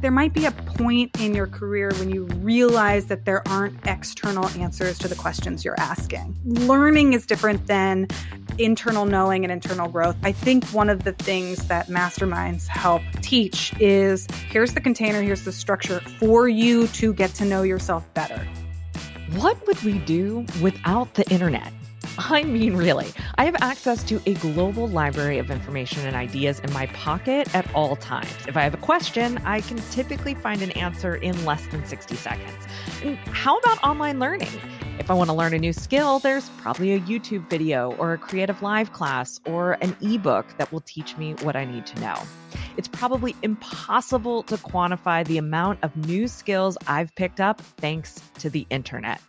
there 0.00 0.10
might 0.10 0.32
be 0.32 0.46
a 0.46 0.50
point 0.50 1.20
in 1.20 1.34
your 1.34 1.46
career 1.46 1.90
when 1.98 2.10
you 2.10 2.24
realize 2.24 3.06
that 3.06 3.26
there 3.26 3.46
aren't 3.48 3.76
external 3.86 4.48
answers 4.60 4.98
to 4.98 5.08
the 5.08 5.14
questions 5.14 5.64
you're 5.64 5.78
asking. 5.78 6.34
Learning 6.44 7.12
is 7.12 7.26
different 7.26 7.66
than 7.66 8.08
internal 8.58 9.04
knowing 9.04 9.44
and 9.44 9.52
internal 9.52 9.88
growth. 9.88 10.16
I 10.22 10.32
think 10.32 10.64
one 10.66 10.88
of 10.88 11.04
the 11.04 11.12
things 11.12 11.66
that 11.68 11.88
masterminds 11.88 12.66
help 12.66 13.02
teach 13.20 13.74
is 13.78 14.26
here's 14.48 14.72
the 14.72 14.80
container, 14.80 15.20
here's 15.22 15.44
the 15.44 15.52
structure 15.52 16.00
for 16.18 16.48
you 16.48 16.86
to 16.88 17.12
get 17.12 17.34
to 17.34 17.44
know 17.44 17.62
yourself 17.62 18.12
better. 18.14 18.46
What 19.36 19.64
would 19.66 19.82
we 19.82 19.98
do 19.98 20.46
without 20.60 21.14
the 21.14 21.28
internet? 21.30 21.72
I 22.28 22.42
mean, 22.42 22.76
really, 22.76 23.12
I 23.38 23.46
have 23.46 23.56
access 23.62 24.04
to 24.04 24.20
a 24.26 24.34
global 24.34 24.86
library 24.86 25.38
of 25.38 25.50
information 25.50 26.06
and 26.06 26.14
ideas 26.14 26.60
in 26.60 26.70
my 26.74 26.86
pocket 26.88 27.52
at 27.54 27.72
all 27.74 27.96
times. 27.96 28.30
If 28.46 28.58
I 28.58 28.62
have 28.62 28.74
a 28.74 28.78
question, 28.78 29.38
I 29.38 29.62
can 29.62 29.78
typically 29.90 30.34
find 30.34 30.60
an 30.60 30.70
answer 30.72 31.14
in 31.14 31.46
less 31.46 31.66
than 31.68 31.86
60 31.86 32.16
seconds. 32.16 32.66
And 33.02 33.16
how 33.28 33.56
about 33.58 33.82
online 33.82 34.18
learning? 34.18 34.50
If 34.98 35.10
I 35.10 35.14
want 35.14 35.30
to 35.30 35.34
learn 35.34 35.54
a 35.54 35.58
new 35.58 35.72
skill, 35.72 36.18
there's 36.18 36.50
probably 36.58 36.92
a 36.92 37.00
YouTube 37.00 37.48
video 37.48 37.92
or 37.92 38.12
a 38.12 38.18
creative 38.18 38.60
live 38.60 38.92
class 38.92 39.40
or 39.46 39.78
an 39.80 39.96
ebook 40.02 40.46
that 40.58 40.70
will 40.70 40.82
teach 40.82 41.16
me 41.16 41.32
what 41.40 41.56
I 41.56 41.64
need 41.64 41.86
to 41.86 42.00
know. 42.00 42.16
It's 42.76 42.88
probably 42.88 43.34
impossible 43.42 44.42
to 44.44 44.58
quantify 44.58 45.26
the 45.26 45.38
amount 45.38 45.78
of 45.82 45.96
new 45.96 46.28
skills 46.28 46.76
I've 46.86 47.14
picked 47.14 47.40
up 47.40 47.62
thanks 47.78 48.20
to 48.40 48.50
the 48.50 48.66
internet. 48.68 49.22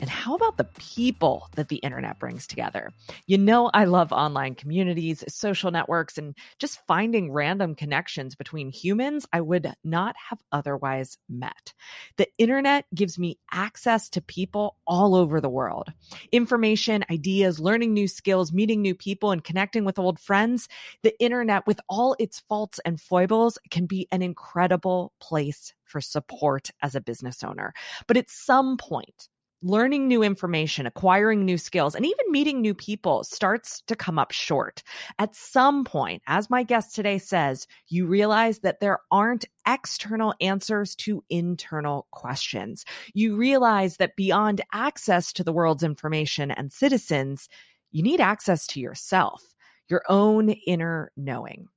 And 0.00 0.08
how 0.08 0.34
about 0.34 0.56
the 0.56 0.68
people 0.78 1.48
that 1.56 1.68
the 1.68 1.76
internet 1.76 2.18
brings 2.18 2.46
together? 2.46 2.92
You 3.26 3.38
know, 3.38 3.70
I 3.74 3.84
love 3.84 4.12
online 4.12 4.54
communities, 4.54 5.24
social 5.28 5.70
networks, 5.70 6.18
and 6.18 6.36
just 6.58 6.78
finding 6.86 7.32
random 7.32 7.74
connections 7.74 8.36
between 8.36 8.70
humans 8.70 9.26
I 9.32 9.40
would 9.40 9.72
not 9.82 10.14
have 10.30 10.38
otherwise 10.52 11.18
met. 11.28 11.72
The 12.16 12.28
internet 12.38 12.84
gives 12.94 13.18
me 13.18 13.38
access 13.50 14.08
to 14.10 14.20
people 14.20 14.76
all 14.86 15.14
over 15.14 15.40
the 15.40 15.48
world. 15.48 15.92
Information, 16.30 17.04
ideas, 17.10 17.58
learning 17.58 17.92
new 17.92 18.06
skills, 18.08 18.52
meeting 18.52 18.82
new 18.82 18.94
people, 18.94 19.32
and 19.32 19.42
connecting 19.42 19.84
with 19.84 19.98
old 19.98 20.20
friends. 20.20 20.68
The 21.02 21.18
internet, 21.20 21.66
with 21.66 21.80
all 21.88 22.14
its 22.18 22.40
faults 22.48 22.78
and 22.84 23.00
foibles, 23.00 23.58
can 23.70 23.86
be 23.86 24.06
an 24.12 24.22
incredible 24.22 25.12
place 25.20 25.74
for 25.84 26.00
support 26.00 26.70
as 26.82 26.94
a 26.94 27.00
business 27.00 27.42
owner. 27.42 27.72
But 28.06 28.16
at 28.16 28.30
some 28.30 28.76
point, 28.76 29.28
learning 29.62 30.06
new 30.06 30.22
information, 30.22 30.86
acquiring 30.86 31.44
new 31.44 31.58
skills, 31.58 31.94
and 31.94 32.06
even 32.06 32.30
meeting 32.30 32.60
new 32.60 32.74
people 32.74 33.24
starts 33.24 33.82
to 33.86 33.96
come 33.96 34.18
up 34.18 34.30
short. 34.30 34.82
At 35.18 35.34
some 35.34 35.84
point, 35.84 36.22
as 36.26 36.50
my 36.50 36.62
guest 36.62 36.94
today 36.94 37.18
says, 37.18 37.66
you 37.88 38.06
realize 38.06 38.60
that 38.60 38.80
there 38.80 39.00
aren't 39.10 39.46
external 39.66 40.34
answers 40.40 40.94
to 40.96 41.24
internal 41.28 42.06
questions. 42.12 42.84
You 43.14 43.36
realize 43.36 43.96
that 43.96 44.16
beyond 44.16 44.60
access 44.72 45.32
to 45.34 45.44
the 45.44 45.52
world's 45.52 45.82
information 45.82 46.50
and 46.50 46.72
citizens, 46.72 47.48
you 47.90 48.02
need 48.02 48.20
access 48.20 48.66
to 48.68 48.80
yourself, 48.80 49.42
your 49.88 50.02
own 50.08 50.50
inner 50.50 51.10
knowing. 51.16 51.68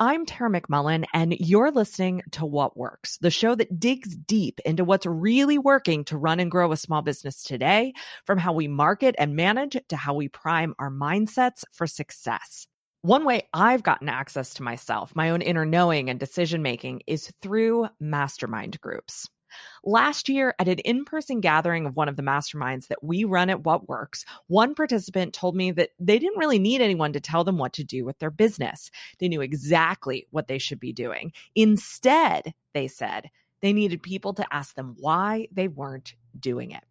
I'm 0.00 0.26
Tara 0.26 0.50
McMullin, 0.50 1.04
and 1.14 1.36
you're 1.38 1.70
listening 1.70 2.22
to 2.32 2.44
What 2.44 2.76
Works, 2.76 3.16
the 3.18 3.30
show 3.30 3.54
that 3.54 3.78
digs 3.78 4.16
deep 4.16 4.58
into 4.66 4.84
what's 4.84 5.06
really 5.06 5.56
working 5.56 6.04
to 6.06 6.16
run 6.16 6.40
and 6.40 6.50
grow 6.50 6.72
a 6.72 6.76
small 6.76 7.00
business 7.00 7.44
today, 7.44 7.92
from 8.26 8.36
how 8.36 8.54
we 8.54 8.66
market 8.66 9.14
and 9.18 9.36
manage 9.36 9.76
to 9.90 9.96
how 9.96 10.14
we 10.14 10.26
prime 10.26 10.74
our 10.80 10.90
mindsets 10.90 11.62
for 11.72 11.86
success. 11.86 12.66
One 13.02 13.24
way 13.24 13.48
I've 13.54 13.84
gotten 13.84 14.08
access 14.08 14.54
to 14.54 14.64
myself, 14.64 15.14
my 15.14 15.30
own 15.30 15.42
inner 15.42 15.64
knowing 15.64 16.10
and 16.10 16.18
decision 16.18 16.60
making, 16.60 17.02
is 17.06 17.32
through 17.40 17.86
mastermind 18.00 18.80
groups. 18.80 19.28
Last 19.84 20.28
year, 20.28 20.54
at 20.58 20.68
an 20.68 20.78
in 20.80 21.04
person 21.04 21.40
gathering 21.40 21.86
of 21.86 21.96
one 21.96 22.08
of 22.08 22.16
the 22.16 22.22
masterminds 22.22 22.88
that 22.88 23.02
we 23.02 23.24
run 23.24 23.50
at 23.50 23.64
What 23.64 23.88
Works, 23.88 24.24
one 24.46 24.74
participant 24.74 25.34
told 25.34 25.54
me 25.54 25.70
that 25.72 25.90
they 25.98 26.18
didn't 26.18 26.38
really 26.38 26.58
need 26.58 26.80
anyone 26.80 27.12
to 27.12 27.20
tell 27.20 27.44
them 27.44 27.58
what 27.58 27.72
to 27.74 27.84
do 27.84 28.04
with 28.04 28.18
their 28.18 28.30
business. 28.30 28.90
They 29.18 29.28
knew 29.28 29.40
exactly 29.40 30.26
what 30.30 30.48
they 30.48 30.58
should 30.58 30.80
be 30.80 30.92
doing. 30.92 31.32
Instead, 31.54 32.54
they 32.72 32.88
said, 32.88 33.30
they 33.60 33.72
needed 33.72 34.02
people 34.02 34.34
to 34.34 34.46
ask 34.54 34.74
them 34.74 34.94
why 34.98 35.48
they 35.50 35.68
weren't 35.68 36.14
doing 36.38 36.72
it. 36.72 36.84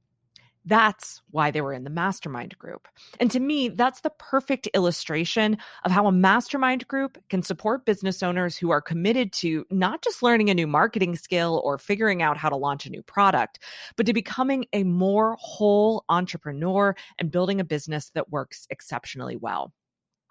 That's 0.65 1.21
why 1.31 1.51
they 1.51 1.61
were 1.61 1.73
in 1.73 1.83
the 1.83 1.89
mastermind 1.89 2.57
group. 2.57 2.87
And 3.19 3.29
to 3.31 3.39
me, 3.39 3.69
that's 3.69 4.01
the 4.01 4.11
perfect 4.11 4.67
illustration 4.73 5.57
of 5.83 5.91
how 5.91 6.07
a 6.07 6.11
mastermind 6.11 6.87
group 6.87 7.17
can 7.29 7.43
support 7.43 7.85
business 7.85 8.23
owners 8.23 8.55
who 8.55 8.71
are 8.71 8.81
committed 8.81 9.33
to 9.33 9.65
not 9.69 10.01
just 10.01 10.23
learning 10.23 10.49
a 10.49 10.53
new 10.53 10.67
marketing 10.67 11.17
skill 11.17 11.61
or 11.65 11.77
figuring 11.77 12.21
out 12.21 12.37
how 12.37 12.49
to 12.49 12.55
launch 12.55 12.85
a 12.85 12.89
new 12.89 13.03
product, 13.03 13.59
but 13.97 14.05
to 14.05 14.13
becoming 14.13 14.65
a 14.71 14.83
more 14.83 15.35
whole 15.39 16.05
entrepreneur 16.07 16.95
and 17.19 17.31
building 17.31 17.59
a 17.59 17.65
business 17.65 18.11
that 18.11 18.31
works 18.31 18.65
exceptionally 18.69 19.35
well. 19.35 19.73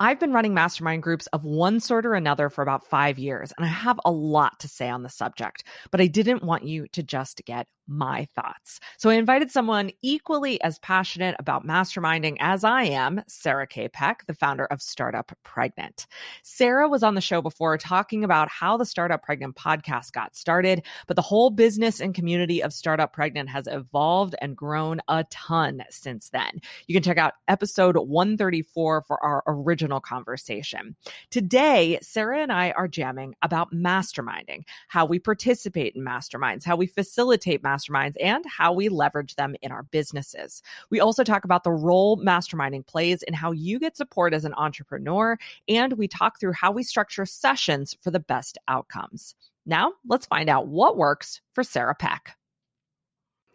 I've 0.02 0.18
been 0.18 0.32
running 0.32 0.52
mastermind 0.52 1.04
groups 1.04 1.28
of 1.28 1.44
one 1.44 1.78
sort 1.78 2.06
or 2.06 2.14
another 2.14 2.50
for 2.50 2.60
about 2.60 2.88
five 2.88 3.20
years, 3.20 3.52
and 3.56 3.64
I 3.64 3.68
have 3.68 4.00
a 4.04 4.10
lot 4.10 4.58
to 4.58 4.68
say 4.68 4.88
on 4.88 5.04
the 5.04 5.08
subject, 5.08 5.62
but 5.92 6.00
I 6.00 6.08
didn't 6.08 6.42
want 6.42 6.64
you 6.64 6.88
to 6.94 7.04
just 7.04 7.40
get 7.44 7.68
my 7.86 8.26
thoughts. 8.34 8.80
So 8.96 9.10
I 9.10 9.14
invited 9.14 9.50
someone 9.50 9.91
equally 10.02 10.60
as 10.62 10.78
passionate 10.78 11.36
about 11.38 11.66
masterminding 11.66 12.36
as 12.41 12.64
I 12.64 12.84
am, 12.84 13.22
Sarah 13.28 13.66
K. 13.66 13.88
Peck, 13.88 14.24
the 14.26 14.34
founder 14.34 14.64
of 14.64 14.80
Startup 14.80 15.30
Pregnant. 15.42 16.06
Sarah 16.42 16.88
was 16.88 17.02
on 17.02 17.14
the 17.14 17.20
show 17.20 17.42
before 17.42 17.76
talking 17.78 18.24
about 18.24 18.48
how 18.48 18.76
the 18.76 18.86
Startup 18.86 19.22
Pregnant 19.22 19.56
podcast 19.56 20.12
got 20.12 20.36
started, 20.36 20.84
but 21.06 21.16
the 21.16 21.22
whole 21.22 21.50
business 21.50 22.00
and 22.00 22.14
community 22.14 22.62
of 22.62 22.72
Startup 22.72 23.12
Pregnant 23.12 23.50
has 23.50 23.66
evolved 23.66 24.34
and 24.41 24.56
grown 24.56 25.00
a 25.08 25.24
ton 25.30 25.82
since 25.91 26.30
then. 26.30 26.60
You 26.86 26.94
can 26.94 27.02
check 27.02 27.18
out 27.18 27.34
episode 27.48 27.96
134 27.96 29.02
for 29.02 29.24
our 29.24 29.42
original 29.46 29.91
conversation. 30.00 30.97
Today, 31.30 31.98
Sarah 32.03 32.41
and 32.41 32.53
I 32.53 32.70
are 32.72 32.88
jamming 32.88 33.34
about 33.42 33.72
masterminding, 33.72 34.64
how 34.88 35.04
we 35.04 35.19
participate 35.19 35.94
in 35.94 36.04
masterminds, 36.04 36.64
how 36.64 36.76
we 36.76 36.86
facilitate 36.86 37.62
masterminds 37.62 38.14
and 38.20 38.44
how 38.47 38.72
we 38.72 38.88
leverage 38.88 39.36
them 39.36 39.54
in 39.62 39.72
our 39.72 39.82
businesses. 39.84 40.62
We 40.91 41.00
also 41.00 41.25
talk 41.25 41.44
about 41.44 41.64
the 41.64 41.72
role 41.72 42.16
masterminding 42.16 42.86
plays 42.86 43.22
in 43.22 43.34
how 43.34 43.53
you 43.53 43.78
get 43.78 43.97
support 43.97 44.34
as 44.34 44.44
an 44.44 44.54
entrepreneur, 44.54 45.38
and 45.69 45.94
we 45.94 46.09
talk 46.09 46.38
through 46.38 46.53
how 46.53 46.72
we 46.72 46.82
structure 46.82 47.26
sessions 47.26 47.97
for 48.00 48.10
the 48.10 48.20
best 48.20 48.59
outcomes. 48.69 49.34
Now, 49.64 49.92
let's 50.06 50.26
find 50.26 50.48
out 50.48 50.66
what 50.66 50.97
works 50.97 51.41
for 51.54 51.62
Sarah 51.62 51.94
Peck. 51.94 52.36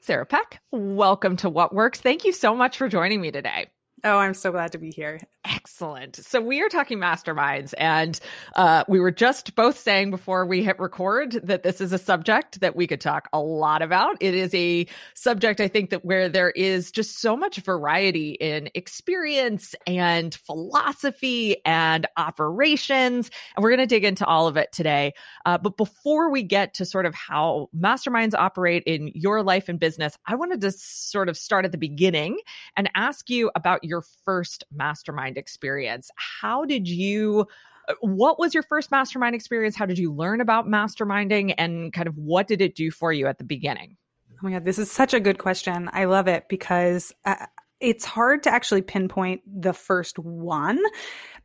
Sarah 0.01 0.25
Peck, 0.25 0.61
welcome 0.71 1.35
to 1.37 1.49
What 1.49 1.75
Works. 1.75 1.99
Thank 1.99 2.23
you 2.23 2.31
so 2.31 2.55
much 2.55 2.77
for 2.77 2.87
joining 2.87 3.19
me 3.19 3.29
today. 3.29 3.67
Oh, 4.05 4.17
I'm 4.17 4.33
so 4.33 4.51
glad 4.51 4.71
to 4.71 4.77
be 4.77 4.89
here. 4.89 5.19
Excellent. 5.49 6.17
So 6.17 6.41
we 6.41 6.61
are 6.61 6.67
talking 6.67 6.97
masterminds, 6.97 7.73
and 7.77 8.19
uh, 8.55 8.83
we 8.89 8.99
were 8.99 9.11
just 9.11 9.55
both 9.55 9.79
saying 9.79 10.11
before 10.11 10.45
we 10.45 10.61
hit 10.61 10.77
record 10.77 11.39
that 11.43 11.63
this 11.63 11.79
is 11.79 11.93
a 11.93 11.97
subject 11.97 12.59
that 12.59 12.75
we 12.75 12.85
could 12.85 12.99
talk 12.99 13.29
a 13.31 13.39
lot 13.39 13.81
about. 13.81 14.17
It 14.19 14.35
is 14.35 14.53
a 14.53 14.87
subject 15.13 15.61
I 15.61 15.69
think 15.69 15.91
that 15.91 16.03
where 16.03 16.27
there 16.27 16.49
is 16.49 16.91
just 16.91 17.19
so 17.19 17.37
much 17.37 17.59
variety 17.59 18.31
in 18.31 18.69
experience 18.73 19.73
and 19.85 20.35
philosophy 20.35 21.63
and 21.63 22.07
operations, 22.17 23.31
and 23.55 23.63
we're 23.63 23.69
going 23.69 23.79
to 23.79 23.85
dig 23.87 24.03
into 24.03 24.25
all 24.25 24.47
of 24.47 24.57
it 24.57 24.73
today. 24.73 25.13
Uh, 25.45 25.57
but 25.57 25.77
before 25.77 26.29
we 26.29 26.43
get 26.43 26.73
to 26.75 26.85
sort 26.85 27.05
of 27.05 27.15
how 27.15 27.69
masterminds 27.77 28.33
operate 28.33 28.83
in 28.85 29.11
your 29.15 29.43
life 29.43 29.69
and 29.69 29.79
business, 29.79 30.17
I 30.25 30.35
wanted 30.35 30.59
to 30.61 30.71
sort 30.71 31.29
of 31.29 31.37
start 31.37 31.63
at 31.63 31.71
the 31.71 31.77
beginning 31.77 32.39
and 32.75 32.89
ask 32.95 33.29
you 33.29 33.49
about 33.55 33.85
your 33.85 34.01
first 34.25 34.65
mastermind 34.73 35.36
experience. 35.37 36.09
How 36.15 36.65
did 36.65 36.87
you? 36.87 37.47
Uh, 37.87 37.93
what 38.01 38.37
was 38.37 38.53
your 38.53 38.63
first 38.63 38.91
mastermind 38.91 39.35
experience? 39.35 39.75
How 39.75 39.85
did 39.85 39.97
you 39.97 40.13
learn 40.13 40.41
about 40.41 40.67
masterminding 40.67 41.53
and 41.57 41.93
kind 41.93 42.07
of 42.07 42.17
what 42.17 42.47
did 42.47 42.61
it 42.61 42.75
do 42.75 42.91
for 42.91 43.13
you 43.13 43.27
at 43.27 43.37
the 43.37 43.43
beginning? 43.43 43.97
Oh 44.33 44.39
my 44.43 44.51
God, 44.51 44.65
this 44.65 44.77
is 44.77 44.91
such 44.91 45.13
a 45.13 45.19
good 45.19 45.39
question. 45.39 45.89
I 45.93 46.05
love 46.05 46.27
it 46.27 46.45
because 46.47 47.13
uh, 47.25 47.47
it's 47.79 48.05
hard 48.05 48.43
to 48.43 48.51
actually 48.51 48.81
pinpoint 48.81 49.41
the 49.45 49.73
first 49.73 50.19
one 50.19 50.79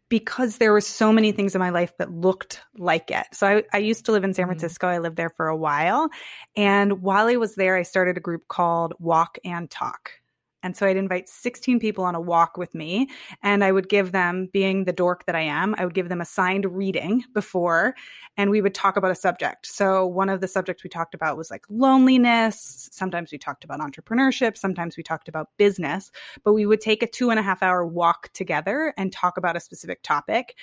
because 0.08 0.58
there 0.58 0.72
were 0.72 0.80
so 0.82 1.10
many 1.10 1.32
things 1.32 1.54
in 1.54 1.58
my 1.58 1.70
life 1.70 1.96
that 1.96 2.12
looked 2.12 2.60
like 2.76 3.10
it. 3.10 3.26
So 3.32 3.46
I, 3.46 3.62
I 3.72 3.78
used 3.78 4.04
to 4.06 4.12
live 4.12 4.24
in 4.24 4.34
San 4.34 4.42
mm-hmm. 4.42 4.50
Francisco. 4.50 4.86
I 4.86 4.98
lived 4.98 5.16
there 5.16 5.30
for 5.30 5.48
a 5.48 5.56
while. 5.56 6.10
And 6.54 7.00
while 7.00 7.28
I 7.28 7.36
was 7.36 7.54
there, 7.54 7.76
I 7.76 7.82
started 7.82 8.18
a 8.18 8.20
group 8.20 8.46
called 8.46 8.92
Walk 8.98 9.38
and 9.42 9.70
Talk. 9.70 10.10
And 10.62 10.76
so 10.76 10.86
I'd 10.86 10.96
invite 10.96 11.28
16 11.28 11.80
people 11.80 12.04
on 12.04 12.14
a 12.14 12.20
walk 12.20 12.56
with 12.56 12.74
me, 12.74 13.08
and 13.42 13.64
I 13.64 13.72
would 13.72 13.88
give 13.88 14.12
them, 14.12 14.48
being 14.52 14.84
the 14.84 14.92
dork 14.92 15.26
that 15.26 15.34
I 15.34 15.40
am, 15.40 15.74
I 15.78 15.84
would 15.84 15.94
give 15.94 16.08
them 16.08 16.20
assigned 16.20 16.64
reading 16.66 17.24
before, 17.34 17.94
and 18.36 18.50
we 18.50 18.60
would 18.60 18.74
talk 18.74 18.96
about 18.96 19.10
a 19.10 19.14
subject. 19.14 19.66
So 19.66 20.06
one 20.06 20.28
of 20.28 20.40
the 20.40 20.48
subjects 20.48 20.84
we 20.84 20.90
talked 20.90 21.14
about 21.14 21.36
was 21.36 21.50
like 21.50 21.64
loneliness. 21.68 22.88
Sometimes 22.92 23.32
we 23.32 23.38
talked 23.38 23.64
about 23.64 23.80
entrepreneurship. 23.80 24.56
Sometimes 24.56 24.96
we 24.96 25.02
talked 25.02 25.28
about 25.28 25.48
business, 25.58 26.10
but 26.44 26.52
we 26.52 26.66
would 26.66 26.80
take 26.80 27.02
a 27.02 27.06
two 27.06 27.30
and 27.30 27.38
a 27.38 27.42
half 27.42 27.62
hour 27.62 27.86
walk 27.86 28.32
together 28.32 28.94
and 28.96 29.12
talk 29.12 29.36
about 29.36 29.56
a 29.56 29.60
specific 29.60 30.02
topic. 30.02 30.56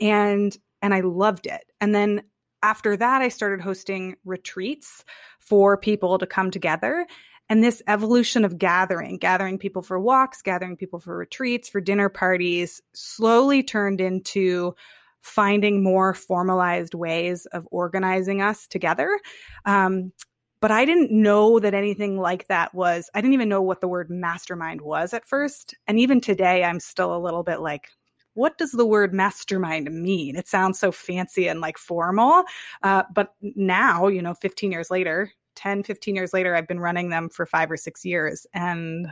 And 0.00 0.56
and 0.82 0.94
I 0.94 1.00
loved 1.00 1.46
it. 1.46 1.72
And 1.80 1.94
then 1.94 2.22
after 2.62 2.96
that, 2.96 3.22
I 3.22 3.28
started 3.28 3.60
hosting 3.60 4.16
retreats 4.24 5.04
for 5.38 5.76
people 5.76 6.18
to 6.18 6.26
come 6.26 6.50
together. 6.50 7.06
And 7.48 7.62
this 7.62 7.82
evolution 7.86 8.44
of 8.44 8.58
gathering, 8.58 9.18
gathering 9.18 9.58
people 9.58 9.82
for 9.82 10.00
walks, 10.00 10.42
gathering 10.42 10.76
people 10.76 10.98
for 10.98 11.16
retreats, 11.16 11.68
for 11.68 11.80
dinner 11.80 12.08
parties, 12.08 12.82
slowly 12.92 13.62
turned 13.62 14.00
into 14.00 14.74
finding 15.20 15.82
more 15.82 16.14
formalized 16.14 16.94
ways 16.94 17.46
of 17.46 17.66
organizing 17.70 18.40
us 18.40 18.66
together. 18.66 19.18
Um, 19.64 20.12
but 20.60 20.70
I 20.70 20.84
didn't 20.84 21.10
know 21.10 21.58
that 21.58 21.74
anything 21.74 22.18
like 22.18 22.48
that 22.48 22.74
was, 22.74 23.10
I 23.14 23.20
didn't 23.20 23.34
even 23.34 23.48
know 23.48 23.62
what 23.62 23.80
the 23.80 23.88
word 23.88 24.10
mastermind 24.10 24.80
was 24.80 25.12
at 25.12 25.26
first. 25.26 25.74
And 25.86 25.98
even 25.98 26.20
today, 26.20 26.64
I'm 26.64 26.80
still 26.80 27.14
a 27.14 27.18
little 27.18 27.42
bit 27.42 27.60
like, 27.60 27.90
what 28.34 28.58
does 28.58 28.72
the 28.72 28.86
word 28.86 29.14
mastermind 29.14 29.90
mean? 29.90 30.36
It 30.36 30.48
sounds 30.48 30.78
so 30.78 30.92
fancy 30.92 31.48
and 31.48 31.60
like 31.60 31.78
formal. 31.78 32.44
Uh, 32.82 33.02
but 33.14 33.34
now, 33.40 34.08
you 34.08 34.22
know, 34.22 34.34
15 34.34 34.72
years 34.72 34.90
later, 34.90 35.32
10, 35.56 35.82
15 35.82 36.14
years 36.14 36.32
later, 36.32 36.54
I've 36.54 36.68
been 36.68 36.80
running 36.80 37.10
them 37.10 37.28
for 37.28 37.46
five 37.46 37.70
or 37.70 37.76
six 37.76 38.04
years 38.04 38.46
and 38.54 39.08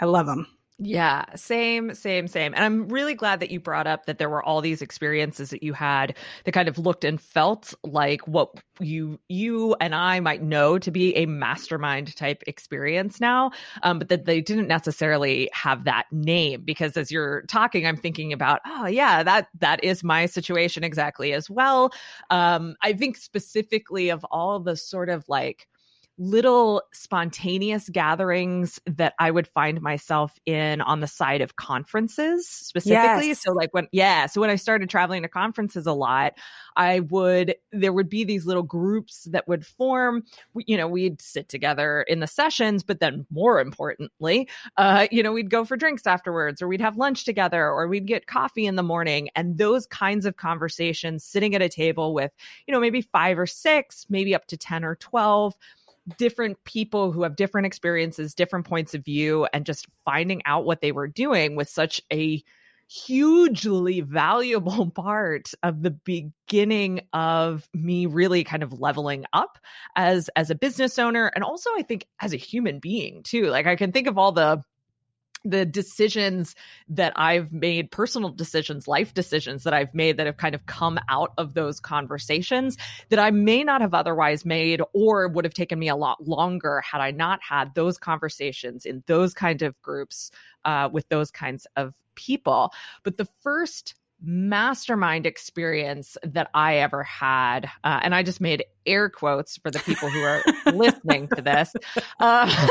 I 0.00 0.06
love 0.06 0.26
them. 0.26 0.46
Yeah, 0.80 1.24
same, 1.34 1.92
same, 1.92 2.28
same. 2.28 2.54
And 2.54 2.62
I'm 2.62 2.88
really 2.88 3.14
glad 3.14 3.40
that 3.40 3.50
you 3.50 3.58
brought 3.58 3.88
up 3.88 4.06
that 4.06 4.18
there 4.18 4.30
were 4.30 4.44
all 4.44 4.60
these 4.60 4.80
experiences 4.80 5.50
that 5.50 5.64
you 5.64 5.72
had 5.72 6.16
that 6.44 6.52
kind 6.52 6.68
of 6.68 6.78
looked 6.78 7.04
and 7.04 7.20
felt 7.20 7.74
like 7.82 8.28
what 8.28 8.50
you 8.78 9.18
you 9.28 9.74
and 9.80 9.92
I 9.92 10.20
might 10.20 10.40
know 10.40 10.78
to 10.78 10.92
be 10.92 11.16
a 11.16 11.26
mastermind 11.26 12.14
type 12.14 12.44
experience 12.46 13.20
now, 13.20 13.50
um, 13.82 13.98
but 13.98 14.08
that 14.08 14.24
they 14.24 14.40
didn't 14.40 14.68
necessarily 14.68 15.50
have 15.52 15.82
that 15.82 16.04
name. 16.12 16.62
Because 16.64 16.96
as 16.96 17.10
you're 17.10 17.42
talking, 17.48 17.84
I'm 17.84 17.96
thinking 17.96 18.32
about, 18.32 18.60
oh 18.64 18.86
yeah, 18.86 19.24
that 19.24 19.48
that 19.58 19.82
is 19.82 20.04
my 20.04 20.26
situation 20.26 20.84
exactly 20.84 21.32
as 21.32 21.50
well. 21.50 21.90
Um, 22.30 22.76
I 22.82 22.92
think 22.92 23.16
specifically 23.16 24.10
of 24.10 24.24
all 24.30 24.60
the 24.60 24.76
sort 24.76 25.08
of 25.08 25.28
like 25.28 25.66
little 26.18 26.82
spontaneous 26.92 27.88
gatherings 27.88 28.80
that 28.86 29.14
I 29.18 29.30
would 29.30 29.46
find 29.46 29.80
myself 29.80 30.38
in 30.46 30.80
on 30.80 31.00
the 31.00 31.06
side 31.06 31.40
of 31.40 31.56
conferences 31.56 32.46
specifically. 32.48 33.28
Yes. 33.28 33.42
So 33.42 33.52
like 33.52 33.72
when 33.72 33.86
yeah, 33.92 34.26
so 34.26 34.40
when 34.40 34.50
I 34.50 34.56
started 34.56 34.90
traveling 34.90 35.22
to 35.22 35.28
conferences 35.28 35.86
a 35.86 35.92
lot, 35.92 36.34
I 36.76 37.00
would 37.00 37.54
there 37.72 37.92
would 37.92 38.08
be 38.08 38.24
these 38.24 38.46
little 38.46 38.62
groups 38.62 39.24
that 39.30 39.46
would 39.46 39.64
form, 39.64 40.24
you 40.54 40.76
know, 40.76 40.88
we'd 40.88 41.20
sit 41.20 41.48
together 41.48 42.02
in 42.02 42.20
the 42.20 42.26
sessions, 42.26 42.82
but 42.82 43.00
then 43.00 43.26
more 43.30 43.60
importantly, 43.60 44.48
uh, 44.76 45.06
you 45.10 45.22
know, 45.22 45.32
we'd 45.32 45.50
go 45.50 45.64
for 45.64 45.76
drinks 45.76 46.06
afterwards 46.06 46.60
or 46.60 46.68
we'd 46.68 46.80
have 46.80 46.96
lunch 46.96 47.24
together 47.24 47.68
or 47.68 47.86
we'd 47.86 48.06
get 48.06 48.26
coffee 48.26 48.66
in 48.66 48.76
the 48.76 48.82
morning 48.82 49.28
and 49.36 49.58
those 49.58 49.86
kinds 49.86 50.26
of 50.26 50.36
conversations 50.36 51.24
sitting 51.24 51.54
at 51.54 51.62
a 51.62 51.68
table 51.68 52.12
with, 52.12 52.32
you 52.66 52.72
know, 52.72 52.80
maybe 52.80 53.02
5 53.02 53.38
or 53.38 53.46
6, 53.46 54.06
maybe 54.08 54.34
up 54.34 54.46
to 54.46 54.56
10 54.56 54.84
or 54.84 54.96
12 54.96 55.56
different 56.16 56.62
people 56.64 57.12
who 57.12 57.22
have 57.22 57.36
different 57.36 57.66
experiences, 57.66 58.34
different 58.34 58.66
points 58.66 58.94
of 58.94 59.04
view, 59.04 59.46
and 59.52 59.66
just 59.66 59.86
finding 60.04 60.42
out 60.46 60.64
what 60.64 60.80
they 60.80 60.92
were 60.92 61.08
doing 61.08 61.56
was 61.56 61.70
such 61.70 62.00
a 62.12 62.42
hugely 62.88 64.00
valuable 64.00 64.90
part 64.94 65.50
of 65.62 65.82
the 65.82 65.90
beginning 65.90 67.02
of 67.12 67.68
me 67.74 68.06
really 68.06 68.44
kind 68.44 68.62
of 68.62 68.80
leveling 68.80 69.24
up 69.32 69.58
as 69.94 70.30
as 70.36 70.50
a 70.50 70.54
business 70.54 70.98
owner 70.98 71.30
and 71.34 71.44
also 71.44 71.68
I 71.76 71.82
think 71.82 72.06
as 72.20 72.32
a 72.32 72.38
human 72.38 72.78
being 72.78 73.22
too. 73.22 73.48
Like 73.48 73.66
I 73.66 73.76
can 73.76 73.92
think 73.92 74.06
of 74.06 74.16
all 74.16 74.32
the 74.32 74.62
the 75.48 75.64
decisions 75.64 76.54
that 76.88 77.12
I've 77.16 77.52
made, 77.52 77.90
personal 77.90 78.30
decisions, 78.30 78.86
life 78.86 79.14
decisions 79.14 79.64
that 79.64 79.72
I've 79.72 79.94
made 79.94 80.18
that 80.18 80.26
have 80.26 80.36
kind 80.36 80.54
of 80.54 80.66
come 80.66 80.98
out 81.08 81.32
of 81.38 81.54
those 81.54 81.80
conversations 81.80 82.76
that 83.08 83.18
I 83.18 83.30
may 83.30 83.64
not 83.64 83.80
have 83.80 83.94
otherwise 83.94 84.44
made 84.44 84.82
or 84.92 85.28
would 85.28 85.44
have 85.44 85.54
taken 85.54 85.78
me 85.78 85.88
a 85.88 85.96
lot 85.96 86.26
longer 86.26 86.82
had 86.82 87.00
I 87.00 87.10
not 87.10 87.40
had 87.42 87.74
those 87.74 87.96
conversations 87.98 88.84
in 88.84 89.02
those 89.06 89.32
kind 89.32 89.62
of 89.62 89.80
groups 89.80 90.30
uh, 90.64 90.88
with 90.92 91.08
those 91.08 91.30
kinds 91.30 91.66
of 91.76 91.94
people. 92.14 92.72
But 93.02 93.16
the 93.16 93.28
first 93.40 93.94
mastermind 94.20 95.26
experience 95.26 96.16
that 96.22 96.50
I 96.52 96.78
ever 96.78 97.04
had, 97.04 97.70
uh, 97.84 98.00
and 98.02 98.14
I 98.14 98.22
just 98.22 98.40
made 98.40 98.64
air 98.84 99.08
quotes 99.08 99.58
for 99.58 99.70
the 99.70 99.78
people 99.78 100.08
who 100.08 100.22
are 100.22 100.42
listening 100.72 101.28
to 101.28 101.42
this, 101.42 101.72
uh, 102.18 102.66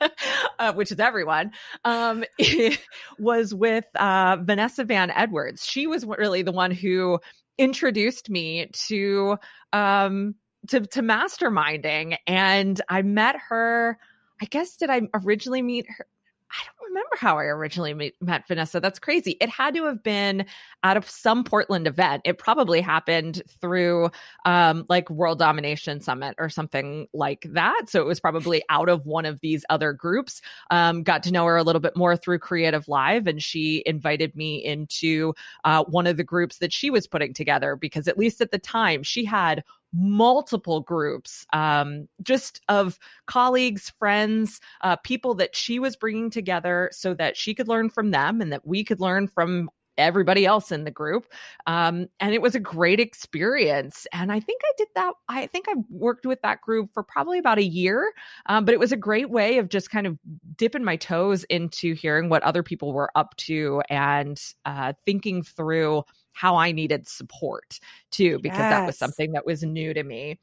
uh, 0.62 0.72
which 0.72 0.92
is 0.92 1.00
everyone, 1.00 1.50
um, 1.84 2.24
was 3.18 3.52
with 3.52 3.84
uh, 3.96 4.36
Vanessa 4.40 4.84
Van 4.84 5.10
Edwards. 5.10 5.66
She 5.66 5.88
was 5.88 6.06
really 6.06 6.42
the 6.42 6.52
one 6.52 6.70
who 6.70 7.18
introduced 7.58 8.30
me 8.30 8.70
to 8.86 9.36
um, 9.72 10.36
to, 10.68 10.80
to 10.80 11.02
masterminding, 11.02 12.16
and 12.28 12.80
I 12.88 13.02
met 13.02 13.36
her. 13.48 13.98
I 14.40 14.44
guess 14.46 14.76
did 14.76 14.88
I 14.90 15.02
originally 15.14 15.62
meet 15.62 15.86
her? 15.88 16.06
I 16.52 16.64
don't 16.66 16.88
remember 16.88 17.16
how 17.16 17.38
I 17.38 17.44
originally 17.44 18.12
met 18.20 18.46
Vanessa. 18.46 18.78
That's 18.78 18.98
crazy. 18.98 19.36
It 19.40 19.48
had 19.48 19.74
to 19.74 19.84
have 19.84 20.02
been 20.02 20.44
out 20.84 20.96
of 20.98 21.08
some 21.08 21.44
Portland 21.44 21.86
event. 21.86 22.22
It 22.24 22.38
probably 22.38 22.82
happened 22.82 23.42
through 23.60 24.10
um, 24.44 24.84
like 24.88 25.08
World 25.08 25.38
Domination 25.38 26.00
Summit 26.00 26.34
or 26.38 26.50
something 26.50 27.06
like 27.14 27.46
that. 27.50 27.84
So 27.88 28.02
it 28.02 28.06
was 28.06 28.20
probably 28.20 28.62
out 28.68 28.90
of 28.90 29.06
one 29.06 29.24
of 29.24 29.40
these 29.40 29.64
other 29.70 29.94
groups. 29.94 30.42
Um, 30.70 31.02
got 31.02 31.22
to 31.22 31.32
know 31.32 31.46
her 31.46 31.56
a 31.56 31.62
little 31.62 31.80
bit 31.80 31.96
more 31.96 32.16
through 32.16 32.40
Creative 32.40 32.86
Live, 32.86 33.26
and 33.26 33.42
she 33.42 33.82
invited 33.86 34.36
me 34.36 34.62
into 34.62 35.34
uh, 35.64 35.84
one 35.84 36.06
of 36.06 36.18
the 36.18 36.24
groups 36.24 36.58
that 36.58 36.72
she 36.72 36.90
was 36.90 37.06
putting 37.06 37.32
together 37.32 37.76
because, 37.76 38.08
at 38.08 38.18
least 38.18 38.40
at 38.40 38.50
the 38.50 38.58
time, 38.58 39.02
she 39.02 39.24
had 39.24 39.64
multiple 39.92 40.80
groups 40.80 41.46
um, 41.52 42.08
just 42.22 42.60
of 42.68 42.98
colleagues, 43.26 43.90
friends, 43.90 44.60
uh, 44.80 44.96
people 44.96 45.34
that 45.34 45.54
she 45.54 45.78
was 45.78 45.96
bringing 45.96 46.30
together 46.30 46.90
so 46.92 47.14
that 47.14 47.36
she 47.36 47.54
could 47.54 47.68
learn 47.68 47.90
from 47.90 48.10
them 48.10 48.40
and 48.40 48.52
that 48.52 48.66
we 48.66 48.84
could 48.84 49.00
learn 49.00 49.28
from 49.28 49.70
everybody 49.98 50.46
else 50.46 50.72
in 50.72 50.84
the 50.84 50.90
group. 50.90 51.26
Um, 51.66 52.06
and 52.18 52.34
it 52.34 52.42
was 52.42 52.54
a 52.54 52.60
great 52.60 53.00
experience. 53.00 54.06
And 54.12 54.32
I 54.32 54.40
think 54.40 54.62
I 54.64 54.72
did 54.78 54.88
that. 54.94 55.12
I 55.28 55.46
think 55.46 55.66
I 55.68 55.74
worked 55.90 56.26
with 56.26 56.40
that 56.42 56.60
group 56.60 56.90
for 56.94 57.02
probably 57.02 57.38
about 57.38 57.58
a 57.58 57.64
year. 57.64 58.12
Um, 58.46 58.64
but 58.64 58.74
it 58.74 58.80
was 58.80 58.92
a 58.92 58.96
great 58.96 59.30
way 59.30 59.58
of 59.58 59.68
just 59.68 59.90
kind 59.90 60.06
of 60.06 60.18
dipping 60.56 60.84
my 60.84 60.96
toes 60.96 61.44
into 61.44 61.94
hearing 61.94 62.28
what 62.28 62.42
other 62.42 62.62
people 62.62 62.92
were 62.92 63.10
up 63.14 63.36
to 63.36 63.82
and 63.88 64.40
uh, 64.64 64.94
thinking 65.04 65.42
through 65.42 66.04
how 66.32 66.56
I 66.56 66.72
needed 66.72 67.06
support 67.06 67.78
too, 68.10 68.38
because 68.42 68.58
yes. 68.58 68.70
that 68.70 68.86
was 68.86 68.98
something 68.98 69.32
that 69.32 69.46
was 69.46 69.62
new 69.62 69.92
to 69.92 70.02
me. 70.02 70.38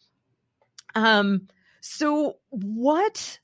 Um, 0.95 1.47
so 1.81 2.37
what 2.49 3.39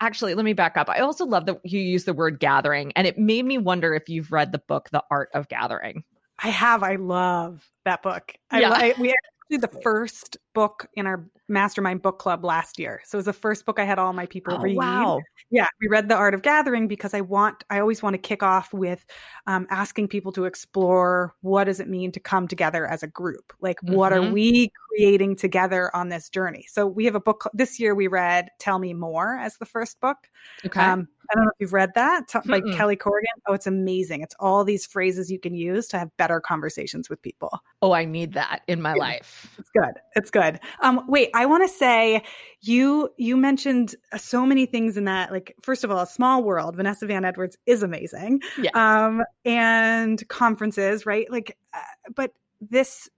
actually 0.00 0.34
let 0.34 0.44
me 0.44 0.52
back 0.52 0.76
up. 0.76 0.88
I 0.88 1.00
also 1.00 1.24
love 1.24 1.46
that 1.46 1.60
you 1.64 1.80
use 1.80 2.04
the 2.04 2.14
word 2.14 2.40
gathering 2.40 2.92
and 2.96 3.06
it 3.06 3.18
made 3.18 3.44
me 3.44 3.58
wonder 3.58 3.94
if 3.94 4.08
you've 4.08 4.32
read 4.32 4.52
the 4.52 4.58
book 4.58 4.88
The 4.90 5.02
Art 5.10 5.30
of 5.34 5.48
Gathering. 5.48 6.04
I 6.42 6.48
have. 6.48 6.82
I 6.82 6.96
love 6.96 7.64
that 7.84 8.02
book. 8.02 8.34
Yeah. 8.52 8.70
I, 8.70 8.90
I, 8.90 8.94
we 8.98 9.14
actually 9.52 9.68
the 9.68 9.82
first 9.82 10.36
book 10.54 10.86
in 10.94 11.06
our 11.06 11.26
mastermind 11.48 12.02
book 12.02 12.18
club 12.18 12.44
last 12.44 12.78
year. 12.78 13.00
So 13.04 13.16
it 13.16 13.20
was 13.20 13.26
the 13.26 13.32
first 13.32 13.66
book 13.66 13.78
I 13.78 13.84
had 13.84 13.98
all 13.98 14.12
my 14.12 14.26
people 14.26 14.54
oh, 14.54 14.60
read. 14.60 14.76
Wow. 14.76 15.20
Yeah, 15.50 15.66
we 15.80 15.88
read 15.88 16.08
The 16.08 16.14
Art 16.14 16.34
of 16.34 16.42
Gathering 16.42 16.88
because 16.88 17.12
I 17.12 17.20
want 17.20 17.64
I 17.68 17.78
always 17.78 18.02
want 18.02 18.14
to 18.14 18.18
kick 18.18 18.42
off 18.42 18.72
with 18.72 19.04
um, 19.46 19.66
asking 19.70 20.08
people 20.08 20.32
to 20.32 20.44
explore 20.44 21.34
what 21.42 21.64
does 21.64 21.80
it 21.80 21.88
mean 21.88 22.12
to 22.12 22.20
come 22.20 22.48
together 22.48 22.86
as 22.86 23.02
a 23.02 23.06
group? 23.06 23.52
Like 23.60 23.80
mm-hmm. 23.82 23.94
what 23.94 24.12
are 24.12 24.20
mm-hmm. 24.20 24.32
we 24.32 24.70
creating 24.88 25.36
together 25.36 25.94
on 25.94 26.08
this 26.08 26.30
journey? 26.30 26.64
So 26.68 26.86
we 26.86 27.04
have 27.04 27.14
a 27.14 27.20
book 27.20 27.48
this 27.52 27.78
year 27.78 27.94
we 27.94 28.06
read 28.06 28.48
Tell 28.58 28.78
Me 28.78 28.94
More 28.94 29.36
as 29.36 29.58
the 29.58 29.66
first 29.66 30.00
book. 30.00 30.16
Okay. 30.64 30.80
Um, 30.80 31.08
I 31.32 31.34
don't 31.34 31.44
know 31.44 31.50
if 31.50 31.60
you've 31.60 31.72
read 31.72 31.92
that 31.94 32.30
by 32.44 32.60
Mm-mm. 32.60 32.76
Kelly 32.76 32.96
Corrigan. 32.96 33.30
Oh, 33.48 33.54
it's 33.54 33.66
amazing. 33.66 34.20
It's 34.20 34.34
all 34.38 34.64
these 34.64 34.84
phrases 34.84 35.30
you 35.30 35.38
can 35.38 35.54
use 35.54 35.88
to 35.88 35.98
have 35.98 36.14
better 36.18 36.40
conversations 36.40 37.08
with 37.08 37.22
people. 37.22 37.58
Oh, 37.80 37.92
I 37.92 38.04
need 38.04 38.34
that 38.34 38.60
in 38.68 38.82
my 38.82 38.94
yeah. 38.94 39.00
life. 39.00 39.54
It's 39.58 39.70
good. 39.70 39.94
It's 40.14 40.30
good. 40.30 40.60
Um, 40.82 41.04
wait, 41.08 41.30
I 41.34 41.46
want 41.46 41.66
to 41.66 41.74
say 41.74 42.22
you 42.60 43.08
you 43.16 43.36
mentioned 43.36 43.94
so 44.16 44.44
many 44.44 44.66
things 44.66 44.96
in 44.96 45.04
that. 45.06 45.32
Like, 45.32 45.56
first 45.62 45.84
of 45.84 45.90
all, 45.90 46.00
a 46.00 46.06
small 46.06 46.42
world. 46.44 46.76
Vanessa 46.76 47.06
Van 47.06 47.24
Edwards 47.24 47.56
is 47.66 47.82
amazing. 47.82 48.40
Yeah. 48.58 48.70
Um, 48.74 49.22
and 49.44 50.26
conferences, 50.28 51.06
right? 51.06 51.30
Like, 51.30 51.56
uh, 51.72 51.80
but 52.14 52.32
this 52.60 53.08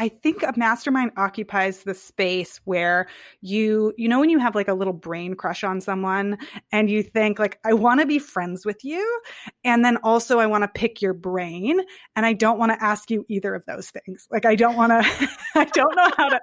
I 0.00 0.08
think 0.08 0.42
a 0.42 0.54
mastermind 0.56 1.12
occupies 1.18 1.82
the 1.82 1.92
space 1.92 2.58
where 2.64 3.06
you, 3.42 3.92
you 3.98 4.08
know, 4.08 4.18
when 4.18 4.30
you 4.30 4.38
have 4.38 4.54
like 4.54 4.66
a 4.66 4.72
little 4.72 4.94
brain 4.94 5.34
crush 5.34 5.62
on 5.62 5.82
someone 5.82 6.38
and 6.72 6.88
you 6.88 7.02
think, 7.02 7.38
like, 7.38 7.58
I 7.66 7.74
want 7.74 8.00
to 8.00 8.06
be 8.06 8.18
friends 8.18 8.64
with 8.64 8.82
you. 8.82 9.20
And 9.62 9.84
then 9.84 9.98
also, 9.98 10.38
I 10.38 10.46
want 10.46 10.64
to 10.64 10.68
pick 10.68 11.02
your 11.02 11.12
brain. 11.12 11.82
And 12.16 12.24
I 12.24 12.32
don't 12.32 12.58
want 12.58 12.72
to 12.72 12.82
ask 12.82 13.10
you 13.10 13.26
either 13.28 13.54
of 13.54 13.66
those 13.66 13.90
things. 13.90 14.26
Like, 14.30 14.46
I 14.46 14.54
don't 14.54 14.74
want 14.74 14.90
to, 14.90 15.28
I 15.54 15.66
don't 15.66 15.94
know 15.94 16.10
how 16.16 16.30
to, 16.30 16.40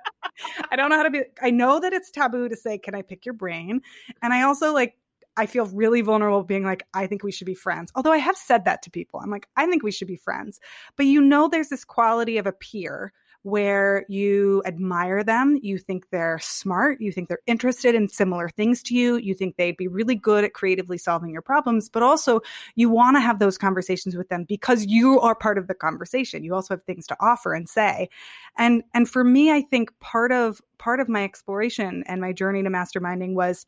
I 0.69 0.75
don't 0.75 0.91
know 0.91 0.97
how 0.97 1.03
to 1.03 1.09
be, 1.09 1.23
I 1.41 1.49
know 1.49 1.79
that 1.79 1.93
it's 1.93 2.11
taboo 2.11 2.47
to 2.49 2.55
say, 2.55 2.77
Can 2.77 2.93
I 2.93 3.01
pick 3.01 3.25
your 3.25 3.33
brain? 3.33 3.81
And 4.21 4.33
I 4.33 4.43
also 4.43 4.71
like, 4.71 4.99
I 5.35 5.47
feel 5.47 5.65
really 5.65 6.01
vulnerable 6.01 6.43
being 6.43 6.63
like, 6.63 6.85
I 6.93 7.07
think 7.07 7.23
we 7.23 7.31
should 7.31 7.47
be 7.47 7.55
friends. 7.55 7.91
Although 7.95 8.11
I 8.11 8.17
have 8.17 8.37
said 8.37 8.65
that 8.65 8.83
to 8.83 8.91
people. 8.91 9.19
I'm 9.19 9.31
like, 9.31 9.47
I 9.55 9.65
think 9.65 9.81
we 9.81 9.91
should 9.91 10.07
be 10.07 10.15
friends. 10.15 10.59
But 10.95 11.07
you 11.07 11.21
know, 11.21 11.47
there's 11.47 11.69
this 11.69 11.83
quality 11.83 12.37
of 12.37 12.45
a 12.45 12.51
peer 12.51 13.13
where 13.43 14.05
you 14.09 14.61
admire 14.65 15.23
them, 15.23 15.57
you 15.61 15.77
think 15.77 16.09
they're 16.09 16.39
smart, 16.39 16.99
you 16.99 17.11
think 17.11 17.29
they're 17.29 17.39
interested 17.47 17.95
in 17.95 18.09
similar 18.09 18.49
things 18.49 18.83
to 18.83 18.93
you, 18.93 19.17
you 19.17 19.33
think 19.33 19.55
they'd 19.55 19.77
be 19.77 19.87
really 19.87 20.15
good 20.15 20.43
at 20.43 20.53
creatively 20.53 20.97
solving 20.97 21.31
your 21.31 21.41
problems, 21.41 21.89
but 21.89 22.03
also 22.03 22.41
you 22.75 22.89
want 22.89 23.15
to 23.15 23.21
have 23.21 23.39
those 23.39 23.57
conversations 23.57 24.15
with 24.15 24.27
them 24.29 24.45
because 24.47 24.85
you 24.85 25.19
are 25.21 25.35
part 25.35 25.57
of 25.57 25.67
the 25.67 25.75
conversation. 25.75 26.43
You 26.43 26.53
also 26.53 26.73
have 26.73 26.83
things 26.83 27.07
to 27.07 27.17
offer 27.19 27.53
and 27.53 27.69
say. 27.69 28.09
And 28.57 28.83
and 28.93 29.09
for 29.09 29.23
me, 29.23 29.51
I 29.51 29.61
think 29.61 29.97
part 29.99 30.31
of 30.31 30.61
part 30.77 30.99
of 30.99 31.07
my 31.07 31.23
exploration 31.23 32.03
and 32.07 32.19
my 32.19 32.33
journey 32.33 32.63
to 32.63 32.69
masterminding 32.69 33.33
was 33.33 33.65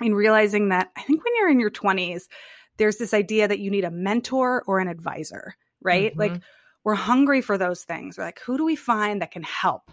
in 0.00 0.14
realizing 0.14 0.70
that 0.70 0.90
I 0.96 1.02
think 1.02 1.24
when 1.24 1.34
you're 1.36 1.50
in 1.50 1.60
your 1.60 1.70
20s, 1.70 2.22
there's 2.78 2.96
this 2.96 3.14
idea 3.14 3.46
that 3.46 3.60
you 3.60 3.70
need 3.70 3.84
a 3.84 3.90
mentor 3.90 4.64
or 4.66 4.80
an 4.80 4.88
advisor, 4.88 5.54
right? 5.80 6.10
Mm-hmm. 6.10 6.20
Like 6.20 6.40
we're 6.84 6.94
hungry 6.94 7.40
for 7.40 7.58
those 7.58 7.84
things. 7.84 8.16
We're 8.16 8.24
like, 8.24 8.40
who 8.40 8.56
do 8.56 8.64
we 8.64 8.76
find 8.76 9.20
that 9.20 9.32
can 9.32 9.42
help? 9.42 9.90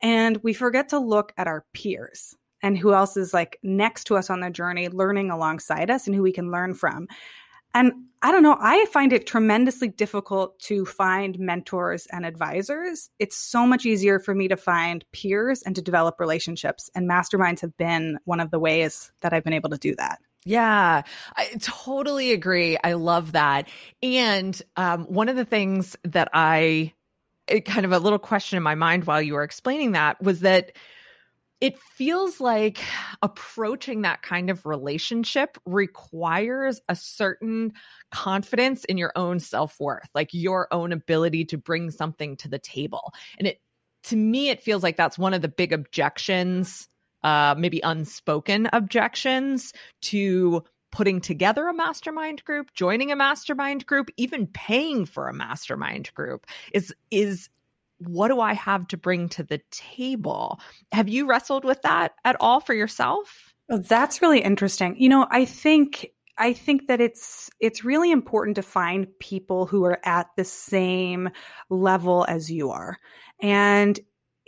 And 0.00 0.36
we 0.42 0.52
forget 0.52 0.88
to 0.90 0.98
look 0.98 1.32
at 1.36 1.46
our 1.46 1.64
peers 1.72 2.36
and 2.62 2.78
who 2.78 2.92
else 2.92 3.16
is 3.16 3.34
like 3.34 3.58
next 3.62 4.04
to 4.04 4.16
us 4.16 4.30
on 4.30 4.40
the 4.40 4.50
journey, 4.50 4.88
learning 4.88 5.30
alongside 5.30 5.90
us 5.90 6.06
and 6.06 6.14
who 6.14 6.22
we 6.22 6.32
can 6.32 6.50
learn 6.50 6.74
from. 6.74 7.08
And 7.74 7.92
I 8.22 8.32
don't 8.32 8.42
know, 8.42 8.56
I 8.60 8.86
find 8.86 9.12
it 9.12 9.26
tremendously 9.26 9.88
difficult 9.88 10.58
to 10.60 10.84
find 10.84 11.38
mentors 11.38 12.06
and 12.06 12.26
advisors. 12.26 13.10
It's 13.18 13.36
so 13.36 13.66
much 13.66 13.86
easier 13.86 14.18
for 14.18 14.34
me 14.34 14.48
to 14.48 14.56
find 14.56 15.04
peers 15.12 15.62
and 15.62 15.76
to 15.76 15.82
develop 15.82 16.18
relationships. 16.18 16.90
And 16.94 17.08
masterminds 17.08 17.60
have 17.60 17.76
been 17.76 18.18
one 18.24 18.40
of 18.40 18.50
the 18.50 18.58
ways 18.58 19.12
that 19.20 19.32
I've 19.32 19.44
been 19.44 19.52
able 19.52 19.70
to 19.70 19.78
do 19.78 19.94
that. 19.96 20.18
Yeah, 20.44 21.02
I 21.36 21.46
totally 21.60 22.32
agree. 22.32 22.78
I 22.82 22.94
love 22.94 23.32
that. 23.32 23.68
And 24.02 24.60
um, 24.76 25.04
one 25.04 25.28
of 25.28 25.36
the 25.36 25.44
things 25.44 25.96
that 26.04 26.28
I 26.32 26.92
kind 27.66 27.84
of 27.86 27.92
a 27.92 27.98
little 27.98 28.18
question 28.18 28.56
in 28.58 28.62
my 28.62 28.76
mind 28.76 29.04
while 29.04 29.22
you 29.22 29.34
were 29.34 29.42
explaining 29.44 29.92
that 29.92 30.22
was 30.22 30.40
that 30.40 30.72
it 31.60 31.78
feels 31.78 32.40
like 32.40 32.80
approaching 33.22 34.02
that 34.02 34.22
kind 34.22 34.50
of 34.50 34.66
relationship 34.66 35.58
requires 35.66 36.80
a 36.88 36.96
certain 36.96 37.72
confidence 38.12 38.84
in 38.84 38.98
your 38.98 39.12
own 39.16 39.40
self-worth 39.40 40.08
like 40.14 40.30
your 40.32 40.68
own 40.72 40.92
ability 40.92 41.44
to 41.46 41.58
bring 41.58 41.90
something 41.90 42.36
to 42.36 42.48
the 42.48 42.58
table 42.58 43.12
and 43.38 43.48
it 43.48 43.60
to 44.04 44.16
me 44.16 44.50
it 44.50 44.62
feels 44.62 44.82
like 44.82 44.96
that's 44.96 45.18
one 45.18 45.34
of 45.34 45.42
the 45.42 45.48
big 45.48 45.72
objections 45.72 46.88
uh, 47.22 47.54
maybe 47.58 47.80
unspoken 47.82 48.68
objections 48.72 49.72
to 50.02 50.62
putting 50.90 51.20
together 51.20 51.68
a 51.68 51.74
mastermind 51.74 52.44
group, 52.44 52.72
joining 52.74 53.12
a 53.12 53.16
mastermind 53.16 53.86
group, 53.86 54.10
even 54.16 54.46
paying 54.46 55.04
for 55.04 55.28
a 55.28 55.34
mastermind 55.34 56.12
group 56.14 56.46
is 56.72 56.94
is 57.10 57.48
what 57.98 58.28
do 58.28 58.40
I 58.40 58.54
have 58.54 58.86
to 58.88 58.96
bring 58.96 59.28
to 59.30 59.42
the 59.42 59.60
table? 59.70 60.60
Have 60.92 61.08
you 61.08 61.26
wrestled 61.26 61.64
with 61.64 61.82
that 61.82 62.12
at 62.24 62.36
all 62.38 62.60
for 62.60 62.72
yourself? 62.72 63.54
Well, 63.68 63.80
that's 63.80 64.22
really 64.22 64.40
interesting. 64.40 64.94
You 64.98 65.08
know, 65.08 65.26
I 65.30 65.44
think 65.44 66.12
I 66.38 66.52
think 66.52 66.86
that 66.86 67.00
it's 67.00 67.50
it's 67.60 67.84
really 67.84 68.10
important 68.10 68.54
to 68.56 68.62
find 68.62 69.06
people 69.18 69.66
who 69.66 69.84
are 69.84 69.98
at 70.04 70.28
the 70.36 70.44
same 70.44 71.28
level 71.68 72.24
as 72.28 72.50
you 72.50 72.70
are. 72.70 72.98
And 73.42 73.98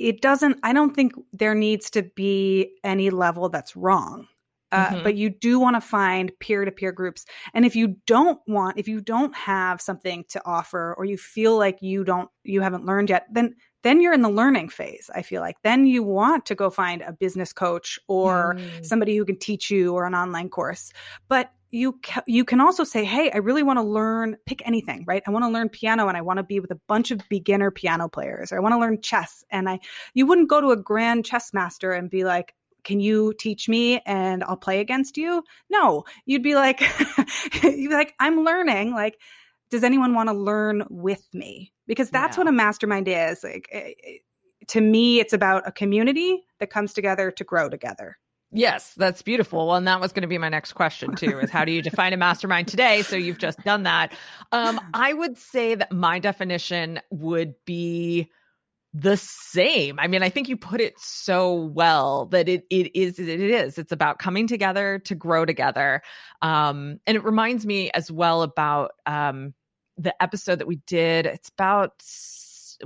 it 0.00 0.21
doesn't 0.23 0.59
i 0.62 0.73
don't 0.73 0.95
think 0.95 1.12
there 1.33 1.54
needs 1.54 1.90
to 1.90 2.02
be 2.02 2.75
any 2.83 3.11
level 3.11 3.49
that's 3.49 3.76
wrong 3.76 4.26
uh, 4.73 4.87
mm-hmm. 4.87 5.02
but 5.02 5.16
you 5.16 5.30
do 5.30 5.59
want 5.59 5.75
to 5.75 5.80
find 5.80 6.33
peer-to-peer 6.40 6.92
groups 6.92 7.26
and 7.54 7.64
if 7.64 7.76
you 7.76 7.97
don't 8.07 8.40
want 8.47 8.78
if 8.78 8.88
you 8.88 9.00
don't 9.00 9.35
have 9.35 9.80
something 9.80 10.25
to 10.28 10.40
offer 10.47 10.95
or 10.97 11.04
you 11.04 11.19
feel 11.19 11.59
like 11.59 11.78
you 11.83 12.02
don't 12.02 12.30
you 12.45 12.61
haven't 12.61 12.87
learned 12.87 13.11
yet 13.11 13.26
then 13.30 13.54
then 13.82 14.00
you're 14.00 14.12
in 14.12 14.22
the 14.22 14.30
learning 14.30 14.68
phase 14.68 15.10
i 15.14 15.22
feel 15.22 15.40
like. 15.40 15.56
Then 15.62 15.87
you 15.87 16.02
want 16.02 16.46
to 16.46 16.54
go 16.54 16.70
find 16.70 17.02
a 17.02 17.12
business 17.12 17.52
coach 17.52 17.99
or 18.08 18.56
mm. 18.58 18.84
somebody 18.84 19.16
who 19.16 19.25
can 19.25 19.38
teach 19.38 19.70
you 19.70 19.94
or 19.94 20.06
an 20.06 20.14
online 20.14 20.49
course. 20.49 20.92
But 21.28 21.50
you 21.70 21.99
ca- 22.02 22.25
you 22.26 22.44
can 22.44 22.60
also 22.60 22.82
say 22.82 23.04
hey 23.04 23.30
i 23.30 23.37
really 23.37 23.62
want 23.62 23.78
to 23.78 23.82
learn 23.82 24.37
pick 24.44 24.66
anything 24.66 25.04
right? 25.06 25.22
I 25.25 25.30
want 25.30 25.44
to 25.44 25.49
learn 25.49 25.68
piano 25.68 26.08
and 26.08 26.16
i 26.16 26.20
want 26.20 26.38
to 26.38 26.42
be 26.42 26.58
with 26.58 26.72
a 26.72 26.80
bunch 26.88 27.12
of 27.12 27.20
beginner 27.28 27.70
piano 27.70 28.08
players 28.08 28.50
or 28.50 28.56
i 28.56 28.60
want 28.60 28.75
to 28.75 28.78
learn 28.78 29.00
chess 29.02 29.44
and 29.50 29.68
i 29.68 29.78
you 30.12 30.26
wouldn't 30.26 30.49
go 30.49 30.60
to 30.60 30.70
a 30.70 30.76
grand 30.76 31.25
chess 31.25 31.52
master 31.52 31.92
and 31.92 32.10
be 32.10 32.25
like 32.25 32.54
can 32.82 32.99
you 32.99 33.34
teach 33.38 33.68
me 33.68 34.00
and 34.00 34.42
i'll 34.44 34.56
play 34.56 34.80
against 34.80 35.16
you? 35.16 35.44
No. 35.68 36.04
You'd 36.25 36.42
be 36.42 36.54
like 36.54 36.80
you'd 37.62 37.88
be 37.90 37.94
like 37.94 38.14
i'm 38.18 38.44
learning 38.44 38.92
like 38.94 39.18
does 39.70 39.84
anyone 39.84 40.14
want 40.14 40.28
to 40.28 40.34
learn 40.34 40.84
with 40.90 41.26
me 41.32 41.72
because 41.86 42.10
that's 42.10 42.36
yeah. 42.36 42.40
what 42.40 42.48
a 42.48 42.52
mastermind 42.52 43.08
is 43.08 43.42
like 43.42 43.68
eh, 43.72 43.92
eh, 44.04 44.16
to 44.66 44.80
me 44.80 45.20
it's 45.20 45.32
about 45.32 45.66
a 45.66 45.72
community 45.72 46.44
that 46.58 46.70
comes 46.70 46.92
together 46.92 47.30
to 47.30 47.44
grow 47.44 47.68
together 47.68 48.18
Yes, 48.52 48.94
that's 48.96 49.22
beautiful. 49.22 49.68
Well, 49.68 49.76
and 49.76 49.86
that 49.86 50.00
was 50.00 50.12
going 50.12 50.22
to 50.22 50.28
be 50.28 50.38
my 50.38 50.48
next 50.48 50.72
question 50.72 51.14
too: 51.14 51.38
is 51.38 51.50
how 51.50 51.64
do 51.64 51.70
you 51.70 51.82
define 51.82 52.12
a 52.12 52.16
mastermind 52.16 52.66
today? 52.66 53.02
So 53.02 53.14
you've 53.14 53.38
just 53.38 53.62
done 53.62 53.84
that. 53.84 54.12
Um, 54.50 54.80
I 54.92 55.12
would 55.12 55.38
say 55.38 55.76
that 55.76 55.92
my 55.92 56.18
definition 56.18 57.00
would 57.10 57.54
be 57.64 58.28
the 58.92 59.16
same. 59.16 60.00
I 60.00 60.08
mean, 60.08 60.24
I 60.24 60.30
think 60.30 60.48
you 60.48 60.56
put 60.56 60.80
it 60.80 60.98
so 60.98 61.54
well 61.54 62.26
that 62.26 62.48
it 62.48 62.64
it 62.70 62.96
is 62.96 63.20
it 63.20 63.28
is. 63.28 63.78
It's 63.78 63.92
about 63.92 64.18
coming 64.18 64.48
together 64.48 64.98
to 65.04 65.14
grow 65.14 65.44
together. 65.44 66.02
Um, 66.42 66.98
and 67.06 67.16
it 67.16 67.24
reminds 67.24 67.64
me 67.64 67.90
as 67.92 68.10
well 68.10 68.42
about 68.42 68.92
um, 69.06 69.54
the 70.00 70.21
episode 70.23 70.59
that 70.59 70.66
we 70.66 70.76
did. 70.87 71.26
It's 71.26 71.49
about 71.49 72.02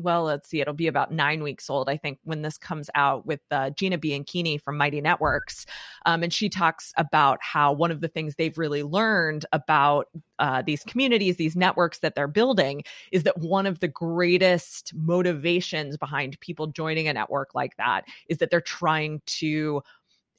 well, 0.01 0.25
let's 0.25 0.49
see, 0.49 0.61
it'll 0.61 0.75
be 0.75 0.87
about 0.87 1.13
nine 1.13 1.43
weeks 1.43 1.71
old, 1.71 1.89
I 1.89 1.97
think, 1.97 2.19
when 2.25 2.43
this 2.43 2.59
comes 2.59 2.91
out 2.95 3.27
with 3.27 3.41
uh, 3.51 3.71
Gina 3.71 3.99
Bianchini 3.99 4.61
from 4.61 4.77
Mighty 4.77 5.01
Networks. 5.01 5.67
Um, 6.07 6.23
and 6.23 6.33
she 6.33 6.49
talks 6.49 6.93
about 6.97 7.39
how 7.43 7.73
one 7.73 7.91
of 7.91 8.01
the 8.01 8.09
things 8.09 8.35
they've 8.35 8.59
really 8.59 8.83
learned 8.83 9.47
about 9.53 10.09
uh, 10.39 10.63
these 10.63 10.83
communities, 10.85 11.37
these 11.37 11.57
networks 11.57 12.01
that 12.01 12.15
they're 12.15 12.29
building, 12.29 12.83
is 13.13 13.23
that 13.25 13.39
one 13.39 13.67
of 13.67 13.81
the 13.81 13.89
greatest 13.89 14.93
motivations 14.95 15.97
behind 15.97 16.39
people 16.41 16.67
joining 16.67 17.09
a 17.09 17.13
network 17.13 17.55
like 17.55 17.77
that 17.77 18.05
is 18.29 18.39
that 18.39 18.51
they're 18.51 18.61
trying 18.61 19.23
to 19.27 19.83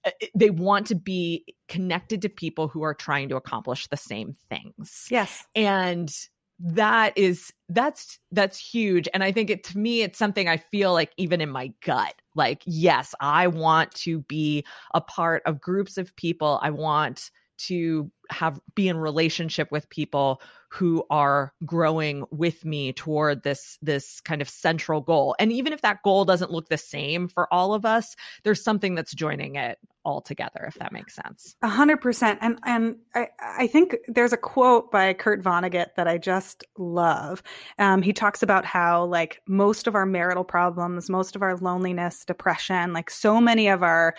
uh, 0.05 0.11
they 0.35 0.51
want 0.51 0.85
to 0.87 0.95
be 0.95 1.43
connected 1.67 2.21
to 2.21 2.29
people 2.29 2.67
who 2.67 2.83
are 2.83 2.93
trying 2.93 3.29
to 3.29 3.35
accomplish 3.35 3.87
the 3.87 3.97
same 3.97 4.35
things. 4.49 5.07
Yes. 5.09 5.45
And 5.55 6.13
that 6.59 7.17
is 7.17 7.51
that's 7.69 8.19
that's 8.31 8.57
huge. 8.57 9.09
And 9.13 9.23
i 9.23 9.31
think 9.31 9.49
it 9.49 9.63
to 9.65 9.77
me 9.77 10.01
it's 10.01 10.17
something 10.17 10.47
i 10.47 10.57
feel 10.57 10.93
like 10.93 11.11
even 11.17 11.41
in 11.41 11.49
my 11.49 11.73
gut 11.83 12.13
like 12.35 12.61
yes 12.65 13.13
i 13.19 13.47
want 13.47 13.91
to 13.95 14.21
be 14.21 14.63
a 14.93 15.01
part 15.01 15.43
of 15.45 15.61
groups 15.61 15.97
of 15.97 16.15
people. 16.15 16.59
I 16.61 16.69
want 16.69 17.31
to 17.57 18.11
have 18.29 18.59
be 18.73 18.87
in 18.87 18.97
relationship 18.97 19.71
with 19.71 19.89
people 19.89 20.41
who 20.69 21.05
are 21.09 21.53
growing 21.65 22.25
with 22.31 22.65
me 22.65 22.91
toward 22.91 23.43
this 23.43 23.77
this 23.81 24.19
kind 24.21 24.41
of 24.41 24.49
central 24.49 25.01
goal. 25.01 25.35
And 25.39 25.51
even 25.51 25.73
if 25.73 25.81
that 25.81 26.03
goal 26.03 26.25
doesn't 26.25 26.51
look 26.51 26.69
the 26.69 26.77
same 26.77 27.27
for 27.27 27.51
all 27.53 27.73
of 27.73 27.85
us 27.85 28.15
there's 28.43 28.63
something 28.63 28.95
that's 28.95 29.13
joining 29.13 29.55
it 29.55 29.77
all 30.03 30.21
together 30.21 30.65
if 30.67 30.75
that 30.75 30.91
makes 30.91 31.15
sense. 31.15 31.55
A 31.61 31.67
hundred 31.67 31.97
percent. 31.97 32.39
And 32.41 32.59
and 32.65 32.97
I, 33.13 33.27
I 33.39 33.67
think 33.67 33.95
there's 34.07 34.33
a 34.33 34.37
quote 34.37 34.91
by 34.91 35.13
kurt 35.13 35.41
vonnegut 35.41 35.95
that 35.95 36.07
i 36.07 36.17
just 36.17 36.63
love. 36.77 37.41
Um, 37.79 38.01
he 38.01 38.13
talks 38.13 38.43
about 38.43 38.65
how 38.65 39.05
like 39.05 39.41
most 39.47 39.87
of 39.87 39.95
our 39.95 40.05
marital 40.05 40.43
problems 40.43 41.09
most 41.09 41.35
of 41.35 41.41
our 41.41 41.57
loneliness 41.57 42.25
depression 42.25 42.93
like 42.93 43.09
so 43.09 43.39
many 43.39 43.67
of 43.67 43.83
our 43.83 44.15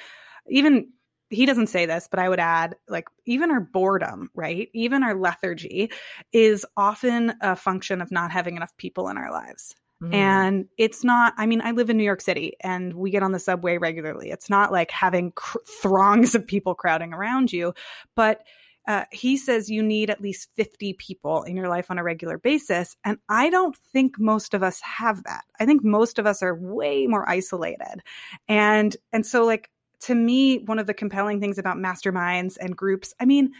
even 0.49 0.88
he 1.30 1.47
doesn't 1.47 1.68
say 1.68 1.87
this, 1.87 2.09
but 2.09 2.21
I 2.21 2.28
would 2.28 2.40
add 2.40 2.76
like 2.88 3.09
even 3.25 3.50
our 3.50 3.61
boredom, 3.61 4.30
right? 4.35 4.68
Even 4.73 5.02
our 5.02 5.14
lethargy 5.14 5.90
is 6.33 6.64
often 6.76 7.35
a 7.40 7.56
function 7.56 8.00
of 8.00 8.11
not 8.11 8.30
having 8.30 8.56
enough 8.56 8.76
people 8.76 9.09
in 9.09 9.16
our 9.18 9.30
lives. 9.30 9.75
Mm. 10.02 10.14
And 10.14 10.68
it's 10.76 11.02
not, 11.02 11.35
I 11.37 11.47
mean, 11.47 11.62
I 11.62 11.71
live 11.71 11.90
in 11.90 11.97
New 11.97 12.04
York 12.04 12.21
City 12.21 12.52
and 12.61 12.95
we 12.95 13.11
get 13.11 13.23
on 13.23 13.33
the 13.33 13.38
subway 13.38 13.78
regularly. 13.78 14.30
It's 14.30 14.50
not 14.50 14.71
like 14.71 14.90
having 14.90 15.33
cr- 15.33 15.59
throngs 15.80 16.35
of 16.35 16.47
people 16.47 16.75
crowding 16.75 17.12
around 17.12 17.52
you, 17.52 17.75
but 18.14 18.42
uh, 18.87 19.04
he 19.11 19.37
says 19.37 19.68
you 19.68 19.83
need 19.83 20.11
at 20.11 20.21
least 20.21 20.49
50 20.54 20.92
people 20.95 21.42
in 21.42 21.56
your 21.56 21.68
life 21.68 21.90
on 21.90 21.99
a 21.99 22.04
regular 22.04 22.38
basis. 22.38 22.97
And 23.04 23.18
I 23.28 23.50
don't 23.50 23.76
think 23.76 24.18
most 24.18 24.54
of 24.54 24.62
us 24.62 24.80
have 24.80 25.25
that. 25.25 25.45
I 25.59 25.66
think 25.66 25.83
most 25.83 26.18
of 26.18 26.26
us 26.26 26.42
are 26.42 26.54
way 26.54 27.06
more 27.06 27.28
isolated. 27.28 28.02
And, 28.47 28.97
and 29.12 29.26
so 29.26 29.45
like, 29.45 29.71
to 30.00 30.15
me, 30.15 30.59
one 30.59 30.79
of 30.79 30.87
the 30.87 30.95
compelling 30.95 31.41
things 31.41 31.59
about 31.59 31.76
masterminds 31.76 32.57
and 32.61 32.76
groups, 32.76 33.15
I 33.21 33.25
mean, 33.25 33.53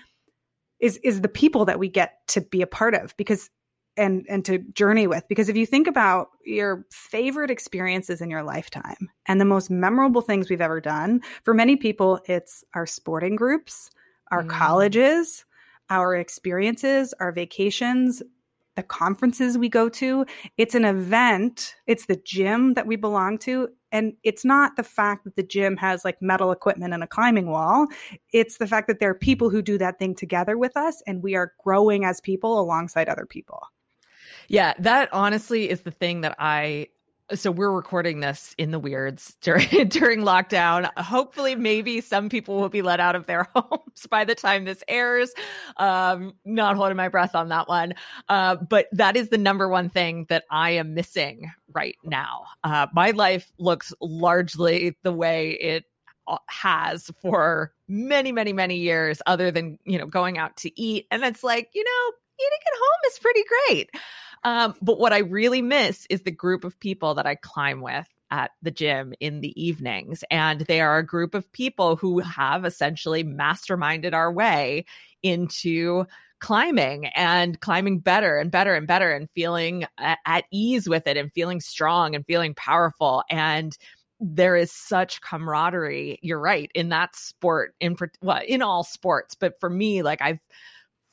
is 0.81 0.99
is 0.99 1.21
the 1.23 1.28
people 1.28 1.64
that 1.64 1.78
we 1.78 1.88
get 1.88 2.26
to 2.28 2.40
be 2.40 2.62
a 2.62 2.66
part 2.66 2.95
of 2.95 3.16
because 3.16 3.50
and 3.97 4.26
and 4.28 4.45
to 4.45 4.59
journey 4.75 5.07
with 5.07 5.26
because 5.28 5.49
if 5.49 5.57
you 5.57 5.66
think 5.66 5.87
about 5.87 6.28
your 6.45 6.85
favorite 6.90 7.50
experiences 7.50 8.21
in 8.21 8.31
your 8.31 8.43
lifetime 8.43 9.09
and 9.26 9.40
the 9.40 9.45
most 9.45 9.71
memorable 9.71 10.21
things 10.21 10.50
we've 10.50 10.61
ever 10.61 10.81
done 10.81 11.21
for 11.43 11.55
many 11.55 11.76
people 11.76 12.21
it's 12.26 12.62
our 12.75 12.87
sporting 12.87 13.37
groups 13.37 13.90
our 14.31 14.45
mm. 14.45 14.50
colleges 14.50 15.45
our 15.88 16.14
experiences 16.14 17.14
our 17.21 17.33
vacations 17.33 18.23
the 18.76 18.83
conferences 18.83 19.59
we 19.59 19.68
go 19.68 19.88
to. 19.88 20.25
It's 20.56 20.75
an 20.75 20.85
event. 20.85 21.75
It's 21.87 22.06
the 22.06 22.16
gym 22.16 22.75
that 22.75 22.87
we 22.87 22.97
belong 22.97 23.38
to. 23.38 23.68
And 23.90 24.12
it's 24.23 24.45
not 24.45 24.76
the 24.76 24.83
fact 24.83 25.25
that 25.25 25.37
the 25.37 25.42
gym 25.42 25.76
has 25.78 26.04
like 26.04 26.21
metal 26.21 26.52
equipment 26.52 26.92
and 26.92 27.02
a 27.02 27.06
climbing 27.06 27.50
wall. 27.50 27.87
It's 28.33 28.59
the 28.59 28.66
fact 28.66 28.87
that 28.88 29.00
there 29.00 29.11
are 29.11 29.14
people 29.14 29.50
who 29.50 29.62
do 29.62 29.78
that 29.78 29.99
thing 29.99 30.14
together 30.14 30.59
with 30.59 30.76
us 30.76 31.02
and 31.06 31.23
we 31.23 31.35
are 31.35 31.54
growing 31.64 32.04
as 32.04 32.21
people 32.21 32.61
alongside 32.61 33.09
other 33.09 33.26
people. 33.26 33.62
Yeah, 34.49 34.75
that 34.78 35.12
honestly 35.12 35.68
is 35.68 35.80
the 35.80 35.90
thing 35.90 36.21
that 36.21 36.37
I 36.38 36.88
so 37.35 37.50
we're 37.50 37.71
recording 37.71 38.21
this 38.21 38.54
in 38.59 38.71
the 38.71 38.78
weirds 38.78 39.37
during 39.40 39.88
during 39.88 40.21
lockdown. 40.21 40.90
Hopefully, 40.97 41.54
maybe 41.54 42.00
some 42.00 42.28
people 42.28 42.61
will 42.61 42.68
be 42.68 42.83
let 42.83 43.00
out 43.00 43.16
of 43.16 43.26
their 43.26 43.49
homes 43.54 44.06
by 44.09 44.25
the 44.25 44.35
time 44.35 44.64
this 44.64 44.83
airs. 44.88 45.33
Um, 45.76 46.35
not 46.45 46.76
holding 46.76 46.97
my 46.97 47.09
breath 47.09 47.35
on 47.35 47.49
that 47.49 47.68
one, 47.68 47.95
uh, 48.28 48.56
but 48.56 48.87
that 48.92 49.16
is 49.16 49.28
the 49.28 49.38
number 49.38 49.68
one 49.68 49.90
thing 49.90 50.26
that 50.28 50.45
I 50.50 50.71
am 50.73 50.95
missing 50.95 51.50
right 51.73 51.97
now. 52.04 52.45
Uh, 52.62 52.87
my 52.92 53.11
life 53.11 53.52
looks 53.59 53.92
largely 54.00 54.97
the 55.02 55.12
way 55.12 55.50
it 55.50 55.85
uh, 56.28 56.38
has 56.49 57.11
for 57.21 57.73
many, 57.88 58.33
many, 58.33 58.52
many 58.52 58.76
years, 58.76 59.21
other 59.26 59.50
than 59.50 59.78
you 59.85 59.99
know 59.99 60.06
going 60.06 60.38
out 60.38 60.56
to 60.59 60.80
eat, 60.80 61.06
and 61.11 61.25
it's 61.25 61.42
like 61.42 61.71
you 61.75 61.85
know 61.85 62.12
eating 62.38 62.59
at 62.66 62.78
home 62.78 63.00
is 63.11 63.18
pretty 63.18 63.45
great. 63.49 63.90
Um, 64.45 64.75
but 64.81 64.99
what 64.99 65.12
I 65.12 65.19
really 65.19 65.62
miss 65.62 66.07
is 66.11 66.23
the 66.23 66.31
group 66.31 66.64
of 66.64 66.78
people 66.78 67.14
that 67.14 67.26
I 67.26 67.35
climb 67.35 67.81
with 67.81 68.07
at 68.31 68.50
the 68.62 68.71
gym 68.71 69.14
in 69.21 69.40
the 69.40 69.61
evenings. 69.62 70.25
And 70.31 70.62
they 70.62 70.81
are 70.81 70.99
a 70.99 71.07
group 71.07 71.35
of 71.35 71.50
people 71.52 71.97
who 71.97 72.21
have 72.21 72.64
essentially 72.64 73.25
masterminded 73.25 74.14
our 74.14 74.33
way 74.33 74.85
into 75.23 76.07
climbing 76.38 77.07
and 77.07 77.61
climbing 77.61 77.99
better 77.99 78.38
and 78.38 78.50
better 78.50 78.75
and 78.75 78.87
better 78.87 79.11
and 79.12 79.28
feeling 79.35 79.87
at, 79.99 80.19
at 80.26 80.45
ease 80.52 80.88
with 80.88 81.07
it 81.07 81.16
and 81.16 81.33
feeling 81.33 81.61
strong 81.61 82.14
and 82.14 82.26
feeling 82.26 82.55
powerful. 82.55 83.23
And 83.31 83.76
there 84.21 84.57
is 84.57 84.73
such 84.73 85.21
camaraderie. 85.21 86.19
You're 86.23 86.40
right 86.40 86.71
in 86.75 86.90
that 86.90 87.16
sport 87.16 87.75
in 87.81 87.97
well 88.23 88.43
in 88.47 88.62
all 88.62 88.85
sports, 88.85 89.35
but 89.35 89.59
for 89.61 89.71
me, 89.71 90.02
like 90.02 90.23
I've 90.23 90.40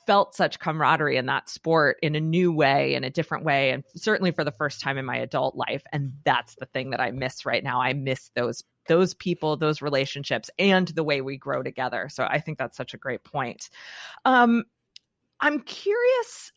felt 0.06 0.36
such 0.36 0.60
camaraderie 0.60 1.18
in 1.18 1.26
that 1.28 1.50
sport 1.50 1.98
in 2.02 2.16
a 2.16 2.20
new 2.20 2.52
way, 2.52 2.96
in 2.96 3.04
a 3.04 3.10
different 3.10 3.46
way, 3.46 3.72
and 3.72 3.84
certainly 3.96 4.32
for 4.32 4.44
the 4.44 4.52
first 4.52 4.82
time 4.82 4.98
in 4.98 5.06
my 5.06 5.18
adult 5.18 5.56
life. 5.56 5.84
And 5.92 6.14
that's 6.24 6.56
the 6.56 6.66
thing 6.66 6.92
that 6.92 7.02
I 7.02 7.12
miss 7.12 7.46
right 7.46 7.64
now. 7.64 7.82
I 7.82 7.94
miss 7.94 8.30
those 8.36 8.64
those 8.88 9.14
people, 9.14 9.56
those 9.56 9.82
relationships, 9.82 10.50
and 10.60 10.88
the 10.90 11.04
way 11.04 11.22
we 11.22 11.38
grow 11.38 11.64
together. 11.64 12.10
So 12.12 12.24
I 12.24 12.40
think 12.40 12.58
that's 12.58 12.76
such 12.76 12.94
a 12.94 12.98
great 12.98 13.24
point. 13.24 13.70
Um, 14.26 14.66
I'm 15.40 15.62
curious 15.62 16.52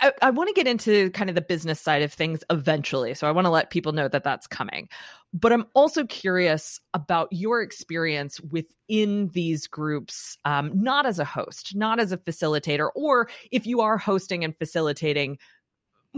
I, 0.00 0.12
I 0.22 0.30
want 0.30 0.48
to 0.48 0.54
get 0.54 0.66
into 0.66 1.10
kind 1.10 1.28
of 1.28 1.34
the 1.34 1.42
business 1.42 1.80
side 1.80 2.02
of 2.02 2.12
things 2.12 2.44
eventually. 2.50 3.14
So 3.14 3.26
I 3.26 3.30
want 3.30 3.46
to 3.46 3.50
let 3.50 3.70
people 3.70 3.92
know 3.92 4.08
that 4.08 4.24
that's 4.24 4.46
coming. 4.46 4.88
But 5.34 5.52
I'm 5.52 5.66
also 5.74 6.04
curious 6.04 6.80
about 6.94 7.28
your 7.30 7.60
experience 7.60 8.40
within 8.40 9.28
these 9.28 9.66
groups, 9.66 10.38
um, 10.44 10.70
not 10.74 11.04
as 11.04 11.18
a 11.18 11.24
host, 11.24 11.76
not 11.76 12.00
as 12.00 12.12
a 12.12 12.16
facilitator, 12.16 12.88
or 12.94 13.28
if 13.50 13.66
you 13.66 13.80
are 13.80 13.98
hosting 13.98 14.42
and 14.42 14.56
facilitating 14.56 15.38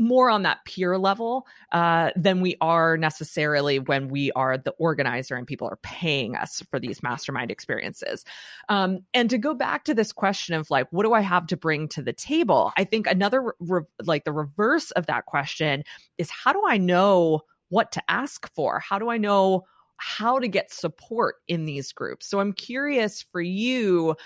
more 0.01 0.31
on 0.31 0.43
that 0.43 0.65
peer 0.65 0.97
level 0.97 1.47
uh, 1.73 2.11
than 2.17 2.41
we 2.41 2.57
are 2.61 2.97
necessarily 2.97 3.79
when 3.79 4.09
we 4.09 4.33
are 4.33 4.57
the 4.57 4.73
organizer 4.73 5.37
and 5.37 5.47
people 5.47 5.69
are 5.69 5.79
paying 5.83 6.35
us 6.35 6.63
for 6.71 6.81
these 6.81 7.03
mastermind 7.03 7.51
experiences. 7.51 8.25
Um, 8.71 9.01
and 9.13 9.29
to 9.29 9.39
go 9.39 9.55
back 9.55 9.85
to 9.85 9.95
this 9.95 10.11
question 10.11 10.55
of 10.55 10.71
like, 10.71 10.89
what 10.91 11.05
do 11.05 11.13
I 11.13 11.21
have 11.21 11.47
to 11.49 11.57
bring 11.57 11.87
to 11.89 12.03
the 12.03 12.15
table? 12.15 12.73
I 12.79 12.85
think 12.85 13.07
another, 13.07 13.55
re- 13.61 13.83
like 14.03 14.25
the 14.25 14.33
reverse 14.33 14.91
of 14.93 15.07
that 15.07 15.27
question 15.27 15.85
is 16.17 16.31
how 16.31 16.55
do 16.55 16.63
I 16.67 16.79
know 16.79 17.43
what 17.69 17.93
to 17.93 18.03
ask 18.09 18.53
for? 18.55 18.81
How 18.81 18.99
do 18.99 19.11
I 19.11 19.19
know 19.19 19.65
how 19.99 20.39
to 20.39 20.49
get 20.49 20.73
support 20.73 21.37
in 21.47 21.67
these 21.67 21.93
groups? 21.93 22.27
So 22.27 22.41
I'm 22.41 22.55
curious 22.55 23.23
for 23.31 23.43
you 23.43 24.17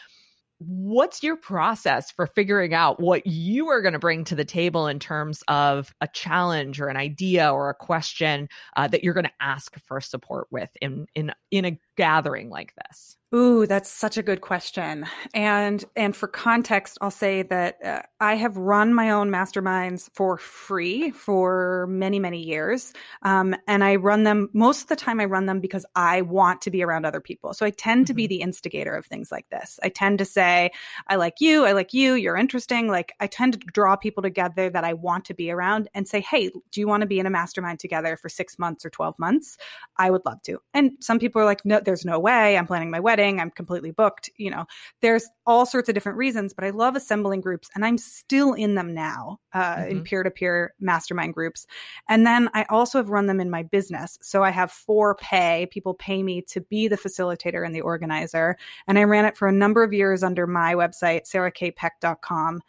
what's 0.59 1.23
your 1.23 1.37
process 1.37 2.11
for 2.11 2.27
figuring 2.27 2.73
out 2.75 3.01
what 3.01 3.27
you 3.27 3.69
are 3.69 3.83
going 3.83 3.93
to 3.93 3.99
bring 3.99 4.25
to 4.25 4.35
the 4.35 4.45
table 4.45 4.87
in 4.87 4.99
terms 4.99 5.43
of 5.49 5.93
a 6.01 6.09
challenge 6.09 6.81
or 6.81 6.89
an 6.89 6.97
idea 6.97 7.53
or 7.53 7.71
a 7.71 7.75
question 7.75 8.49
uh, 8.77 8.87
that 8.89 9.03
you're 9.03 9.15
going 9.15 9.25
to 9.25 9.33
ask 9.41 9.79
for 9.81 10.01
support 10.01 10.47
with 10.51 10.71
in 10.81 11.07
in 11.15 11.33
in 11.51 11.65
a 11.65 11.81
gathering 11.97 12.51
like 12.51 12.75
this 12.75 13.17
Ooh, 13.35 13.67
that's 13.67 13.91
such 13.91 14.17
a 14.17 14.23
good 14.23 14.43
question. 14.43 15.07
And 15.35 15.85
and 15.97 16.15
for 16.15 16.29
context, 16.29 16.99
I'll 17.01 17.11
say 17.11 17.43
that 17.43 17.85
uh, 17.85 18.03
I 18.21 18.37
have 18.37 18.57
run 18.57 18.95
my 18.95 19.11
own 19.11 19.29
masterminds 19.29 20.09
for 20.15 20.39
free 20.39 21.11
for 21.11 21.89
many 21.89 22.21
many 22.21 22.41
years, 22.41 22.93
um, 23.23 23.57
and 23.67 23.83
I 23.83 23.97
run 23.97 24.23
them 24.23 24.51
most 24.53 24.83
of 24.83 24.87
the 24.87 24.95
time. 24.95 25.19
I 25.19 25.25
run 25.25 25.47
them 25.47 25.59
because 25.59 25.85
I 25.97 26.21
want 26.23 26.63
to 26.63 26.71
be 26.71 26.85
around 26.85 27.07
other 27.07 27.21
people. 27.21 27.55
So 27.55 27.67
I 27.67 27.71
tend 27.71 28.03
mm-hmm. 28.03 28.05
to 28.05 28.15
be 28.15 28.25
mm-hmm. 28.25 28.29
the 28.29 28.41
instigator 28.43 28.95
of 28.95 29.05
things 29.05 29.33
like 29.33 29.49
this. 29.51 29.81
I 29.83 29.89
tend 29.89 30.19
to 30.19 30.25
say, 30.25 30.71
"I 31.09 31.17
like 31.17 31.41
you. 31.41 31.65
I 31.65 31.73
like 31.73 31.93
you. 31.93 32.15
You're 32.15 32.37
interesting." 32.37 32.87
Like 32.87 33.15
I 33.19 33.27
tend 33.27 33.55
to 33.55 33.59
draw 33.59 33.97
people 33.97 34.23
together 34.23 34.71
that 34.71 34.85
I 34.85 34.93
want 34.93 35.25
to 35.25 35.35
be 35.35 35.51
around 35.51 35.89
and 35.93 36.07
say, 36.07 36.21
"Hey, 36.21 36.51
do 36.51 36.81
you 36.81 36.87
want 36.87 37.01
to 37.01 37.07
be 37.09 37.19
in 37.19 37.27
a 37.27 37.31
mastermind 37.31 37.81
together 37.81 38.17
for 38.17 38.29
six 38.29 38.61
months 38.61 38.85
or 38.85 38.91
twelve 38.91 39.19
months?" 39.19 39.57
I 39.97 40.13
would 40.13 40.25
love 40.25 40.41
to. 40.43 40.61
And 40.73 40.93
some 41.01 41.19
people 41.19 41.43
are 41.43 41.47
like, 41.47 41.65
"No, 41.65 41.81
there's 41.85 42.05
no 42.05 42.19
way. 42.19 42.57
I'm 42.57 42.67
planning 42.67 42.91
my 42.91 43.01
wedding." 43.01 43.41
I'm 43.41 43.51
completely 43.51 43.91
booked. 43.91 44.31
You 44.37 44.51
know, 44.51 44.65
there's 45.01 45.29
all 45.47 45.67
sorts 45.67 45.89
of 45.89 45.95
different 45.95 46.19
reasons, 46.19 46.55
but 46.55 46.65
I 46.65 46.71
love 46.71 46.97
assembling 46.97 47.41
groups 47.41 47.69
and 47.75 47.85
I'm 47.85 47.99
still 47.99 48.55
in 48.55 48.75
them 48.75 48.95
now 48.95 49.39
uh, 49.53 49.77
mm-hmm. 49.77 49.91
in 49.91 50.03
peer 50.05 50.23
to 50.23 50.31
peer 50.31 50.75
mastermind 50.81 51.35
groups. 51.35 51.67
And 52.09 52.27
then 52.27 52.49
I 52.55 52.65
also 52.71 52.99
have 52.99 53.11
run 53.11 53.27
them 53.27 53.41
in 53.41 53.51
my 53.51 53.63
business. 53.63 54.19
So 54.23 54.43
I 54.43 54.51
have 54.51 54.73
for 54.73 55.15
pay, 55.17 55.69
people 55.71 55.95
pay 55.95 56.23
me 56.23 56.43
to 56.43 56.61
be 56.63 56.89
the 56.89 56.99
facilitator 56.99 57.65
and 57.65 57.75
the 57.75 57.83
organizer. 57.83 58.57
And 58.87 58.99
I 58.99 59.05
ran 59.05 59.25
it 59.25 59.37
for 59.37 59.49
a 59.49 59.53
number 59.53 59.83
of 59.83 59.93
years 59.93 60.23
under 60.23 60.47
my 60.47 60.75
website, 60.75 61.31
sarahkpeck.com. 61.31 62.61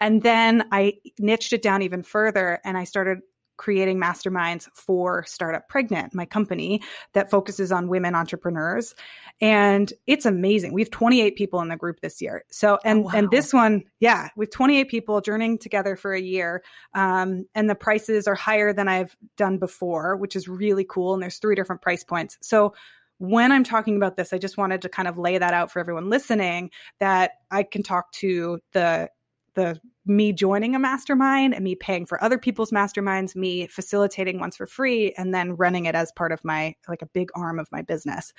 And 0.00 0.22
then 0.22 0.66
I 0.72 0.94
niched 1.18 1.52
it 1.52 1.62
down 1.62 1.82
even 1.82 2.02
further 2.02 2.60
and 2.64 2.76
I 2.76 2.84
started 2.84 3.20
creating 3.56 4.00
masterminds 4.00 4.68
for 4.74 5.24
Startup 5.24 5.68
Pregnant, 5.68 6.14
my 6.14 6.24
company 6.24 6.82
that 7.12 7.30
focuses 7.30 7.72
on 7.72 7.88
women 7.88 8.14
entrepreneurs. 8.14 8.94
And 9.40 9.92
it's 10.06 10.26
amazing. 10.26 10.72
We 10.72 10.82
have 10.82 10.90
28 10.90 11.36
people 11.36 11.60
in 11.60 11.68
the 11.68 11.76
group 11.76 12.00
this 12.00 12.20
year. 12.20 12.44
So, 12.50 12.78
and, 12.84 13.00
oh, 13.00 13.02
wow. 13.02 13.12
and 13.14 13.30
this 13.30 13.52
one, 13.52 13.84
yeah, 14.00 14.28
with 14.36 14.50
28 14.50 14.88
people 14.88 15.20
journeying 15.20 15.58
together 15.58 15.96
for 15.96 16.12
a 16.12 16.20
year. 16.20 16.62
Um, 16.94 17.46
and 17.54 17.68
the 17.68 17.74
prices 17.74 18.26
are 18.26 18.34
higher 18.34 18.72
than 18.72 18.88
I've 18.88 19.16
done 19.36 19.58
before, 19.58 20.16
which 20.16 20.36
is 20.36 20.48
really 20.48 20.84
cool. 20.88 21.14
And 21.14 21.22
there's 21.22 21.38
three 21.38 21.54
different 21.54 21.82
price 21.82 22.04
points. 22.04 22.38
So, 22.42 22.74
when 23.18 23.52
I'm 23.52 23.62
talking 23.62 23.96
about 23.96 24.16
this, 24.16 24.32
I 24.32 24.38
just 24.38 24.58
wanted 24.58 24.82
to 24.82 24.88
kind 24.88 25.06
of 25.06 25.16
lay 25.16 25.38
that 25.38 25.54
out 25.54 25.70
for 25.70 25.78
everyone 25.78 26.10
listening 26.10 26.70
that 26.98 27.32
I 27.50 27.62
can 27.62 27.84
talk 27.84 28.10
to 28.14 28.58
the 28.72 29.08
the 29.54 29.80
me 30.06 30.32
joining 30.32 30.74
a 30.74 30.78
mastermind 30.78 31.54
and 31.54 31.64
me 31.64 31.74
paying 31.74 32.04
for 32.04 32.22
other 32.22 32.38
people's 32.38 32.70
masterminds, 32.70 33.34
me 33.34 33.66
facilitating 33.66 34.38
ones 34.38 34.56
for 34.56 34.66
free, 34.66 35.14
and 35.16 35.34
then 35.34 35.56
running 35.56 35.86
it 35.86 35.94
as 35.94 36.12
part 36.12 36.32
of 36.32 36.44
my 36.44 36.74
like 36.88 37.02
a 37.02 37.06
big 37.06 37.30
arm 37.34 37.58
of 37.58 37.70
my 37.72 37.82
business. 37.82 38.32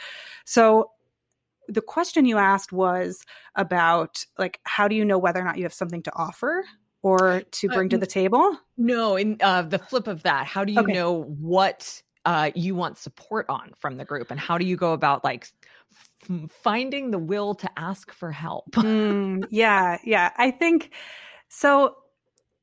So 0.45 0.91
the 1.67 1.81
question 1.81 2.25
you 2.25 2.37
asked 2.37 2.71
was 2.71 3.25
about 3.55 4.25
like 4.37 4.59
how 4.63 4.87
do 4.87 4.95
you 4.95 5.03
know 5.03 5.17
whether 5.17 5.39
or 5.39 5.43
not 5.43 5.57
you 5.57 5.63
have 5.63 5.73
something 5.73 6.03
to 6.03 6.11
offer 6.15 6.63
or 7.01 7.41
to 7.51 7.67
bring 7.69 7.87
uh, 7.87 7.91
to 7.91 7.97
the 7.97 8.07
table? 8.07 8.57
No, 8.77 9.15
in 9.15 9.37
uh, 9.41 9.63
the 9.63 9.79
flip 9.79 10.07
of 10.07 10.23
that, 10.23 10.45
how 10.47 10.63
do 10.63 10.73
you 10.73 10.81
okay. 10.81 10.93
know 10.93 11.23
what 11.23 12.01
uh, 12.25 12.51
you 12.55 12.75
want 12.75 12.97
support 12.97 13.45
on 13.49 13.71
from 13.77 13.97
the 13.97 14.05
group, 14.05 14.31
and 14.31 14.39
how 14.39 14.57
do 14.57 14.65
you 14.65 14.75
go 14.75 14.93
about 14.93 15.23
like 15.23 15.47
finding 16.49 17.11
the 17.11 17.19
will 17.19 17.55
to 17.55 17.69
ask 17.77 18.11
for 18.11 18.31
help? 18.31 18.71
mm, 18.71 19.45
yeah, 19.49 19.97
yeah, 20.03 20.31
I 20.37 20.51
think 20.51 20.93
so 21.49 21.95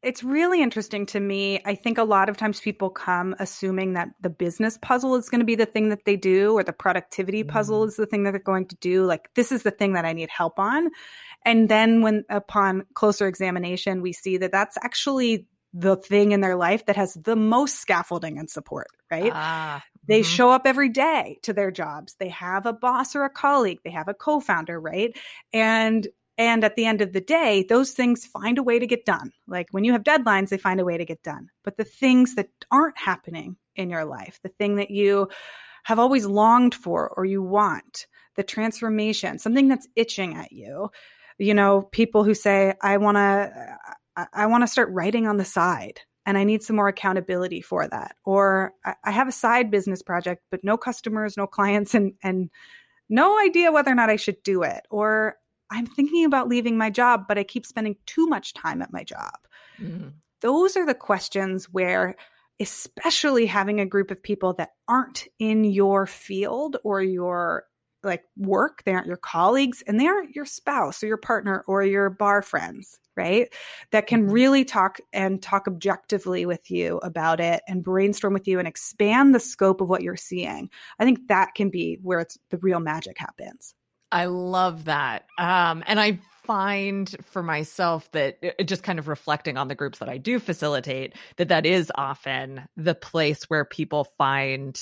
it's 0.02 0.24
really 0.24 0.60
interesting 0.60 1.06
to 1.06 1.20
me. 1.20 1.60
I 1.64 1.76
think 1.76 1.96
a 1.96 2.02
lot 2.02 2.28
of 2.28 2.36
times 2.36 2.60
people 2.60 2.90
come 2.90 3.36
assuming 3.38 3.92
that 3.92 4.08
the 4.20 4.30
business 4.30 4.76
puzzle 4.82 5.14
is 5.14 5.28
going 5.28 5.40
to 5.40 5.46
be 5.46 5.54
the 5.54 5.66
thing 5.66 5.90
that 5.90 6.04
they 6.04 6.16
do, 6.16 6.52
or 6.54 6.64
the 6.64 6.72
productivity 6.72 7.44
puzzle 7.44 7.84
mm. 7.84 7.88
is 7.88 7.96
the 7.96 8.06
thing 8.06 8.24
that 8.24 8.32
they're 8.32 8.40
going 8.40 8.66
to 8.66 8.76
do. 8.76 9.04
Like, 9.04 9.30
this 9.34 9.52
is 9.52 9.62
the 9.62 9.70
thing 9.70 9.92
that 9.92 10.04
I 10.04 10.12
need 10.12 10.28
help 10.28 10.58
on. 10.58 10.90
And 11.44 11.68
then, 11.68 12.02
when 12.02 12.24
upon 12.28 12.84
closer 12.94 13.28
examination, 13.28 14.02
we 14.02 14.12
see 14.12 14.38
that 14.38 14.50
that's 14.50 14.76
actually 14.82 15.46
the 15.72 15.96
thing 15.96 16.32
in 16.32 16.40
their 16.40 16.56
life 16.56 16.86
that 16.86 16.96
has 16.96 17.14
the 17.14 17.36
most 17.36 17.80
scaffolding 17.80 18.38
and 18.38 18.50
support, 18.50 18.88
right? 19.10 19.32
Ah, 19.34 19.82
they 20.06 20.20
mm-hmm. 20.20 20.30
show 20.30 20.50
up 20.50 20.62
every 20.66 20.88
day 20.88 21.38
to 21.42 21.52
their 21.52 21.70
jobs. 21.70 22.14
They 22.18 22.28
have 22.28 22.66
a 22.66 22.72
boss 22.72 23.14
or 23.14 23.24
a 23.24 23.30
colleague. 23.30 23.80
They 23.84 23.90
have 23.90 24.08
a 24.08 24.14
co-founder, 24.14 24.80
right? 24.80 25.16
And 25.52 26.06
and 26.38 26.64
at 26.64 26.76
the 26.76 26.86
end 26.86 27.02
of 27.02 27.12
the 27.12 27.20
day, 27.20 27.64
those 27.68 27.92
things 27.92 28.24
find 28.24 28.58
a 28.58 28.62
way 28.62 28.78
to 28.78 28.86
get 28.86 29.04
done. 29.04 29.32
Like 29.46 29.68
when 29.70 29.84
you 29.84 29.92
have 29.92 30.02
deadlines, 30.02 30.48
they 30.48 30.58
find 30.58 30.80
a 30.80 30.84
way 30.84 30.96
to 30.96 31.04
get 31.04 31.22
done. 31.22 31.50
But 31.62 31.76
the 31.76 31.84
things 31.84 32.34
that 32.36 32.48
aren't 32.70 32.98
happening 32.98 33.56
in 33.76 33.90
your 33.90 34.04
life, 34.04 34.40
the 34.42 34.48
thing 34.48 34.76
that 34.76 34.90
you 34.90 35.28
have 35.84 35.98
always 35.98 36.26
longed 36.26 36.74
for 36.74 37.10
or 37.10 37.24
you 37.24 37.42
want, 37.42 38.06
the 38.36 38.42
transformation, 38.42 39.38
something 39.38 39.68
that's 39.68 39.88
itching 39.94 40.34
at 40.34 40.52
you, 40.52 40.90
you 41.38 41.54
know, 41.54 41.82
people 41.82 42.24
who 42.24 42.34
say, 42.34 42.74
I 42.80 42.96
want 42.96 43.16
to, 43.16 43.76
I, 44.16 44.26
I 44.32 44.46
want 44.46 44.62
to 44.62 44.68
start 44.68 44.90
writing 44.90 45.26
on 45.26 45.36
the 45.36 45.44
side 45.44 46.00
and 46.26 46.38
I 46.38 46.44
need 46.44 46.62
some 46.62 46.76
more 46.76 46.88
accountability 46.88 47.60
for 47.60 47.88
that. 47.88 48.16
Or 48.24 48.72
I, 48.84 48.94
I 49.04 49.10
have 49.10 49.28
a 49.28 49.32
side 49.32 49.70
business 49.70 50.02
project, 50.02 50.42
but 50.50 50.64
no 50.64 50.76
customers, 50.76 51.36
no 51.36 51.46
clients, 51.46 51.94
and, 51.94 52.12
and 52.22 52.50
no 53.08 53.38
idea 53.40 53.72
whether 53.72 53.90
or 53.90 53.94
not 53.94 54.10
I 54.10 54.16
should 54.16 54.42
do 54.42 54.62
it. 54.62 54.86
Or 54.90 55.36
I'm 55.70 55.86
thinking 55.86 56.24
about 56.24 56.48
leaving 56.48 56.76
my 56.76 56.90
job, 56.90 57.24
but 57.26 57.38
I 57.38 57.44
keep 57.44 57.66
spending 57.66 57.96
too 58.06 58.26
much 58.26 58.54
time 58.54 58.82
at 58.82 58.92
my 58.92 59.04
job. 59.04 59.36
Mm-hmm. 59.80 60.08
Those 60.40 60.76
are 60.76 60.86
the 60.86 60.94
questions 60.94 61.66
where, 61.66 62.16
especially 62.60 63.46
having 63.46 63.80
a 63.80 63.86
group 63.86 64.10
of 64.10 64.22
people 64.22 64.52
that 64.54 64.70
aren't 64.86 65.26
in 65.38 65.64
your 65.64 66.06
field 66.06 66.76
or 66.84 67.02
your 67.02 67.64
like 68.04 68.24
work, 68.36 68.82
they 68.84 68.92
aren't 68.92 69.06
your 69.06 69.16
colleagues, 69.16 69.82
and 69.86 69.98
they 69.98 70.06
aren't 70.06 70.34
your 70.34 70.44
spouse 70.44 71.02
or 71.02 71.06
your 71.06 71.16
partner 71.16 71.64
or 71.66 71.82
your 71.82 72.10
bar 72.10 72.42
friends, 72.42 72.98
right? 73.16 73.52
That 73.90 74.06
can 74.06 74.22
mm-hmm. 74.22 74.32
really 74.32 74.64
talk 74.64 74.98
and 75.12 75.42
talk 75.42 75.66
objectively 75.66 76.46
with 76.46 76.70
you 76.70 76.98
about 76.98 77.40
it 77.40 77.62
and 77.68 77.82
brainstorm 77.84 78.34
with 78.34 78.48
you 78.48 78.58
and 78.58 78.68
expand 78.68 79.34
the 79.34 79.40
scope 79.40 79.80
of 79.80 79.88
what 79.88 80.02
you're 80.02 80.16
seeing. 80.16 80.70
I 80.98 81.04
think 81.04 81.28
that 81.28 81.54
can 81.54 81.70
be 81.70 81.98
where 82.02 82.20
it's 82.20 82.38
the 82.50 82.58
real 82.58 82.80
magic 82.80 83.18
happens. 83.18 83.74
I 84.12 84.26
love 84.26 84.84
that. 84.84 85.24
Um, 85.38 85.82
and 85.86 85.98
I 85.98 86.18
find 86.44 87.14
for 87.22 87.42
myself 87.42 88.10
that 88.12 88.38
it, 88.42 88.68
just 88.68 88.82
kind 88.82 88.98
of 88.98 89.08
reflecting 89.08 89.56
on 89.56 89.68
the 89.68 89.74
groups 89.74 90.00
that 90.00 90.08
I 90.08 90.18
do 90.18 90.38
facilitate, 90.38 91.14
that 91.36 91.48
that 91.48 91.64
is 91.64 91.90
often 91.94 92.62
the 92.76 92.94
place 92.94 93.44
where 93.44 93.64
people 93.64 94.04
find 94.18 94.78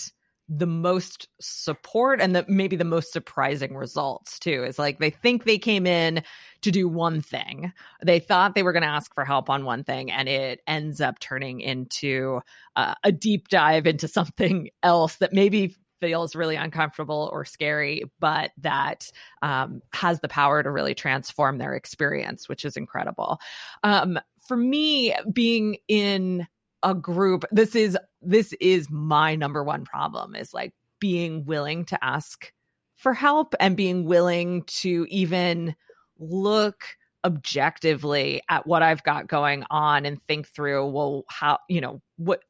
the 0.53 0.67
most 0.67 1.29
support 1.41 2.21
and 2.21 2.35
the 2.35 2.45
maybe 2.49 2.75
the 2.75 2.85
most 2.85 3.13
surprising 3.13 3.77
results 3.77 4.39
too 4.41 4.65
is 4.65 4.81
like 4.81 4.99
they 4.99 5.11
think 5.11 5.45
they 5.45 5.59
came 5.59 5.87
in 5.87 6.25
to 6.61 6.73
do 6.73 6.89
one 6.89 7.21
thing 7.21 7.73
they 8.05 8.19
thought 8.19 8.57
they 8.57 8.65
were 8.65 8.73
going 8.73 8.83
to 8.83 8.89
ask 8.89 9.15
for 9.15 9.25
help 9.25 9.49
on 9.49 9.65
one 9.65 9.85
thing 9.85 10.11
and 10.11 10.29
it 10.29 10.61
ends 10.67 11.01
up 11.01 11.21
turning 11.21 11.61
into 11.61 12.41
uh, 12.75 12.95
a 13.05 13.13
deep 13.13 13.47
dive 13.49 13.87
into 13.87 14.09
something 14.09 14.71
else 14.83 15.17
that 15.17 15.33
maybe 15.33 15.77
feels 16.01 16.35
really 16.35 16.57
uncomfortable 16.57 17.29
or 17.33 17.45
scary, 17.45 18.05
but 18.19 18.51
that 18.59 19.11
um, 19.43 19.83
has 19.93 20.21
the 20.21 20.29
power 20.29 20.63
to 20.63 20.71
really 20.71 20.95
transform 20.95 21.59
their 21.59 21.75
experience, 21.75 22.49
which 22.49 22.65
is 22.65 22.77
incredible. 22.77 23.39
Um, 23.83 24.19
for 24.49 24.57
me, 24.57 25.15
being 25.33 25.77
in 25.89 26.47
a 26.83 26.95
group, 26.95 27.45
this 27.51 27.75
is 27.75 27.97
this 28.23 28.53
is 28.61 28.89
my 28.91 29.35
number 29.37 29.63
one 29.63 29.85
problem 29.85 30.35
is 30.35 30.53
like 30.55 30.73
being 31.01 31.45
willing 31.45 31.85
to 31.87 32.05
ask 32.05 32.53
for 32.97 33.15
help 33.15 33.55
and 33.61 33.77
being 33.77 34.05
willing 34.05 34.63
to 34.65 35.07
even 35.09 35.75
look 36.19 36.85
objectively 37.25 38.43
at 38.49 38.67
what 38.67 38.83
I've 38.83 39.03
got 39.03 39.27
going 39.27 39.65
on 39.71 40.05
and 40.05 40.23
think 40.23 40.49
through, 40.49 40.91
well, 40.91 41.25
how, 41.29 41.59
you 41.69 41.81
know, 41.81 42.01
what 42.17 42.43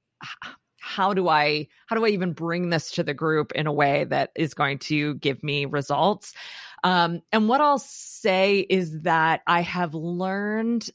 how 0.83 1.13
do 1.13 1.29
I 1.29 1.69
how 1.87 1.97
do 1.97 2.05
I 2.05 2.09
even 2.09 2.33
bring 2.33 2.71
this 2.71 2.93
to 2.93 3.03
the 3.03 3.15
group 3.15 3.53
in 3.53 3.67
a 3.67 3.73
way 3.73 4.05
that 4.05 4.31
is 4.35 4.55
going 4.55 4.79
to 4.81 5.15
give 5.17 5.43
me 5.43 5.67
results? 5.67 6.33
Um, 6.83 7.21
and 7.31 7.49
what 7.49 7.61
I'll 7.61 7.79
say 7.79 8.61
is 8.61 9.03
that 9.03 9.43
I 9.47 9.61
have 9.61 9.95
learned 9.95 10.89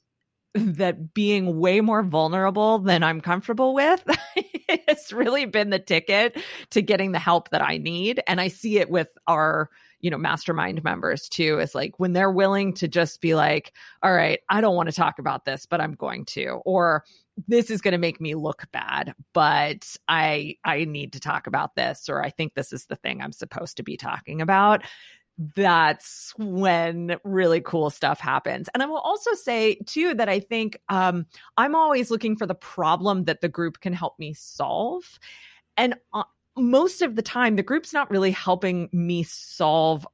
that 0.56 1.14
being 1.14 1.60
way 1.60 1.82
more 1.82 2.02
vulnerable 2.02 2.80
than 2.80 3.04
I'm 3.04 3.20
comfortable 3.20 3.74
with 3.74 4.04
has 4.88 5.12
really 5.12 5.46
been 5.46 5.70
the 5.70 5.80
ticket 5.80 6.38
to 6.72 6.82
getting 6.82 7.12
the 7.12 7.20
help 7.20 7.50
that 7.50 7.62
I 7.62 7.78
need. 7.78 8.22
And 8.26 8.40
I 8.40 8.48
see 8.48 8.80
it 8.80 8.90
with 8.90 9.10
our 9.28 9.70
you 10.02 10.12
know 10.12 10.18
mastermind 10.18 10.84
members 10.84 11.28
too 11.28 11.58
is 11.60 11.74
like 11.74 12.00
when 12.00 12.14
they're 12.14 12.32
willing 12.32 12.74
to 12.74 12.88
just 12.88 13.22
be 13.22 13.34
like 13.34 13.74
all 14.04 14.14
right 14.14 14.42
i 14.50 14.62
don't 14.62 14.76
want 14.76 14.88
to 14.88 14.96
talk 14.96 15.18
about 15.18 15.46
this 15.46 15.66
but 15.66 15.82
i'm 15.82 15.96
going 15.96 16.26
to 16.26 16.62
or 16.64 17.04
this 17.48 17.72
is 17.72 17.82
going 17.82 17.94
to 17.94 17.98
make 17.98 18.22
me 18.22 18.36
look 18.36 18.66
bad 18.72 19.16
but 19.34 19.96
i 20.08 20.56
i 20.64 20.86
need 20.86 21.12
to 21.14 21.20
talk 21.20 21.48
about 21.48 21.76
this 21.76 22.08
or 22.08 22.24
i 22.24 22.30
think 22.30 22.54
this 22.54 22.72
is 22.72 22.86
the 22.86 22.98
thing 22.98 23.20
i'm 23.20 23.32
supposed 23.32 23.78
to 23.78 23.84
be 23.84 23.98
talking 23.98 24.42
about 24.42 24.84
that's 25.38 26.34
when 26.38 27.18
really 27.24 27.60
cool 27.62 27.90
stuff 27.90 28.20
happens. 28.20 28.70
And 28.74 28.82
i 28.82 28.86
will 28.86 29.00
also 29.00 29.34
say 29.34 29.76
too 29.86 30.14
that 30.14 30.30
i 30.30 30.40
think 30.40 30.78
um, 30.90 31.26
i'm 31.58 31.76
always 31.76 32.10
looking 32.10 32.36
for 32.36 32.46
the 32.46 32.56
problem 32.56 33.26
that 33.26 33.42
the 33.42 33.50
group 33.50 33.82
can 33.82 33.94
help 33.94 34.18
me 34.20 34.34
solve. 34.34 35.20
And 35.78 35.96
uh, 36.14 36.24
most 36.58 37.02
of 37.02 37.16
the 37.16 37.22
time 37.22 37.56
the 37.56 37.64
group's 37.64 37.94
not 37.94 38.10
really 38.10 38.32
helping 38.32 38.90
me 38.92 39.24
solve 39.24 40.08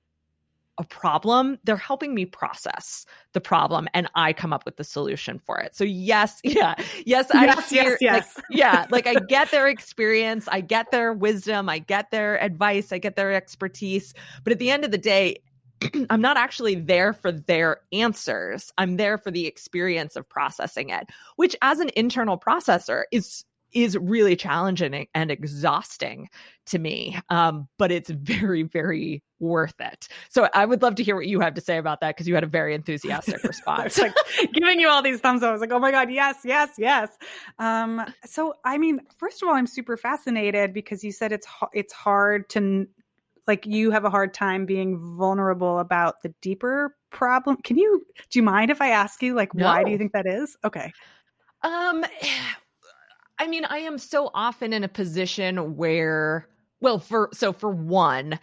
a 0.82 0.84
problem, 0.84 1.58
they're 1.64 1.78
helping 1.78 2.14
me 2.14 2.26
process 2.26 3.06
the 3.34 3.40
problem 3.40 3.88
and 3.94 4.10
I 4.16 4.34
come 4.34 4.52
up 4.52 4.66
with 4.66 4.76
the 4.76 4.84
solution 4.84 5.40
for 5.40 5.60
it. 5.60 5.76
So 5.76 5.84
yes, 5.84 6.40
yeah. 6.44 6.76
Yes, 7.06 7.32
I 7.32 7.46
yes, 7.46 7.70
hear, 7.70 7.84
yes, 7.84 7.98
yes. 8.02 8.36
Like, 8.36 8.46
yeah, 8.50 8.86
like 8.92 9.08
I 9.08 9.16
get 9.16 9.52
their 9.52 9.68
experience, 9.68 10.48
I 10.52 10.62
get 10.62 10.92
their 10.92 11.14
wisdom, 11.14 11.70
I 11.70 11.80
get 11.80 12.12
their 12.12 12.42
advice, 12.44 12.92
I 12.92 12.98
get 12.98 13.16
their 13.16 13.34
expertise, 13.34 14.14
but 14.44 14.52
at 14.52 14.60
the 14.60 14.72
end 14.72 14.84
of 14.84 14.92
the 14.92 14.98
day, 14.98 15.38
I'm 16.10 16.22
not 16.22 16.38
actually 16.38 16.76
there 16.76 17.14
for 17.14 17.32
their 17.32 17.78
answers. 17.92 18.72
I'm 18.78 18.98
there 18.98 19.18
for 19.18 19.32
the 19.32 19.48
experience 19.48 20.16
of 20.16 20.28
processing 20.28 20.90
it, 20.90 21.10
which 21.36 21.56
as 21.62 21.80
an 21.80 21.90
internal 21.96 22.38
processor 22.38 23.04
is 23.12 23.46
is 23.74 23.98
really 23.98 24.36
challenging 24.36 25.08
and 25.14 25.32
exhausting 25.32 26.30
to 26.68 26.80
me. 26.80 27.18
Um, 27.30 27.68
but 27.78 27.92
it's 27.92 28.10
very, 28.10 28.64
very 28.64 29.24
worth 29.40 29.80
it. 29.80 30.08
So 30.30 30.48
I 30.54 30.66
would 30.66 30.82
love 30.82 30.96
to 30.96 31.04
hear 31.04 31.16
what 31.16 31.28
you 31.28 31.40
have 31.40 31.56
to 31.56 31.62
say 31.62 31.78
about 31.78 32.00
that 32.02 32.16
because 32.16 32.28
you 32.28 32.36
had 32.36 32.44
a 32.44 32.48
very 32.48 32.76
enthusiastic 32.76 33.44
response. 33.44 33.98
like 33.98 34.14
giving 34.54 34.80
you 34.80 34.88
all 34.88 35.02
these 35.02 35.20
thumbs 35.20 35.44
up. 35.44 35.50
I 35.50 35.52
was 35.52 35.62
like, 35.62 35.72
oh 35.72 35.80
my 35.80 35.92
God, 35.92 36.12
yes, 36.12 36.38
yes, 36.44 36.72
yes. 36.78 37.10
Um, 37.60 38.04
so 38.26 38.56
I 38.64 38.78
mean, 38.78 39.02
first 39.18 39.42
of 39.42 39.50
all, 39.50 39.56
I'm 39.56 39.68
super 39.68 39.98
fascinated 39.98 40.74
because 40.74 41.04
you 41.04 41.12
said 41.12 41.32
it's 41.32 41.48
it's 41.74 41.94
hard 41.94 42.50
to 42.50 42.88
like 43.48 43.66
you 43.66 43.92
have 43.92 44.06
a 44.06 44.10
hard 44.10 44.34
time 44.34 44.66
being 44.66 44.98
vulnerable 45.18 45.80
about 45.80 46.22
the 46.22 46.34
deeper 46.42 46.96
problem. 47.10 47.58
Can 47.58 47.78
you 47.78 48.06
do 48.30 48.40
you 48.40 48.44
mind 48.44 48.72
if 48.72 48.82
I 48.82 48.90
ask 48.90 49.22
you 49.24 49.34
like 49.34 49.54
no. 49.54 49.66
why 49.66 49.84
do 49.84 49.92
you 49.92 49.98
think 49.98 50.14
that 50.14 50.28
is? 50.28 50.56
Okay. 50.64 50.92
Um 51.64 52.06
I 53.42 53.48
mean, 53.48 53.66
I 53.66 53.80
am 53.80 53.98
so 53.98 54.30
often 54.36 54.72
in 54.72 54.84
a 54.84 54.88
position 54.88 55.76
where, 55.76 56.48
well, 56.80 57.00
for 57.00 57.30
so 57.34 57.54
for 57.54 57.72
one, 57.72 58.40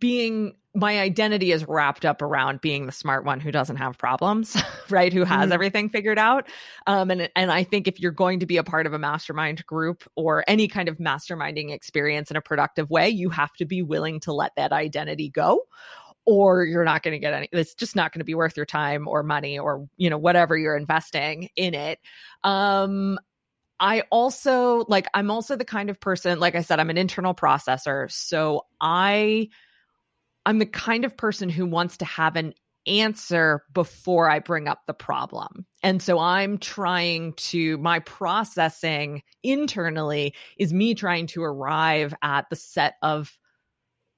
being 0.00 0.56
my 0.74 0.98
identity 0.98 1.52
is 1.52 1.64
wrapped 1.68 2.04
up 2.04 2.20
around 2.22 2.60
being 2.60 2.86
the 2.86 2.92
smart 2.92 3.24
one 3.24 3.38
who 3.38 3.52
doesn't 3.52 3.76
have 3.76 3.96
problems, 3.98 4.60
right? 4.90 5.12
Who 5.12 5.22
has 5.22 5.44
mm-hmm. 5.44 5.52
everything 5.52 5.90
figured 5.90 6.18
out. 6.18 6.48
Um, 6.88 7.12
and 7.12 7.30
and 7.36 7.52
I 7.52 7.62
think 7.62 7.86
if 7.86 8.00
you're 8.00 8.10
going 8.10 8.40
to 8.40 8.46
be 8.46 8.56
a 8.56 8.64
part 8.64 8.84
of 8.84 8.92
a 8.92 8.98
mastermind 8.98 9.64
group 9.64 10.02
or 10.16 10.42
any 10.48 10.66
kind 10.66 10.88
of 10.88 10.98
masterminding 10.98 11.70
experience 11.70 12.28
in 12.28 12.36
a 12.36 12.42
productive 12.42 12.90
way, 12.90 13.08
you 13.10 13.30
have 13.30 13.52
to 13.58 13.64
be 13.64 13.80
willing 13.80 14.18
to 14.20 14.32
let 14.32 14.56
that 14.56 14.72
identity 14.72 15.30
go, 15.30 15.60
or 16.26 16.64
you're 16.64 16.82
not 16.82 17.04
going 17.04 17.12
to 17.12 17.20
get 17.20 17.32
any. 17.32 17.48
It's 17.52 17.76
just 17.76 17.94
not 17.94 18.12
going 18.12 18.22
to 18.22 18.24
be 18.24 18.34
worth 18.34 18.56
your 18.56 18.66
time 18.66 19.06
or 19.06 19.22
money 19.22 19.56
or 19.56 19.86
you 19.98 20.10
know 20.10 20.18
whatever 20.18 20.58
you're 20.58 20.76
investing 20.76 21.48
in 21.54 21.74
it. 21.74 22.00
Um, 22.42 23.20
I 23.82 24.04
also 24.10 24.84
like 24.88 25.08
I'm 25.12 25.30
also 25.30 25.56
the 25.56 25.64
kind 25.64 25.90
of 25.90 26.00
person 26.00 26.38
like 26.38 26.54
I 26.54 26.62
said 26.62 26.78
I'm 26.78 26.88
an 26.88 26.96
internal 26.96 27.34
processor 27.34 28.10
so 28.10 28.64
I 28.80 29.48
I'm 30.46 30.60
the 30.60 30.66
kind 30.66 31.04
of 31.04 31.16
person 31.16 31.48
who 31.48 31.66
wants 31.66 31.96
to 31.98 32.04
have 32.04 32.36
an 32.36 32.54
answer 32.86 33.64
before 33.72 34.30
I 34.30 34.38
bring 34.38 34.66
up 34.66 34.82
the 34.86 34.94
problem. 34.94 35.66
And 35.82 36.00
so 36.02 36.18
I'm 36.18 36.58
trying 36.58 37.34
to 37.34 37.76
my 37.78 37.98
processing 38.00 39.22
internally 39.42 40.34
is 40.58 40.72
me 40.72 40.94
trying 40.94 41.26
to 41.28 41.42
arrive 41.42 42.14
at 42.22 42.48
the 42.50 42.56
set 42.56 42.94
of 43.02 43.36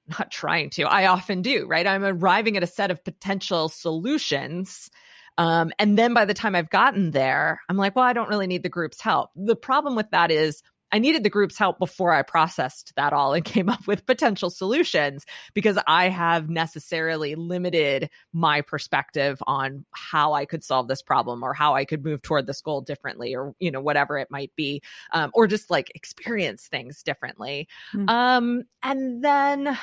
not 0.07 0.29
trying 0.29 0.69
to. 0.71 0.83
I 0.83 1.07
often 1.07 1.41
do, 1.41 1.65
right? 1.65 1.87
I'm 1.87 2.05
arriving 2.05 2.55
at 2.57 2.63
a 2.63 2.67
set 2.67 2.91
of 2.91 3.03
potential 3.03 3.69
solutions 3.69 4.91
um, 5.37 5.71
and 5.79 5.97
then 5.97 6.13
by 6.13 6.25
the 6.25 6.33
time 6.33 6.55
I've 6.55 6.69
gotten 6.69 7.11
there, 7.11 7.61
I'm 7.69 7.77
like, 7.77 7.95
well, 7.95 8.05
I 8.05 8.13
don't 8.13 8.29
really 8.29 8.47
need 8.47 8.63
the 8.63 8.69
group's 8.69 9.01
help. 9.01 9.31
The 9.35 9.55
problem 9.55 9.95
with 9.95 10.09
that 10.11 10.31
is 10.31 10.61
I 10.91 10.99
needed 10.99 11.23
the 11.23 11.29
group's 11.29 11.57
help 11.57 11.77
before 11.77 12.13
I 12.13 12.21
processed 12.21 12.93
that 12.95 13.11
all 13.11 13.33
and 13.33 13.43
came 13.45 13.67
up 13.67 13.85
with 13.85 14.05
potential 14.05 14.49
solutions 14.49 15.25
because 15.53 15.77
I 15.87 16.09
have 16.09 16.49
necessarily 16.49 17.35
limited 17.35 18.09
my 18.31 18.61
perspective 18.61 19.41
on 19.45 19.85
how 19.91 20.33
I 20.33 20.45
could 20.45 20.63
solve 20.63 20.87
this 20.87 21.01
problem 21.01 21.43
or 21.43 21.53
how 21.53 21.75
I 21.75 21.83
could 21.85 22.05
move 22.05 22.21
toward 22.21 22.47
this 22.47 22.61
goal 22.61 22.81
differently 22.81 23.35
or, 23.35 23.53
you 23.59 23.71
know, 23.71 23.81
whatever 23.81 24.17
it 24.17 24.31
might 24.31 24.55
be, 24.55 24.81
um, 25.11 25.31
or 25.33 25.47
just 25.47 25.69
like 25.69 25.91
experience 25.95 26.67
things 26.67 27.03
differently. 27.03 27.67
Mm-hmm. 27.93 28.07
Um, 28.07 28.63
and 28.81 29.23
then 29.23 29.77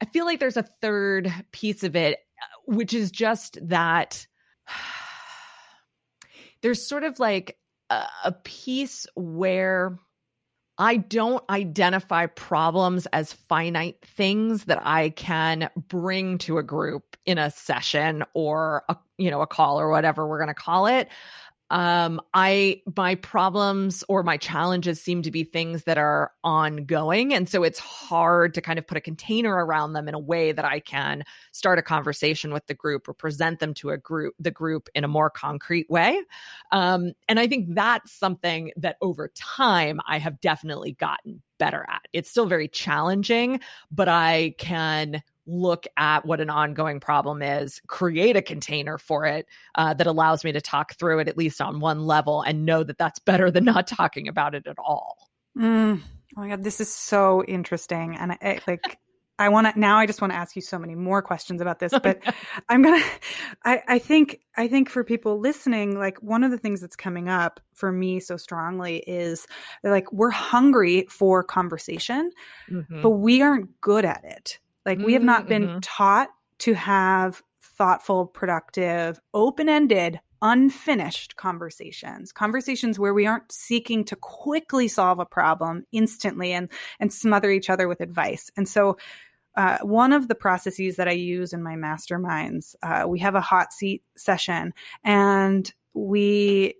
I 0.00 0.04
feel 0.06 0.24
like 0.24 0.40
there's 0.40 0.56
a 0.56 0.68
third 0.80 1.32
piece 1.52 1.84
of 1.84 1.94
it, 1.94 2.18
uh, 2.42 2.74
which 2.74 2.94
is 2.94 3.10
just 3.10 3.58
that 3.68 4.26
there's 6.62 6.86
sort 6.86 7.04
of 7.04 7.18
like 7.18 7.58
a, 7.90 8.04
a 8.24 8.32
piece 8.32 9.06
where 9.14 9.98
I 10.78 10.98
don't 10.98 11.42
identify 11.48 12.26
problems 12.26 13.06
as 13.06 13.32
finite 13.32 13.96
things 14.04 14.64
that 14.64 14.80
I 14.84 15.10
can 15.10 15.70
bring 15.88 16.38
to 16.38 16.58
a 16.58 16.62
group 16.62 17.16
in 17.24 17.38
a 17.38 17.50
session 17.50 18.24
or 18.34 18.84
a 18.88 18.96
you 19.16 19.30
know 19.30 19.40
a 19.40 19.46
call 19.46 19.80
or 19.80 19.88
whatever 19.88 20.26
we're 20.26 20.38
going 20.38 20.48
to 20.48 20.54
call 20.54 20.86
it. 20.86 21.08
Um 21.70 22.20
i 22.32 22.80
my 22.96 23.16
problems 23.16 24.04
or 24.08 24.22
my 24.22 24.36
challenges 24.36 25.00
seem 25.00 25.22
to 25.22 25.30
be 25.30 25.42
things 25.42 25.82
that 25.84 25.98
are 25.98 26.30
ongoing 26.44 27.34
and 27.34 27.48
so 27.48 27.64
it's 27.64 27.78
hard 27.80 28.54
to 28.54 28.60
kind 28.60 28.78
of 28.78 28.86
put 28.86 28.96
a 28.96 29.00
container 29.00 29.52
around 29.52 29.92
them 29.92 30.06
in 30.06 30.14
a 30.14 30.18
way 30.18 30.52
that 30.52 30.64
i 30.64 30.78
can 30.78 31.24
start 31.52 31.78
a 31.78 31.82
conversation 31.82 32.52
with 32.52 32.64
the 32.66 32.74
group 32.74 33.08
or 33.08 33.14
present 33.14 33.58
them 33.58 33.74
to 33.74 33.90
a 33.90 33.98
group 33.98 34.34
the 34.38 34.50
group 34.50 34.88
in 34.94 35.02
a 35.02 35.08
more 35.08 35.30
concrete 35.30 35.90
way. 35.90 36.20
Um 36.70 37.12
and 37.28 37.40
i 37.40 37.46
think 37.48 37.74
that's 37.74 38.12
something 38.12 38.70
that 38.76 38.96
over 39.00 39.32
time 39.34 40.00
i 40.06 40.18
have 40.18 40.40
definitely 40.40 40.92
gotten 40.92 41.42
better 41.58 41.84
at. 41.88 42.02
It's 42.12 42.30
still 42.30 42.46
very 42.46 42.68
challenging 42.68 43.60
but 43.90 44.08
i 44.08 44.54
can 44.58 45.22
look 45.46 45.86
at 45.96 46.24
what 46.24 46.40
an 46.40 46.50
ongoing 46.50 47.00
problem 47.00 47.42
is, 47.42 47.80
create 47.86 48.36
a 48.36 48.42
container 48.42 48.98
for 48.98 49.24
it 49.26 49.46
uh, 49.74 49.94
that 49.94 50.06
allows 50.06 50.44
me 50.44 50.52
to 50.52 50.60
talk 50.60 50.94
through 50.94 51.20
it 51.20 51.28
at 51.28 51.36
least 51.36 51.60
on 51.60 51.80
one 51.80 52.04
level 52.06 52.42
and 52.42 52.64
know 52.64 52.82
that 52.82 52.98
that's 52.98 53.18
better 53.18 53.50
than 53.50 53.64
not 53.64 53.86
talking 53.86 54.28
about 54.28 54.54
it 54.54 54.66
at 54.66 54.78
all. 54.78 55.30
Mm. 55.56 56.00
Oh 56.36 56.40
my 56.40 56.48
God, 56.48 56.64
this 56.64 56.80
is 56.80 56.92
so 56.92 57.44
interesting. 57.44 58.16
And 58.16 58.32
I, 58.32 58.60
like, 58.66 58.98
I 59.38 59.48
want 59.50 59.72
to 59.72 59.78
now. 59.78 59.98
I 59.98 60.06
just 60.06 60.20
want 60.20 60.32
to 60.32 60.38
ask 60.38 60.56
you 60.56 60.62
so 60.62 60.78
many 60.78 60.94
more 60.94 61.20
questions 61.20 61.60
about 61.60 61.78
this, 61.78 61.92
but 62.02 62.22
I'm 62.68 62.82
gonna. 62.82 63.04
I, 63.64 63.82
I 63.86 63.98
think 63.98 64.40
I 64.56 64.68
think 64.68 64.88
for 64.88 65.04
people 65.04 65.38
listening, 65.38 65.98
like 65.98 66.22
one 66.22 66.42
of 66.42 66.50
the 66.50 66.58
things 66.58 66.80
that's 66.80 66.96
coming 66.96 67.28
up 67.28 67.60
for 67.74 67.92
me 67.92 68.20
so 68.20 68.36
strongly 68.36 68.98
is 69.06 69.46
like 69.84 70.10
we're 70.12 70.30
hungry 70.30 71.06
for 71.10 71.42
conversation, 71.42 72.30
mm-hmm. 72.70 73.02
but 73.02 73.10
we 73.10 73.42
aren't 73.42 73.80
good 73.80 74.04
at 74.04 74.24
it. 74.24 74.58
Like 74.86 74.98
we 74.98 75.12
have 75.14 75.24
not 75.24 75.48
been 75.48 75.66
mm-hmm. 75.66 75.78
taught 75.82 76.28
to 76.60 76.72
have 76.74 77.42
thoughtful, 77.60 78.26
productive, 78.26 79.20
open 79.34 79.68
ended, 79.68 80.20
unfinished 80.42 81.34
conversations 81.36 82.30
conversations 82.30 82.98
where 82.98 83.14
we 83.14 83.26
aren't 83.26 83.50
seeking 83.50 84.04
to 84.04 84.14
quickly 84.16 84.86
solve 84.86 85.18
a 85.18 85.24
problem 85.24 85.82
instantly 85.92 86.52
and 86.52 86.70
and 87.00 87.10
smother 87.10 87.50
each 87.50 87.70
other 87.70 87.88
with 87.88 88.02
advice 88.02 88.50
and 88.56 88.68
so 88.68 88.98
uh, 89.56 89.78
one 89.80 90.12
of 90.12 90.28
the 90.28 90.34
processes 90.34 90.96
that 90.96 91.08
i 91.08 91.12
use 91.12 91.54
in 91.54 91.62
my 91.62 91.74
masterminds 91.74 92.74
uh, 92.82 93.04
we 93.08 93.18
have 93.18 93.34
a 93.34 93.40
hot 93.40 93.72
seat 93.72 94.02
session 94.16 94.74
and 95.04 95.72
we 95.94 96.74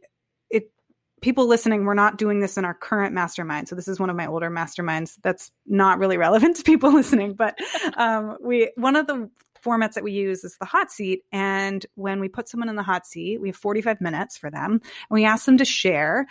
people 1.26 1.48
listening, 1.48 1.84
we're 1.84 1.94
not 1.94 2.18
doing 2.18 2.38
this 2.38 2.56
in 2.56 2.64
our 2.64 2.72
current 2.72 3.12
mastermind. 3.12 3.66
So 3.66 3.74
this 3.74 3.88
is 3.88 3.98
one 3.98 4.10
of 4.10 4.14
my 4.14 4.28
older 4.28 4.48
masterminds 4.48 5.18
that's 5.24 5.50
not 5.66 5.98
really 5.98 6.18
relevant 6.18 6.54
to 6.58 6.62
people 6.62 6.92
listening. 6.94 7.34
But 7.34 7.58
um, 7.96 8.36
we 8.40 8.70
one 8.76 8.94
of 8.94 9.08
the 9.08 9.28
formats 9.60 9.94
that 9.94 10.04
we 10.04 10.12
use 10.12 10.44
is 10.44 10.56
the 10.60 10.66
hot 10.66 10.92
seat. 10.92 11.22
And 11.32 11.84
when 11.96 12.20
we 12.20 12.28
put 12.28 12.48
someone 12.48 12.68
in 12.68 12.76
the 12.76 12.84
hot 12.84 13.08
seat, 13.08 13.40
we 13.40 13.48
have 13.48 13.56
45 13.56 14.00
minutes 14.00 14.38
for 14.38 14.52
them. 14.52 14.74
And 14.74 14.80
we 15.10 15.24
ask 15.24 15.46
them 15.46 15.58
to 15.58 15.64
share 15.64 16.28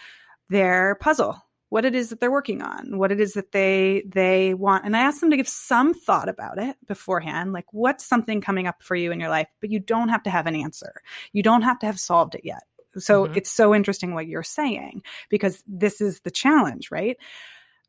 their 0.49 0.95
puzzle 1.01 1.41
what 1.67 1.83
it 1.83 1.93
is 1.93 2.07
that 2.09 2.21
they're 2.21 2.31
working 2.31 2.61
on 2.61 2.97
what 2.97 3.11
it 3.11 3.19
is 3.19 3.33
that 3.33 3.51
they 3.51 4.03
they 4.07 4.53
want 4.53 4.85
and 4.85 4.95
i 4.95 4.99
ask 4.99 5.19
them 5.19 5.31
to 5.31 5.35
give 5.35 5.47
some 5.47 5.95
thought 5.95 6.29
about 6.29 6.59
it 6.59 6.77
beforehand 6.87 7.51
like 7.51 7.65
what's 7.71 8.05
something 8.05 8.39
coming 8.39 8.67
up 8.67 8.83
for 8.83 8.95
you 8.95 9.11
in 9.11 9.19
your 9.19 9.29
life 9.29 9.47
but 9.59 9.71
you 9.71 9.79
don't 9.79 10.09
have 10.09 10.21
to 10.21 10.29
have 10.29 10.45
an 10.45 10.55
answer 10.55 11.01
you 11.33 11.41
don't 11.41 11.63
have 11.63 11.79
to 11.79 11.87
have 11.87 11.99
solved 11.99 12.35
it 12.35 12.41
yet 12.43 12.61
so 12.97 13.25
mm-hmm. 13.25 13.35
it's 13.35 13.51
so 13.51 13.73
interesting 13.73 14.13
what 14.13 14.27
you're 14.27 14.43
saying 14.43 15.03
because 15.29 15.63
this 15.67 16.01
is 16.01 16.21
the 16.21 16.31
challenge, 16.31 16.89
right? 16.91 17.17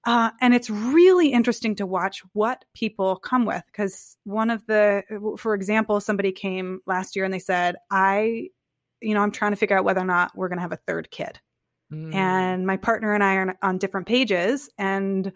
Uh, 0.07 0.31
and 0.41 0.55
it's 0.55 0.71
really 0.71 1.33
interesting 1.33 1.75
to 1.75 1.85
watch 1.85 2.23
what 2.33 2.65
people 2.75 3.17
come 3.17 3.45
with 3.45 3.65
because 3.67 4.17
one 4.23 4.51
of 4.51 4.65
the, 4.67 5.03
for 5.37 5.53
example, 5.55 6.01
somebody 6.01 6.31
came 6.31 6.81
last 6.87 7.17
year 7.17 7.25
and 7.25 7.35
they 7.35 7.41
said, 7.41 7.75
I, 7.91 8.51
you 9.01 9.15
know, 9.15 9.21
I'm 9.21 9.33
trying 9.33 9.51
to 9.51 9.57
figure 9.57 9.77
out 9.77 9.85
whether 9.85 10.01
or 10.01 10.05
not 10.05 10.31
we're 10.37 10.49
going 10.49 10.59
to 10.59 10.63
have 10.63 10.73
a 10.73 10.79
third 10.87 11.11
kid. 11.11 11.41
Mm. 11.93 12.15
And 12.15 12.67
my 12.67 12.77
partner 12.77 13.15
and 13.15 13.25
I 13.25 13.35
are 13.35 13.59
on 13.63 13.79
different 13.79 14.07
pages 14.07 14.71
and 14.79 15.33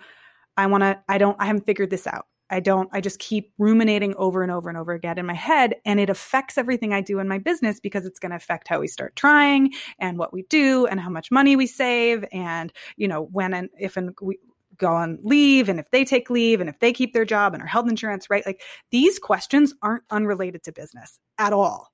I 0.56 0.66
want 0.66 0.83
to, 0.83 1.02
I 1.09 1.18
don't, 1.18 1.37
I 1.40 1.46
haven't 1.46 1.66
figured 1.66 1.90
this 1.90 2.06
out. 2.06 2.26
I 2.50 2.60
don't, 2.60 2.88
I 2.92 3.00
just 3.00 3.18
keep 3.18 3.52
ruminating 3.58 4.14
over 4.16 4.42
and 4.42 4.50
over 4.52 4.68
and 4.68 4.76
over 4.76 4.92
again 4.92 5.18
in 5.18 5.26
my 5.26 5.34
head. 5.34 5.76
And 5.84 6.00
it 6.00 6.10
affects 6.10 6.58
everything 6.58 6.92
I 6.92 7.00
do 7.00 7.18
in 7.18 7.28
my 7.28 7.38
business 7.38 7.80
because 7.80 8.04
it's 8.04 8.18
going 8.18 8.30
to 8.30 8.36
affect 8.36 8.68
how 8.68 8.80
we 8.80 8.88
start 8.88 9.16
trying 9.16 9.72
and 9.98 10.18
what 10.18 10.32
we 10.32 10.42
do 10.42 10.86
and 10.86 11.00
how 11.00 11.10
much 11.10 11.30
money 11.30 11.56
we 11.56 11.66
save. 11.66 12.24
And, 12.32 12.72
you 12.96 13.08
know, 13.08 13.22
when 13.32 13.54
and 13.54 13.70
if 13.78 13.96
and 13.96 14.14
we, 14.20 14.38
go 14.80 14.88
on 14.94 15.18
leave 15.22 15.68
and 15.68 15.78
if 15.78 15.90
they 15.90 16.04
take 16.04 16.30
leave 16.30 16.60
and 16.60 16.70
if 16.70 16.78
they 16.80 16.92
keep 16.92 17.12
their 17.12 17.26
job 17.26 17.52
and 17.52 17.62
our 17.62 17.68
health 17.68 17.88
insurance, 17.88 18.30
right? 18.30 18.44
Like 18.46 18.62
these 18.90 19.18
questions 19.18 19.74
aren't 19.82 20.04
unrelated 20.10 20.62
to 20.64 20.72
business 20.72 21.18
at 21.38 21.52
all. 21.52 21.92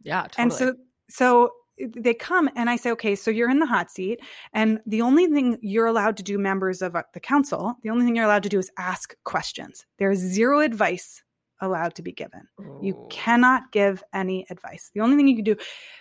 Yeah. 0.00 0.22
Totally. 0.22 0.42
And 0.42 0.52
so, 0.52 0.74
so 1.10 1.50
they 1.78 2.14
come 2.14 2.50
and 2.54 2.68
I 2.68 2.76
say, 2.76 2.90
okay, 2.92 3.14
so 3.14 3.30
you're 3.30 3.50
in 3.50 3.58
the 3.58 3.66
hot 3.66 3.90
seat, 3.90 4.20
and 4.52 4.80
the 4.86 5.02
only 5.02 5.26
thing 5.26 5.58
you're 5.62 5.86
allowed 5.86 6.16
to 6.18 6.22
do, 6.22 6.38
members 6.38 6.82
of 6.82 6.94
uh, 6.94 7.02
the 7.14 7.20
council, 7.20 7.74
the 7.82 7.90
only 7.90 8.04
thing 8.04 8.16
you're 8.16 8.24
allowed 8.24 8.42
to 8.44 8.48
do 8.48 8.58
is 8.58 8.70
ask 8.78 9.14
questions. 9.24 9.86
There's 9.98 10.18
zero 10.18 10.60
advice 10.60 11.22
allowed 11.60 11.94
to 11.94 12.02
be 12.02 12.12
given. 12.12 12.42
Oh. 12.60 12.80
You 12.82 13.06
cannot 13.08 13.70
give 13.72 14.02
any 14.12 14.46
advice. 14.50 14.90
The 14.94 15.00
only 15.00 15.16
thing 15.16 15.28
you 15.28 15.36
can 15.36 15.44
do, 15.44 15.56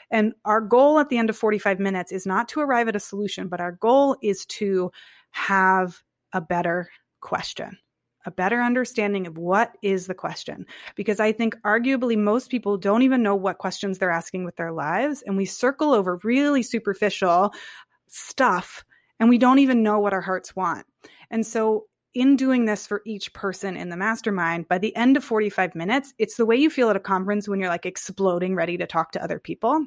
and 0.10 0.34
our 0.46 0.62
goal 0.62 1.00
at 1.00 1.10
the 1.10 1.18
end 1.18 1.30
of 1.30 1.38
45 1.38 1.80
minutes 1.80 2.12
is 2.12 2.26
not 2.26 2.50
to 2.50 2.60
arrive 2.60 2.88
at 2.88 2.96
a 2.96 3.00
solution, 3.00 3.48
but 3.48 3.62
our 3.62 3.74
goal 3.74 4.18
is 4.22 4.46
to 4.48 4.92
have 5.32 6.02
a 6.34 6.42
better 6.42 6.90
question 7.22 7.78
a 8.26 8.32
better 8.32 8.62
understanding 8.62 9.28
of 9.28 9.38
what 9.38 9.78
is 9.82 10.08
the 10.08 10.14
question. 10.14 10.66
Because 10.96 11.20
I 11.20 11.32
think 11.32 11.56
arguably 11.64 12.18
most 12.18 12.50
people 12.50 12.78
don't 12.78 13.02
even 13.02 13.24
know 13.24 13.36
what 13.36 13.58
questions 13.58 13.98
they're 13.98 14.12
asking 14.12 14.46
with 14.46 14.56
their 14.56 14.72
lives. 14.72 15.22
And 15.22 15.38
we 15.38 15.46
circle 15.46 15.94
over 15.94 16.20
really 16.24 16.64
superficial 16.64 17.54
stuff 18.08 18.84
and 19.20 19.30
we 19.30 19.38
don't 19.38 19.60
even 19.60 19.84
know 19.84 20.00
what 20.00 20.14
our 20.14 20.22
hearts 20.22 20.56
want. 20.56 20.86
And 21.30 21.46
so, 21.46 21.86
in 22.14 22.36
doing 22.36 22.66
this 22.66 22.86
for 22.86 23.02
each 23.06 23.32
person 23.32 23.78
in 23.78 23.88
the 23.88 23.96
mastermind, 23.96 24.68
by 24.68 24.78
the 24.78 24.94
end 24.98 25.16
of 25.16 25.24
45 25.24 25.76
minutes, 25.76 26.14
it's 26.18 26.36
the 26.36 26.46
way 26.46 26.58
you 26.58 26.70
feel 26.70 26.90
at 26.90 26.98
a 26.98 27.00
conference 27.00 27.48
when 27.48 27.58
you're 27.58 27.70
like 27.70 27.86
exploding, 27.86 28.54
ready 28.54 28.78
to 28.78 28.86
talk 28.86 29.14
to 29.14 29.24
other 29.24 29.40
people 29.40 29.86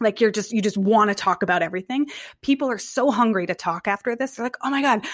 like 0.00 0.20
you're 0.20 0.30
just 0.30 0.52
you 0.52 0.62
just 0.62 0.78
want 0.78 1.08
to 1.08 1.14
talk 1.14 1.42
about 1.42 1.62
everything 1.62 2.06
people 2.42 2.70
are 2.70 2.78
so 2.78 3.10
hungry 3.10 3.46
to 3.46 3.54
talk 3.54 3.86
after 3.86 4.16
this 4.16 4.34
they're 4.34 4.46
like 4.46 4.56
oh 4.62 4.70
my 4.70 4.82
god 4.82 5.04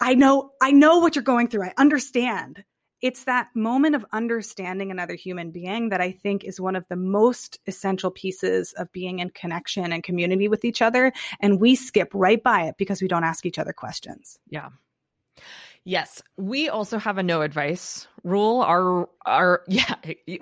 I 0.00 0.14
know, 0.14 0.52
I 0.60 0.72
know 0.72 0.98
what 0.98 1.16
you're 1.16 1.22
going 1.22 1.48
through. 1.48 1.64
I 1.64 1.74
understand. 1.78 2.64
It's 3.00 3.24
that 3.24 3.48
moment 3.54 3.94
of 3.94 4.06
understanding 4.12 4.90
another 4.90 5.14
human 5.14 5.50
being 5.50 5.90
that 5.90 6.00
I 6.00 6.10
think 6.12 6.42
is 6.42 6.60
one 6.60 6.74
of 6.74 6.86
the 6.88 6.96
most 6.96 7.58
essential 7.66 8.10
pieces 8.10 8.72
of 8.74 8.90
being 8.92 9.18
in 9.18 9.30
connection 9.30 9.92
and 9.92 10.02
community 10.02 10.48
with 10.48 10.64
each 10.64 10.80
other. 10.80 11.12
And 11.40 11.60
we 11.60 11.74
skip 11.74 12.08
right 12.14 12.42
by 12.42 12.62
it 12.62 12.76
because 12.78 13.02
we 13.02 13.08
don't 13.08 13.24
ask 13.24 13.44
each 13.44 13.58
other 13.58 13.74
questions. 13.74 14.38
Yeah. 14.48 14.70
Yes, 15.84 16.22
we 16.38 16.70
also 16.70 16.98
have 16.98 17.18
a 17.18 17.22
no 17.22 17.42
advice 17.42 18.06
rule. 18.24 18.62
Our 18.62 19.08
our 19.26 19.62
yeah, 19.68 19.94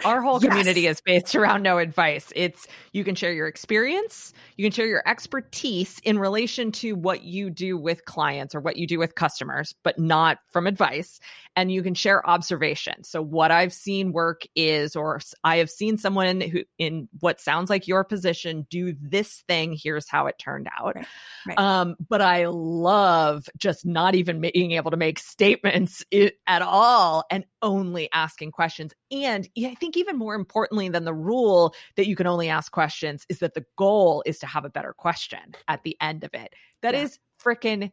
our 0.04 0.22
whole 0.22 0.40
community 0.40 0.86
is 0.86 1.00
based 1.00 1.34
around 1.34 1.62
no 1.62 1.78
advice. 1.78 2.32
It's 2.34 2.66
you 2.92 3.04
can 3.04 3.14
share 3.14 3.32
your 3.32 3.48
experience, 3.48 4.32
you 4.56 4.64
can 4.64 4.72
share 4.72 4.86
your 4.86 5.02
expertise 5.06 6.00
in 6.04 6.18
relation 6.18 6.72
to 6.72 6.92
what 6.92 7.22
you 7.22 7.50
do 7.50 7.76
with 7.76 8.04
clients 8.04 8.54
or 8.54 8.60
what 8.60 8.76
you 8.76 8.86
do 8.86 8.98
with 8.98 9.14
customers, 9.14 9.74
but 9.82 9.98
not 9.98 10.38
from 10.50 10.66
advice. 10.66 11.20
And 11.54 11.70
you 11.70 11.82
can 11.82 11.94
share 11.94 12.26
observations. 12.26 13.10
So 13.10 13.20
what 13.20 13.50
I've 13.50 13.74
seen 13.74 14.12
work 14.12 14.42
is 14.56 14.96
or 14.96 15.20
I 15.44 15.58
have 15.58 15.68
seen 15.68 15.98
someone 15.98 16.40
who 16.40 16.62
in 16.78 17.08
what 17.20 17.40
sounds 17.40 17.68
like 17.68 17.88
your 17.88 18.04
position 18.04 18.66
do 18.70 18.94
this 19.00 19.44
thing, 19.48 19.76
here's 19.80 20.08
how 20.08 20.26
it 20.26 20.38
turned 20.38 20.68
out. 20.78 20.96
Right. 20.96 21.06
Right. 21.46 21.58
Um 21.58 21.96
but 22.08 22.22
I 22.22 22.46
love 22.46 23.48
just 23.56 23.84
not 23.84 24.14
even 24.14 24.40
being 24.40 24.72
able 24.72 24.92
to 24.92 24.96
make 24.96 25.18
statements 25.18 26.04
at 26.46 26.62
all 26.62 27.24
and 27.30 27.44
only 27.72 28.08
asking 28.12 28.50
questions. 28.50 28.92
And 29.10 29.48
I 29.58 29.74
think 29.74 29.96
even 29.96 30.18
more 30.18 30.34
importantly 30.34 30.88
than 30.88 31.04
the 31.04 31.14
rule 31.14 31.74
that 31.96 32.06
you 32.06 32.14
can 32.14 32.26
only 32.26 32.48
ask 32.48 32.70
questions 32.70 33.24
is 33.28 33.38
that 33.38 33.54
the 33.54 33.64
goal 33.76 34.22
is 34.26 34.38
to 34.40 34.46
have 34.46 34.64
a 34.64 34.70
better 34.70 34.92
question 34.92 35.54
at 35.68 35.82
the 35.82 35.96
end 36.00 36.24
of 36.24 36.34
it. 36.34 36.52
That 36.82 36.94
yeah. 36.94 37.02
is 37.02 37.18
freaking 37.42 37.90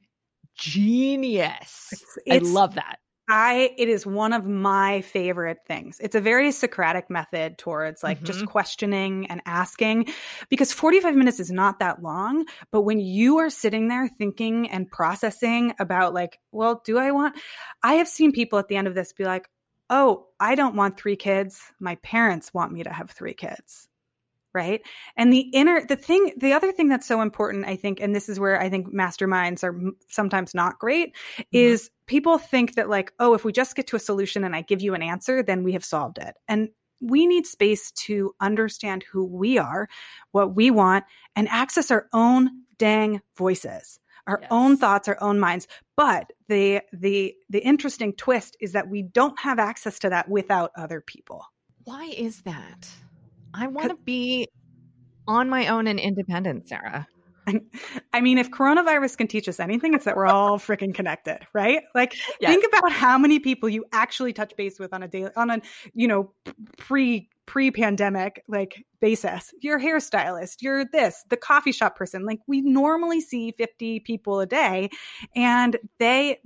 genius. 0.57 1.89
It's, 1.91 2.17
it's, 2.25 2.49
I 2.49 2.51
love 2.51 2.75
that. 2.75 2.99
I 3.31 3.75
it 3.77 3.87
is 3.87 4.07
one 4.07 4.33
of 4.33 4.45
my 4.45 5.01
favorite 5.01 5.59
things. 5.67 5.99
It's 6.01 6.15
a 6.15 6.21
very 6.21 6.51
Socratic 6.51 7.11
method 7.11 7.59
towards 7.59 8.01
like 8.01 8.17
mm-hmm. 8.17 8.25
just 8.25 8.45
questioning 8.47 9.27
and 9.27 9.41
asking 9.45 10.07
because 10.49 10.73
45 10.73 11.15
minutes 11.15 11.39
is 11.39 11.51
not 11.51 11.77
that 11.79 12.01
long, 12.01 12.45
but 12.71 12.81
when 12.81 12.99
you 12.99 13.37
are 13.37 13.51
sitting 13.51 13.87
there 13.87 14.07
thinking 14.07 14.67
and 14.71 14.89
processing 14.89 15.75
about 15.79 16.15
like, 16.15 16.39
well, 16.51 16.81
do 16.83 16.97
I 16.97 17.11
want 17.11 17.37
I 17.83 17.95
have 17.95 18.07
seen 18.07 18.31
people 18.31 18.57
at 18.57 18.67
the 18.67 18.77
end 18.77 18.87
of 18.87 18.95
this 18.95 19.13
be 19.13 19.25
like, 19.25 19.47
"Oh, 19.89 20.27
I 20.39 20.55
don't 20.55 20.75
want 20.75 20.99
3 20.99 21.15
kids. 21.15 21.61
My 21.79 21.95
parents 21.95 22.53
want 22.53 22.71
me 22.71 22.83
to 22.83 22.93
have 22.93 23.11
3 23.11 23.33
kids." 23.33 23.87
right 24.51 24.81
and 25.15 25.31
the 25.31 25.41
inner 25.53 25.85
the 25.85 25.95
thing 25.95 26.33
the 26.37 26.51
other 26.51 26.71
thing 26.71 26.87
that's 26.87 27.05
so 27.05 27.21
important 27.21 27.67
i 27.67 27.75
think 27.75 27.99
and 27.99 28.15
this 28.15 28.27
is 28.27 28.39
where 28.39 28.59
i 28.59 28.67
think 28.67 28.91
masterminds 28.91 29.63
are 29.63 29.79
sometimes 30.07 30.55
not 30.55 30.79
great 30.79 31.15
mm-hmm. 31.37 31.43
is 31.51 31.91
people 32.07 32.39
think 32.39 32.73
that 32.73 32.89
like 32.89 33.13
oh 33.19 33.35
if 33.35 33.45
we 33.45 33.51
just 33.51 33.75
get 33.75 33.85
to 33.85 33.95
a 33.95 33.99
solution 33.99 34.43
and 34.43 34.55
i 34.55 34.61
give 34.63 34.81
you 34.81 34.95
an 34.95 35.03
answer 35.03 35.43
then 35.43 35.63
we 35.63 35.71
have 35.71 35.85
solved 35.85 36.17
it 36.17 36.35
and 36.47 36.69
we 37.01 37.25
need 37.25 37.45
space 37.45 37.91
to 37.91 38.33
understand 38.41 39.03
who 39.03 39.25
we 39.25 39.57
are, 39.57 39.87
what 40.31 40.55
we 40.55 40.71
want, 40.71 41.05
and 41.35 41.47
access 41.49 41.91
our 41.91 42.07
own 42.13 42.49
dang 42.77 43.21
voices 43.37 43.99
our 44.29 44.39
yes. 44.41 44.47
own 44.51 44.77
thoughts 44.77 45.07
our 45.07 45.17
own 45.21 45.39
minds 45.39 45.67
but 45.97 46.31
the 46.47 46.81
the 46.93 47.33
the 47.49 47.59
interesting 47.59 48.13
twist 48.13 48.55
is 48.61 48.71
that 48.71 48.87
we 48.87 49.01
don't 49.01 49.37
have 49.39 49.59
access 49.59 49.99
to 49.99 50.09
that 50.09 50.29
without 50.29 50.71
other 50.77 51.01
people 51.01 51.43
why 51.83 52.05
is 52.15 52.41
that 52.43 52.87
i 53.53 53.67
want 53.67 53.89
to 53.89 53.97
be 53.97 54.47
on 55.27 55.49
my 55.49 55.67
own 55.67 55.87
and 55.87 55.99
independent 55.99 56.67
sarah 56.67 57.07
I 58.13 58.21
mean, 58.21 58.37
if 58.37 58.51
coronavirus 58.51 59.17
can 59.17 59.27
teach 59.27 59.47
us 59.47 59.59
anything, 59.59 59.93
it's 59.93 60.05
that 60.05 60.15
we're 60.15 60.27
all 60.27 60.59
freaking 60.59 60.93
connected, 60.93 61.39
right? 61.53 61.83
Like, 61.95 62.15
yes. 62.39 62.51
think 62.51 62.65
about 62.65 62.91
how 62.91 63.17
many 63.17 63.39
people 63.39 63.69
you 63.69 63.85
actually 63.91 64.33
touch 64.33 64.55
base 64.55 64.79
with 64.79 64.93
on 64.93 65.03
a 65.03 65.07
daily, 65.07 65.31
on 65.35 65.49
a, 65.49 65.61
you 65.93 66.07
know, 66.07 66.31
pre 66.77 67.29
pre-pandemic 67.49 68.43
like 68.47 68.85
basis. 69.01 69.51
Your 69.59 69.79
hairstylist. 69.79 70.61
You're 70.61 70.85
this 70.85 71.25
the 71.29 71.35
coffee 71.35 71.71
shop 71.71 71.95
person. 71.95 72.23
Like 72.23 72.39
we 72.45 72.61
normally 72.61 73.19
see 73.19 73.51
50 73.51 74.01
people 74.01 74.39
a 74.39 74.45
day 74.45 74.91
and 75.35 75.75
they 75.97 76.39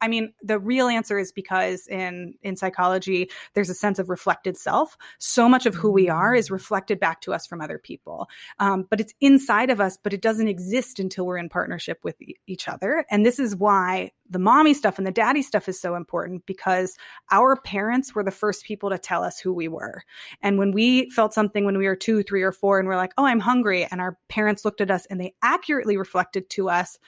I 0.00 0.08
mean, 0.08 0.32
the 0.42 0.58
real 0.58 0.88
answer 0.88 1.18
is 1.18 1.32
because 1.32 1.86
in 1.88 2.34
in 2.42 2.56
psychology, 2.56 3.30
there's 3.54 3.70
a 3.70 3.74
sense 3.74 3.98
of 3.98 4.08
reflected 4.08 4.56
self. 4.56 4.96
So 5.18 5.48
much 5.48 5.66
of 5.66 5.74
who 5.74 5.90
we 5.90 6.08
are 6.08 6.34
is 6.34 6.50
reflected 6.50 7.00
back 7.00 7.20
to 7.22 7.32
us 7.32 7.46
from 7.46 7.60
other 7.60 7.78
people, 7.78 8.28
um, 8.58 8.86
but 8.88 9.00
it's 9.00 9.14
inside 9.20 9.70
of 9.70 9.80
us. 9.80 9.98
But 10.02 10.12
it 10.12 10.22
doesn't 10.22 10.48
exist 10.48 11.00
until 11.00 11.26
we're 11.26 11.38
in 11.38 11.48
partnership 11.48 11.98
with 12.02 12.20
e- 12.22 12.36
each 12.46 12.68
other. 12.68 13.04
And 13.10 13.24
this 13.24 13.38
is 13.38 13.56
why 13.56 14.12
the 14.30 14.38
mommy 14.38 14.74
stuff 14.74 14.98
and 14.98 15.06
the 15.06 15.12
daddy 15.12 15.42
stuff 15.42 15.68
is 15.68 15.80
so 15.80 15.94
important 15.94 16.44
because 16.46 16.96
our 17.30 17.56
parents 17.56 18.14
were 18.14 18.24
the 18.24 18.30
first 18.30 18.64
people 18.64 18.90
to 18.90 18.98
tell 18.98 19.24
us 19.24 19.38
who 19.38 19.52
we 19.52 19.68
were. 19.68 20.02
And 20.42 20.58
when 20.58 20.72
we 20.72 21.10
felt 21.10 21.34
something 21.34 21.64
when 21.64 21.78
we 21.78 21.86
were 21.86 21.96
two, 21.96 22.22
three, 22.22 22.42
or 22.42 22.52
four, 22.52 22.78
and 22.78 22.86
we're 22.86 22.96
like, 22.96 23.12
oh, 23.16 23.24
I'm 23.24 23.40
hungry, 23.40 23.86
and 23.90 24.00
our 24.00 24.18
parents 24.28 24.64
looked 24.64 24.80
at 24.80 24.90
us 24.90 25.06
and 25.06 25.20
they 25.20 25.34
accurately 25.42 25.96
reflected 25.96 26.50
to 26.50 26.68
us, 26.68 26.98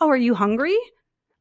oh, 0.00 0.08
are 0.08 0.16
you 0.16 0.34
hungry? 0.34 0.76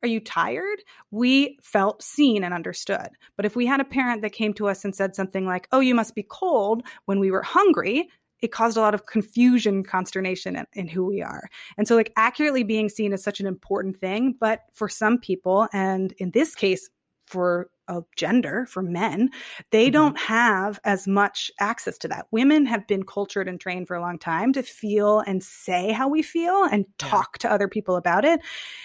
Are 0.04 0.08
you 0.08 0.20
tired? 0.20 0.84
We 1.12 1.58
felt 1.62 2.04
seen 2.04 2.44
and 2.44 2.54
understood. 2.54 3.10
But 3.36 3.46
if 3.46 3.56
we 3.56 3.66
had 3.66 3.80
a 3.80 3.86
parent 3.86 4.22
that 4.22 4.34
came 4.34 4.54
to 4.56 4.68
us 4.68 4.86
and 4.86 4.96
said 4.96 5.16
something 5.16 5.46
like, 5.46 5.68
oh, 5.72 5.80
you 5.80 5.96
must 5.96 6.16
be 6.16 6.24
cold 6.24 6.84
when 7.06 7.20
we 7.20 7.32
were 7.32 7.42
hungry, 7.42 8.10
it 8.42 8.52
caused 8.52 8.78
a 8.78 8.82
lot 8.82 8.94
of 8.94 9.06
confusion, 9.06 9.84
consternation 9.84 10.56
in, 10.56 10.66
in, 10.74 10.88
who 10.88 11.06
we 11.06 11.22
are. 11.22 11.50
And 11.78 11.88
so, 11.88 11.96
like, 11.96 12.12
accurately 12.16 12.64
being 12.64 12.90
seen 12.90 13.14
is 13.14 13.24
such 13.24 13.40
an 13.40 13.48
important 13.48 13.98
thing. 13.98 14.36
But 14.40 14.62
for 14.74 14.90
some 14.90 15.18
people, 15.18 15.68
and 15.74 16.14
in 16.18 16.32
this 16.32 16.54
case, 16.54 16.90
for 17.28 17.70
a 17.88 18.02
gender, 18.16 18.66
for 18.66 18.82
men, 18.82 19.30
they 19.72 19.86
mm-hmm. 19.86 19.94
don't 19.94 20.18
have 20.18 20.80
as 20.84 21.08
much 21.08 21.52
access 21.60 21.98
to 22.00 22.08
that. 22.08 22.28
Women 22.32 22.66
have 22.66 22.88
been 22.88 23.04
cultured 23.04 23.48
and 23.48 23.60
trained 23.60 23.88
for 23.88 23.96
a 23.96 24.02
long 24.02 24.18
time 24.18 24.54
to 24.54 24.64
feel 24.64 25.20
and 25.20 25.44
say 25.44 25.92
how 25.92 26.08
we 26.08 26.22
feel 26.22 26.64
and 26.64 26.86
talk 26.98 27.38
yeah. 27.38 27.50
to 27.50 27.54
other 27.54 27.68
people 27.68 27.96
about 27.96 28.26
it. 28.26 28.40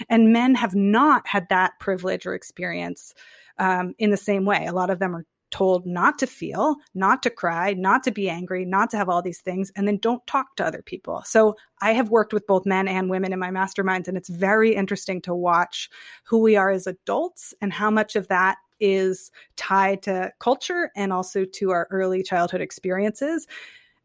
And 0.08 0.32
men 0.32 0.54
have 0.54 0.74
not 0.74 1.26
had 1.26 1.48
that 1.48 1.78
privilege 1.80 2.26
or 2.26 2.34
experience 2.34 3.14
um, 3.58 3.94
in 3.98 4.10
the 4.10 4.16
same 4.16 4.44
way. 4.44 4.66
A 4.66 4.72
lot 4.72 4.90
of 4.90 4.98
them 4.98 5.14
are 5.14 5.26
told 5.50 5.86
not 5.86 6.18
to 6.18 6.26
feel, 6.26 6.76
not 6.94 7.22
to 7.22 7.30
cry, 7.30 7.72
not 7.74 8.02
to 8.04 8.10
be 8.10 8.28
angry, 8.28 8.64
not 8.64 8.90
to 8.90 8.96
have 8.96 9.08
all 9.08 9.22
these 9.22 9.40
things, 9.40 9.72
and 9.76 9.86
then 9.86 9.98
don't 9.98 10.26
talk 10.26 10.56
to 10.56 10.64
other 10.64 10.82
people. 10.82 11.22
So 11.24 11.56
I 11.80 11.92
have 11.92 12.10
worked 12.10 12.32
with 12.32 12.46
both 12.46 12.66
men 12.66 12.88
and 12.88 13.10
women 13.10 13.32
in 13.32 13.38
my 13.38 13.50
masterminds, 13.50 14.08
and 14.08 14.16
it's 14.16 14.28
very 14.28 14.74
interesting 14.74 15.20
to 15.22 15.34
watch 15.34 15.90
who 16.24 16.38
we 16.38 16.56
are 16.56 16.70
as 16.70 16.86
adults 16.86 17.54
and 17.60 17.72
how 17.72 17.90
much 17.90 18.16
of 18.16 18.28
that 18.28 18.58
is 18.80 19.30
tied 19.56 20.02
to 20.02 20.32
culture 20.40 20.90
and 20.96 21.12
also 21.12 21.44
to 21.44 21.70
our 21.70 21.86
early 21.90 22.22
childhood 22.22 22.60
experiences. 22.60 23.46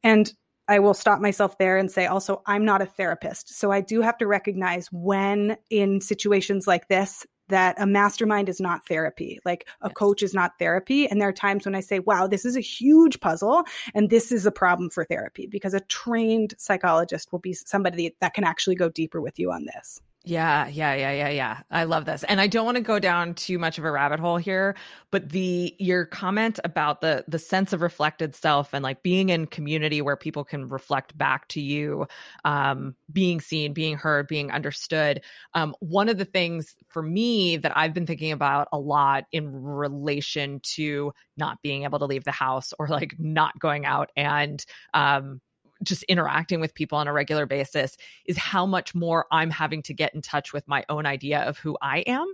And 0.04 0.34
I 0.68 0.80
will 0.80 0.94
stop 0.94 1.22
myself 1.22 1.58
there 1.58 1.78
and 1.78 1.92
say 1.92 2.08
also, 2.08 2.42
I'm 2.46 2.66
not 2.66 2.82
a 2.82 2.86
therapist. 2.86 3.58
So 3.58 3.72
I 3.72 3.82
do 3.82 4.02
have 4.02 4.18
to 4.18 4.28
recognize 4.28 4.92
when 4.92 5.58
in 5.70 6.02
situations 6.02 6.66
like 6.66 6.88
this, 6.88 7.26
that 7.50 7.76
a 7.80 7.86
mastermind 7.86 8.50
is 8.50 8.60
not 8.60 8.88
therapy. 8.88 9.40
Like 9.46 9.68
a 9.82 9.88
yes. 9.88 9.94
coach 9.94 10.24
is 10.24 10.34
not 10.34 10.58
therapy. 10.60 11.08
And 11.08 11.22
there 11.22 11.30
are 11.30 11.34
times 11.34 11.66
when 11.66 11.76
I 11.76 11.82
say, 11.82 12.00
wow, 12.00 12.28
this 12.28 12.46
is 12.46 12.56
a 12.56 12.62
huge 12.62 13.20
puzzle 13.20 13.64
and 13.94 14.10
this 14.10 14.32
is 14.32 14.46
a 14.46 14.52
problem 14.52 14.90
for 14.90 15.06
therapy 15.06 15.48
because 15.48 15.74
a 15.74 15.82
trained 15.82 16.56
psychologist 16.58 17.32
will 17.32 17.40
be 17.40 17.54
somebody 17.54 18.16
that 18.22 18.34
can 18.34 18.44
actually 18.44 18.76
go 18.76 18.90
deeper 18.90 19.22
with 19.22 19.40
you 19.40 19.52
on 19.52 19.66
this. 19.66 20.02
Yeah, 20.28 20.66
yeah, 20.68 20.96
yeah, 20.96 21.12
yeah, 21.12 21.30
yeah. 21.30 21.60
I 21.70 21.84
love 21.84 22.06
this. 22.06 22.24
And 22.24 22.42
I 22.42 22.48
don't 22.48 22.66
want 22.66 22.78
to 22.78 22.82
go 22.82 22.98
down 22.98 23.36
too 23.36 23.60
much 23.60 23.78
of 23.78 23.86
a 23.86 23.92
rabbit 23.92 24.20
hole 24.20 24.38
here, 24.38 24.76
but 25.12 25.30
the 25.30 25.76
your 25.78 26.06
comment 26.08 26.60
about 26.64 27.02
the 27.02 27.24
the 27.28 27.38
sense 27.38 27.74
of 27.74 27.82
reflected 27.84 28.34
self 28.34 28.74
and 28.74 28.82
like 28.82 29.04
being 29.04 29.30
in 29.30 29.46
community 29.46 30.02
where 30.02 30.18
people 30.18 30.44
can 30.44 30.68
reflect 30.68 31.16
back 31.16 31.48
to 31.50 31.62
you, 31.62 32.08
um, 32.44 32.96
being 33.14 33.40
seen, 33.40 33.74
being 33.74 33.98
heard, 33.98 34.26
being 34.28 34.50
understood. 34.52 35.22
Um, 35.54 35.76
one 35.80 36.10
of 36.10 36.18
the 36.18 36.26
things 36.26 36.76
for 36.88 37.04
me 37.04 37.58
that 37.58 37.78
I've 37.78 37.94
been 37.94 38.08
thinking 38.08 38.32
about 38.32 38.68
a 38.74 38.80
lot 38.80 39.26
in 39.32 39.52
relation 39.52 40.60
to 40.76 41.14
not 41.38 41.62
being 41.62 41.84
able 41.84 42.00
to 42.00 42.06
leave 42.06 42.24
the 42.24 42.32
house 42.32 42.74
or 42.80 42.88
like 42.88 43.14
not 43.20 43.60
going 43.60 43.86
out 43.86 44.10
and 44.16 44.66
um 44.96 45.40
just 45.84 46.04
interacting 46.04 46.60
with 46.60 46.74
people 46.74 46.98
on 46.98 47.08
a 47.08 47.14
regular 47.14 47.46
basis 47.46 47.98
is 48.26 48.38
how 48.38 48.66
much 48.66 48.96
more 48.96 49.26
I'm 49.32 49.50
having 49.50 49.82
to 49.84 49.94
get 49.94 50.14
in 50.14 50.22
touch 50.22 50.54
with 50.54 50.68
my 50.68 50.86
own 50.90 51.06
idea 51.06 51.42
of 51.42 51.58
who 51.58 51.78
I 51.82 52.00
am. 52.00 52.28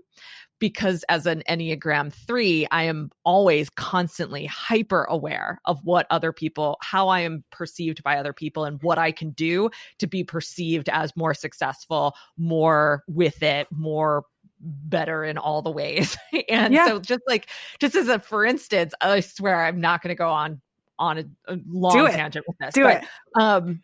Because 0.60 1.04
as 1.10 1.26
an 1.26 1.42
Enneagram 1.50 2.14
3, 2.14 2.68
I 2.70 2.84
am 2.84 3.10
always 3.26 3.70
constantly 3.72 4.46
hyper 4.46 5.06
aware 5.06 5.60
of 5.66 5.84
what 5.84 6.06
other 6.12 6.32
people, 6.32 6.78
how 6.82 7.08
I 7.08 7.22
am 7.22 7.44
perceived 7.52 8.04
by 8.04 8.18
other 8.18 8.32
people, 8.32 8.66
and 8.66 8.82
what 8.84 9.00
I 9.00 9.12
can 9.12 9.32
do 9.32 9.72
to 9.98 10.06
be 10.06 10.24
perceived 10.24 10.88
as 10.90 11.18
more 11.18 11.34
successful, 11.34 12.14
more 12.38 13.04
with 13.08 13.42
it, 13.42 13.68
more 13.72 14.26
better 14.60 15.24
in 15.24 15.40
all 15.40 15.64
the 15.64 15.72
ways. 15.72 16.16
and 16.50 16.74
yeah. 16.74 16.86
so 16.86 17.00
just 17.00 17.22
like 17.28 17.50
just 17.80 17.96
as 17.96 18.08
a 18.08 18.20
for 18.20 18.46
instance, 18.46 18.94
I 19.02 19.22
swear 19.22 19.66
I'm 19.66 19.82
not 19.82 20.04
going 20.04 20.10
to 20.10 20.16
go 20.16 20.30
on 20.30 20.62
on 21.02 21.18
a, 21.18 21.54
a 21.54 21.60
long 21.68 22.08
tangent 22.12 22.46
with 22.48 22.58
this. 22.60 22.74
Do 22.74 22.84
but, 22.84 23.04
it. 23.04 23.10
Um, 23.36 23.82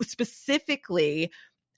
specifically, 0.00 1.30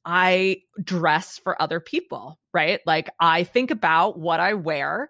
I 0.04 0.62
dress 0.82 1.38
for 1.38 1.60
other 1.60 1.80
people, 1.80 2.38
right? 2.52 2.80
Like 2.86 3.10
I 3.18 3.42
think 3.42 3.70
about 3.70 4.18
what 4.18 4.38
I 4.38 4.54
wear, 4.54 5.08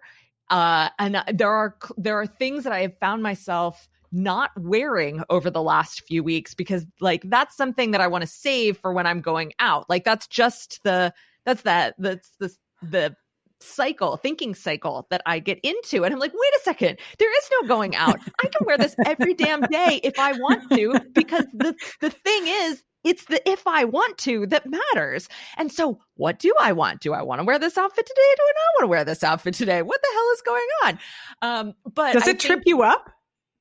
uh, 0.49 0.89
and 0.97 1.21
there 1.33 1.51
are 1.51 1.75
there 1.97 2.19
are 2.19 2.25
things 2.25 2.63
that 2.63 2.73
I 2.73 2.81
have 2.81 2.97
found 2.97 3.21
myself 3.21 3.89
not 4.11 4.51
wearing 4.57 5.21
over 5.29 5.49
the 5.49 5.61
last 5.61 6.07
few 6.07 6.23
weeks 6.23 6.53
because 6.53 6.87
like 7.01 7.21
that's 7.25 7.57
something 7.57 7.91
that 7.91 7.99
I 7.99 8.07
want 8.07 8.21
to 8.21 8.27
save 8.27 8.77
for 8.77 8.93
when 8.93 9.05
I'm 9.05 9.21
going 9.21 9.51
out. 9.59 9.89
Like 9.89 10.05
that's 10.05 10.27
just 10.27 10.81
the 10.83 11.13
that's 11.45 11.61
that 11.63 11.95
that's 11.99 12.31
the 12.39 12.55
the 12.81 13.15
cycle, 13.59 14.17
thinking 14.17 14.55
cycle 14.55 15.07
that 15.09 15.21
I 15.25 15.39
get 15.39 15.59
into. 15.63 16.03
And 16.03 16.13
I'm 16.13 16.19
like, 16.19 16.33
wait 16.33 16.53
a 16.55 16.63
second, 16.63 16.99
there 17.19 17.37
is 17.37 17.49
no 17.61 17.67
going 17.67 17.95
out. 17.95 18.19
I 18.43 18.47
can 18.47 18.65
wear 18.65 18.77
this 18.77 18.95
every 19.05 19.33
damn 19.33 19.61
day 19.61 19.99
if 20.03 20.19
I 20.19 20.33
want 20.33 20.69
to, 20.71 20.99
because 21.13 21.45
the, 21.53 21.75
the 22.01 22.09
thing 22.09 22.43
is, 22.47 22.83
it's 23.03 23.25
the 23.25 23.47
if 23.49 23.65
I 23.65 23.85
want 23.85 24.17
to 24.19 24.47
that 24.47 24.65
matters. 24.65 25.29
And 25.57 25.71
so, 25.71 25.99
what 26.15 26.39
do 26.39 26.53
I 26.59 26.73
want? 26.73 26.99
Do 26.99 27.13
I 27.13 27.21
want 27.21 27.39
to 27.39 27.45
wear 27.45 27.59
this 27.59 27.77
outfit 27.77 28.05
today? 28.05 28.21
Do 28.35 28.43
I 28.43 28.51
not 28.55 28.75
want 28.75 28.83
to 28.83 28.87
wear 28.87 29.05
this 29.05 29.23
outfit 29.23 29.53
today? 29.53 29.81
What 29.81 30.01
the 30.01 30.09
hell 30.13 30.31
is 30.33 30.41
going 30.41 30.67
on? 30.83 30.99
Um, 31.41 31.73
but 31.93 32.13
does 32.13 32.27
it 32.27 32.39
trip 32.39 32.63
you 32.65 32.81
up? 32.81 33.09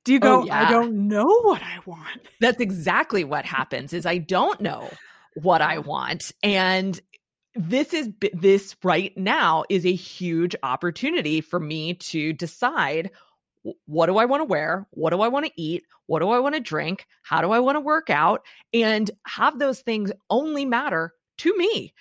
Do 0.05 0.13
you 0.13 0.21
go, 0.21 0.43
oh, 0.43 0.45
yeah. 0.45 0.67
I 0.67 0.71
don't 0.71 1.09
know 1.09 1.27
what 1.43 1.63
I 1.63 1.79
want? 1.85 2.29
That's 2.41 2.61
exactly 2.61 3.25
what 3.25 3.45
happens 3.45 3.93
is 3.93 4.07
I 4.07 4.19
don't 4.19 4.61
know 4.61 4.89
what 5.35 5.61
I 5.61 5.79
want. 5.79 6.31
And 6.43 7.01
this 7.57 7.95
is 7.95 8.11
this 8.33 8.77
right 8.83 9.16
now 9.16 9.64
is 9.69 9.87
a 9.87 9.95
huge 9.95 10.55
opportunity 10.62 11.40
for 11.40 11.59
me 11.59 11.95
to 11.95 12.33
decide 12.33 13.11
what 13.87 14.07
do 14.07 14.16
I 14.19 14.27
want 14.27 14.42
to 14.42 14.45
wear? 14.45 14.87
What 14.90 15.11
do 15.11 15.21
I 15.21 15.29
want 15.29 15.47
to 15.47 15.53
eat? 15.57 15.85
What 16.07 16.21
do 16.21 16.29
I 16.31 16.38
want 16.38 16.55
to 16.55 16.61
drink? 16.61 17.07
How 17.23 17.40
do 17.40 17.51
I 17.51 17.59
want 17.59 17.77
to 17.77 17.81
work 17.81 18.11
out? 18.11 18.42
And 18.73 19.11
have 19.27 19.59
those 19.59 19.81
things 19.81 20.13
only 20.31 20.65
matter 20.65 21.13
to 21.38 21.57
me. 21.57 21.92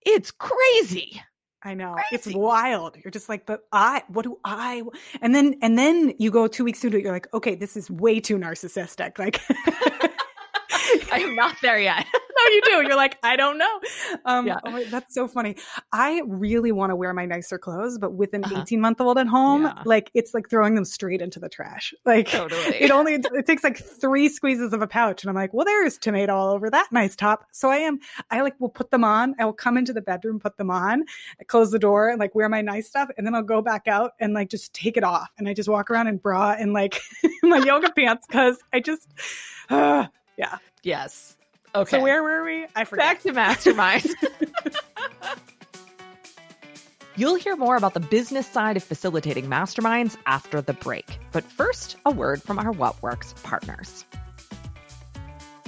It's 0.00 0.30
crazy. 0.30 1.20
I 1.62 1.74
know. 1.74 1.92
Crazy. 1.92 2.30
It's 2.30 2.34
wild. 2.34 2.96
You're 3.04 3.10
just 3.10 3.28
like, 3.28 3.44
but 3.44 3.64
I, 3.70 4.02
what 4.08 4.22
do 4.22 4.38
I, 4.44 4.82
and 5.20 5.34
then, 5.34 5.56
and 5.60 5.78
then 5.78 6.14
you 6.18 6.30
go 6.30 6.46
two 6.46 6.64
weeks 6.64 6.82
into 6.84 6.96
it, 6.96 7.02
you're 7.02 7.12
like, 7.12 7.28
okay, 7.34 7.54
this 7.54 7.76
is 7.76 7.90
way 7.90 8.18
too 8.18 8.38
narcissistic. 8.38 9.18
Like, 9.18 9.42
I 11.12 11.20
am 11.20 11.34
not 11.34 11.56
there 11.62 11.78
yet. 11.78 12.06
no, 12.14 12.52
you 12.52 12.62
do. 12.64 12.70
You're 12.86 12.96
like, 12.96 13.18
I 13.22 13.36
don't 13.36 13.58
know. 13.58 13.80
Um, 14.24 14.46
yeah. 14.46 14.60
Oh, 14.64 14.84
that's 14.84 15.14
so 15.14 15.28
funny. 15.28 15.56
I 15.92 16.22
really 16.26 16.72
want 16.72 16.90
to 16.90 16.96
wear 16.96 17.12
my 17.12 17.26
nicer 17.26 17.58
clothes, 17.58 17.98
but 17.98 18.14
with 18.14 18.34
an 18.34 18.44
18 18.46 18.56
uh-huh. 18.56 18.76
month 18.76 19.00
old 19.00 19.18
at 19.18 19.26
home, 19.26 19.62
yeah. 19.62 19.82
like 19.84 20.10
it's 20.14 20.34
like 20.34 20.48
throwing 20.48 20.74
them 20.74 20.84
straight 20.84 21.20
into 21.20 21.40
the 21.40 21.48
trash. 21.48 21.94
Like 22.04 22.28
totally. 22.28 22.76
it 22.76 22.90
only 22.90 23.14
it 23.14 23.46
takes 23.46 23.64
like 23.64 23.78
three 23.78 24.28
squeezes 24.28 24.72
of 24.72 24.82
a 24.82 24.86
pouch, 24.86 25.22
and 25.22 25.30
I'm 25.30 25.36
like, 25.36 25.52
well, 25.52 25.64
there's 25.64 25.98
tomato 25.98 26.34
all 26.34 26.54
over 26.54 26.70
that 26.70 26.88
nice 26.92 27.16
top. 27.16 27.46
So 27.52 27.70
I 27.70 27.78
am. 27.78 27.98
I 28.30 28.40
like 28.42 28.58
will 28.60 28.68
put 28.68 28.90
them 28.90 29.04
on. 29.04 29.34
I 29.38 29.44
will 29.44 29.52
come 29.52 29.76
into 29.76 29.92
the 29.92 30.02
bedroom, 30.02 30.38
put 30.38 30.56
them 30.56 30.70
on, 30.70 31.04
close 31.46 31.70
the 31.70 31.78
door, 31.78 32.08
and 32.08 32.18
like 32.18 32.34
wear 32.34 32.48
my 32.48 32.62
nice 32.62 32.88
stuff, 32.88 33.08
and 33.16 33.26
then 33.26 33.34
I'll 33.34 33.42
go 33.42 33.62
back 33.62 33.88
out 33.88 34.12
and 34.20 34.34
like 34.34 34.48
just 34.48 34.72
take 34.72 34.96
it 34.96 35.04
off, 35.04 35.30
and 35.38 35.48
I 35.48 35.54
just 35.54 35.68
walk 35.68 35.90
around 35.90 36.06
in 36.06 36.18
bra 36.18 36.54
and 36.58 36.72
like 36.72 37.00
my 37.42 37.58
yoga 37.58 37.90
pants 37.92 38.26
because 38.26 38.58
I 38.72 38.80
just, 38.80 39.08
uh, 39.68 40.06
yeah. 40.40 40.58
Yes. 40.82 41.36
Okay. 41.74 41.98
So 41.98 42.02
where 42.02 42.22
were 42.22 42.42
we? 42.44 42.66
I 42.74 42.84
forgot. 42.84 43.02
Back 43.02 43.22
to 43.22 43.32
mastermind. 43.32 44.06
You'll 47.16 47.34
hear 47.34 47.56
more 47.56 47.76
about 47.76 47.92
the 47.92 48.00
business 48.00 48.46
side 48.46 48.78
of 48.78 48.82
facilitating 48.82 49.46
masterminds 49.46 50.16
after 50.24 50.62
the 50.62 50.72
break. 50.72 51.18
But 51.32 51.44
first, 51.44 51.96
a 52.06 52.10
word 52.10 52.42
from 52.42 52.58
our 52.58 52.72
What 52.72 53.02
Works 53.02 53.34
partners. 53.42 54.06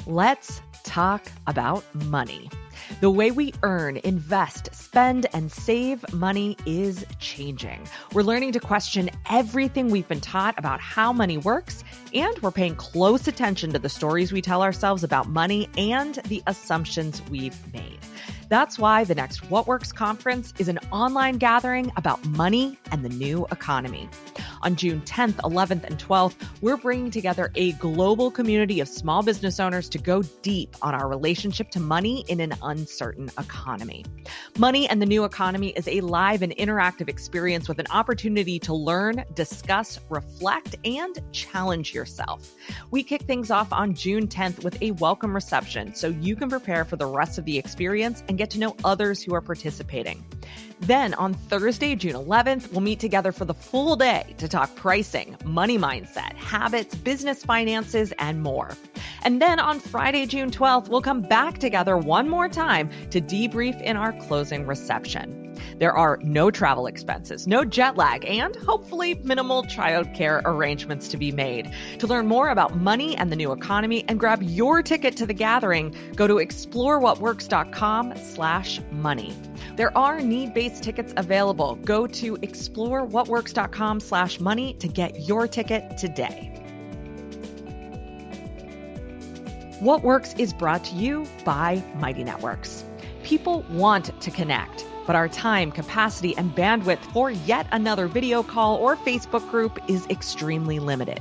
Let's 0.07 0.63
talk 0.85 1.23
about 1.47 1.85
money. 2.07 2.49
The 3.03 3.11
way 3.11 3.33
we 3.33 3.53
earn, 3.65 3.97
invest, 4.05 4.73
spend, 4.73 5.27
and 5.33 5.51
save 5.51 6.05
money 6.15 6.57
is 6.65 7.05
changing. 7.19 7.85
We're 8.13 8.23
learning 8.23 8.53
to 8.53 8.61
question 8.61 9.11
everything 9.29 9.91
we've 9.91 10.07
been 10.07 10.21
taught 10.21 10.57
about 10.57 10.81
how 10.81 11.13
money 11.13 11.37
works, 11.37 11.83
and 12.15 12.39
we're 12.39 12.53
paying 12.53 12.77
close 12.77 13.27
attention 13.27 13.73
to 13.73 13.81
the 13.81 13.89
stories 13.89 14.31
we 14.31 14.41
tell 14.41 14.63
ourselves 14.63 15.03
about 15.03 15.29
money 15.29 15.69
and 15.77 16.15
the 16.27 16.45
assumptions 16.47 17.21
we've 17.29 17.59
made. 17.75 17.99
That's 18.53 18.79
why 18.79 19.05
the 19.05 19.15
next 19.15 19.51
What 19.51 19.67
Works 19.67 19.93
conference 19.93 20.53
is 20.59 20.69
an 20.69 20.79
online 20.91 21.39
gathering 21.39 21.91
about 21.97 22.23
money 22.27 22.79
and 22.91 23.03
the 23.03 23.09
new 23.09 23.47
economy. 23.51 24.11
On 24.61 24.77
June 24.77 25.01
10th, 25.01 25.37
11th, 25.37 25.85
and 25.85 25.99
12th, 25.99 26.35
we're 26.61 26.77
bringing 26.77 27.11
together 27.11 27.51
a 27.55 27.73
global 27.73 28.31
community 28.31 28.79
of 28.81 28.89
small 28.89 29.23
business 29.23 29.59
owners 29.59 29.89
to 29.89 29.99
go 29.99 30.21
deep 30.43 30.77
on 30.83 30.95
our 30.95 31.09
relationship 31.09 31.71
to 31.71 31.81
money 31.81 32.27
in 32.29 32.41
an 32.41 32.53
uncertain 32.63 33.31
economy. 33.39 34.05
Money 34.59 34.87
and 34.87 35.01
the 35.01 35.07
New 35.07 35.25
Economy 35.25 35.71
is 35.71 35.89
a 35.89 36.03
live 36.03 36.43
and 36.43 36.55
interactive 36.57 37.09
experience 37.09 37.69
with 37.69 37.79
an 37.79 37.87
opportunity 37.91 38.59
to 38.59 38.75
learn, 38.75 39.25
discuss, 39.33 39.99
reflect, 40.11 40.77
and 40.85 41.19
challenge 41.33 41.95
yourself. 41.95 42.53
We 42.91 43.03
kick 43.03 43.23
things 43.23 43.51
off 43.51 43.73
on 43.73 43.95
June 43.95 44.29
10th 44.29 44.63
with 44.63 44.81
a 44.83 44.91
welcome 44.91 45.35
reception 45.35 45.95
so 45.95 46.09
you 46.09 46.37
can 46.37 46.51
prepare 46.51 46.85
for 46.85 46.97
the 46.97 47.07
rest 47.07 47.39
of 47.39 47.47
the 47.47 47.57
experience 47.57 48.23
and 48.29 48.39
get 48.43 48.51
to 48.51 48.59
know 48.59 48.75
others 48.83 49.23
who 49.23 49.35
are 49.35 49.41
participating. 49.41 50.25
Then 50.81 51.15
on 51.15 51.33
Thursday, 51.33 51.95
June 51.95 52.15
11th, 52.15 52.73
we'll 52.73 52.81
meet 52.81 52.99
together 52.99 53.31
for 53.31 53.45
the 53.45 53.55
full 53.55 53.95
day 53.95 54.35
to 54.39 54.49
talk 54.49 54.75
pricing, 54.75 55.37
money 55.45 55.79
mindset, 55.79 56.35
habits, 56.35 56.97
business 56.97 57.45
finances, 57.45 58.13
and 58.19 58.43
more. 58.43 58.77
And 59.23 59.41
then 59.41 59.61
on 59.61 59.79
Friday, 59.79 60.27
June 60.27 60.51
12th, 60.51 60.89
we'll 60.89 61.03
come 61.03 61.23
back 61.23 61.59
together 61.59 61.97
one 61.97 62.29
more 62.29 62.49
time 62.49 62.91
to 63.11 63.21
debrief 63.21 63.81
in 63.81 63.97
our 63.97 64.13
closing 64.13 64.67
reception. 64.67 65.42
There 65.83 65.97
are 65.97 66.21
no 66.23 66.53
travel 66.53 66.87
expenses, 66.87 67.49
no 67.49 67.65
jet 67.65 67.97
lag, 67.97 68.25
and 68.25 68.55
hopefully 68.55 69.15
minimal 69.25 69.65
childcare 69.65 70.41
arrangements 70.45 71.09
to 71.09 71.17
be 71.17 71.33
made. 71.33 71.73
To 71.99 72.07
learn 72.07 72.29
more 72.29 72.51
about 72.51 72.77
money 72.77 73.17
and 73.17 73.33
the 73.33 73.35
new 73.35 73.51
economy 73.51 74.05
and 74.07 74.21
grab 74.21 74.45
your 74.45 74.81
ticket 74.85 75.17
to 75.17 75.27
the 75.27 75.35
gathering, 75.35 75.93
go 76.15 76.29
to 76.29 76.35
explorewhatworks.com 76.35 78.15
slash 78.17 78.81
money. 78.93 79.37
There 79.75 79.99
are 79.99 80.21
need-based 80.21 80.85
tickets 80.85 81.15
available. 81.17 81.75
Go 81.85 82.07
to 82.07 82.37
explorewhatworks.com 82.37 83.99
slash 83.99 84.39
money 84.39 84.75
to 84.75 84.87
get 84.87 85.23
your 85.23 85.49
ticket 85.49 85.99
today. 85.99 86.49
What 89.81 90.05
Works 90.05 90.33
is 90.39 90.53
brought 90.53 90.85
to 90.85 90.95
you 90.95 91.27
by 91.45 91.83
Mighty 91.97 92.23
Networks. 92.23 92.85
People 93.25 93.63
want 93.69 94.21
to 94.21 94.31
connect, 94.31 94.85
but 95.07 95.17
our 95.17 95.29
time, 95.29 95.73
capacity, 95.73 96.37
and 96.37 96.55
bandwidth 96.55 96.99
for 97.13 97.31
yet 97.31 97.67
another 97.73 98.07
video 98.07 98.43
call 98.43 98.77
or 98.77 98.97
Facebook 98.97 99.49
group 99.51 99.79
is 99.89 100.07
extremely 100.09 100.79
limited. 100.79 101.21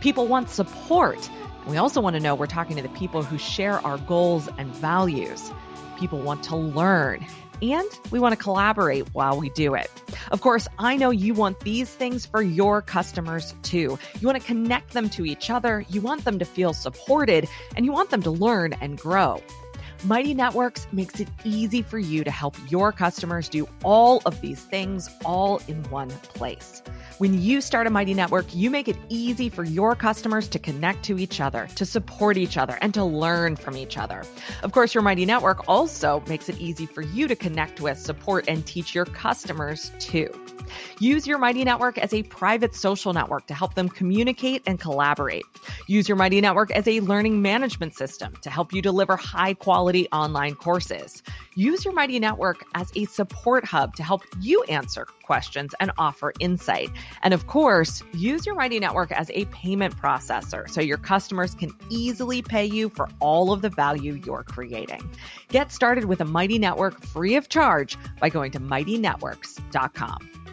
People 0.00 0.26
want 0.26 0.50
support. 0.50 1.30
We 1.66 1.76
also 1.76 2.00
want 2.00 2.14
to 2.14 2.20
know 2.20 2.34
we're 2.34 2.46
talking 2.46 2.76
to 2.76 2.82
the 2.82 2.88
people 2.90 3.22
who 3.22 3.38
share 3.38 3.84
our 3.86 3.98
goals 3.98 4.48
and 4.58 4.74
values. 4.74 5.52
People 5.98 6.20
want 6.20 6.42
to 6.44 6.56
learn 6.56 7.26
and 7.62 7.88
we 8.10 8.18
want 8.18 8.32
to 8.32 8.36
collaborate 8.36 9.06
while 9.14 9.38
we 9.38 9.48
do 9.50 9.74
it. 9.74 9.90
Of 10.30 10.40
course, 10.40 10.68
I 10.78 10.96
know 10.96 11.10
you 11.10 11.34
want 11.34 11.60
these 11.60 11.90
things 11.90 12.26
for 12.26 12.42
your 12.42 12.82
customers 12.82 13.54
too. 13.62 13.98
You 14.20 14.26
want 14.26 14.40
to 14.40 14.46
connect 14.46 14.92
them 14.92 15.08
to 15.10 15.24
each 15.24 15.50
other, 15.50 15.84
you 15.88 16.00
want 16.00 16.24
them 16.24 16.38
to 16.38 16.44
feel 16.44 16.72
supported, 16.72 17.48
and 17.76 17.84
you 17.84 17.92
want 17.92 18.10
them 18.10 18.22
to 18.22 18.30
learn 18.30 18.74
and 18.74 18.98
grow. 18.98 19.42
Mighty 20.06 20.34
Networks 20.34 20.86
makes 20.92 21.18
it 21.18 21.26
easy 21.42 21.82
for 21.82 21.98
you 21.98 22.22
to 22.22 22.30
help 22.30 22.54
your 22.70 22.92
customers 22.92 23.48
do 23.48 23.66
all 23.82 24.22
of 24.24 24.40
these 24.40 24.60
things 24.62 25.10
all 25.24 25.60
in 25.66 25.82
one 25.90 26.10
place. 26.10 26.80
When 27.18 27.42
you 27.42 27.60
start 27.60 27.88
a 27.88 27.90
Mighty 27.90 28.14
Network, 28.14 28.46
you 28.54 28.70
make 28.70 28.86
it 28.86 28.96
easy 29.08 29.48
for 29.48 29.64
your 29.64 29.96
customers 29.96 30.46
to 30.46 30.60
connect 30.60 31.02
to 31.06 31.18
each 31.18 31.40
other, 31.40 31.66
to 31.74 31.84
support 31.84 32.36
each 32.36 32.56
other, 32.56 32.78
and 32.80 32.94
to 32.94 33.02
learn 33.02 33.56
from 33.56 33.76
each 33.76 33.98
other. 33.98 34.22
Of 34.62 34.70
course, 34.70 34.94
your 34.94 35.02
Mighty 35.02 35.26
Network 35.26 35.68
also 35.68 36.22
makes 36.28 36.48
it 36.48 36.60
easy 36.60 36.86
for 36.86 37.02
you 37.02 37.26
to 37.26 37.34
connect 37.34 37.80
with, 37.80 37.98
support, 37.98 38.44
and 38.46 38.64
teach 38.64 38.94
your 38.94 39.06
customers 39.06 39.90
too. 39.98 40.28
Use 41.00 41.26
your 41.26 41.38
Mighty 41.38 41.64
Network 41.64 41.98
as 41.98 42.14
a 42.14 42.22
private 42.24 42.74
social 42.74 43.12
network 43.12 43.46
to 43.46 43.54
help 43.54 43.74
them 43.74 43.88
communicate 43.88 44.62
and 44.66 44.80
collaborate. 44.80 45.44
Use 45.86 46.08
your 46.08 46.16
Mighty 46.16 46.40
Network 46.40 46.70
as 46.70 46.86
a 46.88 47.00
learning 47.00 47.42
management 47.42 47.94
system 47.94 48.34
to 48.42 48.50
help 48.50 48.72
you 48.72 48.80
deliver 48.80 49.16
high 49.16 49.54
quality 49.54 50.08
online 50.12 50.54
courses. 50.54 51.22
Use 51.54 51.84
your 51.84 51.94
Mighty 51.94 52.18
Network 52.18 52.64
as 52.74 52.90
a 52.96 53.04
support 53.06 53.64
hub 53.64 53.94
to 53.96 54.02
help 54.02 54.22
you 54.40 54.62
answer 54.64 55.06
questions 55.22 55.74
and 55.80 55.90
offer 55.98 56.32
insight. 56.38 56.90
And 57.22 57.34
of 57.34 57.46
course, 57.46 58.02
use 58.12 58.46
your 58.46 58.54
Mighty 58.54 58.78
Network 58.78 59.10
as 59.12 59.30
a 59.30 59.46
payment 59.46 59.96
processor 59.96 60.68
so 60.68 60.80
your 60.80 60.98
customers 60.98 61.54
can 61.54 61.70
easily 61.90 62.42
pay 62.42 62.64
you 62.64 62.88
for 62.88 63.08
all 63.20 63.52
of 63.52 63.62
the 63.62 63.70
value 63.70 64.20
you're 64.24 64.44
creating. 64.44 65.10
Get 65.48 65.72
started 65.72 66.04
with 66.04 66.20
a 66.20 66.24
Mighty 66.24 66.58
Network 66.58 67.02
free 67.02 67.36
of 67.36 67.48
charge 67.48 67.96
by 68.20 68.28
going 68.28 68.52
to 68.52 68.60
mightynetworks.com. 68.60 70.45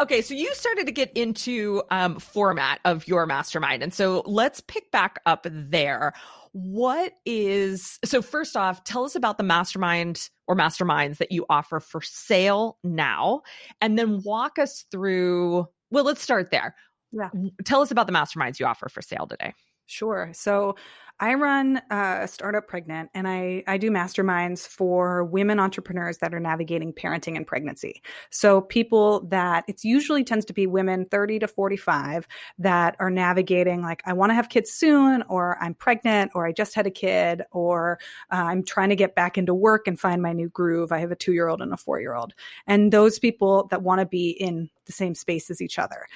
Okay, 0.00 0.22
so 0.22 0.32
you 0.32 0.54
started 0.54 0.86
to 0.86 0.92
get 0.92 1.12
into 1.14 1.82
um, 1.90 2.18
format 2.18 2.80
of 2.86 3.06
your 3.06 3.26
mastermind, 3.26 3.82
and 3.82 3.92
so 3.92 4.22
let's 4.24 4.60
pick 4.60 4.90
back 4.90 5.20
up 5.26 5.46
there. 5.50 6.14
What 6.52 7.12
is 7.26 7.98
so? 8.02 8.22
First 8.22 8.56
off, 8.56 8.82
tell 8.84 9.04
us 9.04 9.14
about 9.14 9.36
the 9.36 9.44
mastermind 9.44 10.30
or 10.48 10.56
masterminds 10.56 11.18
that 11.18 11.30
you 11.30 11.44
offer 11.50 11.80
for 11.80 12.00
sale 12.00 12.78
now, 12.82 13.42
and 13.82 13.98
then 13.98 14.22
walk 14.22 14.58
us 14.58 14.86
through. 14.90 15.66
Well, 15.90 16.04
let's 16.04 16.22
start 16.22 16.50
there. 16.50 16.74
Yeah, 17.12 17.28
tell 17.66 17.82
us 17.82 17.90
about 17.90 18.06
the 18.06 18.12
masterminds 18.14 18.58
you 18.58 18.64
offer 18.64 18.88
for 18.88 19.02
sale 19.02 19.26
today. 19.26 19.52
Sure. 19.90 20.30
So 20.32 20.76
I 21.18 21.34
run 21.34 21.82
a 21.90 22.28
startup 22.28 22.68
pregnant 22.68 23.10
and 23.12 23.26
I, 23.26 23.64
I 23.66 23.76
do 23.76 23.90
masterminds 23.90 24.66
for 24.66 25.24
women 25.24 25.58
entrepreneurs 25.58 26.18
that 26.18 26.32
are 26.32 26.38
navigating 26.38 26.92
parenting 26.92 27.36
and 27.36 27.44
pregnancy. 27.44 28.00
So 28.30 28.60
people 28.60 29.26
that 29.26 29.64
it's 29.66 29.84
usually 29.84 30.22
tends 30.22 30.44
to 30.46 30.52
be 30.52 30.68
women 30.68 31.06
30 31.10 31.40
to 31.40 31.48
45 31.48 32.28
that 32.60 32.94
are 33.00 33.10
navigating 33.10 33.82
like, 33.82 34.00
I 34.06 34.12
want 34.12 34.30
to 34.30 34.34
have 34.34 34.48
kids 34.48 34.70
soon, 34.70 35.22
or 35.28 35.58
I'm 35.60 35.74
pregnant, 35.74 36.30
or 36.36 36.46
I 36.46 36.52
just 36.52 36.74
had 36.74 36.86
a 36.86 36.90
kid, 36.90 37.42
or 37.50 37.98
uh, 38.32 38.36
I'm 38.36 38.62
trying 38.62 38.90
to 38.90 38.96
get 38.96 39.16
back 39.16 39.36
into 39.36 39.54
work 39.54 39.88
and 39.88 39.98
find 39.98 40.22
my 40.22 40.32
new 40.32 40.48
groove. 40.48 40.92
I 40.92 41.00
have 41.00 41.10
a 41.10 41.16
two 41.16 41.32
year 41.32 41.48
old 41.48 41.60
and 41.60 41.72
a 41.72 41.76
four 41.76 42.00
year 42.00 42.14
old. 42.14 42.32
And 42.68 42.92
those 42.92 43.18
people 43.18 43.66
that 43.72 43.82
want 43.82 43.98
to 43.98 44.06
be 44.06 44.30
in 44.30 44.70
the 44.86 44.92
same 44.92 45.16
space 45.16 45.50
as 45.50 45.60
each 45.60 45.80
other. 45.80 46.06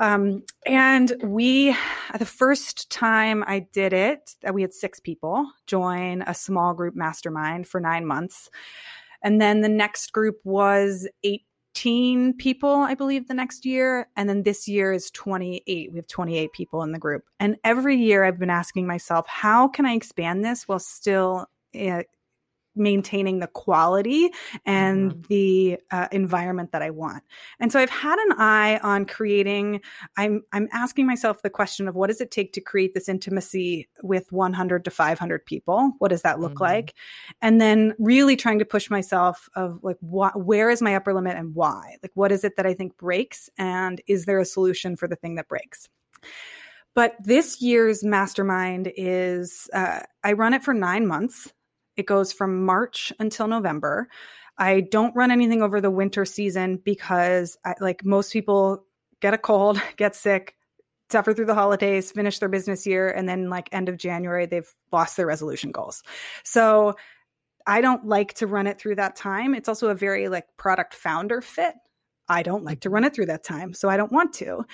Um, 0.00 0.44
and 0.64 1.12
we, 1.22 1.76
the 2.18 2.24
first 2.24 2.90
time 2.90 3.44
I 3.46 3.66
did 3.72 3.92
it, 3.92 4.34
we 4.50 4.62
had 4.62 4.72
six 4.72 4.98
people 4.98 5.46
join 5.66 6.22
a 6.22 6.34
small 6.34 6.72
group 6.72 6.96
mastermind 6.96 7.68
for 7.68 7.80
nine 7.80 8.06
months. 8.06 8.50
And 9.22 9.40
then 9.40 9.60
the 9.60 9.68
next 9.68 10.12
group 10.12 10.38
was 10.42 11.06
18 11.22 12.34
people, 12.38 12.70
I 12.70 12.94
believe, 12.94 13.28
the 13.28 13.34
next 13.34 13.66
year. 13.66 14.08
And 14.16 14.26
then 14.26 14.42
this 14.42 14.66
year 14.66 14.90
is 14.94 15.10
28. 15.10 15.92
We 15.92 15.98
have 15.98 16.06
28 16.06 16.52
people 16.54 16.82
in 16.82 16.92
the 16.92 16.98
group. 16.98 17.24
And 17.38 17.58
every 17.62 17.96
year 17.96 18.24
I've 18.24 18.38
been 18.38 18.48
asking 18.48 18.86
myself, 18.86 19.26
how 19.28 19.68
can 19.68 19.84
I 19.84 19.92
expand 19.92 20.42
this 20.42 20.66
while 20.66 20.78
still 20.78 21.46
uh, 21.78 22.04
maintaining 22.76 23.40
the 23.40 23.46
quality 23.46 24.30
and 24.64 25.12
Mhm. 25.12 25.26
the 25.28 25.78
uh, 25.90 26.08
environment 26.12 26.72
that 26.72 26.82
I 26.82 26.90
want. 26.90 27.22
And 27.58 27.72
so 27.72 27.80
I've 27.80 27.90
had 27.90 28.18
an 28.18 28.32
eye 28.38 28.78
on 28.82 29.06
creating. 29.06 29.80
I'm 30.16 30.42
I'm 30.52 30.68
asking 30.72 31.06
myself 31.06 31.42
the 31.42 31.50
question 31.50 31.88
of 31.88 31.94
what 31.94 32.08
does 32.08 32.20
it 32.20 32.30
take 32.30 32.52
to 32.54 32.60
create 32.60 32.94
this 32.94 33.08
intimacy 33.08 33.88
with 34.02 34.30
100 34.32 34.84
to 34.84 34.90
500 34.90 35.44
people? 35.46 35.92
What 35.98 36.08
does 36.08 36.22
that 36.22 36.40
look 36.40 36.54
Mhm. 36.56 36.60
like? 36.60 36.94
And 37.42 37.60
then 37.60 37.94
really 37.98 38.36
trying 38.36 38.58
to 38.60 38.64
push 38.64 38.90
myself 38.90 39.48
of 39.54 39.80
like 39.82 39.98
what 40.00 40.44
where 40.44 40.70
is 40.70 40.80
my 40.80 40.94
upper 40.94 41.12
limit 41.12 41.36
and 41.36 41.54
why? 41.54 41.96
Like 42.02 42.12
what 42.14 42.32
is 42.32 42.44
it 42.44 42.56
that 42.56 42.66
I 42.66 42.74
think 42.74 42.96
breaks 42.96 43.50
and 43.58 44.00
is 44.06 44.24
there 44.26 44.38
a 44.38 44.44
solution 44.44 44.96
for 44.96 45.08
the 45.08 45.16
thing 45.16 45.34
that 45.34 45.48
breaks? 45.48 45.88
But 46.94 47.14
this 47.22 47.60
year's 47.62 48.02
mastermind 48.02 48.92
is 48.96 49.68
uh, 49.72 50.00
I 50.24 50.32
run 50.32 50.54
it 50.54 50.62
for 50.62 50.74
nine 50.74 51.06
months. 51.06 51.52
It 51.96 52.06
goes 52.06 52.32
from 52.32 52.64
March 52.64 53.12
until 53.18 53.46
November. 53.46 54.08
I 54.58 54.80
don't 54.80 55.14
run 55.16 55.30
anything 55.30 55.62
over 55.62 55.80
the 55.80 55.90
winter 55.90 56.24
season 56.24 56.76
because, 56.84 57.56
I, 57.64 57.74
like 57.80 58.04
most 58.04 58.32
people, 58.32 58.84
get 59.20 59.34
a 59.34 59.38
cold, 59.38 59.80
get 59.96 60.14
sick, 60.14 60.56
suffer 61.10 61.32
through 61.32 61.46
the 61.46 61.54
holidays, 61.54 62.12
finish 62.12 62.38
their 62.38 62.48
business 62.48 62.86
year, 62.86 63.10
and 63.10 63.28
then 63.28 63.50
like 63.50 63.68
end 63.72 63.88
of 63.88 63.96
January, 63.96 64.46
they've 64.46 64.72
lost 64.92 65.16
their 65.16 65.26
resolution 65.26 65.72
goals. 65.72 66.02
So 66.44 66.94
I 67.66 67.80
don't 67.80 68.06
like 68.06 68.34
to 68.34 68.46
run 68.46 68.66
it 68.66 68.78
through 68.78 68.96
that 68.96 69.16
time. 69.16 69.54
It's 69.54 69.68
also 69.68 69.88
a 69.88 69.94
very 69.94 70.28
like 70.28 70.46
product 70.56 70.94
founder 70.94 71.40
fit. 71.40 71.74
I 72.30 72.42
don't 72.42 72.64
like 72.64 72.80
to 72.80 72.90
run 72.90 73.04
it 73.04 73.12
through 73.14 73.26
that 73.26 73.44
time, 73.44 73.74
so 73.74 73.88
I 73.90 73.96
don't 73.98 74.12
want 74.12 74.32
to. 74.34 74.64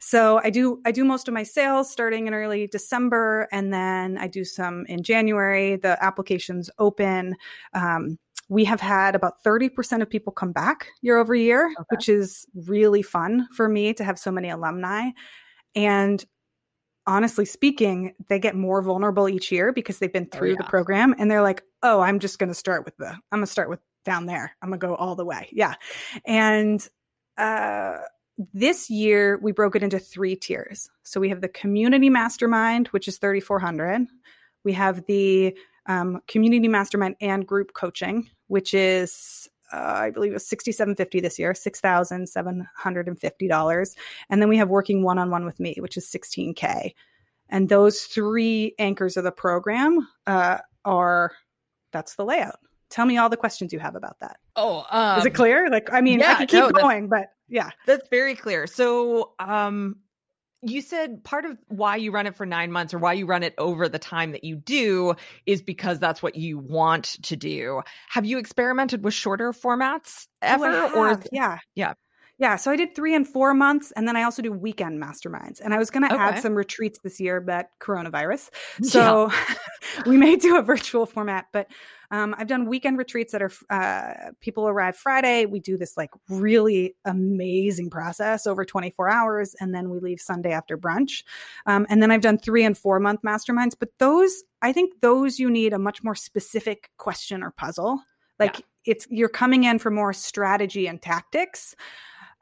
So 0.00 0.40
I 0.44 0.50
do 0.50 0.80
I 0.84 0.90
do 0.90 1.04
most 1.04 1.28
of 1.28 1.34
my 1.34 1.44
sales 1.44 1.90
starting 1.90 2.26
in 2.26 2.34
early 2.34 2.66
December, 2.66 3.48
and 3.52 3.72
then 3.72 4.18
I 4.18 4.26
do 4.26 4.44
some 4.44 4.84
in 4.86 5.02
January. 5.02 5.76
The 5.76 5.96
applications 6.04 6.68
open. 6.78 7.36
Um, 7.72 8.18
we 8.50 8.64
have 8.66 8.80
had 8.80 9.14
about 9.14 9.42
30% 9.42 10.02
of 10.02 10.10
people 10.10 10.30
come 10.30 10.52
back 10.52 10.88
year 11.00 11.16
over 11.16 11.34
year, 11.34 11.66
Okay. 11.78 11.84
which 11.90 12.08
is 12.10 12.44
really 12.66 13.00
fun 13.00 13.48
for 13.56 13.68
me 13.70 13.94
to 13.94 14.04
have 14.04 14.18
so 14.18 14.30
many 14.30 14.50
alumni. 14.50 15.08
And 15.74 16.22
honestly 17.06 17.44
speaking, 17.46 18.12
they 18.28 18.38
get 18.38 18.54
more 18.54 18.82
vulnerable 18.82 19.28
each 19.28 19.50
year 19.50 19.72
because 19.72 19.98
they've 19.98 20.12
been 20.12 20.28
Oh, 20.32 20.36
through 20.36 20.56
the 20.56 20.64
program 20.64 21.14
and 21.18 21.30
they're 21.30 21.42
like, 21.42 21.62
oh, 21.82 22.00
I'm 22.00 22.18
just 22.18 22.38
going 22.38 22.48
to 22.48 22.54
start 22.54 22.84
with 22.84 22.96
the, 22.98 23.08
I'm 23.08 23.20
going 23.38 23.44
to 23.44 23.50
start 23.50 23.68
with 23.70 23.80
down 24.04 24.26
there. 24.26 24.54
I'm 24.60 24.68
going 24.68 24.80
to 24.80 24.86
go 24.86 24.94
all 24.94 25.14
the 25.16 25.24
way. 25.24 25.48
Yeah. 25.52 25.74
And 26.26 26.86
uh, 27.36 27.98
this 28.52 28.90
year 28.90 29.38
we 29.42 29.52
broke 29.52 29.76
it 29.76 29.82
into 29.82 29.98
three 29.98 30.36
tiers. 30.36 30.90
So 31.02 31.20
we 31.20 31.28
have 31.28 31.40
the 31.40 31.48
community 31.48 32.10
mastermind, 32.10 32.88
which 32.88 33.08
is 33.08 33.18
3,400. 33.18 34.06
We 34.64 34.72
have 34.72 35.04
the 35.06 35.56
um, 35.86 36.20
community 36.26 36.68
mastermind 36.68 37.16
and 37.20 37.46
group 37.46 37.74
coaching, 37.74 38.28
which 38.48 38.74
is 38.74 39.48
uh, 39.72 39.76
I 39.76 40.10
believe 40.10 40.30
it 40.30 40.34
was 40.34 40.46
sixty 40.46 40.72
seven 40.72 40.94
fifty 40.94 41.20
this 41.20 41.38
year, 41.38 41.54
six 41.54 41.80
thousand 41.80 42.28
seven 42.28 42.68
hundred 42.76 43.08
and 43.08 43.18
fifty 43.18 43.48
dollars, 43.48 43.96
and 44.30 44.40
then 44.40 44.48
we 44.48 44.56
have 44.58 44.68
working 44.68 45.02
one 45.02 45.18
on 45.18 45.30
one 45.30 45.44
with 45.44 45.58
me, 45.58 45.76
which 45.80 45.96
is 45.96 46.08
sixteen 46.08 46.54
k. 46.54 46.94
And 47.48 47.68
those 47.68 48.02
three 48.02 48.74
anchors 48.78 49.16
of 49.16 49.24
the 49.24 49.32
program 49.32 50.06
uh, 50.26 50.58
are 50.84 51.32
that's 51.92 52.14
the 52.14 52.24
layout. 52.24 52.60
Tell 52.90 53.06
me 53.06 53.16
all 53.16 53.28
the 53.28 53.36
questions 53.36 53.72
you 53.72 53.78
have 53.78 53.96
about 53.96 54.20
that. 54.20 54.38
Oh, 54.56 54.84
um, 54.90 55.18
Is 55.18 55.26
it 55.26 55.34
clear? 55.34 55.68
Like, 55.70 55.92
I 55.92 56.00
mean, 56.00 56.20
I 56.20 56.20
yeah, 56.20 56.34
could 56.34 56.48
keep 56.48 56.64
no, 56.64 56.70
going, 56.72 57.08
but 57.08 57.26
yeah. 57.48 57.70
That's 57.86 58.08
very 58.08 58.34
clear. 58.34 58.66
So, 58.66 59.32
um, 59.38 59.96
you 60.62 60.80
said 60.80 61.22
part 61.24 61.44
of 61.44 61.58
why 61.68 61.96
you 61.96 62.10
run 62.10 62.26
it 62.26 62.34
for 62.34 62.46
nine 62.46 62.72
months 62.72 62.94
or 62.94 62.98
why 62.98 63.12
you 63.12 63.26
run 63.26 63.42
it 63.42 63.54
over 63.58 63.86
the 63.86 63.98
time 63.98 64.32
that 64.32 64.44
you 64.44 64.56
do 64.56 65.14
is 65.44 65.60
because 65.60 65.98
that's 65.98 66.22
what 66.22 66.36
you 66.36 66.58
want 66.58 67.18
to 67.22 67.36
do. 67.36 67.82
Have 68.08 68.24
you 68.24 68.38
experimented 68.38 69.04
with 69.04 69.12
shorter 69.12 69.52
formats 69.52 70.26
ever? 70.40 70.84
Oh, 70.84 70.90
or 70.94 71.08
have, 71.08 71.26
yeah, 71.32 71.58
yeah. 71.74 71.92
yeah. 72.38 72.56
So 72.56 72.70
I 72.70 72.76
did 72.76 72.94
three 72.96 73.14
and 73.14 73.28
four 73.28 73.52
months, 73.52 73.92
and 73.94 74.08
then 74.08 74.16
I 74.16 74.22
also 74.22 74.40
do 74.40 74.52
weekend 74.52 75.02
masterminds. 75.02 75.60
And 75.60 75.74
I 75.74 75.78
was 75.78 75.90
going 75.90 76.08
to 76.08 76.14
Okay. 76.14 76.22
add 76.22 76.38
some 76.38 76.54
retreats 76.54 76.98
this 77.04 77.20
year, 77.20 77.42
but 77.42 77.68
coronavirus. 77.80 78.48
So 78.82 79.30
we 80.06 80.16
may 80.16 80.36
do 80.36 80.56
a 80.56 80.62
virtual 80.62 81.04
format, 81.04 81.46
but 81.52 81.68
um, 82.14 82.32
I've 82.38 82.46
done 82.46 82.66
weekend 82.66 82.96
retreats 82.96 83.32
that 83.32 83.42
are 83.42 83.50
uh, 83.70 84.30
people 84.40 84.68
arrive 84.68 84.96
Friday. 84.96 85.46
We 85.46 85.58
do 85.58 85.76
this 85.76 85.96
like 85.96 86.10
really 86.28 86.94
amazing 87.04 87.90
process 87.90 88.46
over 88.46 88.64
24 88.64 89.08
hours, 89.10 89.56
and 89.58 89.74
then 89.74 89.90
we 89.90 89.98
leave 89.98 90.20
Sunday 90.20 90.52
after 90.52 90.78
brunch. 90.78 91.24
Um, 91.66 91.86
and 91.90 92.00
then 92.00 92.12
I've 92.12 92.20
done 92.20 92.38
three 92.38 92.64
and 92.64 92.78
four 92.78 93.00
month 93.00 93.22
masterminds, 93.22 93.74
but 93.76 93.88
those 93.98 94.44
I 94.62 94.72
think 94.72 95.00
those 95.00 95.40
you 95.40 95.50
need 95.50 95.72
a 95.72 95.78
much 95.78 96.04
more 96.04 96.14
specific 96.14 96.88
question 96.98 97.42
or 97.42 97.50
puzzle. 97.50 98.00
Like 98.38 98.64
it's 98.84 99.08
you're 99.10 99.28
coming 99.28 99.64
in 99.64 99.80
for 99.80 99.90
more 99.90 100.12
strategy 100.12 100.86
and 100.86 101.02
tactics, 101.02 101.74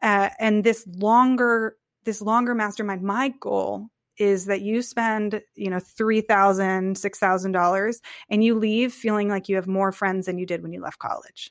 uh, 0.03 0.29
and 0.39 0.65
this 0.65 0.87
longer 0.87 1.77
this 2.05 2.21
longer 2.21 2.55
mastermind. 2.55 3.01
My 3.01 3.33
goal 3.41 3.89
is 4.19 4.47
that 4.47 4.61
you 4.61 4.83
spend 4.83 5.41
you 5.55 5.71
know 5.71 5.81
three 5.81 6.21
thousand 6.21 6.99
six 6.99 7.19
thousand 7.19 7.53
dollars 7.53 8.01
and 8.29 8.45
you 8.45 8.55
leave 8.55 8.93
feeling 8.93 9.29
like 9.29 9.49
you 9.49 9.57
have 9.57 9.67
more 9.67 9.93
friends 9.93 10.27
than 10.27 10.39
you 10.39 10.47
did 10.47 10.63
when 10.63 10.73
you 10.73 10.81
left 10.81 10.99
college. 10.99 11.51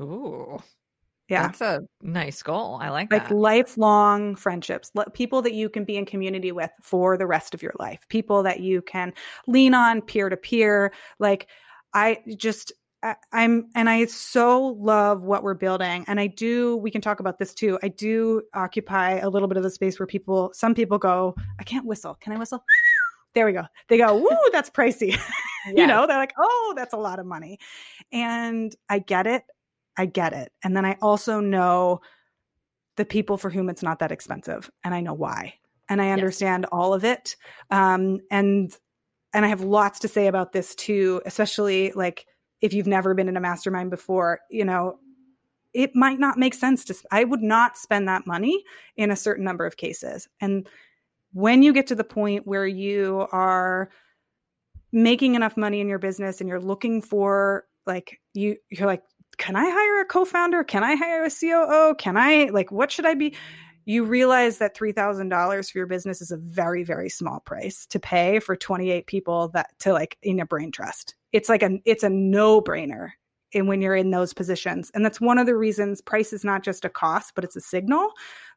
Ooh, 0.00 0.58
yeah. 1.28 1.42
That's 1.42 1.60
a 1.60 1.80
nice 2.02 2.42
goal. 2.42 2.78
I 2.80 2.90
like, 2.90 3.10
like 3.10 3.28
that. 3.28 3.34
lifelong 3.34 4.36
friendships. 4.36 4.92
People 5.12 5.42
that 5.42 5.54
you 5.54 5.68
can 5.68 5.84
be 5.84 5.96
in 5.96 6.06
community 6.06 6.52
with 6.52 6.70
for 6.82 7.16
the 7.16 7.26
rest 7.26 7.54
of 7.54 7.62
your 7.62 7.72
life. 7.78 8.00
People 8.08 8.42
that 8.44 8.60
you 8.60 8.82
can 8.82 9.12
lean 9.46 9.74
on 9.74 10.02
peer 10.02 10.28
to 10.28 10.36
peer. 10.36 10.92
Like 11.18 11.48
i 11.94 12.18
just 12.36 12.72
I- 13.06 13.16
i'm 13.32 13.68
and 13.76 13.88
i 13.88 14.04
so 14.06 14.66
love 14.78 15.22
what 15.22 15.44
we're 15.44 15.54
building 15.54 16.04
and 16.08 16.18
i 16.18 16.26
do 16.26 16.76
we 16.78 16.90
can 16.90 17.00
talk 17.00 17.20
about 17.20 17.38
this 17.38 17.54
too. 17.54 17.78
I 17.82 17.88
do 17.88 18.42
occupy 18.54 19.18
a 19.18 19.28
little 19.28 19.46
bit 19.46 19.56
of 19.56 19.62
the 19.62 19.70
space 19.70 19.98
where 20.00 20.06
people 20.08 20.50
some 20.54 20.74
people 20.74 20.98
go 20.98 21.34
i 21.60 21.62
can't 21.62 21.86
whistle. 21.86 22.16
Can 22.20 22.32
i 22.32 22.38
whistle? 22.38 22.62
There 23.34 23.44
we 23.44 23.52
go. 23.52 23.64
They 23.88 23.98
go 23.98 24.16
woo 24.16 24.30
that's 24.52 24.70
pricey. 24.70 25.18
You 25.66 25.86
know 25.86 26.06
they're 26.06 26.16
like 26.16 26.32
oh 26.38 26.74
that's 26.76 26.94
a 26.94 26.96
lot 26.96 27.18
of 27.18 27.26
money. 27.26 27.58
And 28.12 28.74
i 28.88 28.98
get 28.98 29.26
it. 29.26 29.42
I 29.96 30.06
get 30.06 30.32
it. 30.32 30.52
And 30.64 30.76
then 30.76 30.84
i 30.84 30.96
also 31.02 31.40
know 31.40 32.00
the 32.96 33.04
people 33.04 33.36
for 33.36 33.50
whom 33.50 33.68
it's 33.68 33.82
not 33.82 33.98
that 33.98 34.10
expensive 34.12 34.70
and 34.84 34.94
i 34.94 35.00
know 35.00 35.14
why. 35.14 35.54
And 35.88 36.00
i 36.02 36.10
understand 36.10 36.66
all 36.72 36.94
of 36.94 37.04
it. 37.04 37.36
Um, 37.70 38.20
and 38.30 38.76
and 39.34 39.44
i 39.44 39.48
have 39.48 39.60
lots 39.60 39.98
to 40.00 40.08
say 40.08 40.28
about 40.28 40.52
this 40.52 40.74
too 40.74 41.20
especially 41.26 41.92
like 41.92 42.26
if 42.60 42.72
you've 42.72 42.86
never 42.86 43.14
been 43.14 43.28
in 43.28 43.36
a 43.36 43.40
mastermind 43.40 43.90
before 43.90 44.40
you 44.50 44.64
know 44.64 44.98
it 45.76 45.94
might 45.94 46.18
not 46.18 46.38
make 46.38 46.54
sense 46.54 46.84
to 46.84 46.94
i 47.10 47.22
would 47.22 47.42
not 47.42 47.76
spend 47.76 48.08
that 48.08 48.26
money 48.26 48.64
in 48.96 49.10
a 49.10 49.16
certain 49.16 49.44
number 49.44 49.66
of 49.66 49.76
cases. 49.76 50.26
And 50.40 50.66
when 51.32 51.62
you 51.62 51.74
get 51.74 51.86
to 51.88 51.94
the 51.94 52.02
point 52.02 52.46
where 52.46 52.66
you 52.66 53.26
are 53.30 53.90
making 54.90 55.34
enough 55.34 55.54
money 55.56 55.80
in 55.80 55.88
your 55.88 55.98
business 55.98 56.40
and 56.40 56.48
you're 56.48 56.60
looking 56.60 57.02
for 57.02 57.66
like 57.84 58.18
you 58.32 58.56
you're 58.70 58.86
like 58.86 59.02
can 59.36 59.54
i 59.54 59.68
hire 59.68 60.00
a 60.00 60.06
co-founder? 60.06 60.64
Can 60.64 60.82
i 60.82 60.94
hire 60.94 61.24
a 61.24 61.30
coo 61.30 61.94
can 61.98 62.16
i 62.16 62.44
like 62.52 62.72
what 62.72 62.90
should 62.90 63.04
i 63.04 63.14
be? 63.14 63.34
You 63.88 64.02
realize 64.04 64.58
that 64.58 64.76
$3000 64.76 65.70
for 65.70 65.78
your 65.78 65.86
business 65.86 66.22
is 66.22 66.30
a 66.30 66.38
very 66.38 66.84
very 66.84 67.10
small 67.10 67.40
price 67.40 67.86
to 67.88 68.00
pay 68.00 68.40
for 68.40 68.56
28 68.56 69.06
people 69.06 69.48
that 69.48 69.78
to 69.80 69.92
like 69.92 70.16
in 70.22 70.40
a 70.40 70.46
brain 70.46 70.72
trust 70.72 71.14
it's 71.36 71.50
like 71.50 71.62
a 71.62 71.78
it's 71.84 72.02
a 72.02 72.08
no 72.08 72.62
brainer 72.62 73.10
and 73.54 73.68
when 73.68 73.80
you're 73.82 73.94
in 73.94 74.10
those 74.10 74.32
positions. 74.32 74.90
And 74.94 75.04
that's 75.04 75.20
one 75.20 75.38
of 75.38 75.46
the 75.46 75.54
reasons 75.54 76.00
price 76.00 76.32
is 76.32 76.44
not 76.44 76.64
just 76.64 76.84
a 76.86 76.88
cost 76.88 77.34
but 77.34 77.44
it's 77.44 77.56
a 77.56 77.60
signal. 77.60 78.08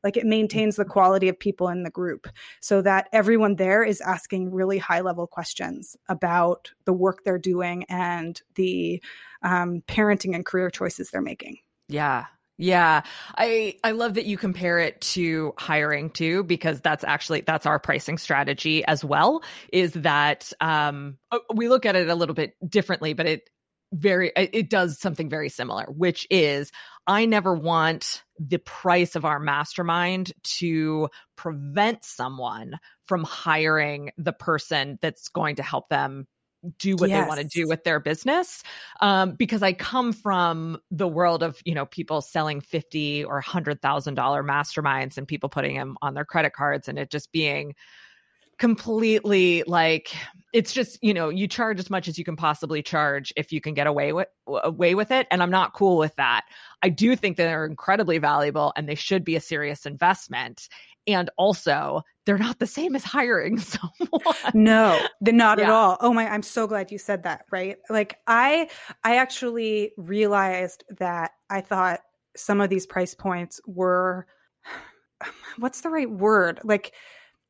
Like 0.01 0.15
it 0.15 0.25
maintains 0.25 0.77
the 0.77 0.85
quality 0.85 1.27
of 1.27 1.37
people 1.37 1.67
in 1.67 1.83
the 1.83 1.89
group 1.89 2.27
so 2.61 2.81
that 2.81 3.09
everyone 3.11 3.57
there 3.57 3.83
is 3.83 3.99
asking 3.99 4.51
really 4.51 4.77
high 4.77 5.01
level 5.01 5.27
questions 5.27 5.97
about 6.07 6.71
the 6.85 6.93
work 6.93 7.25
they're 7.25 7.37
doing 7.37 7.83
and 7.89 8.41
the 8.55 9.03
um, 9.43 9.83
parenting 9.89 10.33
and 10.33 10.45
career 10.45 10.69
choices 10.69 11.09
they're 11.09 11.21
making. 11.21 11.57
Yeah. 11.89 12.27
Yeah. 12.59 13.03
I 13.37 13.77
I 13.85 13.91
love 13.91 14.15
that 14.15 14.25
you 14.25 14.37
compare 14.37 14.79
it 14.79 14.99
to 15.13 15.53
hiring 15.57 16.09
too 16.09 16.43
because 16.43 16.81
that's 16.81 17.05
actually 17.05 17.41
that's 17.41 17.65
our 17.65 17.79
pricing 17.79 18.17
strategy 18.17 18.83
as 18.83 19.03
well 19.03 19.41
is 19.71 19.93
that 19.93 20.51
um 20.59 21.17
uh, 21.31 21.39
we 21.55 21.69
look 21.69 21.85
at 21.85 21.95
it 21.95 22.09
a 22.09 22.15
little 22.15 22.35
bit 22.35 22.55
differently 22.69 23.13
but 23.13 23.25
it 23.27 23.49
very 23.93 24.33
it 24.35 24.49
it 24.51 24.69
does 24.69 24.99
something 24.99 25.29
very 25.29 25.47
similar 25.47 25.85
which 25.85 26.27
is 26.29 26.69
I 27.07 27.25
never 27.25 27.55
want 27.55 28.23
the 28.37 28.59
price 28.59 29.15
of 29.15 29.23
our 29.23 29.39
mastermind 29.39 30.33
to 30.59 31.07
prevent 31.37 32.03
someone 32.03 32.77
from 33.05 33.23
hiring 33.23 34.11
the 34.17 34.33
person 34.33 34.99
that's 35.01 35.29
going 35.29 35.55
to 35.55 35.63
help 35.63 35.87
them 35.87 36.27
do 36.77 36.95
what 36.95 37.09
they 37.09 37.21
want 37.21 37.39
to 37.39 37.47
do 37.47 37.67
with 37.67 37.83
their 37.83 37.99
business 37.99 38.63
um, 39.01 39.35
because 39.35 39.63
I 39.63 39.73
come 39.73 40.11
from 40.11 40.79
the 40.91 41.07
world 41.07 41.43
of 41.43 41.61
you 41.65 41.73
know 41.73 41.85
people 41.85 42.21
selling 42.21 42.61
fifty 42.61 43.23
or 43.23 43.41
hundred 43.41 43.81
thousand 43.81 44.15
dollar 44.15 44.43
masterminds 44.43 45.17
and 45.17 45.27
people 45.27 45.49
putting 45.49 45.75
them 45.77 45.97
on 46.01 46.13
their 46.13 46.25
credit 46.25 46.53
cards 46.53 46.87
and 46.87 46.99
it 46.99 47.09
just 47.09 47.31
being 47.31 47.75
completely 48.57 49.63
like 49.67 50.13
it's 50.51 50.73
just 50.73 50.99
you 51.01 51.13
know 51.13 51.29
you 51.29 51.47
charge 51.47 51.79
as 51.79 51.89
much 51.89 52.09
as 52.09 52.17
you 52.17 52.25
can 52.25 52.35
possibly 52.35 52.83
charge 52.83 53.31
if 53.37 53.53
you 53.53 53.61
can 53.61 53.73
get 53.73 53.87
away 53.87 54.11
with 54.11 54.27
away 54.47 54.95
with 54.95 55.11
it 55.11 55.25
and 55.31 55.41
i'm 55.41 55.49
not 55.49 55.73
cool 55.73 55.97
with 55.97 56.13
that. 56.17 56.43
I 56.81 56.89
do 56.89 57.15
think 57.15 57.37
they're 57.37 57.65
incredibly 57.65 58.17
valuable 58.19 58.71
and 58.75 58.87
they 58.87 58.95
should 58.95 59.23
be 59.23 59.35
a 59.35 59.41
serious 59.41 59.85
investment 59.85 60.67
and 61.13 61.29
also 61.37 62.01
they're 62.25 62.37
not 62.37 62.59
the 62.59 62.67
same 62.67 62.95
as 62.95 63.03
hiring 63.03 63.57
someone. 63.59 64.35
No 64.53 64.99
they're 65.21 65.33
not 65.33 65.59
yeah. 65.59 65.65
at 65.65 65.69
all. 65.71 65.97
Oh 66.01 66.13
my 66.13 66.27
i'm 66.27 66.43
so 66.43 66.67
glad 66.67 66.91
you 66.91 66.97
said 66.97 67.23
that 67.23 67.45
right? 67.51 67.77
Like 67.89 68.17
i 68.27 68.69
i 69.03 69.17
actually 69.17 69.91
realized 69.97 70.83
that 70.99 71.31
i 71.49 71.61
thought 71.61 72.01
some 72.35 72.61
of 72.61 72.69
these 72.69 72.85
price 72.85 73.13
points 73.13 73.59
were 73.65 74.25
what's 75.57 75.81
the 75.81 75.89
right 75.89 76.09
word? 76.09 76.59
Like 76.63 76.93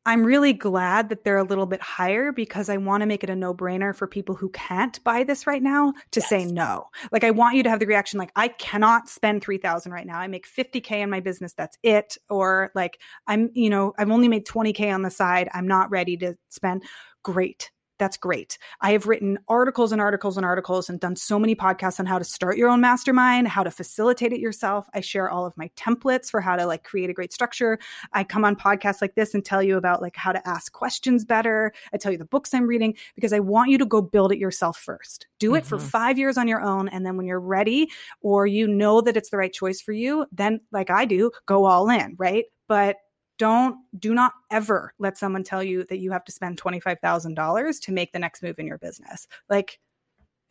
I'm 0.06 0.24
really 0.24 0.54
glad 0.54 1.10
that 1.10 1.24
they're 1.24 1.38
a 1.38 1.44
little 1.44 1.66
bit 1.66 1.82
higher 1.82 2.32
because 2.32 2.70
I 2.70 2.78
want 2.78 3.02
to 3.02 3.06
make 3.06 3.24
it 3.24 3.30
a 3.30 3.36
no 3.36 3.54
brainer 3.54 3.96
for 3.96 4.08
people 4.08 4.34
who 4.34 4.50
can't 4.50 5.04
buy 5.04 5.24
this 5.24 5.46
right 5.46 5.62
now 5.62 5.94
to 6.12 6.20
yes. 6.20 6.30
say 6.30 6.46
no. 6.46 6.86
Like 7.12 7.24
I 7.24 7.32
want 7.32 7.56
you 7.56 7.64
to 7.64 7.70
have 7.70 7.80
the 7.80 7.86
reaction 7.86 8.18
like 8.18 8.32
I 8.36 8.48
cannot 8.48 9.10
spend 9.10 9.44
3000 9.44 9.92
right 9.92 10.08
now. 10.08 10.18
I 10.18 10.28
make 10.28 10.48
50k 10.48 10.92
in 10.92 11.10
my 11.10 11.20
business, 11.20 11.54
that's 11.54 11.78
it 11.84 12.18
or 12.30 12.72
like 12.76 13.00
I'm, 13.28 13.50
you 13.54 13.70
know, 13.70 13.94
I've 13.98 14.10
only 14.10 14.28
made 14.28 14.48
20k 14.48 14.94
on 14.94 15.02
the 15.02 15.12
side. 15.12 15.50
I'm 15.54 15.68
not 15.68 15.92
ready 15.92 16.18
to 16.18 16.36
spend. 16.50 16.84
Great 17.22 17.70
that's 18.00 18.18
great. 18.18 18.58
I 18.82 18.94
have 18.94 19.06
written 19.06 19.38
articles 19.48 19.92
and 19.92 20.02
articles 20.02 20.38
and 20.38 20.46
articles 20.46 20.90
and 20.90 21.00
done 21.00 21.16
so 21.16 21.38
many 21.38 21.56
podcasts 21.56 22.00
on 22.00 22.06
how 22.06 22.18
to 22.18 22.24
start 22.24 22.58
your 22.58 22.70
own 22.70 22.82
mastermind, 22.82 23.48
how 23.48 23.64
to 23.64 23.70
facilitate 23.70 24.34
it 24.34 24.40
yourself. 24.40 24.88
I 24.94 25.02
share 25.02 25.30
all 25.30 25.46
of 25.46 25.56
my 25.58 25.70
templates 25.76 26.30
for 26.30 26.42
how 26.42 26.56
to 26.56 26.66
like 26.66 26.84
create 26.84 27.10
a 27.10 27.14
great 27.14 27.34
structure. 27.34 27.78
I 28.14 28.24
come 28.24 28.46
on 28.46 28.56
podcasts 28.56 29.02
like 29.02 29.16
this 29.16 29.34
and 29.34 29.44
tell 29.44 29.62
you 29.62 29.78
about 29.78 30.02
like 30.02 30.16
how 30.16 30.32
to 30.32 30.48
ask 30.48 30.72
questions 30.72 31.26
better. 31.26 31.74
I 31.94 31.98
tell 31.98 32.12
you 32.12 32.18
the 32.18 32.26
books 32.26 32.54
I'm 32.54 32.68
reading 32.68 32.96
because 33.16 33.34
I 33.34 33.40
want 33.40 33.70
you 33.70 33.78
to 33.78 33.86
go 33.86 34.02
build 34.02 34.32
it 34.32 34.40
yourself 34.40 34.78
first. 34.78 35.28
Do 35.38 35.56
it 35.56 35.60
mm-hmm. 35.60 35.68
for 35.68 35.80
5 35.80 36.18
years 36.18 36.38
on 36.38 36.48
your 36.48 36.62
own 36.62 36.88
and 36.88 37.06
then 37.06 37.18
when 37.18 37.26
you're 37.26 37.40
ready 37.40 37.90
or 38.22 38.48
you 38.48 38.68
know 38.68 39.02
that 39.02 39.18
it's 39.18 39.30
the 39.30 39.38
right 39.38 39.54
choice 39.54 39.82
for 39.82 39.92
you, 39.92 40.26
then 40.32 40.62
like 40.72 40.90
I 40.90 41.06
do, 41.06 41.32
go 41.46 41.66
all 41.66 41.90
in, 41.90 42.16
right? 42.18 42.46
But 42.68 42.96
don't 43.40 43.78
do 43.98 44.14
not 44.14 44.34
ever 44.52 44.94
let 45.00 45.18
someone 45.18 45.44
tell 45.44 45.64
you 45.64 45.84
that 45.86 45.98
you 45.98 46.12
have 46.12 46.24
to 46.26 46.32
spend 46.32 46.62
$25,000 46.62 47.82
to 47.82 47.92
make 47.92 48.12
the 48.12 48.20
next 48.20 48.44
move 48.44 48.60
in 48.60 48.68
your 48.68 48.78
business. 48.78 49.28
Like 49.50 49.80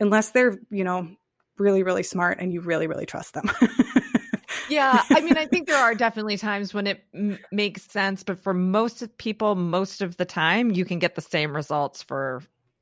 unless 0.01 0.31
they're, 0.31 0.59
you 0.69 0.83
know, 0.83 1.07
really 1.57 1.83
really 1.83 2.03
smart 2.03 2.39
and 2.41 2.51
you 2.51 2.61
really 2.61 2.87
really 2.87 3.05
trust 3.05 3.33
them. 3.33 3.49
yeah, 4.69 5.03
I 5.13 5.21
mean 5.21 5.37
I 5.37 5.45
think 5.45 5.67
there 5.67 5.77
are 5.77 5.95
definitely 5.95 6.37
times 6.37 6.73
when 6.73 6.87
it 6.87 7.03
m- 7.13 7.39
makes 7.51 7.83
sense, 7.83 8.23
but 8.23 8.41
for 8.41 8.53
most 8.53 9.17
people 9.17 9.55
most 9.55 10.01
of 10.01 10.17
the 10.17 10.25
time 10.25 10.71
you 10.71 10.83
can 10.83 10.99
get 10.99 11.15
the 11.15 11.21
same 11.21 11.55
results 11.55 12.01
for 12.01 12.41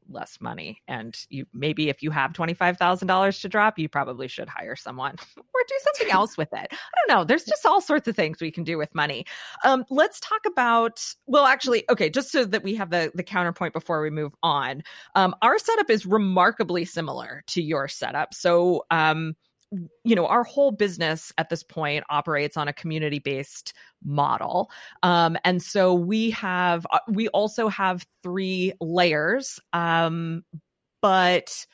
less 0.10 0.40
money 0.42 0.82
and 0.88 1.18
you 1.30 1.46
maybe 1.54 1.90
if 1.90 2.02
you 2.02 2.12
have 2.12 2.34
$25,000 2.34 3.42
to 3.42 3.50
drop 3.50 3.80
you 3.80 3.90
probably 3.90 4.28
should 4.28 4.50
hire 4.50 4.76
someone 4.76 5.16
or 5.38 5.62
do 5.68 5.76
something 5.84 6.12
else 6.12 6.38
with 6.38 6.50
it. 6.54 6.68
I 6.72 7.08
don't 7.08 7.18
know 7.18 7.24
there's 7.24 7.44
just 7.44 7.66
all 7.66 7.82
sorts 7.82 8.08
of 8.08 8.16
things 8.16 8.40
we 8.40 8.52
can 8.52 8.64
do 8.64 8.78
with 8.78 8.94
money. 8.96 9.26
Um, 9.64 9.86
let's 9.90 10.20
talk 10.20 10.46
about 10.46 11.04
well 11.26 11.46
actually 11.46 11.84
okay 11.90 12.10
just 12.10 12.32
so 12.32 12.46
that 12.46 12.64
we 12.64 12.76
have 12.76 12.90
the 12.90 13.12
the 13.14 13.24
counterpoint 13.24 13.74
before 13.74 14.02
we 14.02 14.10
move 14.10 14.34
on. 14.44 14.84
Um, 15.16 15.36
our 15.42 15.58
setup 15.60 15.90
is 15.90 16.06
remarkably 16.06 16.86
similar 16.86 17.44
to 17.48 17.62
your 17.62 17.88
setup. 17.88 18.34
So 18.34 18.86
um, 18.92 19.36
you 20.04 20.16
know 20.16 20.28
our 20.28 20.44
whole 20.44 20.72
business 20.72 21.34
at 21.38 21.50
this 21.50 21.64
point 21.64 22.04
operates 22.10 22.58
on 22.58 22.68
a 22.68 22.74
community 22.74 23.20
based 23.20 23.74
model. 24.04 24.72
Um, 25.04 25.38
and 25.44 25.62
so 25.62 25.94
we 25.94 26.32
have 26.32 26.86
uh, 26.92 27.00
we 27.08 27.28
also 27.30 27.68
have 27.68 28.06
three 28.24 28.74
layers 28.80 29.60
um, 29.74 30.44
but 31.02 31.66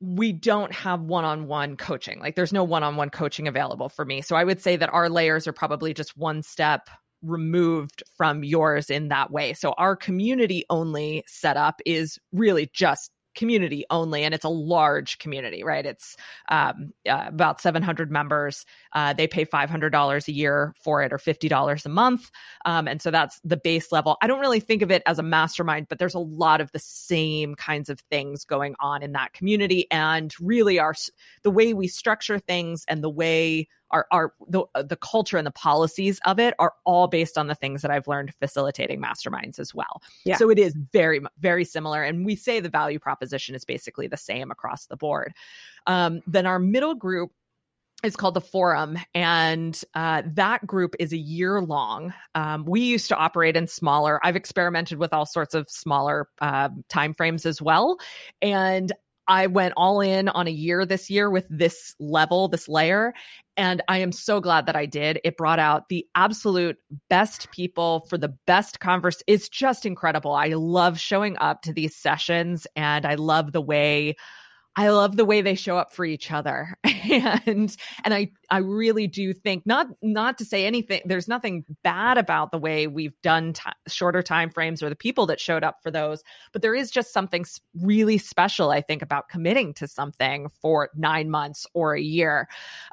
we 0.00 0.32
don't 0.32 0.72
have 0.72 1.00
one-on-one 1.00 1.76
coaching. 1.76 2.20
Like 2.20 2.36
there's 2.36 2.52
no 2.52 2.64
one-on-one 2.64 3.10
coaching 3.10 3.48
available 3.48 3.88
for 3.88 4.04
me. 4.04 4.20
So 4.20 4.36
i 4.36 4.44
would 4.44 4.60
say 4.60 4.76
that 4.76 4.92
our 4.92 5.08
layers 5.08 5.46
are 5.46 5.52
probably 5.52 5.94
just 5.94 6.16
one 6.16 6.42
step 6.42 6.88
removed 7.22 8.02
from 8.16 8.44
yours 8.44 8.90
in 8.90 9.08
that 9.08 9.30
way. 9.30 9.54
So 9.54 9.72
our 9.78 9.96
community 9.96 10.64
only 10.68 11.24
setup 11.26 11.80
is 11.86 12.18
really 12.32 12.70
just 12.72 13.10
community 13.36 13.84
only, 13.90 14.24
and 14.24 14.34
it's 14.34 14.44
a 14.44 14.48
large 14.48 15.18
community, 15.18 15.62
right? 15.62 15.86
It's 15.86 16.16
um, 16.48 16.92
uh, 17.08 17.26
about 17.28 17.60
700 17.60 18.10
members. 18.10 18.66
Uh, 18.92 19.12
they 19.12 19.28
pay 19.28 19.44
$500 19.44 20.28
a 20.28 20.32
year 20.32 20.74
for 20.82 21.02
it 21.02 21.12
or 21.12 21.18
$50 21.18 21.84
a 21.84 21.88
month. 21.88 22.30
Um, 22.64 22.88
and 22.88 23.00
so 23.00 23.10
that's 23.10 23.40
the 23.44 23.56
base 23.56 23.92
level. 23.92 24.16
I 24.20 24.26
don't 24.26 24.40
really 24.40 24.60
think 24.60 24.82
of 24.82 24.90
it 24.90 25.02
as 25.06 25.18
a 25.18 25.22
mastermind, 25.22 25.86
but 25.88 25.98
there's 25.98 26.14
a 26.14 26.18
lot 26.18 26.60
of 26.60 26.72
the 26.72 26.78
same 26.80 27.54
kinds 27.54 27.88
of 27.88 28.00
things 28.10 28.44
going 28.44 28.74
on 28.80 29.02
in 29.02 29.12
that 29.12 29.32
community. 29.32 29.86
And 29.90 30.34
really, 30.40 30.78
our 30.78 30.94
the 31.42 31.50
way 31.50 31.74
we 31.74 31.88
structure 31.88 32.38
things 32.38 32.84
and 32.88 33.04
the 33.04 33.10
way 33.10 33.68
are 33.90 34.06
are 34.10 34.32
the 34.48 34.64
uh, 34.74 34.82
the 34.82 34.96
culture 34.96 35.36
and 35.36 35.46
the 35.46 35.52
policies 35.52 36.20
of 36.24 36.38
it 36.38 36.54
are 36.58 36.72
all 36.84 37.08
based 37.08 37.38
on 37.38 37.46
the 37.46 37.54
things 37.54 37.82
that 37.82 37.90
I've 37.90 38.08
learned 38.08 38.34
facilitating 38.34 39.00
masterminds 39.00 39.58
as 39.58 39.74
well. 39.74 40.02
Yeah. 40.24 40.36
So 40.36 40.50
it 40.50 40.58
is 40.58 40.74
very 40.92 41.20
very 41.38 41.64
similar, 41.64 42.02
and 42.02 42.24
we 42.24 42.36
say 42.36 42.60
the 42.60 42.68
value 42.68 42.98
proposition 42.98 43.54
is 43.54 43.64
basically 43.64 44.06
the 44.06 44.16
same 44.16 44.50
across 44.50 44.86
the 44.86 44.96
board. 44.96 45.32
Um, 45.86 46.20
then 46.26 46.46
our 46.46 46.58
middle 46.58 46.94
group 46.94 47.30
is 48.02 48.16
called 48.16 48.34
the 48.34 48.40
forum 48.40 48.98
and 49.14 49.80
uh, 49.94 50.22
that 50.34 50.66
group 50.66 50.94
is 51.00 51.12
a 51.12 51.16
year 51.16 51.62
long 51.62 52.12
um, 52.34 52.64
we 52.66 52.82
used 52.82 53.08
to 53.08 53.16
operate 53.16 53.56
in 53.56 53.66
smaller 53.66 54.20
i've 54.24 54.36
experimented 54.36 54.98
with 54.98 55.12
all 55.14 55.24
sorts 55.24 55.54
of 55.54 55.68
smaller 55.70 56.28
uh, 56.40 56.68
time 56.88 57.14
frames 57.14 57.46
as 57.46 57.60
well 57.60 57.98
and 58.42 58.92
I 59.28 59.46
went 59.48 59.74
all 59.76 60.00
in 60.00 60.28
on 60.28 60.46
a 60.46 60.50
year 60.50 60.86
this 60.86 61.10
year 61.10 61.30
with 61.30 61.46
this 61.48 61.94
level, 61.98 62.48
this 62.48 62.68
layer. 62.68 63.14
And 63.56 63.82
I 63.88 63.98
am 63.98 64.12
so 64.12 64.40
glad 64.40 64.66
that 64.66 64.76
I 64.76 64.86
did. 64.86 65.20
It 65.24 65.36
brought 65.36 65.58
out 65.58 65.88
the 65.88 66.06
absolute 66.14 66.76
best 67.08 67.50
people 67.50 68.06
for 68.08 68.18
the 68.18 68.34
best 68.46 68.80
converse. 68.80 69.22
It's 69.26 69.48
just 69.48 69.86
incredible. 69.86 70.32
I 70.32 70.48
love 70.48 71.00
showing 71.00 71.36
up 71.38 71.62
to 71.62 71.72
these 71.72 71.96
sessions 71.96 72.66
and 72.76 73.06
I 73.06 73.14
love 73.14 73.52
the 73.52 73.62
way 73.62 74.16
I 74.78 74.90
love 74.90 75.16
the 75.16 75.24
way 75.24 75.40
they 75.40 75.54
show 75.54 75.78
up 75.78 75.94
for 75.94 76.04
each 76.04 76.30
other. 76.30 76.76
and 76.84 77.74
and 78.04 78.14
I 78.14 78.30
I 78.50 78.58
really 78.58 79.06
do 79.06 79.32
think 79.32 79.66
not 79.66 79.86
not 80.02 80.38
to 80.38 80.44
say 80.44 80.66
anything 80.66 81.00
there's 81.06 81.28
nothing 81.28 81.64
bad 81.82 82.18
about 82.18 82.52
the 82.52 82.58
way 82.58 82.86
we've 82.86 83.18
done 83.22 83.54
t- 83.54 83.62
shorter 83.88 84.22
time 84.22 84.50
frames 84.50 84.82
or 84.82 84.90
the 84.90 84.96
people 84.96 85.26
that 85.26 85.40
showed 85.40 85.64
up 85.64 85.78
for 85.82 85.90
those, 85.90 86.22
but 86.52 86.60
there 86.60 86.74
is 86.74 86.90
just 86.90 87.12
something 87.12 87.44
really 87.80 88.18
special 88.18 88.70
I 88.70 88.82
think 88.82 89.00
about 89.00 89.30
committing 89.30 89.72
to 89.74 89.88
something 89.88 90.48
for 90.60 90.90
9 90.94 91.30
months 91.30 91.66
or 91.72 91.94
a 91.94 92.00
year. 92.00 92.46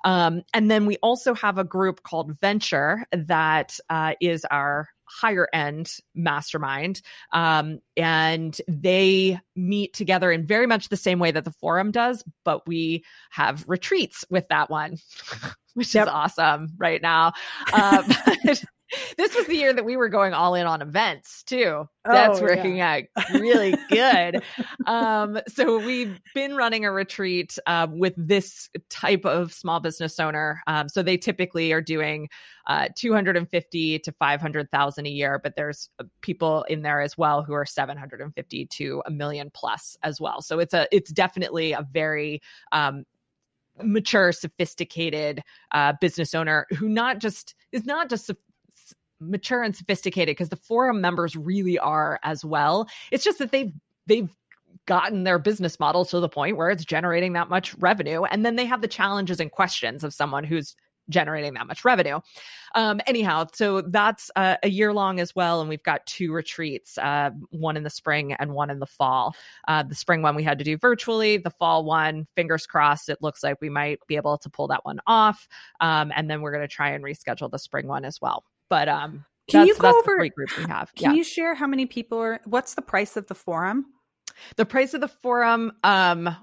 Um, 0.05 0.43
and 0.53 0.71
then 0.71 0.85
we 0.85 0.97
also 1.03 1.33
have 1.33 1.57
a 1.57 1.63
group 1.65 2.01
called 2.03 2.39
Venture 2.39 3.05
that 3.11 3.77
uh, 3.89 4.13
is 4.21 4.45
our 4.45 4.87
higher 5.05 5.47
end 5.53 5.91
mastermind. 6.15 7.01
Um, 7.31 7.79
and 7.97 8.59
they 8.67 9.39
meet 9.55 9.93
together 9.93 10.31
in 10.31 10.45
very 10.45 10.67
much 10.67 10.89
the 10.89 10.97
same 10.97 11.19
way 11.19 11.31
that 11.31 11.45
the 11.45 11.51
forum 11.51 11.91
does, 11.91 12.23
but 12.43 12.67
we 12.67 13.03
have 13.29 13.63
retreats 13.67 14.25
with 14.29 14.47
that 14.49 14.69
one, 14.69 14.97
which 15.73 15.93
yep. 15.93 16.07
is 16.07 16.13
awesome 16.13 16.69
right 16.77 17.01
now. 17.01 17.33
Um, 17.73 18.05
this 19.17 19.35
was 19.35 19.47
the 19.47 19.55
year 19.55 19.73
that 19.73 19.85
we 19.85 19.97
were 19.97 20.09
going 20.09 20.33
all 20.33 20.55
in 20.55 20.65
on 20.65 20.81
events 20.81 21.43
too. 21.43 21.87
That's 22.05 22.39
oh, 22.39 22.43
working 22.43 22.77
yeah. 22.77 23.01
out 23.17 23.31
really 23.33 23.75
good. 23.89 24.43
um, 24.85 25.39
so 25.47 25.79
we've 25.79 26.19
been 26.35 26.55
running 26.55 26.85
a 26.85 26.91
retreat 26.91 27.57
uh, 27.65 27.87
with 27.89 28.13
this 28.17 28.69
type 28.89 29.25
of 29.25 29.53
small 29.53 29.79
business 29.79 30.19
owner. 30.19 30.61
Um, 30.67 30.89
so 30.89 31.01
they 31.01 31.17
typically 31.17 31.71
are 31.71 31.81
doing 31.81 32.29
uh, 32.67 32.89
250 32.97 33.99
to 33.99 34.11
500,000 34.11 35.05
a 35.05 35.09
year, 35.09 35.39
but 35.41 35.55
there's 35.55 35.89
uh, 35.99 36.03
people 36.21 36.63
in 36.63 36.81
there 36.81 37.01
as 37.01 37.17
well 37.17 37.43
who 37.43 37.53
are 37.53 37.65
750 37.65 38.65
to 38.65 39.03
a 39.05 39.11
million 39.11 39.49
plus 39.53 39.97
as 40.03 40.19
well. 40.19 40.41
So 40.41 40.59
it's 40.59 40.73
a 40.73 40.87
it's 40.91 41.11
definitely 41.11 41.73
a 41.73 41.85
very 41.91 42.41
um, 42.71 43.03
mature, 43.81 44.31
sophisticated 44.31 45.41
uh, 45.71 45.93
business 45.99 46.33
owner 46.33 46.67
who 46.77 46.87
not 46.87 47.19
just 47.19 47.55
is 47.71 47.85
not 47.85 48.09
just 48.09 48.29
mature 49.29 49.63
and 49.63 49.75
sophisticated 49.75 50.35
because 50.35 50.49
the 50.49 50.55
forum 50.55 51.01
members 51.01 51.35
really 51.35 51.79
are 51.79 52.19
as 52.23 52.43
well. 52.43 52.87
It's 53.11 53.23
just 53.23 53.39
that 53.39 53.51
they've 53.51 53.73
they've 54.07 54.29
gotten 54.85 55.23
their 55.23 55.39
business 55.39 55.79
model 55.79 56.03
to 56.03 56.19
the 56.19 56.29
point 56.29 56.57
where 56.57 56.69
it's 56.69 56.83
generating 56.83 57.33
that 57.33 57.47
much 57.47 57.73
revenue 57.75 58.23
and 58.23 58.45
then 58.45 58.57
they 58.57 58.65
have 58.65 58.81
the 58.81 58.87
challenges 58.87 59.39
and 59.39 59.49
questions 59.49 60.03
of 60.03 60.13
someone 60.13 60.43
who's 60.43 60.75
generating 61.09 61.53
that 61.53 61.67
much 61.67 61.83
revenue. 61.83 62.19
Um, 62.75 63.01
anyhow, 63.05 63.47
so 63.53 63.81
that's 63.81 64.31
uh, 64.35 64.57
a 64.63 64.69
year 64.69 64.93
long 64.93 65.19
as 65.19 65.35
well. 65.35 65.59
And 65.61 65.69
we've 65.69 65.83
got 65.83 66.05
two 66.05 66.31
retreats, 66.31 66.97
uh, 66.97 67.31
one 67.49 67.77
in 67.77 67.83
the 67.83 67.89
spring 67.89 68.33
and 68.33 68.53
one 68.53 68.69
in 68.69 68.79
the 68.79 68.85
fall. 68.85 69.35
Uh, 69.67 69.83
the 69.83 69.95
spring 69.95 70.21
one 70.21 70.35
we 70.35 70.43
had 70.43 70.57
to 70.59 70.63
do 70.63 70.77
virtually, 70.77 71.37
the 71.37 71.51
fall 71.51 71.83
one, 71.83 72.27
fingers 72.35 72.65
crossed, 72.65 73.09
it 73.09 73.21
looks 73.21 73.43
like 73.43 73.57
we 73.61 73.69
might 73.69 73.99
be 74.07 74.15
able 74.15 74.37
to 74.39 74.49
pull 74.49 74.67
that 74.67 74.85
one 74.85 74.99
off. 75.05 75.47
Um, 75.81 76.11
and 76.15 76.29
then 76.29 76.41
we're 76.41 76.51
going 76.51 76.67
to 76.67 76.73
try 76.73 76.89
and 76.89 77.03
reschedule 77.03 77.51
the 77.51 77.59
spring 77.59 77.87
one 77.87 78.05
as 78.05 78.19
well. 78.21 78.43
But 78.69 78.89
um, 78.89 79.25
Can 79.49 79.61
that's, 79.61 79.67
you 79.67 79.75
go 79.75 79.81
that's 79.81 79.97
over? 79.97 80.11
the 80.11 80.17
great 80.17 80.35
group 80.35 80.57
we 80.57 80.63
have. 80.65 80.93
Can 80.95 81.11
yeah. 81.11 81.17
you 81.17 81.23
share 81.23 81.55
how 81.55 81.67
many 81.67 81.85
people 81.85 82.19
are? 82.19 82.39
What's 82.45 82.75
the 82.75 82.81
price 82.81 83.17
of 83.17 83.27
the 83.27 83.35
forum? 83.35 83.85
The 84.55 84.65
price 84.65 84.93
of 84.93 85.01
the 85.01 85.07
forum, 85.07 85.71
um, 85.83 86.35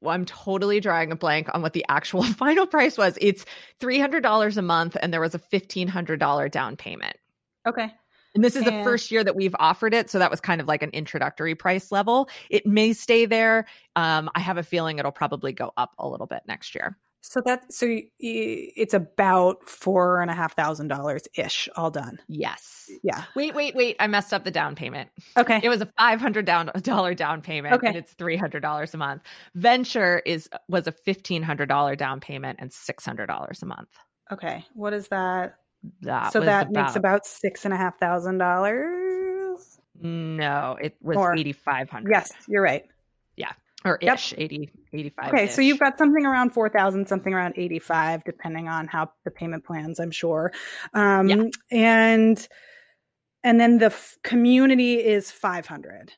well, 0.00 0.14
I'm 0.14 0.24
totally 0.24 0.80
drawing 0.80 1.12
a 1.12 1.16
blank 1.16 1.48
on 1.52 1.62
what 1.62 1.72
the 1.72 1.84
actual 1.88 2.22
final 2.24 2.66
price 2.66 2.96
was. 2.96 3.18
It's 3.20 3.44
$300 3.80 4.56
a 4.56 4.62
month, 4.62 4.96
and 5.00 5.12
there 5.12 5.20
was 5.20 5.34
a 5.34 5.38
$1,500 5.38 6.50
down 6.50 6.76
payment. 6.76 7.16
Okay. 7.66 7.92
And 8.34 8.44
this 8.44 8.54
is 8.54 8.64
the 8.64 8.84
first 8.84 9.10
year 9.10 9.24
that 9.24 9.34
we've 9.34 9.56
offered 9.58 9.92
it. 9.92 10.08
So 10.08 10.20
that 10.20 10.30
was 10.30 10.40
kind 10.40 10.60
of 10.60 10.68
like 10.68 10.82
an 10.82 10.90
introductory 10.90 11.56
price 11.56 11.90
level. 11.90 12.28
It 12.48 12.64
may 12.64 12.92
stay 12.92 13.26
there. 13.26 13.66
Um, 13.96 14.30
I 14.34 14.40
have 14.40 14.56
a 14.56 14.62
feeling 14.62 14.98
it'll 14.98 15.10
probably 15.10 15.52
go 15.52 15.72
up 15.76 15.94
a 15.98 16.08
little 16.08 16.28
bit 16.28 16.42
next 16.46 16.76
year. 16.76 16.96
So 17.22 17.40
that 17.44 17.70
so 17.72 17.86
y- 17.86 18.04
y- 18.20 18.72
it's 18.76 18.94
about 18.94 19.68
four 19.68 20.22
and 20.22 20.30
a 20.30 20.34
half 20.34 20.56
thousand 20.56 20.88
dollars 20.88 21.22
ish, 21.34 21.68
all 21.76 21.90
done. 21.90 22.18
Yes. 22.28 22.90
Yeah. 23.02 23.24
Wait, 23.36 23.54
wait, 23.54 23.74
wait. 23.74 23.96
I 24.00 24.06
messed 24.06 24.32
up 24.32 24.42
the 24.44 24.50
down 24.50 24.74
payment. 24.74 25.10
Okay. 25.36 25.60
It 25.62 25.68
was 25.68 25.80
a 25.82 25.86
five 25.98 26.20
hundred 26.20 26.46
down 26.46 26.70
dollar 26.82 27.14
down 27.14 27.42
payment, 27.42 27.74
Okay. 27.74 27.88
and 27.88 27.96
it's 27.96 28.12
three 28.14 28.36
hundred 28.36 28.60
dollars 28.60 28.94
a 28.94 28.96
month. 28.96 29.22
Venture 29.54 30.20
is 30.24 30.48
was 30.68 30.86
a 30.86 30.92
fifteen 30.92 31.42
hundred 31.42 31.68
dollar 31.68 31.94
down 31.94 32.20
payment 32.20 32.58
and 32.60 32.72
six 32.72 33.04
hundred 33.04 33.26
dollars 33.26 33.62
a 33.62 33.66
month. 33.66 33.90
Okay. 34.32 34.64
What 34.74 34.92
is 34.94 35.08
that? 35.08 35.56
That 36.02 36.32
so 36.32 36.40
that 36.40 36.70
makes 36.70 36.96
about 36.96 37.26
six 37.26 37.64
and 37.64 37.74
a 37.74 37.76
half 37.76 37.98
thousand 37.98 38.38
dollars. 38.38 39.78
no, 40.00 40.76
it 40.80 40.96
was 41.02 41.18
eighty 41.38 41.52
five 41.52 41.90
hundred. 41.90 42.10
Yes, 42.12 42.32
you're 42.48 42.62
right. 42.62 42.86
Or 43.84 43.98
Yep. 44.02 44.14
ish 44.14 44.34
80 44.36 44.70
85 44.92 45.28
Okay, 45.28 45.46
so 45.48 45.60
you've 45.62 45.78
got 45.78 45.96
something 45.98 46.26
around 46.26 46.50
four 46.50 46.68
thousand, 46.68 47.08
something 47.08 47.32
around 47.32 47.54
eighty-five, 47.56 48.24
depending 48.24 48.68
on 48.68 48.86
how 48.88 49.10
the 49.24 49.30
payment 49.30 49.64
plans. 49.64 49.98
I'm 50.00 50.10
sure. 50.10 50.52
Um, 50.94 51.28
Yeah. 51.28 51.44
And 51.70 52.48
and 53.42 53.58
then 53.60 53.78
the 53.78 53.86
f- 53.86 54.18
community 54.22 54.94
is 54.96 55.30
five 55.30 55.66
hundred. 55.66 56.12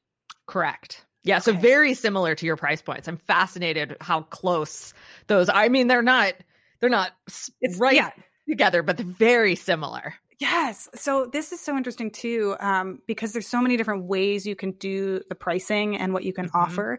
correct. 0.46 1.04
Yeah, 1.24 1.38
so 1.38 1.52
very 1.52 1.94
similar 1.94 2.34
to 2.34 2.44
your 2.46 2.56
price 2.56 2.82
points. 2.82 3.06
I'm 3.06 3.16
fascinated 3.16 3.96
how 4.00 4.22
close 4.22 4.92
those. 5.28 5.48
I 5.48 5.68
mean, 5.68 5.86
they're 5.86 6.02
not 6.02 6.34
they're 6.80 6.90
not 6.90 7.12
It's 7.60 7.78
right 7.78 7.94
yeah, 7.94 8.10
together, 8.48 8.82
but 8.82 8.96
they're 8.96 9.06
very 9.06 9.54
similar. 9.54 10.14
Yes. 10.43 10.88
So 10.97 11.26
this 11.26 11.53
is 11.53 11.61
so 11.61 11.76
interesting 11.76 12.11
too, 12.11 12.57
um, 12.59 13.01
because 13.07 13.32
there's 13.32 13.47
so 13.47 13.61
many 13.62 13.76
different 13.76 14.07
ways 14.07 14.45
you 14.45 14.57
can 14.57 14.72
do 14.72 15.20
the 15.28 15.36
pricing 15.36 15.97
and 15.97 16.12
what 16.12 16.24
you 16.24 16.32
can 16.32 16.49
Mhm. 16.49 16.55
offer. 16.55 16.99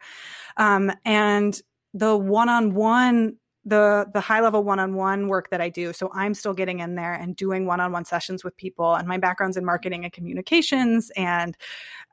Um, 0.57 0.91
and 1.05 1.61
the 1.93 2.15
one-on-one, 2.17 3.37
the 3.65 4.07
the 4.13 4.21
high 4.21 4.41
level 4.41 4.63
one-on-one 4.63 5.27
work 5.27 5.49
that 5.49 5.61
I 5.61 5.69
do. 5.69 5.93
So 5.93 6.09
I'm 6.13 6.33
still 6.33 6.53
getting 6.53 6.79
in 6.79 6.95
there 6.95 7.13
and 7.13 7.35
doing 7.35 7.65
one-on-one 7.65 8.05
sessions 8.05 8.43
with 8.43 8.55
people. 8.57 8.95
And 8.95 9.07
my 9.07 9.17
background's 9.17 9.57
in 9.57 9.65
marketing 9.65 10.03
and 10.05 10.13
communications, 10.13 11.11
and 11.17 11.57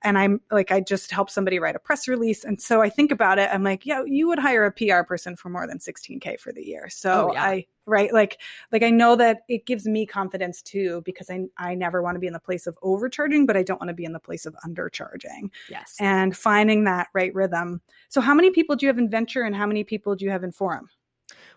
and 0.02 0.18
I'm 0.18 0.40
like 0.50 0.72
I 0.72 0.80
just 0.80 1.10
help 1.12 1.30
somebody 1.30 1.58
write 1.60 1.76
a 1.76 1.80
press 1.80 2.08
release. 2.08 2.44
And 2.44 2.60
so 2.60 2.82
I 2.82 2.90
think 2.90 3.12
about 3.12 3.38
it. 3.38 3.50
I'm 3.52 3.64
like, 3.64 3.86
yeah, 3.86 4.02
you 4.06 4.28
would 4.28 4.38
hire 4.40 4.66
a 4.66 4.72
PR 4.72 5.04
person 5.04 5.36
for 5.36 5.50
more 5.50 5.66
than 5.68 5.80
16k 5.80 6.38
for 6.40 6.52
the 6.52 6.66
year. 6.66 6.88
So 6.90 7.30
Oh, 7.30 7.32
yeah. 7.34 7.44
I 7.44 7.66
right 7.90 8.12
like 8.12 8.40
like 8.72 8.82
I 8.82 8.90
know 8.90 9.16
that 9.16 9.42
it 9.48 9.66
gives 9.66 9.86
me 9.86 10.06
confidence 10.06 10.62
too 10.62 11.02
because 11.04 11.28
I 11.28 11.46
I 11.58 11.74
never 11.74 12.02
want 12.02 12.14
to 12.14 12.20
be 12.20 12.26
in 12.26 12.32
the 12.32 12.40
place 12.40 12.66
of 12.66 12.78
overcharging, 12.82 13.44
but 13.46 13.56
I 13.56 13.62
don't 13.62 13.80
want 13.80 13.88
to 13.88 13.94
be 13.94 14.04
in 14.04 14.12
the 14.12 14.20
place 14.20 14.46
of 14.46 14.54
undercharging 14.66 15.50
Yes. 15.68 15.96
and 16.00 16.36
finding 16.36 16.84
that 16.84 17.08
right 17.12 17.34
rhythm. 17.34 17.80
So 18.08 18.20
how 18.20 18.34
many 18.34 18.50
people 18.50 18.76
do 18.76 18.86
you 18.86 18.88
have 18.88 18.98
in 18.98 19.10
venture 19.10 19.42
and 19.42 19.54
how 19.54 19.66
many 19.66 19.84
people 19.84 20.14
do 20.14 20.24
you 20.24 20.30
have 20.30 20.44
in 20.44 20.52
forum? 20.52 20.88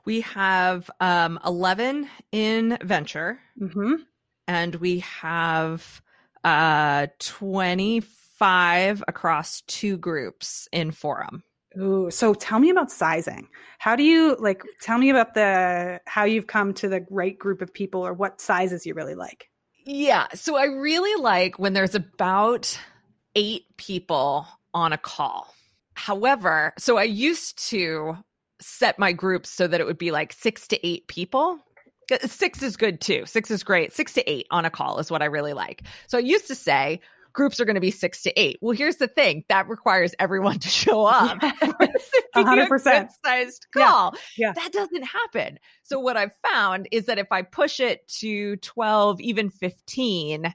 we 0.06 0.22
have 0.22 0.90
um 1.00 1.40
11 1.46 2.10
in 2.32 2.78
venture 2.84 3.40
Mm-hmm. 3.62 3.94
and 4.48 4.76
we 4.76 5.00
have 5.00 6.02
uh 6.44 7.08
25 7.20 9.04
across 9.08 9.62
two 9.62 9.98
groups 9.98 10.68
in 10.72 10.92
forum. 10.92 11.44
Ooh, 11.80 12.12
so 12.12 12.34
tell 12.34 12.60
me 12.60 12.70
about 12.70 12.92
sizing. 12.92 13.48
How 13.80 13.96
do 13.96 14.04
you 14.04 14.36
like 14.40 14.64
tell 14.82 14.98
me 14.98 15.10
about 15.10 15.34
the 15.34 16.00
how 16.06 16.24
you've 16.26 16.48
come 16.48 16.74
to 16.76 16.88
the 16.88 17.06
right 17.10 17.38
group 17.38 17.62
of 17.62 17.74
people 17.74 18.06
or 18.06 18.14
what 18.14 18.40
sizes 18.40 18.86
you 18.86 18.94
really 18.94 19.16
like? 19.16 19.50
Yeah. 19.86 20.28
So 20.34 20.56
I 20.56 20.66
really 20.66 21.22
like 21.22 21.60
when 21.60 21.74
there's 21.74 21.96
about 21.96 22.78
eight 23.36 23.64
people 23.78 24.48
on 24.74 24.94
a 24.94 24.98
call. 24.98 25.54
However, 25.96 26.74
so 26.78 26.98
I 26.98 27.04
used 27.04 27.70
to 27.70 28.18
set 28.62 28.98
my 28.98 29.12
groups 29.12 29.50
so 29.50 29.68
that 29.68 29.82
it 29.82 29.86
would 29.86 29.98
be 29.98 30.12
like 30.12 30.34
six 30.34 30.68
to 30.70 30.88
eight 30.88 31.08
people. 31.08 31.60
Uh, 32.12 32.28
Six 32.28 32.62
is 32.62 32.78
good 32.78 33.02
too. 33.02 33.26
Six 33.26 33.52
is 33.52 33.64
great. 33.64 33.94
Six 33.94 34.14
to 34.14 34.30
eight 34.30 34.48
on 34.52 34.66
a 34.66 34.70
call 34.70 35.00
is 35.00 35.10
what 35.10 35.22
I 35.22 35.26
really 35.26 35.54
like. 35.54 35.84
So 36.08 36.18
I 36.18 36.22
used 36.22 36.48
to 36.48 36.56
say 36.56 37.02
groups 37.34 37.60
are 37.60 37.66
going 37.66 37.76
to 37.76 37.82
be 37.82 37.92
six 37.92 38.22
to 38.24 38.40
eight. 38.40 38.58
Well, 38.62 38.76
here's 38.76 38.98
the 38.98 39.08
thing 39.08 39.44
that 39.50 39.68
requires 39.68 40.14
everyone 40.20 40.60
to 40.60 40.70
show 40.70 41.06
up. 41.06 41.42
A 42.36 42.44
hundred 42.44 42.70
percent. 42.70 43.12
Sized 43.26 43.68
call. 43.74 44.16
Yeah. 44.38 44.54
That 44.54 44.72
doesn't 44.72 45.04
happen. 45.04 45.60
So 45.84 46.00
what 46.00 46.18
I've 46.18 46.36
found 46.48 46.88
is 46.92 47.06
that 47.06 47.20
if 47.20 47.28
I 47.32 47.42
push 47.42 47.80
it 47.80 48.08
to 48.20 48.56
12, 48.58 49.22
even 49.22 49.50
15, 49.50 50.54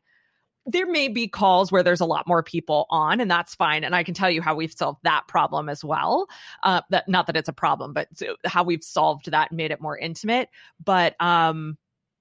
there 0.67 0.87
may 0.87 1.09
be 1.09 1.27
calls 1.27 1.73
where 1.73 1.83
there's 1.83 2.01
a 2.01 2.07
lot 2.07 2.29
more 2.29 2.43
people 2.43 2.87
on 2.91 3.21
and 3.21 3.31
that's 3.31 3.55
fine 3.55 3.85
and 3.85 3.97
i 3.97 4.03
can 4.03 4.13
tell 4.13 4.31
you 4.31 4.43
how 4.43 4.55
we've 4.55 4.73
solved 4.73 4.99
that 5.03 5.27
problem 5.27 5.69
as 5.69 5.83
well 5.83 6.27
uh, 6.63 6.83
that 6.91 7.09
not 7.09 7.27
that 7.27 7.39
it's 7.39 7.49
a 7.49 7.55
problem 7.55 7.95
but 7.95 8.07
how 8.45 8.63
we've 8.63 8.85
solved 8.85 9.31
that 9.31 9.51
and 9.51 9.57
made 9.57 9.71
it 9.71 9.81
more 9.81 9.97
intimate 9.97 10.51
but 10.85 11.19
um 11.23 11.79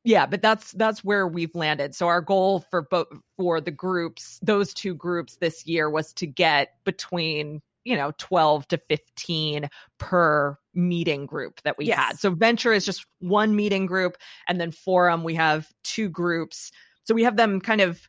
yeah 0.07 0.25
but 0.25 0.41
that's 0.41 0.71
that's 0.71 1.03
where 1.03 1.27
we've 1.27 1.53
landed. 1.53 1.93
So 1.93 2.07
our 2.07 2.21
goal 2.21 2.61
for 2.71 2.81
both 2.81 3.07
for 3.35 3.59
the 3.59 3.71
groups 3.71 4.39
those 4.41 4.73
two 4.73 4.95
groups 4.95 5.35
this 5.37 5.67
year 5.67 5.89
was 5.89 6.13
to 6.13 6.25
get 6.25 6.69
between 6.85 7.61
you 7.83 7.97
know 7.97 8.13
12 8.17 8.67
to 8.69 8.77
15 8.77 9.69
per 9.97 10.57
meeting 10.73 11.25
group 11.25 11.61
that 11.63 11.77
we 11.77 11.85
Yes. 11.85 11.97
had 11.97 12.19
so 12.19 12.31
venture 12.31 12.71
is 12.71 12.85
just 12.85 13.05
one 13.19 13.55
meeting 13.55 13.85
group 13.85 14.15
and 14.47 14.61
then 14.61 14.71
forum 14.71 15.23
we 15.23 15.35
have 15.35 15.67
two 15.83 16.07
groups. 16.09 16.71
So 17.03 17.13
we 17.13 17.23
have 17.23 17.35
them 17.35 17.59
kind 17.59 17.81
of 17.81 17.99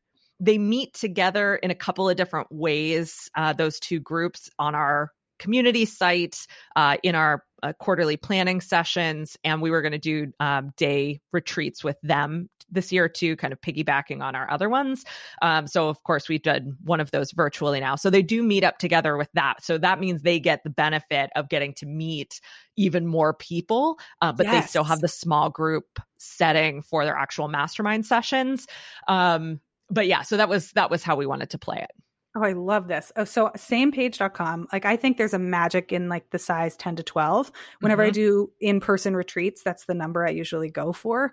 they 0.40 0.56
meet 0.58 0.94
together 0.94 1.56
in 1.56 1.72
a 1.72 1.74
couple 1.74 2.08
of 2.08 2.16
different 2.16 2.46
ways 2.52 3.28
uh, 3.36 3.52
those 3.54 3.80
two 3.80 3.98
groups 3.98 4.48
on 4.58 4.76
our 4.76 5.10
community 5.40 5.84
site 5.84 6.46
uh, 6.76 6.96
in 7.02 7.14
our 7.16 7.42
uh, 7.62 7.72
quarterly 7.74 8.16
planning 8.16 8.60
sessions 8.60 9.36
and 9.44 9.60
we 9.62 9.70
were 9.70 9.82
going 9.82 9.92
to 9.92 9.98
do 9.98 10.32
um, 10.40 10.72
day 10.76 11.20
retreats 11.32 11.82
with 11.82 11.96
them 12.02 12.48
this 12.70 12.92
year 12.92 13.08
too 13.08 13.36
kind 13.36 13.52
of 13.52 13.60
piggybacking 13.60 14.22
on 14.22 14.34
our 14.34 14.50
other 14.50 14.68
ones. 14.68 15.04
Um, 15.42 15.66
so 15.66 15.88
of 15.88 16.02
course 16.02 16.28
we've 16.28 16.42
done 16.42 16.76
one 16.84 17.00
of 17.00 17.10
those 17.10 17.32
virtually 17.32 17.80
now. 17.80 17.96
So 17.96 18.10
they 18.10 18.22
do 18.22 18.42
meet 18.42 18.64
up 18.64 18.78
together 18.78 19.16
with 19.16 19.30
that. 19.34 19.64
So 19.64 19.78
that 19.78 20.00
means 20.00 20.22
they 20.22 20.40
get 20.40 20.64
the 20.64 20.70
benefit 20.70 21.30
of 21.36 21.48
getting 21.48 21.74
to 21.74 21.86
meet 21.86 22.40
even 22.76 23.06
more 23.06 23.34
people 23.34 23.98
uh, 24.22 24.32
but 24.32 24.46
they 24.46 24.60
still 24.62 24.84
have 24.84 25.00
the 25.00 25.08
small 25.08 25.50
group 25.50 25.98
setting 26.18 26.82
for 26.82 27.04
their 27.04 27.16
actual 27.16 27.48
mastermind 27.48 28.06
sessions. 28.06 28.66
Um 29.06 29.60
but 29.90 30.06
yeah 30.06 30.20
so 30.20 30.36
that 30.36 30.48
was 30.48 30.70
that 30.72 30.90
was 30.90 31.02
how 31.02 31.16
we 31.16 31.26
wanted 31.26 31.50
to 31.50 31.58
play 31.58 31.78
it 31.78 31.90
Oh, 32.38 32.44
I 32.44 32.52
love 32.52 32.86
this. 32.86 33.10
Oh, 33.16 33.24
so 33.24 33.50
samepage.com. 33.56 34.68
Like 34.72 34.84
I 34.84 34.96
think 34.96 35.16
there's 35.16 35.34
a 35.34 35.38
magic 35.40 35.92
in 35.92 36.08
like 36.08 36.30
the 36.30 36.38
size 36.38 36.76
10 36.76 36.94
to 36.96 37.02
12. 37.02 37.50
Whenever 37.80 38.02
I 38.04 38.10
Mhm. 38.10 38.14
do 38.14 38.50
in-person 38.60 39.16
retreats, 39.16 39.62
that's 39.62 39.86
the 39.86 39.94
number 39.94 40.24
I 40.24 40.30
usually 40.30 40.70
go 40.70 40.92
for. 40.92 41.32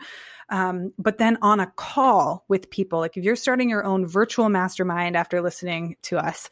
Um, 0.49 0.91
but 0.99 1.17
then 1.17 1.37
on 1.41 1.59
a 1.59 1.67
call 1.75 2.45
with 2.47 2.69
people, 2.69 2.99
like 2.99 3.17
if 3.17 3.23
you're 3.23 3.35
starting 3.35 3.69
your 3.69 3.83
own 3.83 4.05
virtual 4.05 4.47
mastermind 4.49 5.15
after 5.17 5.41
listening 5.41 5.95
to 6.03 6.17
us, 6.17 6.49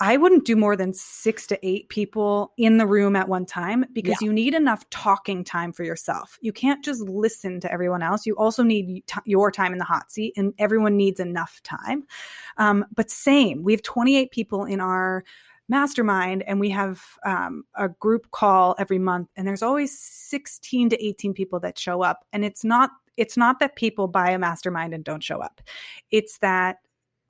I 0.00 0.16
wouldn't 0.16 0.44
do 0.46 0.56
more 0.56 0.76
than 0.76 0.92
six 0.94 1.46
to 1.48 1.66
eight 1.66 1.88
people 1.90 2.52
in 2.56 2.78
the 2.78 2.86
room 2.86 3.16
at 3.16 3.28
one 3.28 3.44
time 3.46 3.84
because 3.92 4.20
you 4.22 4.32
need 4.32 4.54
enough 4.54 4.88
talking 4.90 5.44
time 5.44 5.72
for 5.72 5.84
yourself. 5.84 6.38
You 6.40 6.52
can't 6.52 6.82
just 6.84 7.02
listen 7.02 7.60
to 7.60 7.72
everyone 7.72 8.02
else. 8.02 8.24
You 8.26 8.34
also 8.36 8.62
need 8.62 9.02
t- 9.06 9.20
your 9.26 9.50
time 9.50 9.72
in 9.72 9.78
the 9.78 9.84
hot 9.84 10.10
seat, 10.10 10.32
and 10.36 10.52
everyone 10.58 10.96
needs 10.96 11.20
enough 11.20 11.62
time. 11.62 12.04
Um, 12.56 12.84
but 12.94 13.10
same, 13.10 13.62
we 13.62 13.72
have 13.72 13.82
28 13.94 14.32
people 14.32 14.64
in 14.64 14.80
our 14.80 15.24
mastermind 15.68 16.42
and 16.46 16.58
we 16.58 16.68
have 16.68 17.00
um, 17.24 17.64
a 17.76 17.88
group 17.88 18.30
call 18.32 18.74
every 18.78 18.98
month 18.98 19.28
and 19.36 19.46
there's 19.46 19.62
always 19.62 19.96
16 19.98 20.90
to 20.90 21.02
18 21.02 21.32
people 21.32 21.60
that 21.60 21.78
show 21.78 22.02
up 22.02 22.26
and 22.32 22.44
it's 22.44 22.64
not 22.64 22.90
it's 23.16 23.36
not 23.36 23.60
that 23.60 23.76
people 23.76 24.08
buy 24.08 24.30
a 24.30 24.38
mastermind 24.38 24.92
and 24.92 25.04
don't 25.04 25.22
show 25.22 25.38
up. 25.38 25.60
It's 26.10 26.38
that 26.38 26.78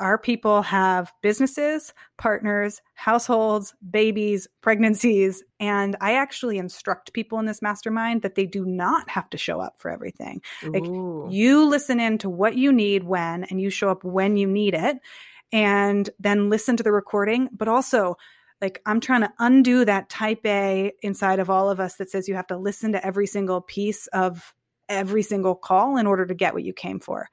our 0.00 0.18
people 0.18 0.62
have 0.62 1.12
businesses 1.22 1.92
partners 2.18 2.80
households 2.94 3.74
babies 3.92 4.48
pregnancies 4.60 5.44
and 5.60 5.94
i 6.00 6.14
actually 6.14 6.58
instruct 6.58 7.12
people 7.12 7.38
in 7.38 7.46
this 7.46 7.62
mastermind 7.62 8.22
that 8.22 8.34
they 8.34 8.44
do 8.44 8.64
not 8.64 9.08
have 9.08 9.30
to 9.30 9.38
show 9.38 9.60
up 9.60 9.74
for 9.78 9.92
everything. 9.92 10.42
Like, 10.64 10.84
you 11.32 11.64
listen 11.64 12.00
in 12.00 12.18
to 12.18 12.28
what 12.28 12.56
you 12.56 12.72
need 12.72 13.04
when, 13.04 13.44
and 13.44 13.60
you 13.60 13.70
show 13.70 13.88
up 13.88 14.02
when 14.02 14.36
you 14.36 14.48
need 14.48 14.74
it, 14.74 14.98
and 15.52 16.10
then 16.18 16.50
listen 16.50 16.76
to 16.76 16.82
the 16.82 16.92
recording. 16.92 17.48
But 17.52 17.68
also, 17.68 18.16
like, 18.60 18.80
I'm 18.86 19.00
trying 19.00 19.22
to 19.22 19.32
undo 19.38 19.84
that 19.84 20.08
type 20.08 20.40
A 20.46 20.92
inside 21.02 21.38
of 21.38 21.50
all 21.50 21.70
of 21.70 21.80
us 21.80 21.96
that 21.96 22.10
says 22.10 22.28
you 22.28 22.34
have 22.34 22.46
to 22.48 22.56
listen 22.56 22.92
to 22.92 23.06
every 23.06 23.26
single 23.26 23.60
piece 23.60 24.06
of 24.08 24.54
every 24.88 25.22
single 25.22 25.54
call 25.54 25.96
in 25.96 26.06
order 26.06 26.26
to 26.26 26.34
get 26.34 26.54
what 26.54 26.62
you 26.64 26.72
came 26.72 27.00
for. 27.00 27.28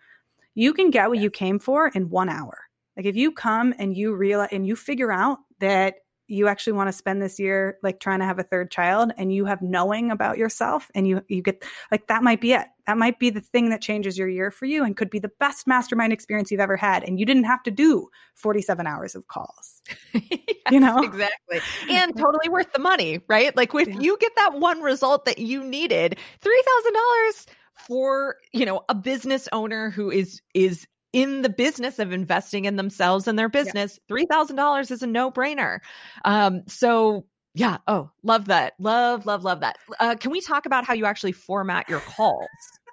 you 0.55 0.74
can 0.74 0.89
get 0.89 1.09
what 1.09 1.20
you 1.20 1.30
came 1.30 1.59
for 1.59 1.88
in 1.89 2.09
one 2.09 2.30
hour. 2.30 2.57
Like 2.97 3.05
if 3.05 3.16
you 3.16 3.32
come 3.32 3.74
and 3.80 3.95
you 3.95 4.16
realize 4.16 4.49
and 4.51 4.68
you 4.68 4.76
figure 4.76 5.12
out 5.12 5.39
that 5.59 5.95
you 6.32 6.48
actually 6.48 6.74
want 6.74 6.88
to 6.88 6.94
spend 6.94 7.22
this 7.22 7.40
year 7.40 7.78
like 7.84 8.00
trying 8.00 8.20
to 8.20 8.26
have 8.26 8.40
a 8.40 8.44
third 8.44 8.72
child 8.72 9.12
and 9.18 9.34
you 9.34 9.46
have 9.46 9.62
knowing 9.62 10.12
about 10.12 10.38
yourself 10.38 10.90
and 10.96 11.08
you 11.08 11.22
you 11.28 11.42
get 11.42 11.64
like 11.92 12.08
that 12.08 12.24
might 12.24 12.42
be 12.42 12.54
it. 12.54 12.68
That 12.88 12.98
might 12.98 13.20
be 13.20 13.30
the 13.30 13.42
thing 13.42 13.70
that 13.70 13.82
changes 13.82 14.18
your 14.18 14.28
year 14.28 14.50
for 14.50 14.66
you 14.66 14.84
and 14.84 14.98
could 14.98 15.10
be 15.10 15.20
the 15.20 15.32
best 15.40 15.68
mastermind 15.68 16.14
experience 16.14 16.50
you've 16.50 16.60
ever 16.60 16.78
had 16.78 17.04
and 17.04 17.20
you 17.20 17.26
didn't 17.26 17.44
have 17.44 17.62
to 17.64 17.72
do 17.72 18.08
47 18.36 18.88
hours 18.88 19.16
of 19.16 19.28
calls. 19.28 19.82
Yes, 20.64 20.74
you 20.74 20.80
know? 20.80 21.02
exactly. 21.02 21.60
And 21.90 22.16
totally 22.16 22.48
worth 22.48 22.72
the 22.72 22.80
money 22.80 23.20
right? 23.28 23.56
Like 23.58 23.74
if 23.74 23.88
yeah. 23.88 24.00
you 24.00 24.18
get 24.20 24.32
that 24.36 24.54
one 24.54 24.82
result 24.82 25.26
that 25.26 25.40
you 25.40 25.64
needed 25.64 26.18
$3000 26.42 27.46
for 27.88 28.36
you 28.54 28.66
know 28.66 28.82
a 28.90 28.96
business 28.96 29.50
owner 29.52 29.90
who 29.90 30.12
is 30.12 30.42
is 30.54 30.86
in 31.14 31.41
the 31.41 31.49
business 31.49 31.99
of 31.99 32.12
investing 32.12 32.66
in 32.66 32.76
themselves 32.76 33.28
and 33.28 33.38
their 33.38 33.49
business, 33.49 33.99
yeah. 34.09 34.16
$3,000 34.16 34.91
is 34.91 35.01
a 35.01 35.07
no 35.07 35.32
brainer. 35.32 35.80
Um, 36.26 36.64
so 36.68 37.26
yeah. 37.53 37.78
Oh, 37.88 38.09
love 38.24 38.45
that. 38.45 38.74
Love, 38.80 39.26
love, 39.26 39.43
love 39.43 39.59
that. 39.59 39.78
Uh, 39.99 40.16
can 40.16 40.32
we 40.32 40.39
talk 40.39 40.66
about 40.66 40.86
how 40.86 40.93
you 40.93 41.05
actually 41.05 41.34
format 41.34 41.89
your 41.89 41.99
calls? 41.99 42.47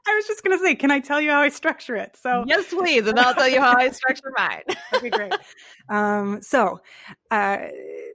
I 0.08 0.14
was 0.14 0.26
just 0.26 0.42
going 0.42 0.56
to 0.56 0.64
say, 0.64 0.74
can 0.74 0.90
I 0.90 1.00
tell 1.00 1.20
you 1.20 1.30
how 1.30 1.40
I 1.40 1.48
structure 1.50 1.94
it? 1.94 2.16
So 2.20 2.44
yes, 2.46 2.72
please, 2.72 3.06
and 3.06 3.18
I'll 3.18 3.34
tell 3.34 3.48
you 3.48 3.60
how 3.60 3.76
I 3.76 3.90
structure 3.90 4.32
mine. 4.36 4.62
okay, 4.94 5.10
great. 5.10 5.34
Um, 5.90 6.40
so 6.40 6.80
uh, 7.30 7.58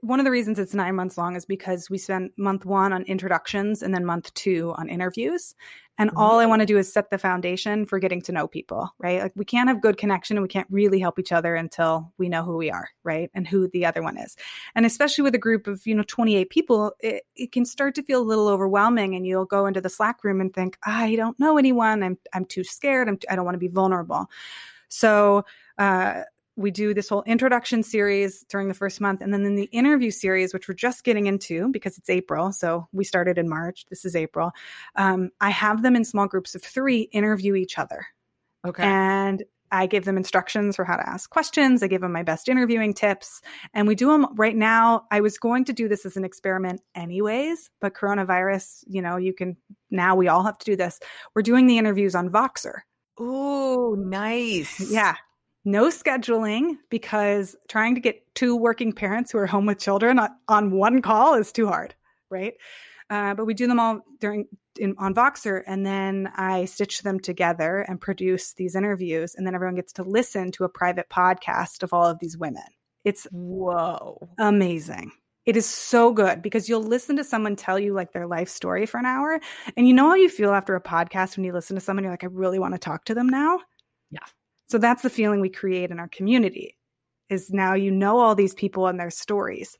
one 0.00 0.20
of 0.20 0.24
the 0.24 0.30
reasons 0.30 0.58
it's 0.58 0.74
nine 0.74 0.94
months 0.94 1.16
long 1.16 1.34
is 1.34 1.46
because 1.46 1.88
we 1.88 1.98
spend 1.98 2.30
month 2.36 2.66
one 2.66 2.92
on 2.92 3.04
introductions 3.04 3.82
and 3.82 3.94
then 3.94 4.04
month 4.04 4.32
two 4.34 4.74
on 4.76 4.88
interviews. 4.88 5.54
And 5.96 6.10
mm-hmm. 6.10 6.18
all 6.18 6.40
I 6.40 6.46
want 6.46 6.60
to 6.60 6.66
do 6.66 6.76
is 6.76 6.92
set 6.92 7.10
the 7.10 7.18
foundation 7.18 7.86
for 7.86 7.98
getting 7.98 8.20
to 8.22 8.32
know 8.32 8.48
people, 8.48 8.90
right? 8.98 9.22
Like 9.22 9.32
we 9.36 9.44
can't 9.44 9.68
have 9.68 9.80
good 9.80 9.96
connection 9.96 10.36
and 10.36 10.42
we 10.42 10.48
can't 10.48 10.66
really 10.70 10.98
help 10.98 11.18
each 11.18 11.32
other 11.32 11.54
until 11.54 12.12
we 12.18 12.28
know 12.28 12.42
who 12.42 12.56
we 12.56 12.70
are, 12.70 12.88
right? 13.04 13.30
And 13.32 13.46
who 13.46 13.68
the 13.68 13.86
other 13.86 14.02
one 14.02 14.18
is. 14.18 14.36
And 14.74 14.84
especially 14.84 15.22
with 15.22 15.34
a 15.36 15.38
group 15.38 15.66
of, 15.66 15.86
you 15.86 15.94
know, 15.94 16.04
28 16.06 16.50
people, 16.50 16.92
it, 17.00 17.22
it 17.36 17.52
can 17.52 17.64
start 17.64 17.94
to 17.94 18.02
feel 18.02 18.20
a 18.20 18.24
little 18.24 18.48
overwhelming 18.48 19.14
and 19.14 19.26
you'll 19.26 19.44
go 19.44 19.66
into 19.66 19.80
the 19.80 19.88
Slack 19.88 20.24
room 20.24 20.40
and 20.40 20.52
think, 20.52 20.76
I 20.84 21.14
don't 21.16 21.38
know 21.38 21.56
anyone. 21.56 22.02
I'm, 22.02 22.18
I'm 22.32 22.44
too 22.44 22.64
scared. 22.64 23.08
I'm, 23.08 23.18
I 23.30 23.36
don't 23.36 23.44
want 23.44 23.54
to 23.54 23.60
be 23.60 23.68
vulnerable. 23.68 24.26
So, 24.88 25.44
uh, 25.78 26.22
we 26.56 26.70
do 26.70 26.94
this 26.94 27.08
whole 27.08 27.22
introduction 27.24 27.82
series 27.82 28.44
during 28.48 28.68
the 28.68 28.74
first 28.74 29.00
month. 29.00 29.20
And 29.20 29.32
then 29.32 29.44
in 29.44 29.56
the 29.56 29.64
interview 29.64 30.10
series, 30.10 30.54
which 30.54 30.68
we're 30.68 30.74
just 30.74 31.04
getting 31.04 31.26
into 31.26 31.68
because 31.70 31.98
it's 31.98 32.10
April. 32.10 32.52
So 32.52 32.88
we 32.92 33.04
started 33.04 33.38
in 33.38 33.48
March. 33.48 33.86
This 33.90 34.04
is 34.04 34.14
April. 34.14 34.52
Um, 34.94 35.30
I 35.40 35.50
have 35.50 35.82
them 35.82 35.96
in 35.96 36.04
small 36.04 36.26
groups 36.26 36.54
of 36.54 36.62
three 36.62 37.02
interview 37.12 37.54
each 37.54 37.78
other. 37.78 38.06
Okay. 38.64 38.84
And 38.84 39.42
I 39.72 39.86
give 39.86 40.04
them 40.04 40.16
instructions 40.16 40.76
for 40.76 40.84
how 40.84 40.96
to 40.96 41.08
ask 41.08 41.28
questions. 41.28 41.82
I 41.82 41.88
give 41.88 42.00
them 42.00 42.12
my 42.12 42.22
best 42.22 42.48
interviewing 42.48 42.94
tips. 42.94 43.42
And 43.72 43.88
we 43.88 43.96
do 43.96 44.06
them 44.06 44.26
right 44.36 44.54
now. 44.54 45.06
I 45.10 45.20
was 45.20 45.38
going 45.38 45.64
to 45.64 45.72
do 45.72 45.88
this 45.88 46.06
as 46.06 46.16
an 46.16 46.24
experiment 46.24 46.80
anyways, 46.94 47.70
but 47.80 47.94
coronavirus, 47.94 48.84
you 48.86 49.02
know, 49.02 49.16
you 49.16 49.34
can 49.34 49.56
now 49.90 50.14
we 50.14 50.28
all 50.28 50.44
have 50.44 50.58
to 50.58 50.64
do 50.64 50.76
this. 50.76 51.00
We're 51.34 51.42
doing 51.42 51.66
the 51.66 51.78
interviews 51.78 52.14
on 52.14 52.30
Voxer. 52.30 52.82
Oh, 53.18 53.96
nice. 53.98 54.92
Yeah 54.92 55.16
no 55.64 55.86
scheduling 55.86 56.76
because 56.90 57.56
trying 57.68 57.94
to 57.94 58.00
get 58.00 58.22
two 58.34 58.56
working 58.56 58.92
parents 58.92 59.32
who 59.32 59.38
are 59.38 59.46
home 59.46 59.66
with 59.66 59.78
children 59.78 60.20
on, 60.48 60.70
one 60.70 61.02
call 61.02 61.34
is 61.34 61.52
too 61.52 61.66
hard, 61.66 61.94
right? 62.30 62.54
Uh, 63.10 63.34
but 63.34 63.44
we 63.44 63.54
do 63.54 63.66
them 63.66 63.80
all 63.80 64.00
during 64.20 64.46
in, 64.78 64.94
on 64.98 65.14
Voxer, 65.14 65.62
and 65.66 65.86
then 65.86 66.30
I 66.36 66.64
stitch 66.64 67.02
them 67.02 67.20
together 67.20 67.84
and 67.88 68.00
produce 68.00 68.54
these 68.54 68.74
interviews, 68.74 69.34
and 69.34 69.46
then 69.46 69.54
everyone 69.54 69.76
gets 69.76 69.92
to 69.94 70.02
listen 70.02 70.50
to 70.52 70.64
a 70.64 70.68
private 70.68 71.08
podcast 71.10 71.82
of 71.82 71.92
all 71.92 72.06
of 72.06 72.18
these 72.18 72.36
women. 72.36 72.64
It's 73.04 73.26
whoa 73.30 74.18
amazing. 74.38 75.12
It 75.46 75.56
is 75.58 75.66
so 75.66 76.12
good 76.12 76.40
because 76.40 76.68
you'll 76.68 76.82
listen 76.82 77.16
to 77.16 77.24
someone 77.24 77.54
tell 77.54 77.78
you 77.78 77.92
like 77.92 78.12
their 78.12 78.26
life 78.26 78.48
story 78.48 78.86
for 78.86 78.98
an 78.98 79.04
hour, 79.04 79.38
and 79.76 79.86
you 79.86 79.94
know 79.94 80.08
how 80.08 80.14
you 80.14 80.28
feel 80.28 80.52
after 80.52 80.74
a 80.74 80.82
podcast 80.82 81.36
when 81.36 81.44
you 81.44 81.52
listen 81.52 81.76
to 81.76 81.80
someone, 81.80 82.02
you're 82.02 82.12
like, 82.12 82.24
I 82.24 82.28
really 82.28 82.58
want 82.58 82.74
to 82.74 82.78
talk 82.78 83.04
to 83.04 83.14
them 83.14 83.28
now. 83.28 83.60
Yeah. 84.10 84.26
So 84.68 84.78
that's 84.78 85.02
the 85.02 85.10
feeling 85.10 85.40
we 85.40 85.50
create 85.50 85.90
in 85.90 85.98
our 85.98 86.08
community 86.08 86.76
is 87.30 87.50
now 87.50 87.74
you 87.74 87.90
know 87.90 88.18
all 88.18 88.34
these 88.34 88.54
people 88.54 88.86
and 88.86 88.98
their 88.98 89.10
stories. 89.10 89.76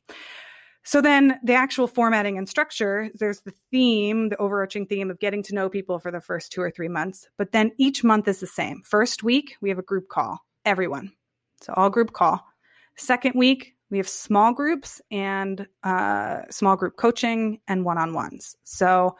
So 0.86 1.00
then 1.00 1.38
the 1.42 1.54
actual 1.54 1.86
formatting 1.86 2.36
and 2.36 2.46
structure, 2.48 3.08
there's 3.14 3.40
the 3.40 3.54
theme, 3.70 4.28
the 4.28 4.36
overarching 4.36 4.86
theme 4.86 5.10
of 5.10 5.18
getting 5.18 5.42
to 5.44 5.54
know 5.54 5.70
people 5.70 5.98
for 5.98 6.10
the 6.10 6.20
first 6.20 6.52
two 6.52 6.60
or 6.60 6.70
three 6.70 6.88
months. 6.88 7.26
But 7.38 7.52
then 7.52 7.72
each 7.78 8.04
month 8.04 8.28
is 8.28 8.40
the 8.40 8.46
same. 8.46 8.82
First 8.84 9.22
week, 9.22 9.56
we 9.62 9.70
have 9.70 9.78
a 9.78 9.82
group 9.82 10.08
call, 10.08 10.38
everyone. 10.66 11.12
So 11.62 11.72
all 11.74 11.88
group 11.88 12.12
call. 12.12 12.44
Second 12.96 13.32
week, 13.34 13.74
we 13.90 13.96
have 13.96 14.08
small 14.08 14.52
groups 14.52 15.00
and 15.10 15.66
uh, 15.84 16.42
small 16.50 16.76
group 16.76 16.96
coaching 16.96 17.60
and 17.66 17.84
one 17.84 17.96
on 17.96 18.12
ones. 18.12 18.54
So 18.64 19.16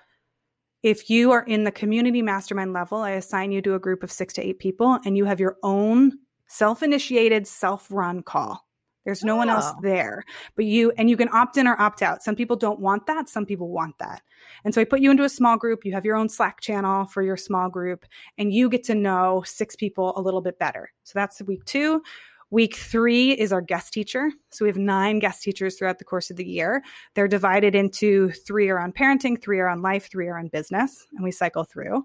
if 0.84 1.08
you 1.08 1.32
are 1.32 1.42
in 1.44 1.64
the 1.64 1.72
community 1.72 2.20
mastermind 2.20 2.74
level, 2.74 2.98
I 2.98 3.12
assign 3.12 3.50
you 3.50 3.62
to 3.62 3.74
a 3.74 3.78
group 3.78 4.02
of 4.02 4.12
six 4.12 4.34
to 4.34 4.46
eight 4.46 4.58
people 4.58 4.98
and 5.06 5.16
you 5.16 5.24
have 5.24 5.40
your 5.40 5.56
own 5.62 6.12
self 6.46 6.82
initiated, 6.82 7.46
self 7.46 7.88
run 7.90 8.22
call. 8.22 8.66
There's 9.06 9.24
no 9.24 9.34
oh. 9.34 9.36
one 9.38 9.48
else 9.48 9.64
oh. 9.66 9.80
there, 9.82 10.22
but 10.56 10.66
you, 10.66 10.92
and 10.98 11.08
you 11.08 11.16
can 11.16 11.30
opt 11.32 11.56
in 11.56 11.66
or 11.66 11.80
opt 11.80 12.02
out. 12.02 12.22
Some 12.22 12.36
people 12.36 12.54
don't 12.54 12.80
want 12.80 13.06
that. 13.06 13.30
Some 13.30 13.46
people 13.46 13.70
want 13.70 13.98
that. 13.98 14.20
And 14.66 14.74
so 14.74 14.82
I 14.82 14.84
put 14.84 15.00
you 15.00 15.10
into 15.10 15.24
a 15.24 15.28
small 15.28 15.56
group. 15.56 15.86
You 15.86 15.92
have 15.94 16.04
your 16.04 16.16
own 16.16 16.28
Slack 16.28 16.60
channel 16.60 17.06
for 17.06 17.22
your 17.22 17.38
small 17.38 17.70
group 17.70 18.04
and 18.36 18.52
you 18.52 18.68
get 18.68 18.84
to 18.84 18.94
know 18.94 19.42
six 19.46 19.74
people 19.74 20.12
a 20.16 20.20
little 20.20 20.42
bit 20.42 20.58
better. 20.58 20.92
So 21.04 21.12
that's 21.18 21.40
week 21.42 21.64
two. 21.64 22.02
Week 22.50 22.76
three 22.76 23.32
is 23.32 23.52
our 23.52 23.60
guest 23.60 23.92
teacher. 23.92 24.30
So 24.50 24.64
we 24.64 24.68
have 24.68 24.76
nine 24.76 25.18
guest 25.18 25.42
teachers 25.42 25.76
throughout 25.76 25.98
the 25.98 26.04
course 26.04 26.30
of 26.30 26.36
the 26.36 26.46
year. 26.46 26.82
They're 27.14 27.28
divided 27.28 27.74
into 27.74 28.30
three 28.30 28.68
are 28.68 28.78
on 28.78 28.92
parenting, 28.92 29.40
three 29.40 29.58
are 29.60 29.68
on 29.68 29.82
life, 29.82 30.10
three 30.10 30.28
are 30.28 30.38
on 30.38 30.48
business, 30.48 31.06
and 31.14 31.24
we 31.24 31.30
cycle 31.30 31.64
through. 31.64 32.04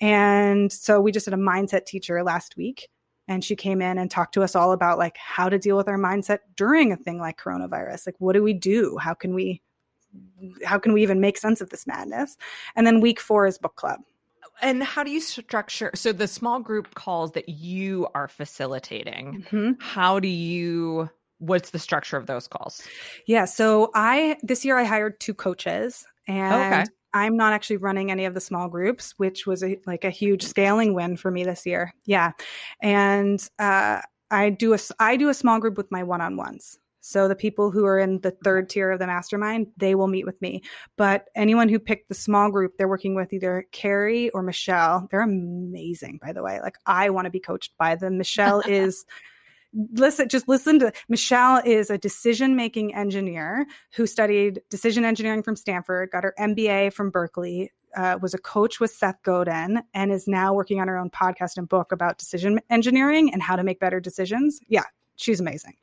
And 0.00 0.70
so 0.72 1.00
we 1.00 1.12
just 1.12 1.26
had 1.26 1.34
a 1.34 1.38
mindset 1.38 1.86
teacher 1.86 2.22
last 2.22 2.56
week 2.56 2.88
and 3.28 3.44
she 3.44 3.56
came 3.56 3.82
in 3.82 3.98
and 3.98 4.10
talked 4.10 4.34
to 4.34 4.42
us 4.42 4.54
all 4.54 4.72
about 4.72 4.98
like 4.98 5.16
how 5.16 5.48
to 5.48 5.58
deal 5.58 5.76
with 5.76 5.88
our 5.88 5.98
mindset 5.98 6.38
during 6.56 6.92
a 6.92 6.96
thing 6.96 7.18
like 7.18 7.40
coronavirus 7.40 8.06
like 8.06 8.14
what 8.18 8.34
do 8.34 8.42
we 8.42 8.52
do 8.52 8.96
how 8.98 9.14
can 9.14 9.34
we 9.34 9.60
how 10.64 10.78
can 10.78 10.92
we 10.92 11.02
even 11.02 11.20
make 11.20 11.36
sense 11.36 11.60
of 11.60 11.70
this 11.70 11.86
madness 11.86 12.36
and 12.74 12.86
then 12.86 13.00
week 13.00 13.20
four 13.20 13.46
is 13.46 13.58
book 13.58 13.76
club 13.76 14.00
and 14.62 14.82
how 14.82 15.02
do 15.02 15.10
you 15.10 15.20
structure 15.20 15.90
so 15.94 16.12
the 16.12 16.28
small 16.28 16.60
group 16.60 16.94
calls 16.94 17.32
that 17.32 17.48
you 17.48 18.06
are 18.14 18.28
facilitating 18.28 19.44
mm-hmm. 19.50 19.72
how 19.78 20.18
do 20.18 20.28
you 20.28 21.08
what's 21.38 21.70
the 21.70 21.78
structure 21.78 22.16
of 22.16 22.26
those 22.26 22.48
calls 22.48 22.82
yeah 23.26 23.44
so 23.44 23.90
i 23.94 24.36
this 24.42 24.64
year 24.64 24.78
i 24.78 24.84
hired 24.84 25.18
two 25.20 25.34
coaches 25.34 26.06
and 26.26 26.74
okay. 26.74 26.92
i'm 27.12 27.36
not 27.36 27.52
actually 27.52 27.76
running 27.76 28.10
any 28.10 28.24
of 28.24 28.34
the 28.34 28.40
small 28.40 28.68
groups 28.68 29.14
which 29.18 29.46
was 29.46 29.62
a, 29.62 29.78
like 29.86 30.04
a 30.04 30.10
huge 30.10 30.42
scaling 30.42 30.94
win 30.94 31.16
for 31.16 31.30
me 31.30 31.44
this 31.44 31.66
year 31.66 31.92
yeah 32.04 32.32
and 32.82 33.48
uh, 33.58 34.00
i 34.30 34.50
do 34.50 34.74
a 34.74 34.78
i 34.98 35.16
do 35.16 35.28
a 35.28 35.34
small 35.34 35.60
group 35.60 35.76
with 35.76 35.90
my 35.90 36.02
one-on-ones 36.02 36.78
so 37.06 37.28
the 37.28 37.36
people 37.36 37.70
who 37.70 37.84
are 37.84 38.00
in 38.00 38.20
the 38.22 38.32
third 38.32 38.68
tier 38.68 38.90
of 38.90 38.98
the 38.98 39.06
mastermind, 39.06 39.68
they 39.76 39.94
will 39.94 40.08
meet 40.08 40.26
with 40.26 40.42
me. 40.42 40.60
But 40.96 41.28
anyone 41.36 41.68
who 41.68 41.78
picked 41.78 42.08
the 42.08 42.16
small 42.16 42.50
group, 42.50 42.72
they're 42.76 42.88
working 42.88 43.14
with 43.14 43.32
either 43.32 43.64
Cary 43.70 44.28
or 44.30 44.42
Michelle. 44.42 45.06
They're 45.08 45.20
amazing, 45.20 46.18
by 46.20 46.32
the 46.32 46.42
way. 46.42 46.58
Like 46.60 46.74
I 46.84 47.10
want 47.10 47.26
to 47.26 47.30
be 47.30 47.38
coached 47.38 47.74
by 47.78 47.94
them. 47.94 48.18
Michelle 48.18 48.58
is 48.66 49.06
listen 49.92 50.26
just 50.28 50.48
listen 50.48 50.78
to 50.78 50.90
michelle 51.08 51.60
is 51.66 51.90
a 51.90 51.98
decision 51.98 52.56
making 52.56 52.94
engineer 52.94 53.66
who 53.94 54.06
studied 54.06 54.62
decision 54.70 55.04
engineering 55.04 55.42
from 55.42 55.54
stanford 55.54 56.08
got 56.12 56.24
her 56.24 56.32
mba 56.38 56.90
from 56.90 57.10
berkeley 57.10 57.70
uh, 57.94 58.16
was 58.22 58.32
a 58.32 58.38
coach 58.38 58.80
with 58.80 58.90
seth 58.90 59.20
godin 59.22 59.82
and 59.92 60.12
is 60.12 60.26
now 60.26 60.54
working 60.54 60.80
on 60.80 60.88
her 60.88 60.96
own 60.96 61.10
podcast 61.10 61.58
and 61.58 61.68
book 61.68 61.92
about 61.92 62.16
decision 62.16 62.58
engineering 62.70 63.30
and 63.34 63.42
how 63.42 63.54
to 63.54 63.64
make 63.64 63.78
better 63.78 64.00
decisions 64.00 64.60
yeah 64.68 64.84
she's 65.16 65.40
amazing 65.40 65.74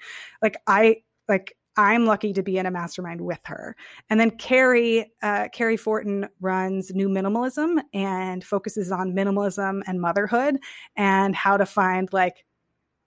like 0.42 0.58
i 0.66 0.96
like 1.28 1.56
I'm 1.76 2.06
lucky 2.06 2.34
to 2.34 2.44
be 2.44 2.58
in 2.58 2.66
a 2.66 2.72
mastermind 2.72 3.20
with 3.20 3.40
her. 3.46 3.76
And 4.10 4.20
then 4.20 4.32
Cary, 4.32 5.12
uh, 5.24 5.48
Cary 5.52 5.78
Fortin 5.78 6.28
runs 6.40 6.94
New 6.94 7.10
Minimalism 7.10 7.82
and 7.94 8.44
focuses 8.44 8.92
on 8.92 9.14
minimalism 9.14 9.82
and 9.88 10.00
motherhood 10.00 10.58
and 10.96 11.36
how 11.36 11.58
to 11.58 11.66
find 11.66 12.12
like 12.14 12.46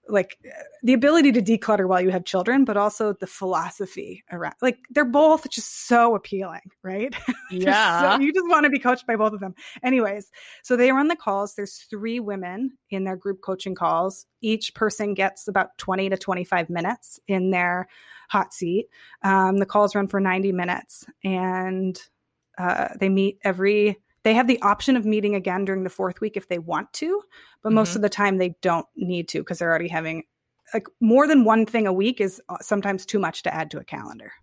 like 0.09 0.37
the 0.83 0.93
ability 0.93 1.31
to 1.33 1.41
declutter 1.41 1.87
while 1.87 2.01
you 2.01 2.11
have 2.11 2.25
children, 2.25 2.65
but 2.65 2.77
also 2.77 3.13
the 3.13 3.27
philosophy 3.27 4.23
around 4.31 4.55
like 4.61 4.77
they're 4.89 5.05
both 5.05 5.49
just 5.49 5.87
so 5.87 6.15
appealing, 6.15 6.71
right? 6.83 7.15
Yeah. 7.49 8.17
so, 8.17 8.21
you 8.21 8.33
just 8.33 8.47
want 8.49 8.65
to 8.65 8.69
be 8.69 8.77
coached 8.77 9.07
by 9.07 9.15
both 9.15 9.31
of 9.31 9.39
them. 9.39 9.55
Anyways, 9.81 10.31
so 10.63 10.75
they 10.75 10.91
run 10.91 11.07
the 11.07 11.15
calls. 11.15 11.55
There's 11.55 11.77
three 11.89 12.19
women 12.19 12.77
in 12.89 13.05
their 13.05 13.15
group 13.15 13.39
coaching 13.41 13.73
calls. 13.73 14.25
Each 14.41 14.73
person 14.73 15.13
gets 15.13 15.47
about 15.47 15.77
20 15.77 16.09
to 16.09 16.17
25 16.17 16.69
minutes 16.69 17.21
in 17.29 17.51
their 17.51 17.87
hot 18.29 18.53
seat. 18.53 18.87
Um, 19.23 19.59
the 19.59 19.65
calls 19.65 19.95
run 19.95 20.07
for 20.07 20.19
90 20.19 20.51
minutes 20.51 21.05
and 21.23 21.99
uh, 22.57 22.89
they 22.99 23.07
meet 23.07 23.39
every 23.43 23.97
They 24.27 24.33
have 24.33 24.47
the 24.47 24.61
option 24.61 24.97
of 24.97 25.05
meeting 25.05 25.35
again 25.35 25.63
during 25.63 25.85
the 25.85 25.89
fourth 25.89 26.19
week 26.19 26.35
if 26.35 26.49
they 26.49 26.59
want 26.59 26.91
to, 26.95 27.23
but 27.63 27.69
mm-hmm. 27.69 27.75
most 27.75 27.95
of 27.95 28.01
the 28.01 28.09
time 28.09 28.39
they 28.39 28.55
don't 28.61 28.85
need 28.97 29.29
to 29.29 29.39
because 29.39 29.59
they're 29.59 29.69
already 29.69 29.87
having 29.87 30.23
like 30.73 30.85
more 30.99 31.27
than 31.27 31.45
one 31.45 31.65
thing 31.65 31.87
a 31.87 31.93
week 31.93 32.19
is 32.19 32.41
uh, 32.49 32.57
sometimes 32.59 33.05
too 33.05 33.19
much 33.19 33.41
to 33.43 33.55
add 33.55 33.71
to 33.71 33.77
a 33.79 33.85
calendar. 33.85 34.33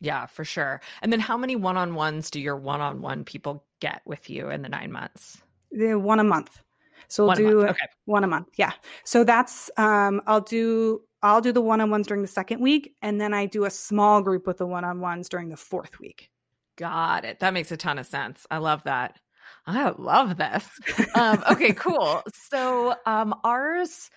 Yeah, 0.00 0.24
for 0.24 0.46
sure. 0.46 0.80
And 1.02 1.12
then 1.12 1.20
how 1.20 1.36
many 1.36 1.56
one 1.56 1.76
on 1.76 1.94
ones 1.94 2.30
do 2.30 2.40
your 2.40 2.56
one 2.56 2.80
on 2.80 3.02
one 3.02 3.22
people 3.22 3.66
get 3.80 4.00
with 4.06 4.30
you 4.30 4.48
in 4.48 4.62
the 4.62 4.68
nine 4.70 4.90
months? 4.90 5.42
The 5.70 5.96
one 5.96 6.20
a 6.20 6.24
month. 6.24 6.62
So 7.08 7.24
we'll 7.24 7.28
one 7.28 7.36
do 7.36 7.66
okay. 7.66 7.86
one 8.06 8.24
a 8.24 8.28
month. 8.28 8.48
Yeah. 8.56 8.72
So 9.04 9.24
that's 9.24 9.70
um 9.76 10.22
I'll 10.26 10.40
do 10.40 11.02
I'll 11.22 11.42
do 11.42 11.52
the 11.52 11.60
one 11.60 11.82
on 11.82 11.90
ones 11.90 12.06
during 12.06 12.22
the 12.22 12.28
second 12.28 12.62
week 12.62 12.94
and 13.02 13.20
then 13.20 13.34
I 13.34 13.44
do 13.44 13.66
a 13.66 13.70
small 13.70 14.22
group 14.22 14.46
with 14.46 14.56
the 14.56 14.66
one 14.66 14.84
on 14.84 15.00
ones 15.00 15.28
during 15.28 15.50
the 15.50 15.58
fourth 15.58 16.00
week. 16.00 16.30
Got 16.76 17.26
it. 17.26 17.40
That 17.40 17.52
makes 17.52 17.70
a 17.72 17.76
ton 17.76 17.98
of 17.98 18.06
sense. 18.06 18.46
I 18.50 18.56
love 18.56 18.84
that. 18.84 19.18
I 19.66 19.90
love 19.96 20.36
this. 20.36 20.68
Um, 21.14 21.44
okay, 21.52 21.72
cool. 21.72 22.22
So 22.50 22.94
um, 23.06 23.34
ours 23.44 24.10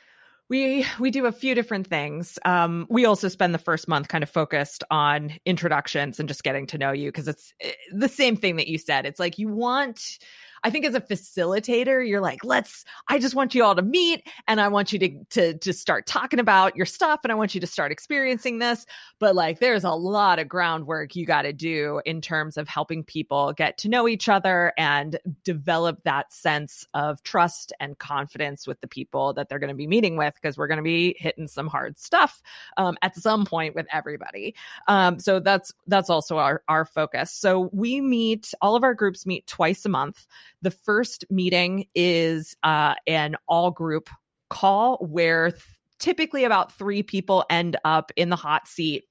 we 0.49 0.86
we 0.99 1.11
do 1.11 1.25
a 1.25 1.32
few 1.32 1.55
different 1.55 1.88
things 1.88 2.39
um, 2.45 2.88
we 2.89 3.05
also 3.05 3.28
spend 3.28 3.53
the 3.53 3.59
first 3.59 3.88
month 3.88 4.07
kind 4.07 4.23
of 4.23 4.30
focused 4.30 4.84
on 4.89 5.34
introductions 5.45 6.19
and 6.19 6.30
just 6.30 6.43
getting 6.43 6.67
to 6.67 6.78
know 6.78 6.91
you 6.91 7.09
because 7.09 7.28
it's 7.28 7.53
eh, 7.59 7.71
the 7.91 8.09
same 8.09 8.36
thing 8.38 8.55
that 8.57 8.67
you 8.67 8.78
said 8.78 9.05
it's 9.05 9.19
like 9.19 9.38
you 9.38 9.49
want 9.49 10.19
I 10.63 10.69
think 10.69 10.85
as 10.85 10.95
a 10.95 11.01
facilitator, 11.01 12.07
you're 12.07 12.21
like, 12.21 12.43
let's, 12.43 12.85
I 13.07 13.19
just 13.19 13.35
want 13.35 13.55
you 13.55 13.63
all 13.63 13.75
to 13.75 13.81
meet 13.81 14.27
and 14.47 14.59
I 14.59 14.67
want 14.67 14.91
you 14.91 14.99
to, 14.99 15.23
to, 15.31 15.57
to 15.57 15.73
start 15.73 16.05
talking 16.05 16.39
about 16.39 16.75
your 16.75 16.85
stuff 16.85 17.21
and 17.23 17.31
I 17.31 17.35
want 17.35 17.55
you 17.55 17.61
to 17.61 17.67
start 17.67 17.91
experiencing 17.91 18.59
this. 18.59 18.85
But 19.19 19.35
like, 19.35 19.59
there's 19.59 19.83
a 19.83 19.91
lot 19.91 20.39
of 20.39 20.47
groundwork 20.47 21.15
you 21.15 21.25
got 21.25 21.43
to 21.43 21.53
do 21.53 22.01
in 22.05 22.21
terms 22.21 22.57
of 22.57 22.67
helping 22.67 23.03
people 23.03 23.53
get 23.53 23.77
to 23.79 23.89
know 23.89 24.07
each 24.07 24.29
other 24.29 24.73
and 24.77 25.19
develop 25.43 26.03
that 26.03 26.33
sense 26.33 26.85
of 26.93 27.21
trust 27.23 27.73
and 27.79 27.97
confidence 27.97 28.67
with 28.67 28.79
the 28.81 28.87
people 28.87 29.33
that 29.33 29.49
they're 29.49 29.59
going 29.59 29.69
to 29.69 29.75
be 29.75 29.87
meeting 29.87 30.17
with 30.17 30.33
because 30.35 30.57
we're 30.57 30.67
going 30.67 30.77
to 30.77 30.83
be 30.83 31.15
hitting 31.19 31.47
some 31.47 31.67
hard 31.67 31.97
stuff 31.99 32.41
um, 32.77 32.97
at 33.01 33.15
some 33.15 33.45
point 33.45 33.75
with 33.75 33.87
everybody. 33.91 34.55
Um, 34.87 35.19
so 35.19 35.39
that's, 35.39 35.73
that's 35.87 36.09
also 36.09 36.37
our, 36.37 36.63
our 36.67 36.85
focus. 36.85 37.31
So 37.31 37.69
we 37.73 38.01
meet, 38.01 38.53
all 38.61 38.75
of 38.75 38.83
our 38.83 38.93
groups 38.93 39.25
meet 39.25 39.47
twice 39.47 39.85
a 39.85 39.89
month. 39.89 40.25
The 40.61 40.71
first 40.71 41.25
meeting 41.29 41.85
is 41.95 42.55
uh, 42.63 42.95
an 43.05 43.35
all 43.47 43.71
group 43.71 44.09
call 44.49 44.97
where 44.97 45.51
th- 45.51 45.63
typically 45.99 46.43
about 46.43 46.71
three 46.77 47.03
people 47.03 47.45
end 47.49 47.77
up 47.83 48.11
in 48.15 48.29
the 48.29 48.35
hot 48.35 48.67
seat 48.67 49.05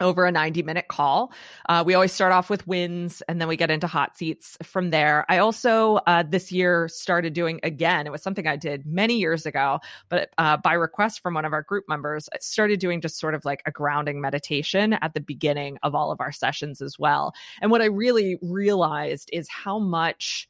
over 0.00 0.24
a 0.24 0.32
90 0.32 0.62
minute 0.62 0.88
call. 0.88 1.32
Uh, 1.68 1.84
we 1.86 1.94
always 1.94 2.12
start 2.12 2.32
off 2.32 2.50
with 2.50 2.66
wins 2.66 3.22
and 3.28 3.40
then 3.40 3.48
we 3.48 3.56
get 3.56 3.70
into 3.70 3.86
hot 3.86 4.16
seats 4.16 4.56
from 4.62 4.90
there. 4.90 5.24
I 5.28 5.38
also 5.38 5.96
uh, 6.06 6.24
this 6.28 6.50
year 6.50 6.88
started 6.88 7.32
doing 7.32 7.60
again, 7.62 8.06
it 8.06 8.10
was 8.10 8.22
something 8.22 8.46
I 8.46 8.56
did 8.56 8.86
many 8.86 9.18
years 9.18 9.46
ago, 9.46 9.80
but 10.08 10.30
uh, 10.36 10.56
by 10.56 10.72
request 10.72 11.20
from 11.20 11.34
one 11.34 11.44
of 11.44 11.52
our 11.52 11.62
group 11.62 11.84
members, 11.88 12.28
I 12.32 12.38
started 12.40 12.80
doing 12.80 13.00
just 13.00 13.18
sort 13.18 13.34
of 13.34 13.44
like 13.44 13.62
a 13.66 13.70
grounding 13.70 14.20
meditation 14.20 14.94
at 14.94 15.14
the 15.14 15.20
beginning 15.20 15.78
of 15.82 15.94
all 15.94 16.10
of 16.10 16.20
our 16.20 16.32
sessions 16.32 16.82
as 16.82 16.98
well. 16.98 17.32
And 17.60 17.70
what 17.70 17.82
I 17.82 17.86
really 17.86 18.36
realized 18.42 19.30
is 19.32 19.48
how 19.48 19.78
much 19.78 20.48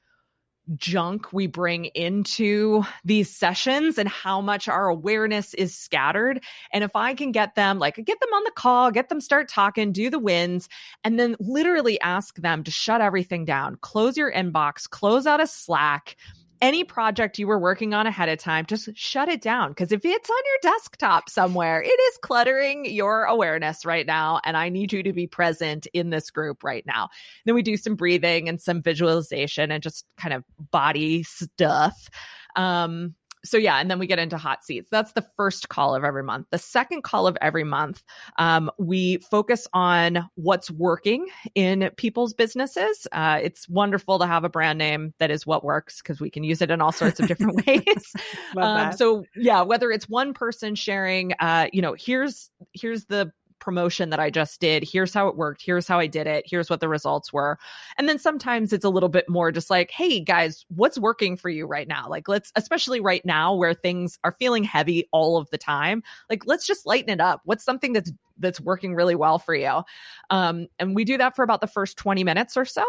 junk 0.76 1.32
we 1.32 1.46
bring 1.46 1.86
into 1.86 2.84
these 3.04 3.34
sessions 3.34 3.98
and 3.98 4.08
how 4.08 4.40
much 4.40 4.68
our 4.68 4.88
awareness 4.88 5.54
is 5.54 5.76
scattered. 5.76 6.42
And 6.72 6.82
if 6.84 6.96
I 6.96 7.14
can 7.14 7.32
get 7.32 7.54
them, 7.54 7.78
like, 7.78 7.96
get 7.96 8.20
them 8.20 8.32
on 8.32 8.44
the 8.44 8.52
call, 8.54 8.90
get 8.90 9.08
them 9.08 9.20
start 9.20 9.48
talking, 9.48 9.92
do 9.92 10.10
the 10.10 10.18
wins, 10.18 10.68
and 11.02 11.18
then 11.18 11.36
literally 11.38 12.00
ask 12.00 12.36
them 12.36 12.64
to 12.64 12.70
shut 12.70 13.00
everything 13.00 13.44
down, 13.44 13.76
close 13.80 14.16
your 14.16 14.32
inbox, 14.32 14.88
close 14.88 15.26
out 15.26 15.40
a 15.40 15.46
Slack 15.46 16.16
any 16.64 16.82
project 16.82 17.38
you 17.38 17.46
were 17.46 17.58
working 17.58 17.92
on 17.92 18.06
ahead 18.06 18.30
of 18.30 18.38
time, 18.38 18.64
just 18.64 18.88
shut 18.96 19.28
it 19.28 19.42
down. 19.42 19.68
Because 19.68 19.92
if 19.92 20.02
it's 20.02 20.30
on 20.30 20.36
your 20.46 20.72
desktop 20.72 21.28
somewhere, 21.28 21.82
it 21.82 21.88
is 21.88 22.18
cluttering 22.22 22.86
your 22.86 23.24
awareness 23.24 23.84
right 23.84 24.06
now. 24.06 24.40
And 24.42 24.56
I 24.56 24.70
need 24.70 24.90
you 24.90 25.02
to 25.02 25.12
be 25.12 25.26
present 25.26 25.86
in 25.92 26.08
this 26.08 26.30
group 26.30 26.64
right 26.64 26.82
now. 26.86 27.10
Then 27.44 27.54
we 27.54 27.62
do 27.62 27.76
some 27.76 27.96
breathing 27.96 28.48
and 28.48 28.58
some 28.58 28.80
visualization 28.80 29.70
and 29.70 29.82
just 29.82 30.06
kind 30.16 30.32
of 30.32 30.42
body 30.70 31.22
stuff. 31.22 32.08
Um, 32.56 33.14
so 33.44 33.56
yeah, 33.56 33.76
and 33.76 33.90
then 33.90 33.98
we 33.98 34.06
get 34.06 34.18
into 34.18 34.36
hot 34.36 34.64
seats. 34.64 34.88
That's 34.90 35.12
the 35.12 35.26
first 35.36 35.68
call 35.68 35.94
of 35.94 36.04
every 36.04 36.22
month. 36.22 36.46
The 36.50 36.58
second 36.58 37.02
call 37.02 37.26
of 37.26 37.36
every 37.40 37.64
month, 37.64 38.02
um, 38.38 38.70
we 38.78 39.18
focus 39.18 39.66
on 39.72 40.28
what's 40.34 40.70
working 40.70 41.26
in 41.54 41.90
people's 41.96 42.34
businesses. 42.34 43.06
Uh, 43.12 43.40
it's 43.42 43.68
wonderful 43.68 44.18
to 44.18 44.26
have 44.26 44.44
a 44.44 44.48
brand 44.48 44.78
name 44.78 45.14
that 45.18 45.30
is 45.30 45.46
what 45.46 45.64
works 45.64 46.00
because 46.02 46.20
we 46.20 46.30
can 46.30 46.44
use 46.44 46.62
it 46.62 46.70
in 46.70 46.80
all 46.80 46.92
sorts 46.92 47.20
of 47.20 47.28
different 47.28 47.66
ways. 47.66 48.12
um, 48.56 48.92
so 48.92 49.24
yeah, 49.36 49.62
whether 49.62 49.90
it's 49.90 50.08
one 50.08 50.34
person 50.34 50.74
sharing, 50.74 51.32
uh, 51.38 51.68
you 51.72 51.82
know, 51.82 51.94
here's 51.98 52.50
here's 52.72 53.04
the 53.06 53.30
promotion 53.64 54.10
that 54.10 54.20
I 54.20 54.30
just 54.30 54.60
did. 54.60 54.84
Here's 54.84 55.14
how 55.14 55.28
it 55.28 55.36
worked. 55.36 55.62
Here's 55.64 55.88
how 55.88 55.98
I 55.98 56.06
did 56.06 56.26
it. 56.26 56.44
Here's 56.46 56.68
what 56.68 56.80
the 56.80 56.88
results 56.88 57.32
were. 57.32 57.58
And 57.96 58.08
then 58.08 58.18
sometimes 58.18 58.72
it's 58.72 58.84
a 58.84 58.90
little 58.90 59.08
bit 59.08 59.28
more 59.28 59.50
just 59.50 59.70
like, 59.70 59.90
hey 59.90 60.20
guys, 60.20 60.66
what's 60.68 60.98
working 60.98 61.36
for 61.36 61.48
you 61.48 61.66
right 61.66 61.88
now? 61.88 62.08
Like, 62.08 62.28
let's, 62.28 62.52
especially 62.56 63.00
right 63.00 63.24
now 63.24 63.54
where 63.54 63.72
things 63.72 64.18
are 64.22 64.32
feeling 64.32 64.64
heavy 64.64 65.08
all 65.12 65.38
of 65.38 65.48
the 65.50 65.58
time, 65.58 66.02
like, 66.28 66.46
let's 66.46 66.66
just 66.66 66.84
lighten 66.86 67.10
it 67.10 67.20
up. 67.20 67.40
What's 67.44 67.64
something 67.64 67.94
that's, 67.94 68.12
that's 68.38 68.60
working 68.60 68.94
really 68.94 69.14
well 69.14 69.38
for 69.38 69.54
you? 69.54 69.82
Um, 70.28 70.68
and 70.78 70.94
we 70.94 71.04
do 71.04 71.16
that 71.18 71.34
for 71.34 71.42
about 71.42 71.60
the 71.60 71.66
first 71.66 71.96
20 71.96 72.22
minutes 72.24 72.56
or 72.56 72.66
so. 72.66 72.84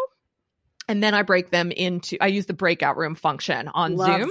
And 0.87 1.01
then 1.01 1.13
I 1.13 1.21
break 1.21 1.49
them 1.49 1.71
into, 1.71 2.17
I 2.21 2.27
use 2.27 2.45
the 2.45 2.53
breakout 2.53 2.97
room 2.97 3.15
function 3.15 3.69
on 3.69 3.95
Love. 3.95 4.21
Zoom. 4.21 4.29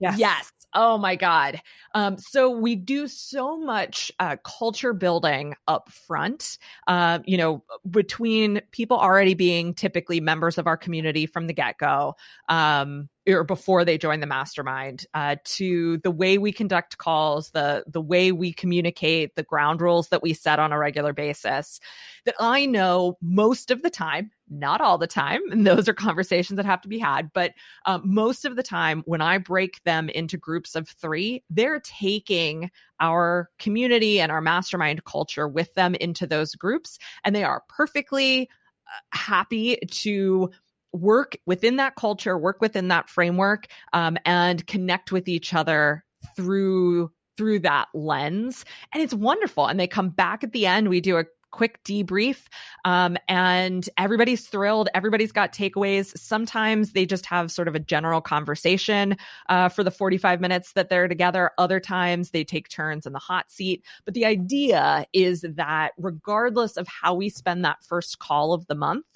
Yes. 0.00 0.18
Yes. 0.18 0.52
Oh 0.76 0.98
my 0.98 1.14
God. 1.14 1.60
Um, 1.94 2.16
so 2.18 2.50
we 2.50 2.74
do 2.74 3.06
so 3.06 3.56
much 3.56 4.10
uh, 4.18 4.36
culture 4.44 4.92
building 4.92 5.54
up 5.68 5.88
front, 5.92 6.58
uh, 6.88 7.20
you 7.26 7.38
know, 7.38 7.62
between 7.88 8.60
people 8.72 8.96
already 8.98 9.34
being 9.34 9.72
typically 9.74 10.20
members 10.20 10.58
of 10.58 10.66
our 10.66 10.76
community 10.76 11.26
from 11.26 11.46
the 11.46 11.52
get 11.52 11.78
go. 11.78 12.16
Um, 12.48 13.08
or 13.26 13.44
before 13.44 13.84
they 13.84 13.96
join 13.96 14.20
the 14.20 14.26
mastermind 14.26 15.06
uh, 15.14 15.36
to 15.44 15.98
the 15.98 16.10
way 16.10 16.38
we 16.38 16.52
conduct 16.52 16.98
calls 16.98 17.50
the 17.50 17.84
the 17.86 18.00
way 18.00 18.32
we 18.32 18.52
communicate 18.52 19.34
the 19.34 19.42
ground 19.42 19.80
rules 19.80 20.08
that 20.08 20.22
we 20.22 20.34
set 20.34 20.58
on 20.58 20.72
a 20.72 20.78
regular 20.78 21.12
basis 21.12 21.80
that 22.24 22.34
i 22.38 22.66
know 22.66 23.16
most 23.22 23.70
of 23.70 23.82
the 23.82 23.90
time 23.90 24.30
not 24.50 24.80
all 24.80 24.98
the 24.98 25.06
time 25.06 25.40
and 25.50 25.66
those 25.66 25.88
are 25.88 25.94
conversations 25.94 26.56
that 26.56 26.66
have 26.66 26.80
to 26.82 26.88
be 26.88 26.98
had 26.98 27.30
but 27.32 27.52
um, 27.86 28.02
most 28.04 28.44
of 28.44 28.56
the 28.56 28.62
time 28.62 29.02
when 29.06 29.20
i 29.20 29.38
break 29.38 29.82
them 29.84 30.08
into 30.08 30.36
groups 30.36 30.74
of 30.74 30.88
three 30.88 31.42
they're 31.50 31.80
taking 31.80 32.70
our 33.00 33.48
community 33.58 34.20
and 34.20 34.30
our 34.30 34.40
mastermind 34.40 35.04
culture 35.04 35.48
with 35.48 35.72
them 35.74 35.94
into 35.94 36.26
those 36.26 36.54
groups 36.54 36.98
and 37.24 37.34
they 37.34 37.44
are 37.44 37.62
perfectly 37.68 38.48
uh, 38.86 39.16
happy 39.16 39.78
to 39.90 40.50
work 40.94 41.36
within 41.44 41.76
that 41.76 41.96
culture 41.96 42.38
work 42.38 42.60
within 42.60 42.88
that 42.88 43.08
framework 43.10 43.66
um, 43.92 44.16
and 44.24 44.66
connect 44.66 45.12
with 45.12 45.28
each 45.28 45.52
other 45.52 46.04
through 46.36 47.10
through 47.36 47.58
that 47.58 47.88
lens. 47.94 48.64
And 48.92 49.02
it's 49.02 49.12
wonderful. 49.12 49.66
And 49.66 49.78
they 49.78 49.88
come 49.88 50.08
back 50.08 50.44
at 50.44 50.52
the 50.52 50.66
end. 50.66 50.88
We 50.88 51.00
do 51.00 51.18
a 51.18 51.24
quick 51.50 51.82
debrief 51.84 52.46
um, 52.84 53.16
and 53.28 53.88
everybody's 53.96 54.46
thrilled. 54.46 54.88
Everybody's 54.92 55.30
got 55.30 55.52
takeaways. 55.52 56.16
Sometimes 56.18 56.92
they 56.92 57.06
just 57.06 57.26
have 57.26 57.50
sort 57.50 57.68
of 57.68 57.76
a 57.76 57.80
general 57.80 58.20
conversation 58.20 59.16
uh, 59.48 59.68
for 59.68 59.84
the 59.84 59.90
45 59.90 60.40
minutes 60.40 60.72
that 60.72 60.88
they're 60.88 61.06
together. 61.06 61.52
Other 61.56 61.78
times 61.78 62.30
they 62.30 62.42
take 62.42 62.68
turns 62.68 63.06
in 63.06 63.12
the 63.12 63.20
hot 63.20 63.52
seat. 63.52 63.84
But 64.04 64.14
the 64.14 64.24
idea 64.24 65.06
is 65.12 65.44
that 65.48 65.92
regardless 65.96 66.76
of 66.76 66.88
how 66.88 67.14
we 67.14 67.28
spend 67.28 67.64
that 67.64 67.84
first 67.84 68.18
call 68.18 68.52
of 68.52 68.66
the 68.66 68.74
month 68.74 69.06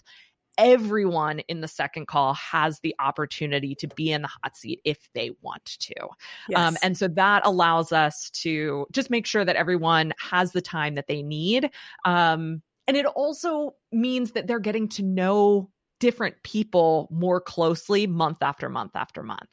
everyone 0.59 1.39
in 1.41 1.61
the 1.61 1.69
second 1.69 2.09
call 2.09 2.35
has 2.35 2.81
the 2.81 2.95
opportunity 2.99 3.75
to 3.77 3.89
be 3.89 4.13
in 4.13 4.23
the 4.23 4.29
hot 4.29 4.57
seat 4.57 4.81
if 4.85 5.09
they 5.15 5.31
want 5.41 5.65
to. 5.65 6.03
Um, 6.03 6.09
yes. 6.49 6.59
Um, 6.59 6.77
and 6.83 6.99
so 6.99 7.09
that 7.09 7.47
allows 7.47 7.93
us 7.93 8.29
to 8.31 8.87
just 8.93 9.09
make 9.09 9.25
sure 9.25 9.45
that 9.45 9.57
everyone 9.57 10.13
has 10.21 10.53
the 10.53 10.61
time 10.61 10.97
that 10.97 11.07
they 11.07 11.23
need. 11.23 11.71
Um, 12.05 12.61
and 12.87 12.97
it 12.97 13.07
also 13.07 13.75
means 13.93 14.33
that 14.33 14.47
they're 14.47 14.59
getting 14.59 14.89
to 14.89 15.03
know 15.03 15.71
different 16.01 16.43
people 16.43 17.09
more 17.11 17.41
closely 17.41 18.07
month 18.07 18.39
after 18.43 18.69
month 18.69 18.93
after 18.95 19.23
month. 19.23 19.49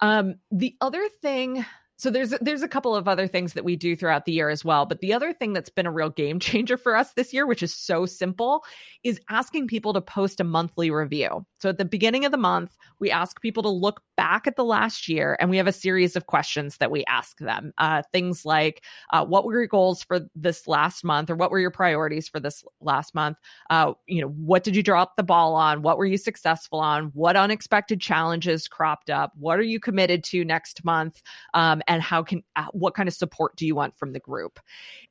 Um, 0.00 0.36
the 0.50 0.76
other 0.80 1.08
thing 1.20 1.64
so 2.00 2.10
there's 2.10 2.30
there's 2.40 2.62
a 2.62 2.68
couple 2.68 2.96
of 2.96 3.06
other 3.06 3.26
things 3.26 3.52
that 3.52 3.64
we 3.64 3.76
do 3.76 3.94
throughout 3.94 4.24
the 4.24 4.32
year 4.32 4.48
as 4.48 4.64
well, 4.64 4.86
but 4.86 5.00
the 5.00 5.12
other 5.12 5.34
thing 5.34 5.52
that's 5.52 5.68
been 5.68 5.86
a 5.86 5.92
real 5.92 6.08
game 6.08 6.40
changer 6.40 6.76
for 6.76 6.96
us 6.96 7.12
this 7.12 7.34
year, 7.34 7.46
which 7.46 7.62
is 7.62 7.74
so 7.74 8.06
simple, 8.06 8.64
is 9.04 9.20
asking 9.28 9.68
people 9.68 9.92
to 9.92 10.00
post 10.00 10.40
a 10.40 10.44
monthly 10.44 10.90
review. 10.90 11.44
So 11.60 11.68
at 11.68 11.78
the 11.78 11.84
beginning 11.84 12.24
of 12.24 12.32
the 12.32 12.38
month, 12.38 12.76
we 12.98 13.10
ask 13.10 13.40
people 13.40 13.62
to 13.64 13.68
look 13.68 14.02
back 14.16 14.46
at 14.46 14.56
the 14.56 14.64
last 14.64 15.08
year 15.08 15.36
and 15.38 15.50
we 15.50 15.58
have 15.58 15.66
a 15.66 15.72
series 15.72 16.16
of 16.16 16.26
questions 16.26 16.78
that 16.78 16.90
we 16.90 17.04
ask 17.04 17.38
them. 17.38 17.72
Uh, 17.76 18.02
things 18.12 18.44
like, 18.44 18.82
uh, 19.12 19.24
what 19.24 19.44
were 19.44 19.52
your 19.52 19.66
goals 19.66 20.02
for 20.02 20.20
this 20.34 20.66
last 20.66 21.04
month 21.04 21.28
or 21.28 21.36
what 21.36 21.50
were 21.50 21.60
your 21.60 21.70
priorities 21.70 22.28
for 22.28 22.40
this 22.40 22.64
last 22.80 23.14
month? 23.14 23.36
Uh, 23.68 23.92
you 24.06 24.22
know, 24.22 24.28
what 24.28 24.64
did 24.64 24.74
you 24.74 24.82
drop 24.82 25.16
the 25.16 25.22
ball 25.22 25.54
on? 25.54 25.82
What 25.82 25.98
were 25.98 26.06
you 26.06 26.16
successful 26.16 26.80
on? 26.80 27.10
What 27.14 27.36
unexpected 27.36 28.00
challenges 28.00 28.66
cropped 28.66 29.10
up? 29.10 29.32
What 29.38 29.58
are 29.58 29.62
you 29.62 29.80
committed 29.80 30.24
to 30.24 30.44
next 30.44 30.84
month? 30.84 31.22
Um, 31.52 31.82
and 31.86 32.02
how 32.02 32.22
can, 32.22 32.42
uh, 32.56 32.66
what 32.72 32.94
kind 32.94 33.08
of 33.08 33.14
support 33.14 33.56
do 33.56 33.66
you 33.66 33.74
want 33.74 33.94
from 33.98 34.12
the 34.12 34.20
group? 34.20 34.58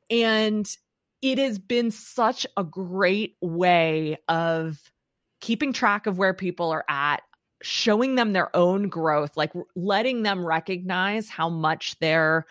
And 0.10 0.68
it 1.22 1.38
has 1.38 1.60
been 1.60 1.92
such 1.92 2.48
a 2.58 2.64
great 2.64 3.36
way 3.42 4.18
of 4.28 4.80
keeping 5.42 5.74
track 5.74 6.08
of 6.08 6.18
where 6.18 6.34
people 6.34 6.72
are 6.72 6.86
at, 6.90 7.22
showing 7.62 8.16
them 8.16 8.34
their 8.34 8.56
own 8.56 8.90
growth, 8.90 9.36
like 9.36 9.52
letting 9.76 10.24
them 10.24 10.46
recognize 10.46 11.30
how 11.30 11.50
much 11.50 11.98
they're 12.00 12.46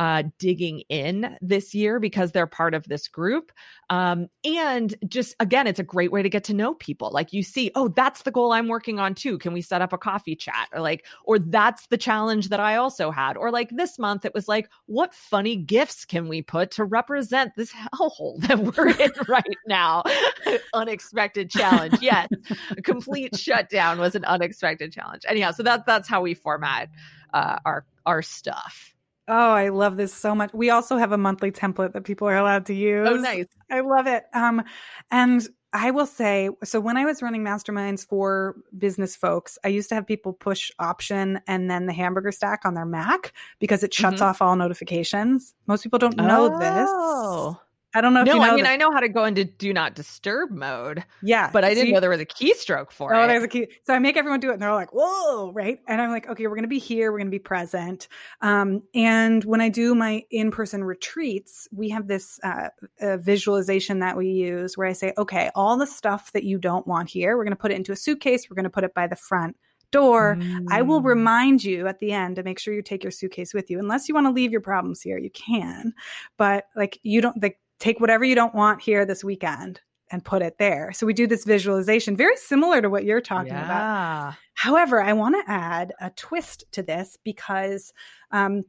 uh, 0.00 0.22
digging 0.38 0.80
in 0.88 1.36
this 1.42 1.74
year 1.74 2.00
because 2.00 2.32
they're 2.32 2.46
part 2.46 2.72
of 2.72 2.88
this 2.88 3.06
group. 3.06 3.52
Um, 3.90 4.28
and 4.46 4.94
just 5.06 5.36
again, 5.40 5.66
it's 5.66 5.78
a 5.78 5.84
great 5.84 6.10
way 6.10 6.22
to 6.22 6.30
get 6.30 6.44
to 6.44 6.54
know 6.54 6.72
people. 6.72 7.10
Like 7.12 7.34
you 7.34 7.42
see, 7.42 7.70
oh, 7.74 7.88
that's 7.88 8.22
the 8.22 8.30
goal 8.30 8.52
I'm 8.52 8.66
working 8.66 8.98
on 8.98 9.14
too. 9.14 9.36
Can 9.36 9.52
we 9.52 9.60
set 9.60 9.82
up 9.82 9.92
a 9.92 9.98
coffee 9.98 10.34
chat? 10.34 10.68
Or 10.72 10.80
like, 10.80 11.04
or 11.26 11.38
that's 11.38 11.86
the 11.88 11.98
challenge 11.98 12.48
that 12.48 12.60
I 12.60 12.76
also 12.76 13.10
had. 13.10 13.36
Or 13.36 13.50
like 13.50 13.68
this 13.72 13.98
month, 13.98 14.24
it 14.24 14.32
was 14.32 14.48
like, 14.48 14.70
what 14.86 15.12
funny 15.12 15.54
gifts 15.54 16.06
can 16.06 16.28
we 16.28 16.40
put 16.40 16.70
to 16.72 16.84
represent 16.84 17.52
this 17.54 17.70
hellhole 17.70 18.40
that 18.48 18.58
we're 18.58 18.88
in 18.88 19.12
right 19.28 19.44
now? 19.66 20.02
unexpected 20.72 21.50
challenge. 21.50 21.98
Yes, 22.00 22.26
a 22.70 22.80
complete 22.80 23.36
shutdown 23.36 23.98
was 23.98 24.14
an 24.14 24.24
unexpected 24.24 24.94
challenge. 24.94 25.24
Anyhow, 25.28 25.50
so 25.50 25.62
that 25.62 25.84
that's 25.84 26.08
how 26.08 26.22
we 26.22 26.32
format 26.32 26.88
uh, 27.34 27.58
our 27.66 27.84
our 28.06 28.22
stuff. 28.22 28.94
Oh, 29.32 29.52
I 29.52 29.68
love 29.68 29.96
this 29.96 30.12
so 30.12 30.34
much. 30.34 30.52
We 30.52 30.70
also 30.70 30.96
have 30.96 31.12
a 31.12 31.18
monthly 31.18 31.52
template 31.52 31.92
that 31.92 32.02
people 32.02 32.28
are 32.28 32.36
allowed 32.36 32.66
to 32.66 32.74
use. 32.74 33.08
Oh, 33.08 33.14
nice. 33.14 33.46
I 33.70 33.78
love 33.78 34.08
it. 34.08 34.24
Um, 34.34 34.64
and 35.12 35.48
I 35.72 35.92
will 35.92 36.06
say, 36.06 36.50
so 36.64 36.80
when 36.80 36.96
I 36.96 37.04
was 37.04 37.22
running 37.22 37.44
masterminds 37.44 38.04
for 38.04 38.56
business 38.76 39.14
folks, 39.14 39.56
I 39.62 39.68
used 39.68 39.88
to 39.90 39.94
have 39.94 40.04
people 40.04 40.32
push 40.32 40.72
option 40.80 41.40
and 41.46 41.70
then 41.70 41.86
the 41.86 41.92
hamburger 41.92 42.32
stack 42.32 42.62
on 42.64 42.74
their 42.74 42.84
Mac 42.84 43.32
because 43.60 43.84
it 43.84 43.94
shuts 43.94 44.16
mm-hmm. 44.16 44.24
off 44.24 44.42
all 44.42 44.56
notifications. 44.56 45.54
Most 45.68 45.84
people 45.84 46.00
don't 46.00 46.16
know 46.16 46.50
oh. 46.52 46.58
this. 46.58 47.60
I 47.92 48.00
don't 48.00 48.14
know. 48.14 48.22
no, 48.22 48.34
you 48.34 48.40
know 48.40 48.52
I 48.52 48.54
mean 48.54 48.66
I 48.66 48.76
know 48.76 48.92
how 48.92 49.00
to 49.00 49.08
go 49.08 49.24
into 49.24 49.44
do 49.44 49.72
not 49.72 49.94
disturb 49.94 50.50
mode. 50.50 51.04
Yeah, 51.22 51.50
but 51.52 51.64
I 51.64 51.74
didn't 51.74 51.92
know 51.92 52.00
there 52.00 52.10
was 52.10 52.20
a 52.20 52.26
keystroke 52.26 52.92
for 52.92 53.12
oh, 53.14 53.20
it. 53.20 53.24
Oh, 53.24 53.26
there's 53.26 53.42
a 53.42 53.48
key. 53.48 53.66
So 53.84 53.94
I 53.94 53.98
make 53.98 54.16
everyone 54.16 54.38
do 54.38 54.50
it, 54.50 54.54
and 54.54 54.62
they're 54.62 54.70
all 54.70 54.76
like, 54.76 54.92
"Whoa!" 54.94 55.50
Right? 55.52 55.80
And 55.88 56.00
I'm 56.00 56.10
like, 56.10 56.28
"Okay, 56.28 56.46
we're 56.46 56.54
going 56.54 56.62
to 56.62 56.68
be 56.68 56.78
here. 56.78 57.10
We're 57.10 57.18
going 57.18 57.26
to 57.26 57.32
be 57.32 57.40
present." 57.40 58.06
Um, 58.42 58.82
and 58.94 59.44
when 59.44 59.60
I 59.60 59.68
do 59.68 59.94
my 59.94 60.22
in-person 60.30 60.84
retreats, 60.84 61.66
we 61.72 61.88
have 61.88 62.06
this 62.06 62.38
uh, 62.44 62.68
visualization 63.16 63.98
that 64.00 64.16
we 64.16 64.28
use 64.28 64.78
where 64.78 64.86
I 64.86 64.92
say, 64.92 65.12
"Okay, 65.18 65.50
all 65.56 65.76
the 65.76 65.86
stuff 65.86 66.32
that 66.32 66.44
you 66.44 66.58
don't 66.58 66.86
want 66.86 67.10
here, 67.10 67.36
we're 67.36 67.44
going 67.44 67.56
to 67.56 67.60
put 67.60 67.72
it 67.72 67.76
into 67.76 67.92
a 67.92 67.96
suitcase. 67.96 68.48
We're 68.48 68.56
going 68.56 68.64
to 68.64 68.70
put 68.70 68.84
it 68.84 68.94
by 68.94 69.06
the 69.06 69.16
front." 69.16 69.56
door, 69.92 70.36
mm. 70.36 70.66
I 70.70 70.82
will 70.82 71.00
mm. 71.00 71.06
remind 71.06 71.64
you 71.64 71.88
at 71.88 71.98
the 71.98 72.12
end 72.12 72.36
to 72.36 72.44
make 72.44 72.60
sure 72.60 72.72
you 72.72 72.80
take 72.80 73.02
your 73.02 73.10
suitcase 73.10 73.52
with 73.52 73.70
you. 73.70 73.78
Unless 73.80 74.08
you 74.08 74.14
want 74.14 74.26
to 74.26 74.32
leave 74.32 74.52
your 74.52 74.60
problems 74.60 75.02
here, 75.02 75.18
you 75.18 75.30
can. 75.30 75.92
But 76.36 76.66
like 76.76 77.00
you 77.02 77.20
don't 77.20 77.42
like 77.42 77.58
take 77.80 77.98
whatever 77.98 78.24
you 78.24 78.34
don't 78.34 78.54
want 78.54 78.80
here 78.80 79.04
this 79.04 79.24
weekend 79.24 79.80
and 80.12 80.24
put 80.24 80.42
it 80.42 80.58
there. 80.58 80.92
So 80.92 81.06
we 81.06 81.14
do 81.14 81.26
this 81.26 81.44
visualization, 81.44 82.16
very 82.16 82.36
similar 82.36 82.82
to 82.82 82.90
what 82.90 83.04
you're 83.04 83.20
talking 83.20 83.52
yeah. 83.52 83.64
about. 83.64 84.34
However, 84.54 85.02
I 85.02 85.12
want 85.12 85.36
to 85.36 85.50
add 85.50 85.92
a 86.00 86.10
twist 86.10 86.64
to 86.72 86.82
this 86.82 87.16
because 87.24 87.92
um, 88.30 88.62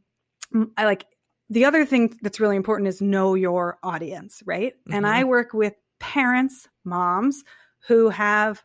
I 0.78 0.86
like 0.86 1.06
the 1.50 1.66
other 1.66 1.86
thing 1.86 2.18
that's 2.22 2.40
really 2.40 2.56
important 2.56 2.88
is 2.88 3.02
know 3.02 3.36
your 3.36 3.78
audience, 3.84 4.42
right? 4.46 4.74
Mm-hmm. 4.74 4.94
And 4.94 5.08
I 5.08 5.22
mm-hmm. 5.22 5.30
work 5.30 5.54
with 5.54 5.74
parents, 6.00 6.68
moms 6.86 7.44
who 7.88 8.10
have 8.10 8.64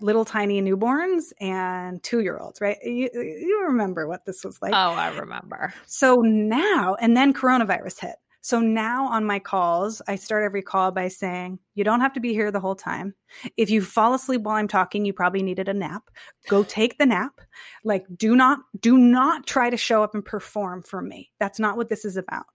little 0.00 0.24
tiny 0.24 0.62
newborns 0.62 1.32
and 1.40 2.02
two 2.02 2.20
year 2.20 2.38
olds, 2.38 2.60
right? 2.60 2.78
You, 2.82 3.10
you 3.12 3.64
remember 3.66 4.08
what 4.08 4.24
this 4.24 4.42
was 4.44 4.60
like. 4.62 4.72
Oh, 4.72 4.94
I 4.94 5.14
remember. 5.16 5.74
So 5.86 6.16
now, 6.16 6.96
and 6.98 7.16
then 7.16 7.34
coronavirus 7.34 8.00
hit. 8.00 8.16
So 8.48 8.60
now 8.60 9.08
on 9.08 9.26
my 9.26 9.40
calls, 9.40 10.00
I 10.08 10.16
start 10.16 10.42
every 10.42 10.62
call 10.62 10.90
by 10.90 11.08
saying, 11.08 11.58
you 11.78 11.84
don't 11.84 12.00
have 12.00 12.12
to 12.14 12.20
be 12.20 12.32
here 12.32 12.50
the 12.50 12.58
whole 12.58 12.74
time. 12.74 13.14
If 13.56 13.70
you 13.70 13.82
fall 13.82 14.14
asleep 14.14 14.42
while 14.42 14.56
I'm 14.56 14.66
talking, 14.66 15.04
you 15.04 15.12
probably 15.12 15.42
needed 15.42 15.68
a 15.68 15.74
nap. 15.74 16.10
Go 16.48 16.64
take 16.64 16.98
the 16.98 17.06
nap. 17.06 17.40
Like, 17.84 18.04
do 18.16 18.34
not, 18.34 18.58
do 18.80 18.98
not 18.98 19.46
try 19.46 19.70
to 19.70 19.76
show 19.76 20.02
up 20.02 20.14
and 20.14 20.24
perform 20.24 20.82
for 20.82 21.00
me. 21.00 21.30
That's 21.38 21.60
not 21.60 21.76
what 21.76 21.88
this 21.88 22.04
is 22.04 22.16
about. 22.16 22.46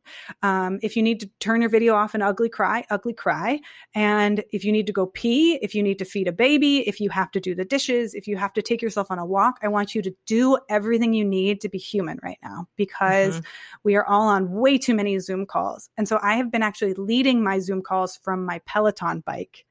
Um, 0.42 0.80
if 0.82 0.98
you 0.98 1.04
need 1.04 1.22
to 1.22 1.30
turn 1.40 1.62
your 1.62 1.70
video 1.70 1.96
off 1.96 2.14
and 2.14 2.22
ugly 2.22 2.50
cry, 2.50 2.84
ugly 2.90 3.14
cry. 3.14 3.62
And 3.96 4.44
if 4.52 4.66
you 4.66 4.74
need 4.74 4.88
to 4.88 4.94
go 4.94 5.06
pee, 5.06 5.56
if 5.62 5.74
you 5.74 5.82
need 5.82 6.00
to 6.00 6.06
feed 6.06 6.28
a 6.28 6.34
baby, 6.34 6.88
if 6.88 7.00
you 7.00 7.10
have 7.12 7.32
to 7.32 7.40
do 7.40 7.56
the 7.56 7.64
dishes, 7.64 8.14
if 8.14 8.28
you 8.28 8.36
have 8.36 8.52
to 8.54 8.62
take 8.62 8.82
yourself 8.82 9.10
on 9.10 9.20
a 9.20 9.26
walk, 9.26 9.60
I 9.64 9.70
want 9.70 9.96
you 9.96 10.02
to 10.02 10.14
do 10.26 10.58
everything 10.70 11.14
you 11.14 11.24
need 11.24 11.62
to 11.62 11.70
be 11.70 11.78
human 11.78 12.20
right 12.22 12.40
now 12.44 12.68
because 12.76 13.36
mm-hmm. 13.36 13.46
we 13.86 13.96
are 13.96 14.06
all 14.06 14.28
on 14.28 14.52
way 14.52 14.78
too 14.78 14.96
many 14.96 15.18
Zoom 15.20 15.46
calls. 15.46 15.90
And 15.98 16.10
so 16.10 16.20
I 16.22 16.36
have 16.36 16.52
been 16.52 16.64
actually 16.64 16.96
leading 16.96 17.42
my 17.42 17.60
Zoom 17.60 17.82
calls 17.82 18.18
from 18.18 18.46
my 18.46 18.60
Peloton 18.66 19.13
on 19.14 19.22
bike 19.22 19.66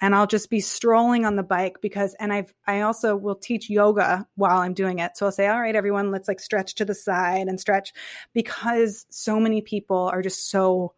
and 0.00 0.14
I'll 0.14 0.26
just 0.26 0.48
be 0.48 0.60
strolling 0.60 1.26
on 1.26 1.36
the 1.36 1.42
bike 1.42 1.76
because 1.82 2.14
and 2.18 2.32
I've 2.32 2.52
I 2.66 2.80
also 2.80 3.16
will 3.16 3.34
teach 3.34 3.68
yoga 3.68 4.26
while 4.34 4.58
I'm 4.58 4.74
doing 4.74 4.98
it. 4.98 5.16
So 5.16 5.26
I'll 5.26 5.32
say, 5.32 5.46
all 5.46 5.60
right, 5.60 5.76
everyone, 5.76 6.10
let's 6.10 6.28
like 6.28 6.40
stretch 6.40 6.76
to 6.76 6.84
the 6.84 6.94
side 6.94 7.48
and 7.48 7.60
stretch 7.60 7.92
because 8.32 9.06
so 9.10 9.38
many 9.38 9.60
people 9.60 10.10
are 10.12 10.22
just 10.22 10.50
so 10.50 10.94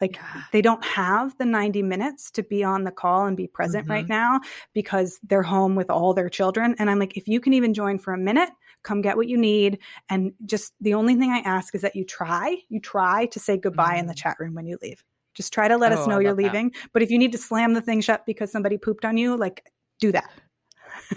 like 0.00 0.18
they 0.52 0.62
don't 0.62 0.82
have 0.82 1.36
the 1.36 1.44
90 1.44 1.82
minutes 1.82 2.30
to 2.30 2.42
be 2.42 2.64
on 2.64 2.84
the 2.84 2.90
call 2.90 3.26
and 3.26 3.36
be 3.36 3.46
present 3.46 3.84
mm-hmm. 3.84 3.92
right 3.92 4.08
now 4.08 4.40
because 4.72 5.20
they're 5.22 5.42
home 5.42 5.74
with 5.74 5.90
all 5.90 6.14
their 6.14 6.30
children. 6.30 6.74
And 6.78 6.90
I'm 6.90 6.98
like, 6.98 7.18
if 7.18 7.28
you 7.28 7.38
can 7.38 7.52
even 7.52 7.74
join 7.74 7.98
for 7.98 8.14
a 8.14 8.18
minute, 8.18 8.48
come 8.82 9.02
get 9.02 9.18
what 9.18 9.28
you 9.28 9.36
need. 9.36 9.80
And 10.08 10.32
just 10.46 10.72
the 10.80 10.94
only 10.94 11.16
thing 11.16 11.30
I 11.30 11.40
ask 11.40 11.74
is 11.74 11.82
that 11.82 11.96
you 11.96 12.06
try, 12.06 12.56
you 12.70 12.80
try 12.80 13.26
to 13.26 13.38
say 13.38 13.58
goodbye 13.58 13.90
mm-hmm. 13.90 13.98
in 13.98 14.06
the 14.06 14.14
mm-hmm. 14.14 14.20
chat 14.20 14.36
room 14.40 14.54
when 14.54 14.66
you 14.66 14.78
leave. 14.80 15.04
Just 15.40 15.54
try 15.54 15.68
to 15.68 15.78
let 15.78 15.90
oh, 15.90 15.96
us 15.96 16.06
know 16.06 16.18
you're 16.18 16.34
leaving. 16.34 16.68
That. 16.68 16.90
But 16.92 17.02
if 17.02 17.10
you 17.10 17.16
need 17.16 17.32
to 17.32 17.38
slam 17.38 17.72
the 17.72 17.80
thing 17.80 18.02
shut 18.02 18.26
because 18.26 18.52
somebody 18.52 18.76
pooped 18.76 19.06
on 19.06 19.16
you, 19.16 19.38
like 19.38 19.64
do 19.98 20.12
that. 20.12 20.30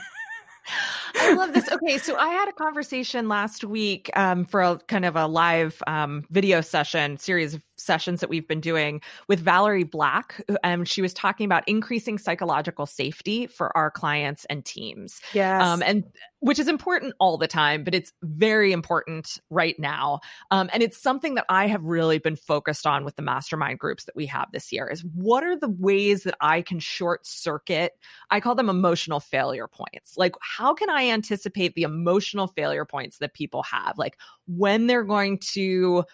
I 1.15 1.33
love 1.33 1.53
this. 1.53 1.71
Okay, 1.71 1.97
so 1.97 2.15
I 2.15 2.27
had 2.27 2.49
a 2.49 2.53
conversation 2.53 3.27
last 3.27 3.63
week 3.63 4.09
um, 4.15 4.45
for 4.45 4.61
a 4.61 4.77
kind 4.87 5.05
of 5.05 5.15
a 5.15 5.27
live 5.27 5.81
um, 5.87 6.25
video 6.29 6.61
session 6.61 7.17
series 7.17 7.53
of 7.53 7.63
sessions 7.77 8.21
that 8.21 8.29
we've 8.29 8.47
been 8.47 8.61
doing 8.61 9.01
with 9.27 9.39
Valerie 9.39 9.83
Black. 9.83 10.43
And 10.63 10.87
she 10.87 11.01
was 11.01 11.13
talking 11.13 11.45
about 11.45 11.63
increasing 11.67 12.17
psychological 12.17 12.85
safety 12.85 13.47
for 13.47 13.75
our 13.75 13.91
clients 13.91 14.45
and 14.45 14.63
teams. 14.63 15.21
Yes. 15.33 15.61
Um, 15.61 15.83
and 15.83 16.03
which 16.39 16.59
is 16.59 16.67
important 16.67 17.13
all 17.19 17.37
the 17.37 17.47
time, 17.47 17.85
but 17.85 17.95
it's 17.95 18.11
very 18.21 18.73
important 18.73 19.39
right 19.49 19.79
now. 19.79 20.19
Um, 20.51 20.69
and 20.73 20.83
it's 20.83 21.01
something 21.01 21.35
that 21.35 21.45
I 21.47 21.67
have 21.67 21.83
really 21.83 22.17
been 22.17 22.35
focused 22.35 22.85
on 22.85 23.05
with 23.05 23.15
the 23.15 23.21
mastermind 23.21 23.79
groups 23.79 24.05
that 24.05 24.15
we 24.15 24.25
have 24.25 24.49
this 24.51 24.71
year 24.71 24.87
is 24.87 25.05
what 25.13 25.43
are 25.43 25.55
the 25.55 25.69
ways 25.69 26.23
that 26.23 26.35
I 26.41 26.61
can 26.61 26.79
short 26.79 27.25
circuit? 27.25 27.93
I 28.29 28.41
call 28.41 28.55
them 28.55 28.69
emotional 28.69 29.21
failure 29.21 29.69
points. 29.69 30.17
Like, 30.17 30.35
how 30.41 30.73
can 30.73 30.89
I 30.89 31.02
anticipate 31.11 31.75
the 31.75 31.83
emotional 31.83 32.47
failure 32.47 32.85
points 32.85 33.17
that 33.19 33.33
people 33.33 33.63
have? 33.63 33.97
Like 33.97 34.17
when 34.47 34.87
they're 34.87 35.03
going 35.03 35.39
to 35.53 36.05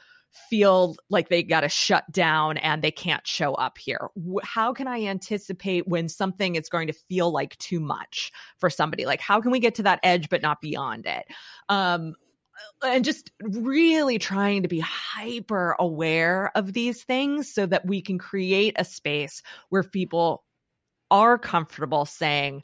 feel 0.50 0.96
like 1.10 1.30
they 1.30 1.44
got 1.44 1.62
to 1.62 1.70
shut 1.70 2.10
down 2.12 2.58
and 2.58 2.82
they 2.82 2.92
can't 2.92 3.26
show 3.26 3.54
up 3.54 3.78
here? 3.78 4.10
How 4.44 4.74
can 4.74 4.88
I 4.88 5.04
anticipate 5.06 5.88
when 5.88 6.10
something 6.10 6.56
is 6.56 6.70
going 6.70 6.88
to 6.88 6.94
feel 6.94 7.32
like 7.32 7.58
too 7.58 7.80
much 7.80 8.32
for 8.58 8.70
somebody? 8.70 9.06
Like, 9.06 9.22
how 9.22 9.42
can 9.42 9.52
we 9.52 9.60
get 9.60 9.76
to 9.76 9.84
that 9.84 10.00
edge 10.04 10.30
but 10.30 10.42
not 10.42 10.62
beyond 10.62 11.06
it? 11.06 11.26
Um, 11.68 12.14
and 12.84 13.06
just 13.06 13.32
really 13.42 14.20
trying 14.20 14.64
to 14.64 14.68
be 14.68 14.80
hyper 14.80 15.76
aware 15.80 16.52
of 16.56 16.74
these 16.74 17.04
things 17.04 17.54
so 17.54 17.66
that 17.66 17.86
we 17.86 18.02
can 18.02 18.18
create 18.18 18.76
a 18.78 18.86
space 18.86 19.42
where 19.70 19.84
people 19.84 20.44
are 21.12 21.38
comfortable 21.38 22.06
saying, 22.06 22.64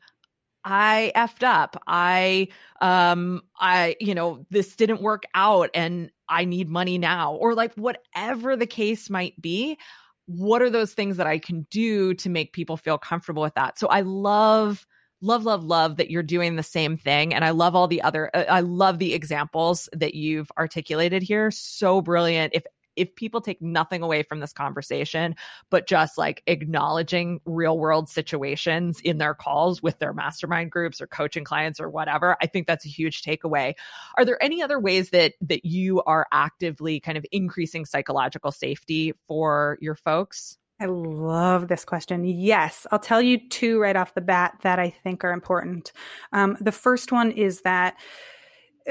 I 0.65 1.11
effed 1.15 1.43
up. 1.43 1.81
I, 1.85 2.47
um, 2.81 3.43
I, 3.59 3.95
you 3.99 4.15
know, 4.15 4.45
this 4.49 4.75
didn't 4.75 5.01
work 5.01 5.23
out 5.35 5.69
and 5.75 6.09
I 6.27 6.45
need 6.45 6.67
money 6.69 6.97
now, 6.97 7.35
or 7.35 7.53
like 7.53 7.75
whatever 7.75 8.55
the 8.55 8.65
case 8.65 9.09
might 9.09 9.39
be. 9.39 9.77
What 10.25 10.63
are 10.63 10.71
those 10.71 10.93
things 10.93 11.17
that 11.17 11.27
I 11.27 11.37
can 11.37 11.67
do 11.69 12.15
to 12.15 12.29
make 12.29 12.51
people 12.51 12.77
feel 12.77 12.97
comfortable 12.97 13.43
with 13.43 13.53
that? 13.53 13.77
So 13.77 13.87
I 13.87 14.01
love, 14.01 14.87
love, 15.21 15.45
love, 15.45 15.63
love 15.63 15.97
that 15.97 16.09
you're 16.09 16.23
doing 16.23 16.55
the 16.55 16.63
same 16.63 16.97
thing. 16.97 17.31
And 17.31 17.45
I 17.45 17.51
love 17.51 17.75
all 17.75 17.87
the 17.87 18.01
other, 18.01 18.31
uh, 18.33 18.45
I 18.49 18.61
love 18.61 18.97
the 18.97 19.13
examples 19.13 19.87
that 19.93 20.15
you've 20.15 20.51
articulated 20.57 21.21
here. 21.21 21.51
So 21.51 22.01
brilliant. 22.01 22.55
If 22.55 22.63
if 22.95 23.15
people 23.15 23.41
take 23.41 23.61
nothing 23.61 24.01
away 24.01 24.23
from 24.23 24.39
this 24.39 24.53
conversation, 24.53 25.35
but 25.69 25.87
just 25.87 26.17
like 26.17 26.43
acknowledging 26.47 27.39
real 27.45 27.77
world 27.77 28.09
situations 28.09 28.99
in 29.01 29.17
their 29.17 29.33
calls 29.33 29.81
with 29.81 29.99
their 29.99 30.13
mastermind 30.13 30.71
groups 30.71 31.01
or 31.01 31.07
coaching 31.07 31.43
clients 31.43 31.79
or 31.79 31.89
whatever, 31.89 32.35
I 32.41 32.47
think 32.47 32.67
that's 32.67 32.85
a 32.85 32.89
huge 32.89 33.21
takeaway. 33.21 33.75
Are 34.17 34.25
there 34.25 34.41
any 34.41 34.61
other 34.61 34.79
ways 34.79 35.09
that 35.11 35.33
that 35.41 35.65
you 35.65 36.01
are 36.03 36.27
actively 36.31 36.99
kind 36.99 37.17
of 37.17 37.25
increasing 37.31 37.85
psychological 37.85 38.51
safety 38.51 39.13
for 39.27 39.77
your 39.81 39.95
folks? 39.95 40.57
I 40.79 40.87
love 40.87 41.69
this 41.69 41.85
question. 41.85 42.25
Yes, 42.25 42.85
I'll 42.91 42.99
tell 42.99 43.21
you 43.21 43.47
two 43.49 43.79
right 43.79 43.95
off 43.95 44.13
the 44.13 44.21
bat 44.21 44.57
that 44.63 44.77
I 44.77 44.89
think 44.89 45.23
are 45.23 45.31
important. 45.31 45.93
Um, 46.33 46.57
the 46.59 46.73
first 46.73 47.13
one 47.13 47.31
is 47.31 47.61
that 47.61 47.95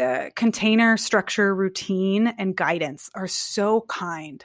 uh, 0.00 0.30
container 0.34 0.96
structure, 0.96 1.54
routine, 1.54 2.28
and 2.38 2.56
guidance 2.56 3.10
are 3.14 3.28
so 3.28 3.82
kind. 3.82 4.44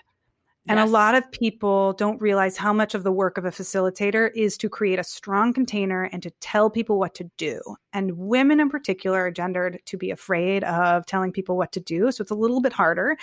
And 0.67 0.77
yes. 0.77 0.87
a 0.87 0.91
lot 0.91 1.15
of 1.15 1.31
people 1.31 1.93
don't 1.93 2.21
realize 2.21 2.55
how 2.55 2.71
much 2.73 2.93
of 2.93 3.03
the 3.03 3.11
work 3.11 3.39
of 3.39 3.45
a 3.45 3.49
facilitator 3.49 4.29
is 4.35 4.55
to 4.57 4.69
create 4.69 4.99
a 4.99 5.03
strong 5.03 5.51
container 5.51 6.03
and 6.03 6.21
to 6.21 6.29
tell 6.41 6.69
people 6.69 6.99
what 6.99 7.15
to 7.15 7.31
do. 7.37 7.59
And 7.91 8.17
women 8.17 8.59
in 8.59 8.69
particular 8.69 9.21
are 9.21 9.31
gendered 9.31 9.79
to 9.85 9.97
be 9.97 10.11
afraid 10.11 10.63
of 10.65 11.07
telling 11.07 11.31
people 11.31 11.57
what 11.57 11.71
to 11.71 11.79
do. 11.79 12.11
So 12.11 12.21
it's 12.21 12.29
a 12.29 12.35
little 12.35 12.61
bit 12.61 12.73
harder. 12.73 13.17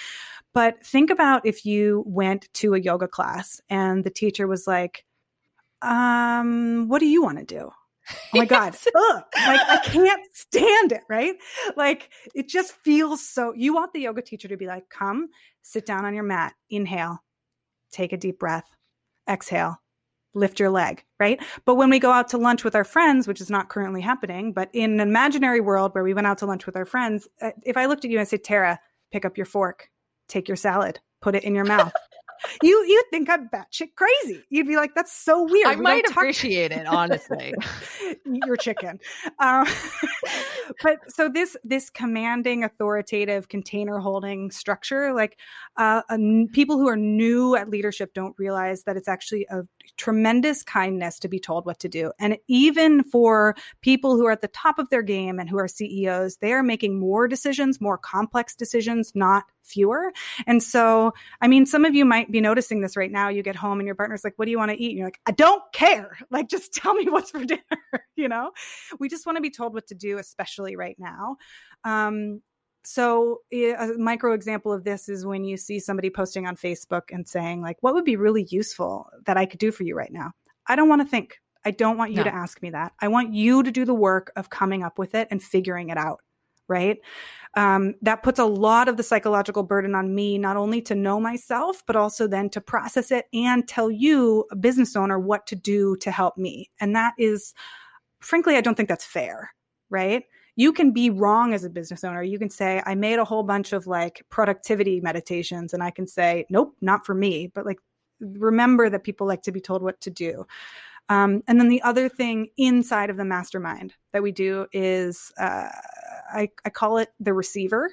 But 0.55 0.85
think 0.85 1.09
about 1.09 1.47
if 1.47 1.65
you 1.65 2.03
went 2.05 2.53
to 2.55 2.75
a 2.75 2.81
yoga 2.81 3.07
class 3.07 3.61
and 3.69 4.03
the 4.03 4.11
teacher 4.11 4.49
was 4.49 4.67
like, 4.67 5.05
um, 5.83 6.89
what 6.89 6.99
do 6.99 7.07
you 7.07 7.23
want 7.23 7.39
to 7.39 7.45
do? 7.45 7.71
Oh 8.11 8.39
my 8.39 8.45
God. 8.45 8.77
Ugh, 8.95 9.23
like 9.47 9.61
I 9.69 9.81
can't 9.85 10.23
stand 10.33 10.93
it, 10.93 11.03
right? 11.09 11.35
Like 11.77 12.11
it 12.35 12.49
just 12.49 12.73
feels 12.73 13.27
so 13.27 13.53
you 13.57 13.75
want 13.75 13.93
the 13.93 14.01
yoga 14.01 14.23
teacher 14.23 14.49
to 14.49 14.57
be 14.57 14.67
like, 14.67 14.89
come, 14.89 15.29
sit 15.63 15.87
down 15.87 16.05
on 16.05 16.15
your 16.15 16.25
mat, 16.25 16.55
inhale, 16.71 17.19
take 17.93 18.13
a 18.13 18.17
deep 18.17 18.39
breath, 18.39 18.69
exhale, 19.29 19.81
lift 20.35 20.61
your 20.61 20.71
leg, 20.71 21.05
right? 21.19 21.43
But 21.65 21.77
when 21.77 21.91
we 21.91 21.99
go 21.99 22.13
out 22.13 22.29
to 22.29 22.39
lunch 22.39 22.63
with 22.63 22.75
our 22.77 22.85
friends, 22.85 23.27
which 23.27 23.41
is 23.41 23.51
not 23.51 23.69
currently 23.69 24.01
happening, 24.01 24.53
but 24.53 24.69
in 24.73 24.93
an 24.93 25.01
imaginary 25.01 25.61
world 25.61 25.95
where 25.95 26.05
we 26.05 26.15
went 26.15 26.27
out 26.27 26.39
to 26.39 26.47
lunch 26.47 26.67
with 26.67 26.77
our 26.77 26.85
friends, 26.85 27.27
uh, 27.41 27.51
if 27.65 27.77
I 27.77 27.87
looked 27.87 28.05
at 28.05 28.11
you 28.11 28.19
and 28.19 28.29
said, 28.29 28.45
Tara, 28.45 28.79
pick 29.13 29.25
up 29.25 29.37
your 29.37 29.47
fork, 29.47 29.89
take 30.29 30.49
your 30.49 30.57
salad, 30.57 31.01
put 31.23 31.35
it 31.35 31.45
in 31.45 31.55
your 31.55 31.65
mouth. 31.65 31.93
You 32.63 32.85
you 32.87 33.03
think 33.11 33.29
I'm 33.31 33.49
batshit 33.49 33.95
crazy. 33.95 34.45
You'd 34.51 34.67
be 34.67 34.77
like, 34.77 34.95
that's 34.95 35.13
so 35.13 35.45
weird. 35.45 35.67
I 35.67 35.77
we 35.77 35.83
might 35.83 36.09
appreciate 36.09 36.73
it, 36.73 36.87
honestly. 36.87 37.55
You're 38.25 38.57
chicken. 38.57 38.99
Um, 39.39 39.67
but 40.83 40.99
so 41.09 41.29
this 41.29 41.57
this 41.65 41.91
commanding, 41.91 42.65
authoritative, 42.65 43.49
container 43.49 43.99
holding 43.99 44.51
structure, 44.51 45.13
like 45.13 45.39
uh, 45.77 46.03
people 46.53 46.79
who 46.79 46.89
are 46.89 46.97
new 46.97 47.57
at 47.57 47.69
leadership 47.69 48.15
don't 48.15 48.35
realize 48.39 48.85
that 48.85 48.97
it's 48.97 49.09
actually 49.09 49.47
a 49.51 49.63
tremendous 49.97 50.63
kindness 50.63 51.19
to 51.21 51.29
be 51.29 51.39
told 51.39 51.67
what 51.67 51.79
to 51.81 51.89
do. 51.89 52.13
And 52.19 52.39
even 52.49 53.03
for 53.05 53.55
people 53.81 54.17
who 54.17 54.27
are 54.27 54.33
at 54.33 54.41
the 54.41 54.49
top 54.49 54.79
of 54.79 54.89
their 54.91 55.03
game 55.03 55.39
and 55.39 55.49
who 55.49 55.59
are 55.59 55.69
CEOs, 55.69 56.39
they 56.39 56.53
are 56.53 56.63
making 56.63 56.99
more 56.99 57.29
decisions, 57.29 57.81
more 57.81 57.99
complex 57.99 58.55
decisions, 58.55 59.13
not 59.15 59.45
fewer. 59.67 60.13
And 60.47 60.63
so, 60.63 61.13
I 61.41 61.49
mean, 61.49 61.67
some 61.67 61.85
of 61.85 61.95
you 61.95 62.05
might 62.05 62.31
be 62.31 62.41
noticing 62.41 62.81
this 62.81 62.97
right 62.97 63.11
now. 63.11 63.29
You 63.29 63.43
get 63.43 63.57
home 63.57 63.81
and 63.81 63.87
your 63.87 63.95
partner's 63.95 64.25
like, 64.25 64.35
What 64.37 64.45
do 64.47 64.51
you 64.51 64.59
want 64.59 64.71
to 64.71 64.83
eat? 64.83 64.91
And 64.91 64.99
you're 64.99 65.07
like, 65.07 65.21
I 65.27 65.33
don't 65.33 65.63
care. 65.73 66.17
Like, 66.29 66.49
just 66.49 66.75
tell 66.75 66.93
me 66.93 67.09
what's 67.09 67.31
for 67.31 67.45
dinner. 67.45 67.63
you 68.17 68.29
know, 68.29 68.51
we 68.99 69.09
just 69.09 69.27
want 69.27 69.37
to 69.37 69.43
be 69.43 69.51
told 69.51 69.75
what 69.75 69.87
to 69.87 69.95
do, 69.95 70.19
especially 70.19 70.77
right 70.77 70.97
now. 70.99 71.37
Um, 71.85 72.43
so 72.87 73.41
a 73.53 73.95
micro 73.99 74.33
example 74.33 74.73
of 74.73 74.85
this 74.85 75.09
is 75.09 75.27
when 75.27 75.45
you 75.45 75.57
see 75.57 75.81
somebody 75.81 76.09
posting 76.09 76.47
on 76.47 76.57
Facebook 76.57 77.03
and 77.11 77.27
saying 77.27 77.61
like 77.61 77.77
what 77.81 77.95
would 77.95 78.05
be 78.05 78.15
really 78.15 78.47
useful 78.49 79.09
that 79.25 79.37
I 79.37 79.45
could 79.45 79.59
do 79.59 79.73
for 79.73 79.83
you 79.83 79.97
right 79.97 80.13
now. 80.13 80.33
I 80.69 80.77
don't 80.77 80.89
want 80.89 81.03
to 81.03 81.09
think. 81.09 81.41
I 81.65 81.73
don't 81.73 81.97
want 81.97 82.13
you 82.13 82.19
no. 82.19 82.25
to 82.25 82.35
ask 82.35 82.63
me 82.63 82.71
that. 82.71 82.93
I 83.01 83.09
want 83.09 83.35
you 83.35 83.65
to 83.65 83.73
do 83.73 83.85
the 83.85 83.95
work 83.95 84.31
of 84.37 84.51
coming 84.51 84.85
up 84.85 85.01
with 85.01 85.17
it 85.17 85.27
and 85.33 85.43
figuring 85.43 85.89
it 85.89 85.99
out 85.99 86.21
right? 86.69 86.99
Um, 87.55 87.95
that 88.03 88.23
puts 88.23 88.39
a 88.39 88.45
lot 88.45 88.87
of 88.87 88.99
the 88.99 89.03
psychological 89.03 89.63
burden 89.63 89.95
on 89.95 90.15
me, 90.15 90.37
not 90.37 90.59
only 90.59 90.83
to 90.83 90.95
know 90.95 91.19
myself, 91.19 91.83
but 91.87 91.97
also 91.97 92.29
then 92.29 92.51
to 92.51 92.61
process 92.61 93.11
it 93.11 93.27
and 93.33 93.67
tell 93.67 93.91
you, 93.91 94.45
a 94.51 94.57
business 94.57 94.95
owner, 94.95 95.19
what 95.19 95.47
to 95.47 95.57
do 95.57 95.97
to 95.97 96.11
help 96.11 96.37
me. 96.37 96.71
And 96.81 96.95
that 96.95 97.15
is, 97.19 97.55
frankly, 98.21 98.57
I 98.57 98.61
don't 98.61 98.75
think 98.75 98.91
that's 98.91 99.07
fair, 99.07 99.55
right? 99.89 100.25
You 100.55 100.73
can 100.73 100.93
be 100.93 101.09
wrong 101.09 101.55
as 101.55 101.65
a 101.65 101.71
business 101.71 102.05
owner. 102.05 102.23
You 102.23 102.39
can 102.39 102.51
say, 102.51 102.83
I 102.85 102.95
made 102.95 103.19
a 103.19 103.25
whole 103.25 103.43
bunch 103.43 103.73
of 103.73 103.87
like 103.87 104.23
productivity 104.29 105.01
meditations, 105.01 105.73
and 105.73 105.83
I 105.83 105.91
can 105.91 106.07
say, 106.07 106.45
nope, 106.51 106.75
not 106.83 107.07
for 107.07 107.15
me. 107.15 107.47
But 107.55 107.65
like, 107.65 107.79
remember 108.21 108.91
that 108.91 109.05
people 109.05 109.27
like 109.27 109.43
to 109.43 109.53
be 109.53 109.61
told 109.61 109.83
what 109.83 110.01
to 110.03 110.11
do. 110.11 110.47
Um, 111.09 111.43
and 111.47 111.61
then 111.61 111.69
the 111.69 111.83
other 111.83 112.09
thing 112.09 112.49
inside 112.57 113.11
of 113.11 113.17
the 113.17 113.25
mastermind 113.25 113.95
that 114.13 114.23
we 114.23 114.33
do 114.33 114.67
is 114.73 115.33
uh, 115.39 115.69
I, 116.33 116.51
I 116.65 116.71
call 116.71 116.99
it 116.99 117.09
the 117.21 117.33
receiver. 117.33 117.91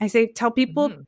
I 0.00 0.06
say, 0.08 0.26
tell 0.26 0.50
people 0.50 0.90
mm-hmm. 0.90 1.00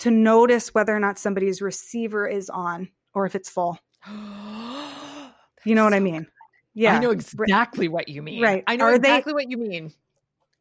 to 0.00 0.10
notice 0.10 0.74
whether 0.74 0.94
or 0.94 1.00
not 1.00 1.18
somebody's 1.18 1.60
receiver 1.60 2.26
is 2.26 2.50
on 2.50 2.88
or 3.14 3.26
if 3.26 3.34
it's 3.34 3.48
full. 3.48 3.78
you 4.06 5.74
know 5.74 5.84
what 5.84 5.94
I 5.94 6.00
mean? 6.00 6.26
Yeah. 6.74 6.96
I 6.96 6.98
know 7.00 7.10
exactly 7.10 7.88
what 7.88 8.08
you 8.08 8.22
mean. 8.22 8.42
Right. 8.42 8.64
I 8.66 8.76
know 8.76 8.86
Are 8.86 8.94
exactly 8.94 9.32
they, 9.32 9.34
what 9.34 9.50
you 9.50 9.58
mean. 9.58 9.92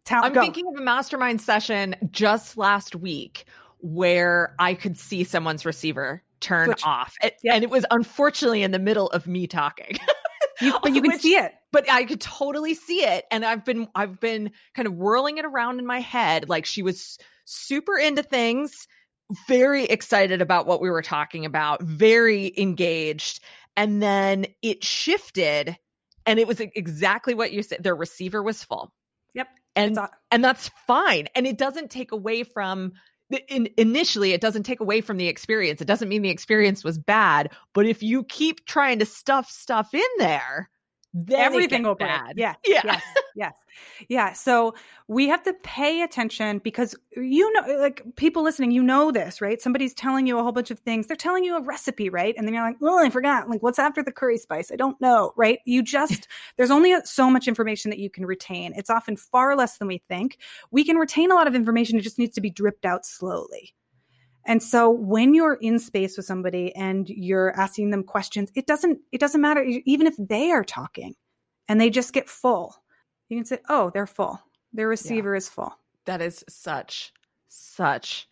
Tell, 0.06 0.24
I'm 0.24 0.34
go. 0.34 0.42
thinking 0.42 0.66
of 0.68 0.80
a 0.80 0.84
mastermind 0.84 1.42
session 1.42 1.96
just 2.12 2.58
last 2.58 2.96
week 2.96 3.46
where 3.80 4.56
I 4.60 4.74
could 4.74 4.98
see 4.98 5.24
someone's 5.24 5.66
receiver 5.66 6.24
turn 6.40 6.68
Switch. 6.68 6.86
off. 6.86 7.16
It, 7.24 7.36
yeah. 7.44 7.54
And 7.54 7.64
it 7.64 7.70
was 7.70 7.86
unfortunately 7.92 8.64
in 8.64 8.72
the 8.72 8.80
middle 8.80 9.08
of 9.08 9.28
me 9.28 9.48
talking. 9.48 9.98
you, 10.62 10.78
but 10.82 10.94
you 10.94 11.02
can 11.02 11.12
Which, 11.12 11.22
see 11.22 11.36
it 11.36 11.54
but 11.72 11.90
I 11.90 12.06
could 12.06 12.22
totally 12.22 12.74
see 12.74 13.04
it. 13.04 13.26
And 13.32 13.46
I've 13.46 13.64
been, 13.64 13.88
I've 13.94 14.20
been 14.20 14.52
kind 14.74 14.88
of 14.88 14.96
whirling 14.96 15.38
it 15.38 15.46
around 15.46 15.80
in 15.80 15.86
my 15.86 16.00
head. 16.00 16.50
Like 16.50 16.66
she 16.66 16.82
was 16.82 17.18
super 17.46 17.98
into 17.98 18.24
things, 18.24 18.88
very 19.48 19.86
excited 19.86 20.42
about 20.42 20.66
what 20.66 20.82
we 20.82 20.90
were 20.90 21.02
talking 21.02 21.46
about, 21.46 21.82
very 21.84 22.52
engaged. 22.58 23.40
And 23.76 24.02
then 24.02 24.48
it 24.62 24.84
shifted 24.84 25.78
and 26.26 26.40
it 26.40 26.48
was 26.48 26.60
exactly 26.60 27.34
what 27.34 27.52
you 27.52 27.64
said. 27.64 27.84
Their 27.84 27.96
receiver 27.96 28.42
was 28.42 28.64
full. 28.64 28.92
Yep. 29.34 29.48
And, 29.76 29.98
and 30.32 30.44
that's 30.44 30.70
fine. 30.86 31.28
And 31.36 31.48
it 31.48 31.58
doesn't 31.58 31.92
take 31.92 32.12
away 32.12 32.44
from 32.44 32.94
in, 33.48 33.70
initially 33.78 34.34
it 34.34 34.42
doesn't 34.42 34.64
take 34.64 34.80
away 34.80 35.02
from 35.02 35.18
the 35.18 35.28
experience. 35.28 35.82
It 35.82 35.88
doesn't 35.88 36.10
mean 36.10 36.22
the 36.22 36.30
experience 36.30 36.84
was 36.84 36.98
bad, 36.98 37.52
but 37.74 37.86
if 37.86 38.02
you 38.02 38.24
keep 38.24 38.66
trying 38.66 39.00
to 39.00 39.06
stuff 39.06 39.50
stuff 39.50 39.94
in 39.94 40.02
there, 40.18 40.70
then 41.14 41.40
everything 41.40 41.84
will 41.84 41.96
bad. 41.96 42.34
Yeah. 42.38 42.56
Yeah. 42.66 42.82
Yes. 42.84 43.04
yes. 43.36 43.54
Yeah. 44.10 44.34
So 44.34 44.76
we 45.08 45.28
have 45.28 45.42
to 45.44 45.54
pay 45.64 46.02
attention 46.02 46.60
because 46.60 46.94
uh, 47.18 47.22
you 47.22 47.52
know, 47.54 47.62
like 47.80 48.04
people 48.16 48.44
listening, 48.44 48.72
you 48.72 48.84
know 48.84 49.12
this, 49.12 49.42
right? 49.42 49.60
Somebody's 49.62 49.94
telling 49.94 50.28
you 50.28 50.38
a 50.38 50.44
whole 50.44 50.52
bunch 50.52 50.70
of 50.72 50.80
things. 50.80 51.08
They're 51.08 51.16
telling 51.16 51.44
you 51.44 51.56
a 51.56 51.62
recipe, 51.62 52.10
right? 52.10 52.36
And 52.38 52.46
then 52.46 52.54
you're 52.54 52.64
like, 52.64 52.78
oh, 52.82 53.04
I 53.04 53.10
forgot. 53.10 53.50
Like, 53.50 53.64
what's 53.64 53.80
after 53.80 54.04
the 54.04 54.12
curry 54.12 54.38
spice? 54.38 54.72
I 54.72 54.76
don't 54.76 55.00
know, 55.02 55.34
right? 55.36 55.60
You 55.66 55.82
just, 55.82 56.28
there's 56.58 56.72
only 56.72 56.94
uh, 56.94 57.02
so 57.06 57.30
much 57.30 57.48
information 57.48 57.90
that 57.90 58.00
you 58.00 58.10
can 58.10 58.26
retain. 58.26 58.74
It's 58.76 58.90
often 58.90 59.18
far 59.18 59.56
less 59.56 59.78
than 59.78 59.88
we 59.88 60.04
think. 60.08 60.38
We 60.72 60.84
can 60.84 60.98
retain 60.98 61.32
a 61.32 61.36
lot 61.36 61.48
of 61.48 61.56
information. 61.56 61.98
It 61.98 62.02
just 62.02 62.20
needs 62.20 62.36
to 62.36 62.42
be 62.42 62.52
dripped 62.52 62.86
out 62.86 63.06
slowly. 63.06 63.74
And 64.50 64.64
so 64.64 64.90
when 64.90 65.36
you're 65.36 65.60
in 65.62 65.78
space 65.78 66.18
with 66.18 66.26
somebody 66.26 66.76
and 66.76 67.08
you're 67.08 67.52
asking 67.56 67.92
them 67.92 68.04
questions, 68.04 68.52
it 68.56 68.66
doesn't 68.66 69.00
it 69.12 69.20
doesn't 69.20 69.40
matter 69.40 69.64
even 69.64 70.08
if 70.08 70.16
they 70.18 70.50
are 70.50 70.64
talking 70.64 71.14
and 71.68 71.80
they 71.80 71.92
just 71.92 72.14
get 72.14 72.28
full. 72.28 72.76
You 73.30 73.38
can 73.38 73.46
say, 73.46 73.60
"Oh, 73.70 73.92
they're 73.94 74.08
full. 74.08 74.42
Their 74.74 74.88
receiver 74.88 75.36
yeah. 75.36 75.38
is 75.38 75.48
full." 75.48 75.78
That 76.06 76.24
is 76.24 76.44
such 76.50 77.14
such 77.48 78.28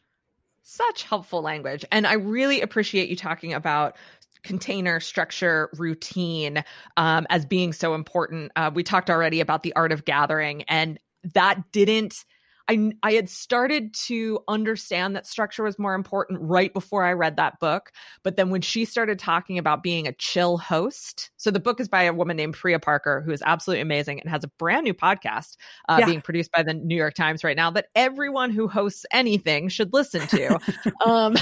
such 0.64 1.04
helpful 1.04 1.44
language. 1.44 1.86
And 1.92 2.08
I 2.08 2.14
really 2.14 2.62
appreciate 2.62 3.10
you 3.10 3.16
talking 3.16 3.54
about 3.54 3.96
container 4.42 5.00
structure 5.00 5.70
routine 5.78 6.64
um, 6.98 7.28
as 7.30 7.46
being 7.46 7.74
so 7.74 7.94
important. 7.94 8.52
Uh, 8.56 8.72
we 8.74 8.82
talked 8.82 9.12
already 9.12 9.40
about 9.40 9.62
the 9.62 9.76
art 9.76 9.92
of 9.92 10.04
gathering, 10.04 10.64
and 10.64 11.00
that 11.36 11.72
didn't 11.72 12.26
I 12.70 12.92
I 13.04 13.14
had 13.14 13.30
started 13.30 13.94
to 14.06 14.40
understand 14.48 15.16
that 15.16 15.26
structure 15.26 15.64
was 15.64 15.80
more 15.80 15.94
important 15.94 16.40
right 16.42 16.74
before 16.74 17.04
I 17.04 17.14
read 17.14 17.38
that 17.38 17.60
book. 17.60 17.92
But 18.24 18.36
then 18.36 18.50
when 18.50 18.62
she 18.62 18.86
started 18.86 19.20
talking 19.20 19.58
about 19.58 19.84
being 19.84 20.08
a 20.08 20.14
chill 20.14 20.58
host, 20.58 21.32
so 21.38 21.52
the 21.52 21.60
book 21.60 21.80
is 21.80 21.88
by 21.88 22.04
a 22.04 22.14
woman 22.14 22.38
named 22.38 22.56
Priya 22.56 22.80
Parker, 22.80 23.22
who 23.26 23.32
is 23.32 23.42
absolutely 23.46 23.82
amazing 23.82 24.20
and 24.20 24.30
has 24.30 24.44
a 24.44 24.50
brand 24.60 24.84
new 24.84 24.94
podcast 24.94 25.56
uh, 25.88 25.98
yeah. 26.00 26.06
being 26.06 26.22
produced 26.22 26.52
by 26.52 26.64
the 26.64 26.74
New 26.74 26.96
York 26.96 27.14
Times 27.14 27.44
right 27.44 27.56
now 27.56 27.72
that 27.72 27.88
everyone 27.96 28.52
who 28.52 28.68
hosts 28.68 29.06
anything 29.12 29.70
should 29.70 29.94
listen 29.94 30.28
to. 30.28 30.60
um, 31.06 31.36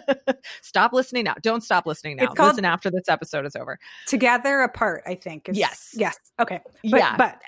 stop 0.62 0.92
listening 0.92 1.24
now. 1.24 1.34
Don't 1.42 1.62
stop 1.62 1.86
listening 1.86 2.16
now. 2.16 2.32
Listen 2.36 2.64
after 2.64 2.90
this 2.90 3.08
episode 3.08 3.46
is 3.46 3.56
over. 3.56 3.78
Together 4.06 4.60
apart, 4.60 5.02
I 5.06 5.14
think. 5.14 5.48
Is, 5.48 5.56
yes. 5.56 5.94
Yes. 5.96 6.18
Okay. 6.40 6.60
But, 6.82 6.98
yeah. 6.98 7.16
But 7.16 7.40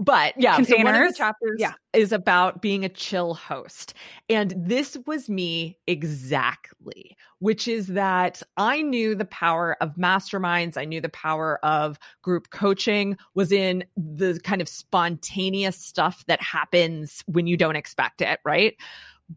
but 0.00 0.32
yeah, 0.38 0.56
containers. 0.56 0.80
So 0.80 0.84
one 0.84 1.02
of 1.02 1.08
the 1.08 1.16
chapters 1.16 1.56
yeah. 1.58 1.72
is 1.92 2.10
about 2.10 2.62
being 2.62 2.86
a 2.86 2.88
chill 2.88 3.34
host. 3.34 3.92
And 4.30 4.54
this 4.56 4.96
was 5.06 5.28
me 5.28 5.78
exactly, 5.86 7.16
which 7.38 7.68
is 7.68 7.88
that 7.88 8.42
I 8.56 8.80
knew 8.80 9.14
the 9.14 9.26
power 9.26 9.76
of 9.82 9.96
masterminds. 9.96 10.78
I 10.78 10.86
knew 10.86 11.02
the 11.02 11.10
power 11.10 11.62
of 11.62 11.98
group 12.22 12.48
coaching 12.48 13.18
was 13.34 13.52
in 13.52 13.84
the 13.94 14.40
kind 14.42 14.62
of 14.62 14.68
spontaneous 14.70 15.76
stuff 15.76 16.24
that 16.28 16.42
happens 16.42 17.22
when 17.26 17.46
you 17.46 17.58
don't 17.58 17.76
expect 17.76 18.22
it, 18.22 18.40
right? 18.42 18.76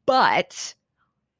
But 0.05 0.73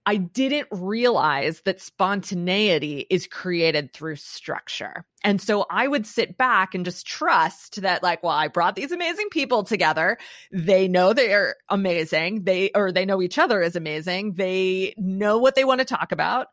I 0.06 0.18
didn't 0.18 0.68
realize 0.72 1.62
that 1.62 1.80
spontaneity 1.80 3.06
is 3.10 3.28
created 3.28 3.94
through 3.94 4.18
structure. 4.18 5.06
And 5.24 5.42
so 5.42 5.66
I 5.70 5.88
would 5.88 6.06
sit 6.06 6.38
back 6.38 6.76
and 6.76 6.84
just 6.84 7.08
trust 7.08 7.82
that, 7.82 8.04
like, 8.04 8.22
well, 8.22 8.34
I 8.34 8.50
brought 8.50 8.76
these 8.76 8.92
amazing 8.92 9.30
people 9.30 9.64
together. 9.64 10.18
They 10.52 10.88
know 10.88 11.14
they're 11.14 11.56
amazing. 11.70 12.44
They, 12.44 12.72
or 12.76 12.92
they 12.92 13.06
know 13.06 13.22
each 13.22 13.38
other 13.38 13.62
is 13.62 13.76
amazing. 13.76 14.34
They 14.34 14.94
know 14.98 15.38
what 15.38 15.56
they 15.56 15.64
want 15.64 15.80
to 15.80 15.86
talk 15.86 16.12
about 16.12 16.48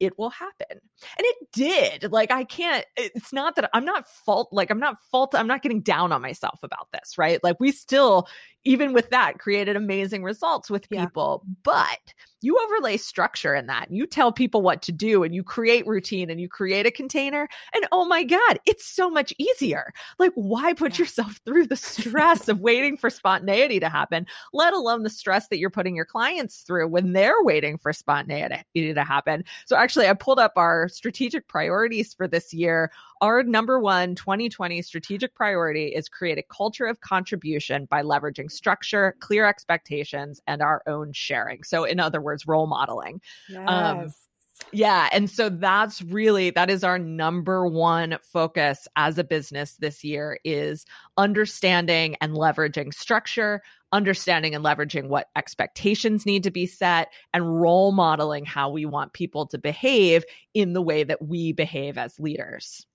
it 0.00 0.18
will 0.18 0.30
happen. 0.30 0.66
And 0.70 0.80
it 1.18 1.36
did. 1.52 2.12
Like, 2.12 2.30
I 2.30 2.44
can't, 2.44 2.84
it's 2.96 3.32
not 3.32 3.56
that 3.56 3.70
I'm 3.72 3.84
not 3.84 4.08
fault, 4.08 4.48
like, 4.52 4.70
I'm 4.70 4.78
not 4.78 4.96
fault, 5.10 5.34
I'm 5.34 5.46
not 5.46 5.62
getting 5.62 5.80
down 5.80 6.12
on 6.12 6.22
myself 6.22 6.58
about 6.62 6.88
this, 6.92 7.16
right? 7.16 7.42
Like, 7.42 7.56
we 7.60 7.72
still, 7.72 8.28
even 8.66 8.92
with 8.92 9.08
that, 9.10 9.38
created 9.38 9.76
amazing 9.76 10.22
results 10.22 10.68
with 10.68 10.90
people. 10.90 11.42
Yeah. 11.46 11.54
But 11.62 12.14
you 12.42 12.58
overlay 12.62 12.96
structure 12.96 13.54
in 13.54 13.66
that. 13.66 13.90
You 13.90 14.06
tell 14.06 14.30
people 14.30 14.62
what 14.62 14.82
to 14.82 14.92
do 14.92 15.24
and 15.24 15.34
you 15.34 15.42
create 15.42 15.86
routine 15.86 16.30
and 16.30 16.40
you 16.40 16.48
create 16.48 16.86
a 16.86 16.90
container. 16.90 17.48
And 17.74 17.86
oh 17.92 18.04
my 18.04 18.22
God, 18.22 18.58
it's 18.66 18.86
so 18.86 19.08
much 19.08 19.32
easier. 19.38 19.92
Like, 20.18 20.32
why 20.34 20.74
put 20.74 20.92
yeah. 20.92 21.04
yourself 21.04 21.40
through 21.44 21.66
the 21.66 21.76
stress 21.76 22.48
of 22.48 22.60
waiting 22.60 22.96
for 22.96 23.10
spontaneity 23.10 23.80
to 23.80 23.88
happen, 23.88 24.26
let 24.52 24.74
alone 24.74 25.02
the 25.02 25.10
stress 25.10 25.48
that 25.48 25.58
you're 25.58 25.70
putting 25.70 25.96
your 25.96 26.04
clients 26.04 26.58
through 26.58 26.88
when 26.88 27.14
they're 27.14 27.42
waiting 27.42 27.78
for 27.78 27.92
spontaneity 27.92 28.94
to 28.94 29.04
happen? 29.04 29.44
So, 29.66 29.76
actually, 29.76 30.08
I 30.08 30.14
pulled 30.14 30.38
up 30.38 30.52
our 30.56 30.88
strategic 30.88 31.48
priorities 31.48 32.14
for 32.14 32.28
this 32.28 32.52
year. 32.52 32.92
Our 33.22 33.42
number 33.42 33.80
one 33.80 34.14
2020 34.14 34.82
strategic 34.82 35.34
priority 35.34 35.86
is 35.86 36.08
create 36.08 36.38
a 36.38 36.42
culture 36.42 36.86
of 36.86 37.00
contribution 37.00 37.86
by 37.86 38.02
leveraging 38.02 38.50
structure, 38.56 39.16
clear 39.20 39.46
expectations, 39.46 40.40
and 40.46 40.62
our 40.62 40.82
own 40.86 41.12
sharing. 41.12 41.62
So, 41.62 41.84
in 41.84 42.00
other 42.00 42.20
words, 42.20 42.46
role 42.46 42.66
modeling. 42.66 43.20
Um, 43.50 43.56
yes. 43.56 43.68
Um, 43.68 44.14
yeah. 44.72 45.08
And 45.12 45.28
so 45.30 45.48
that's 45.48 46.02
really, 46.02 46.50
that 46.50 46.70
is 46.70 46.82
our 46.82 46.98
number 46.98 47.66
one 47.66 48.16
focus 48.22 48.88
as 48.96 49.18
a 49.18 49.24
business 49.24 49.76
this 49.76 50.02
year 50.02 50.38
is 50.44 50.86
understanding 51.16 52.16
and 52.20 52.32
leveraging 52.32 52.94
structure, 52.94 53.62
understanding 53.92 54.54
and 54.54 54.64
leveraging 54.64 55.08
what 55.08 55.28
expectations 55.36 56.26
need 56.26 56.42
to 56.42 56.50
be 56.50 56.66
set 56.66 57.12
and 57.32 57.60
role 57.60 57.92
modeling 57.92 58.44
how 58.44 58.70
we 58.70 58.86
want 58.86 59.12
people 59.12 59.46
to 59.46 59.58
behave 59.58 60.24
in 60.54 60.72
the 60.72 60.82
way 60.82 61.04
that 61.04 61.22
we 61.22 61.52
behave 61.52 61.98
as 61.98 62.18
leaders 62.18 62.86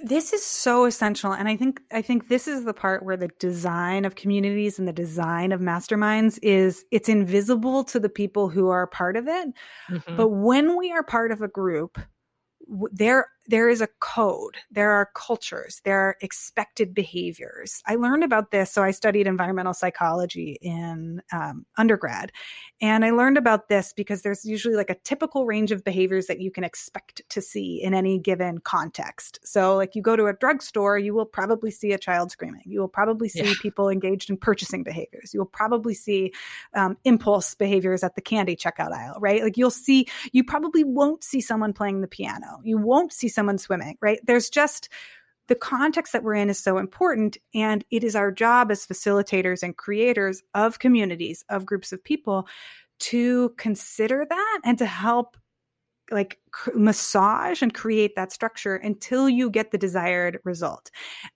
this 0.00 0.32
is 0.32 0.44
so 0.44 0.84
essential 0.84 1.32
and 1.32 1.48
i 1.48 1.56
think 1.56 1.80
i 1.92 2.00
think 2.00 2.28
this 2.28 2.46
is 2.46 2.64
the 2.64 2.74
part 2.74 3.04
where 3.04 3.16
the 3.16 3.28
design 3.38 4.04
of 4.04 4.14
communities 4.14 4.78
and 4.78 4.86
the 4.86 4.92
design 4.92 5.50
of 5.52 5.60
masterminds 5.60 6.38
is 6.42 6.84
it's 6.90 7.08
invisible 7.08 7.82
to 7.84 7.98
the 7.98 8.08
people 8.08 8.48
who 8.48 8.68
are 8.68 8.86
part 8.86 9.16
of 9.16 9.26
it 9.26 9.48
mm-hmm. 9.90 10.16
but 10.16 10.28
when 10.28 10.76
we 10.78 10.92
are 10.92 11.02
part 11.02 11.32
of 11.32 11.42
a 11.42 11.48
group 11.48 11.98
there 12.92 13.28
there 13.48 13.70
is 13.70 13.80
a 13.80 13.88
code. 14.00 14.58
There 14.70 14.90
are 14.90 15.10
cultures. 15.14 15.80
There 15.84 15.98
are 15.98 16.16
expected 16.20 16.94
behaviors. 16.94 17.82
I 17.86 17.94
learned 17.94 18.22
about 18.22 18.50
this 18.50 18.70
so 18.70 18.82
i 18.82 18.90
studied 18.90 19.26
environmental 19.26 19.72
psychology 19.72 20.58
in 20.60 21.22
um, 21.32 21.64
undergrad. 21.78 22.30
And 22.80 23.04
i 23.04 23.10
learned 23.10 23.38
about 23.38 23.68
this 23.68 23.92
because 23.94 24.22
there's 24.22 24.44
usually 24.44 24.76
like 24.76 24.90
a 24.90 24.96
typical 24.96 25.46
range 25.46 25.72
of 25.72 25.82
behaviors 25.82 26.26
that 26.26 26.40
you 26.40 26.50
can 26.50 26.62
expect 26.62 27.22
to 27.30 27.40
see 27.40 27.82
in 27.82 27.94
any 27.94 28.18
given 28.18 28.58
context. 28.58 29.40
So 29.44 29.76
like 29.76 29.94
you 29.94 30.02
go 30.02 30.14
to 30.14 30.26
a 30.26 30.34
drugstore 30.34 30.98
you 30.98 31.14
will 31.14 31.26
probably 31.26 31.70
see 31.70 31.92
a 31.92 31.98
child 31.98 32.30
screaming. 32.30 32.62
You 32.66 32.80
will 32.80 32.88
probably 32.88 33.28
see 33.30 33.44
yeah. 33.44 33.54
people 33.62 33.88
engaged 33.88 34.28
in 34.28 34.36
purchasing 34.36 34.82
behaviors. 34.82 35.32
You 35.32 35.40
will 35.40 35.46
probably 35.46 35.94
see 35.94 36.32
um, 36.74 36.98
impulse 37.04 37.54
behaviors 37.54 38.04
at 38.04 38.14
the 38.14 38.20
candy 38.20 38.56
checkout 38.56 38.92
aisle 38.92 39.16
right? 39.20 39.42
Like 39.42 39.56
you'll 39.56 39.70
see 39.70 40.06
you 40.32 40.44
probably 40.44 40.84
won't 40.84 41.24
see 41.24 41.40
someone 41.40 41.72
playing 41.72 42.02
the 42.02 42.08
piano. 42.08 42.60
You 42.62 42.76
won't 42.76 43.12
see 43.12 43.28
someone 43.38 43.58
swimming, 43.58 43.96
right? 44.00 44.18
There's 44.24 44.50
just 44.50 44.88
the 45.46 45.54
context 45.54 46.12
that 46.12 46.24
we're 46.24 46.34
in 46.34 46.50
is 46.50 46.58
so 46.58 46.78
important. 46.78 47.38
And 47.54 47.84
it 47.92 48.02
is 48.02 48.16
our 48.16 48.32
job 48.32 48.72
as 48.72 48.84
facilitators 48.84 49.62
and 49.62 49.76
creators 49.76 50.42
of 50.54 50.80
communities, 50.80 51.44
of 51.48 51.64
groups 51.64 51.92
of 51.92 52.02
people 52.02 52.48
to 52.98 53.50
consider 53.56 54.26
that 54.28 54.60
and 54.64 54.76
to 54.78 54.86
help 54.86 55.36
like 56.10 56.38
massage 56.74 57.62
and 57.62 57.72
create 57.72 58.16
that 58.16 58.32
structure 58.32 58.74
until 58.74 59.28
you 59.28 59.48
get 59.50 59.70
the 59.70 59.78
desired 59.78 60.40
result. 60.42 60.90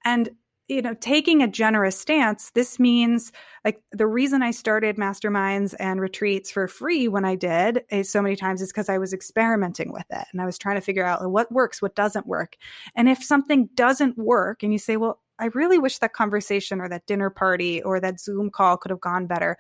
And 0.05 0.31
you 0.75 0.83
know, 0.83 0.95
taking 0.95 1.43
a 1.43 1.49
generous 1.49 1.99
stance, 1.99 2.51
this 2.51 2.79
means 2.79 3.33
like 3.65 3.83
the 3.93 4.07
reason 4.07 4.43
I 4.43 4.51
started 4.51 4.97
masterminds 4.97 5.75
and 5.79 6.01
retreats 6.01 6.51
for 6.51 6.67
free 6.67 7.09
when 7.09 7.25
I 7.25 7.35
did 7.37 7.85
is 7.91 8.11
so 8.11 8.23
many 8.23 8.37
times 8.37 8.61
is 8.63 8.73
because 8.73 8.89
I 8.89 8.99
was 8.99 9.13
experimenting 9.13 9.93
with 9.93 10.07
it 10.11 10.27
and 10.33 10.41
I 10.41 10.47
was 10.47 10.59
trying 10.59 10.77
to 10.77 10.81
figure 10.81 11.05
out 11.05 11.31
what 11.31 11.53
works, 11.53 11.81
what 11.81 11.95
doesn't 11.95 12.27
work. 12.27 12.57
And 12.97 13.09
if 13.09 13.23
something 13.23 13.69
doesn't 13.75 14.19
work 14.19 14.63
and 14.63 14.73
you 14.73 14.79
say, 14.79 14.97
well, 14.97 15.21
I 15.39 15.47
really 15.55 15.79
wish 15.79 15.99
that 15.99 16.13
conversation 16.13 16.81
or 16.81 16.89
that 16.89 17.07
dinner 17.07 17.31
party 17.31 17.83
or 17.83 18.01
that 18.01 18.21
Zoom 18.21 18.51
call 18.51 18.77
could 18.77 18.91
have 18.91 19.01
gone 19.01 19.27
better 19.27 19.59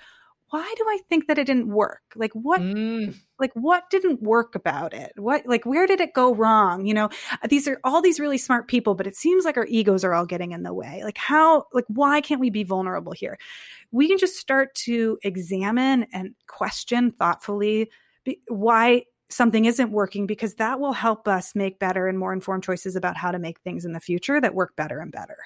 why 0.52 0.74
do 0.76 0.84
I 0.86 0.98
think 1.08 1.28
that 1.28 1.38
it 1.38 1.46
didn't 1.46 1.68
work? 1.68 2.02
Like 2.14 2.32
what 2.34 2.60
mm. 2.60 3.16
like 3.38 3.52
what 3.54 3.88
didn't 3.88 4.20
work 4.20 4.54
about 4.54 4.92
it? 4.92 5.12
What 5.16 5.46
like 5.46 5.64
where 5.64 5.86
did 5.86 5.98
it 5.98 6.12
go 6.12 6.34
wrong? 6.34 6.84
You 6.84 6.92
know, 6.92 7.08
these 7.48 7.66
are 7.66 7.80
all 7.84 8.02
these 8.02 8.20
really 8.20 8.36
smart 8.36 8.68
people, 8.68 8.94
but 8.94 9.06
it 9.06 9.16
seems 9.16 9.46
like 9.46 9.56
our 9.56 9.64
egos 9.64 10.04
are 10.04 10.12
all 10.12 10.26
getting 10.26 10.52
in 10.52 10.62
the 10.62 10.74
way. 10.74 11.00
Like 11.04 11.16
how 11.16 11.64
like 11.72 11.86
why 11.88 12.20
can't 12.20 12.38
we 12.38 12.50
be 12.50 12.64
vulnerable 12.64 13.12
here? 13.12 13.38
We 13.92 14.08
can 14.08 14.18
just 14.18 14.36
start 14.36 14.74
to 14.74 15.18
examine 15.22 16.06
and 16.12 16.34
question 16.48 17.12
thoughtfully 17.12 17.90
why 18.48 19.04
something 19.30 19.64
isn't 19.64 19.90
working 19.90 20.26
because 20.26 20.56
that 20.56 20.78
will 20.78 20.92
help 20.92 21.26
us 21.26 21.54
make 21.54 21.78
better 21.78 22.08
and 22.08 22.18
more 22.18 22.34
informed 22.34 22.62
choices 22.62 22.94
about 22.94 23.16
how 23.16 23.30
to 23.30 23.38
make 23.38 23.58
things 23.60 23.86
in 23.86 23.94
the 23.94 24.00
future 24.00 24.38
that 24.38 24.54
work 24.54 24.76
better 24.76 24.98
and 24.98 25.12
better. 25.12 25.38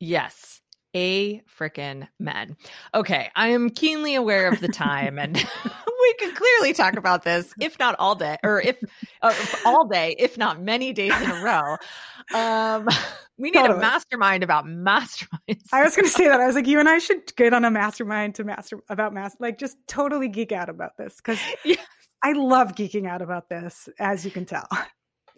Yes 0.00 0.62
a 0.98 1.42
frickin' 1.58 2.08
men. 2.18 2.56
Okay, 2.92 3.30
I 3.36 3.48
am 3.48 3.70
keenly 3.70 4.16
aware 4.16 4.48
of 4.48 4.60
the 4.60 4.68
time, 4.68 5.18
and 5.18 5.36
we 6.02 6.14
can 6.14 6.34
clearly 6.34 6.72
talk 6.72 6.96
about 6.96 7.22
this, 7.22 7.54
if 7.60 7.78
not 7.78 7.94
all 8.00 8.16
day, 8.16 8.36
or 8.42 8.60
if 8.60 8.76
uh, 9.22 9.34
all 9.64 9.86
day, 9.86 10.16
if 10.18 10.36
not 10.36 10.60
many 10.60 10.92
days 10.92 11.14
in 11.22 11.30
a 11.30 11.42
row. 11.42 11.76
Um, 12.34 12.88
we 13.38 13.50
need 13.50 13.60
totally. 13.60 13.78
a 13.78 13.80
mastermind 13.80 14.42
about 14.42 14.64
masterminds. 14.64 15.62
I 15.72 15.84
was 15.84 15.94
going 15.94 16.06
to 16.06 16.10
say 16.10 16.26
that. 16.26 16.40
I 16.40 16.46
was 16.46 16.56
like, 16.56 16.66
you 16.66 16.80
and 16.80 16.88
I 16.88 16.98
should 16.98 17.34
get 17.36 17.54
on 17.54 17.64
a 17.64 17.70
mastermind 17.70 18.34
to 18.36 18.44
master 18.44 18.80
about 18.88 19.14
master, 19.14 19.38
like 19.40 19.58
just 19.58 19.76
totally 19.86 20.28
geek 20.28 20.50
out 20.50 20.68
about 20.68 20.96
this 20.96 21.16
because 21.16 21.38
yes. 21.64 21.78
I 22.24 22.32
love 22.32 22.74
geeking 22.74 23.08
out 23.08 23.22
about 23.22 23.48
this, 23.48 23.88
as 24.00 24.24
you 24.24 24.32
can 24.32 24.44
tell. 24.44 24.66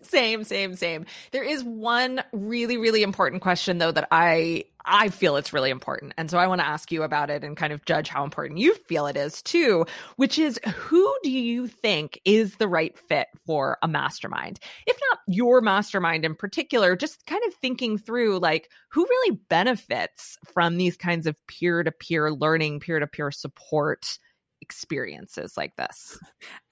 Same, 0.02 0.44
same, 0.44 0.74
same. 0.76 1.06
There 1.30 1.42
is 1.44 1.62
one 1.62 2.22
really, 2.32 2.76
really 2.76 3.02
important 3.02 3.42
question 3.42 3.78
though 3.78 3.92
that 3.92 4.08
I 4.10 4.64
I 4.84 5.08
feel 5.08 5.36
it's 5.36 5.52
really 5.52 5.70
important. 5.70 6.14
And 6.16 6.30
so 6.30 6.38
I 6.38 6.46
want 6.46 6.60
to 6.60 6.66
ask 6.66 6.90
you 6.90 7.02
about 7.02 7.30
it 7.30 7.44
and 7.44 7.56
kind 7.56 7.72
of 7.72 7.84
judge 7.84 8.08
how 8.08 8.24
important 8.24 8.58
you 8.60 8.74
feel 8.74 9.06
it 9.06 9.16
is 9.16 9.42
too, 9.42 9.84
which 10.16 10.38
is 10.38 10.58
who 10.74 11.14
do 11.22 11.30
you 11.30 11.66
think 11.66 12.20
is 12.24 12.56
the 12.56 12.68
right 12.68 12.96
fit 12.98 13.28
for 13.46 13.78
a 13.82 13.88
mastermind? 13.88 14.58
If 14.86 14.98
not 15.10 15.20
your 15.26 15.60
mastermind 15.60 16.24
in 16.24 16.34
particular, 16.34 16.96
just 16.96 17.26
kind 17.26 17.42
of 17.46 17.54
thinking 17.54 17.98
through 17.98 18.38
like 18.38 18.70
who 18.90 19.04
really 19.04 19.38
benefits 19.48 20.38
from 20.52 20.76
these 20.76 20.96
kinds 20.96 21.26
of 21.26 21.36
peer-to-peer 21.46 22.32
learning, 22.32 22.80
peer-to-peer 22.80 23.30
support 23.30 24.18
experiences 24.60 25.56
like 25.56 25.76
this. 25.76 26.18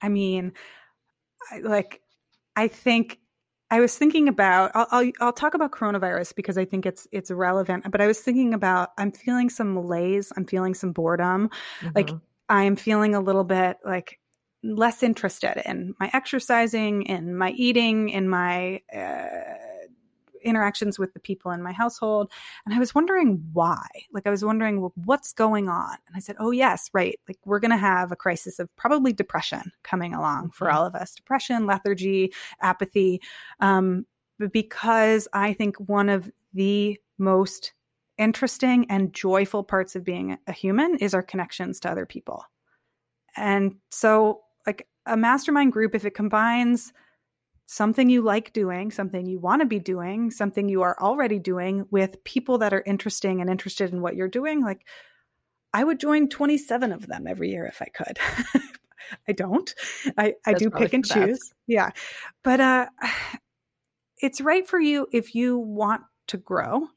I 0.01 0.09
mean, 0.09 0.53
like 1.63 2.01
I 2.55 2.67
think 2.67 3.19
I 3.71 3.79
was 3.79 3.95
thinking 3.95 4.27
about 4.27 4.71
I'll, 4.73 4.87
I'll, 4.91 5.11
I'll 5.21 5.33
talk 5.33 5.53
about 5.53 5.71
coronavirus 5.71 6.35
because 6.35 6.57
I 6.57 6.65
think 6.65 6.85
it's 6.85 7.07
it's 7.11 7.31
relevant. 7.31 7.89
But 7.91 8.01
I 8.01 8.07
was 8.07 8.19
thinking 8.19 8.53
about 8.53 8.89
I'm 8.97 9.11
feeling 9.11 9.49
some 9.49 9.73
malaise. 9.73 10.31
I'm 10.35 10.45
feeling 10.45 10.73
some 10.73 10.91
boredom. 10.91 11.49
Mm-hmm. 11.81 11.89
Like 11.95 12.09
I'm 12.49 12.75
feeling 12.75 13.15
a 13.15 13.19
little 13.21 13.43
bit 13.43 13.77
like 13.85 14.19
less 14.63 15.03
interested 15.03 15.61
in 15.65 15.93
my 15.99 16.09
exercising, 16.13 17.03
in 17.03 17.35
my 17.35 17.51
eating, 17.51 18.09
in 18.09 18.27
my 18.27 18.81
uh, 18.93 19.68
interactions 20.43 20.99
with 20.99 21.13
the 21.13 21.19
people 21.19 21.51
in 21.51 21.61
my 21.61 21.71
household. 21.71 22.31
And 22.65 22.73
I 22.73 22.79
was 22.79 22.95
wondering 22.95 23.43
why. 23.53 23.85
Like, 24.13 24.27
I 24.27 24.29
was 24.29 24.43
wondering, 24.43 24.81
well, 24.81 24.93
what's 25.05 25.33
going 25.33 25.69
on? 25.69 25.97
And 26.07 26.15
I 26.15 26.19
said, 26.19 26.35
oh, 26.39 26.51
yes, 26.51 26.89
right. 26.93 27.19
Like, 27.27 27.37
we're 27.45 27.59
going 27.59 27.71
to 27.71 27.77
have 27.77 28.11
a 28.11 28.15
crisis 28.15 28.59
of 28.59 28.73
probably 28.75 29.13
depression 29.13 29.71
coming 29.83 30.13
along 30.13 30.51
for 30.51 30.67
mm-hmm. 30.67 30.77
all 30.77 30.85
of 30.85 30.95
us 30.95 31.13
depression, 31.15 31.65
lethargy, 31.65 32.33
apathy. 32.61 33.21
Um, 33.59 34.05
because 34.51 35.27
I 35.33 35.53
think 35.53 35.75
one 35.77 36.09
of 36.09 36.31
the 36.53 36.99
most 37.17 37.73
interesting 38.17 38.85
and 38.89 39.13
joyful 39.13 39.63
parts 39.63 39.95
of 39.95 40.03
being 40.03 40.37
a 40.47 40.51
human 40.51 40.95
is 40.97 41.13
our 41.13 41.23
connections 41.23 41.79
to 41.79 41.89
other 41.89 42.05
people. 42.05 42.45
And 43.35 43.75
so, 43.91 44.41
like 44.65 44.87
a 45.05 45.17
mastermind 45.17 45.71
group, 45.71 45.95
if 45.95 46.05
it 46.05 46.13
combines 46.13 46.93
something 47.71 48.09
you 48.09 48.23
like 48.23 48.51
doing, 48.51 48.89
something 48.89 49.27
you 49.27 49.37
want 49.37 49.61
to 49.61 49.65
be 49.67 49.77
doing, 49.77 50.31
something 50.31 50.67
you 50.67 50.81
are 50.81 50.97
already 50.99 51.37
doing 51.37 51.85
with 51.91 52.23
people 52.23 52.57
that 52.57 52.73
are 52.73 52.81
interesting 52.87 53.41
and 53.41 53.49
interested 53.49 53.93
in 53.93 54.01
what 54.01 54.15
you're 54.15 54.27
doing, 54.27 54.63
like 54.63 54.87
I 55.71 55.83
would 55.83 55.99
join 55.99 56.29
27 56.29 56.91
of 56.91 57.05
them 57.05 57.27
every 57.27 57.51
year 57.51 57.67
if 57.67 57.79
I 57.79 57.85
could. 57.85 58.17
I 59.27 59.33
don't. 59.33 59.71
I, 60.17 60.33
I 60.47 60.53
do 60.53 60.71
pick 60.71 60.93
and 60.93 61.05
choose. 61.05 61.53
Yeah. 61.67 61.91
But 62.43 62.59
uh 62.59 62.87
it's 64.17 64.41
right 64.41 64.67
for 64.67 64.79
you 64.79 65.05
if 65.13 65.35
you 65.35 65.59
want 65.59 66.01
to 66.29 66.37
grow, 66.37 66.87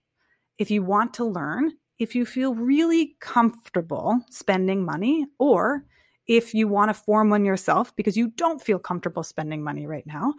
if 0.56 0.70
you 0.70 0.82
want 0.82 1.12
to 1.14 1.26
learn, 1.26 1.72
if 1.98 2.14
you 2.14 2.24
feel 2.24 2.54
really 2.54 3.14
comfortable 3.20 4.20
spending 4.30 4.86
money, 4.86 5.26
or 5.38 5.84
if 6.26 6.54
you 6.54 6.68
want 6.68 6.88
to 6.88 6.94
form 6.94 7.30
one 7.30 7.44
yourself 7.44 7.94
because 7.96 8.16
you 8.16 8.28
don't 8.28 8.62
feel 8.62 8.78
comfortable 8.78 9.22
spending 9.22 9.62
money 9.62 9.86
right 9.86 10.06
now. 10.06 10.34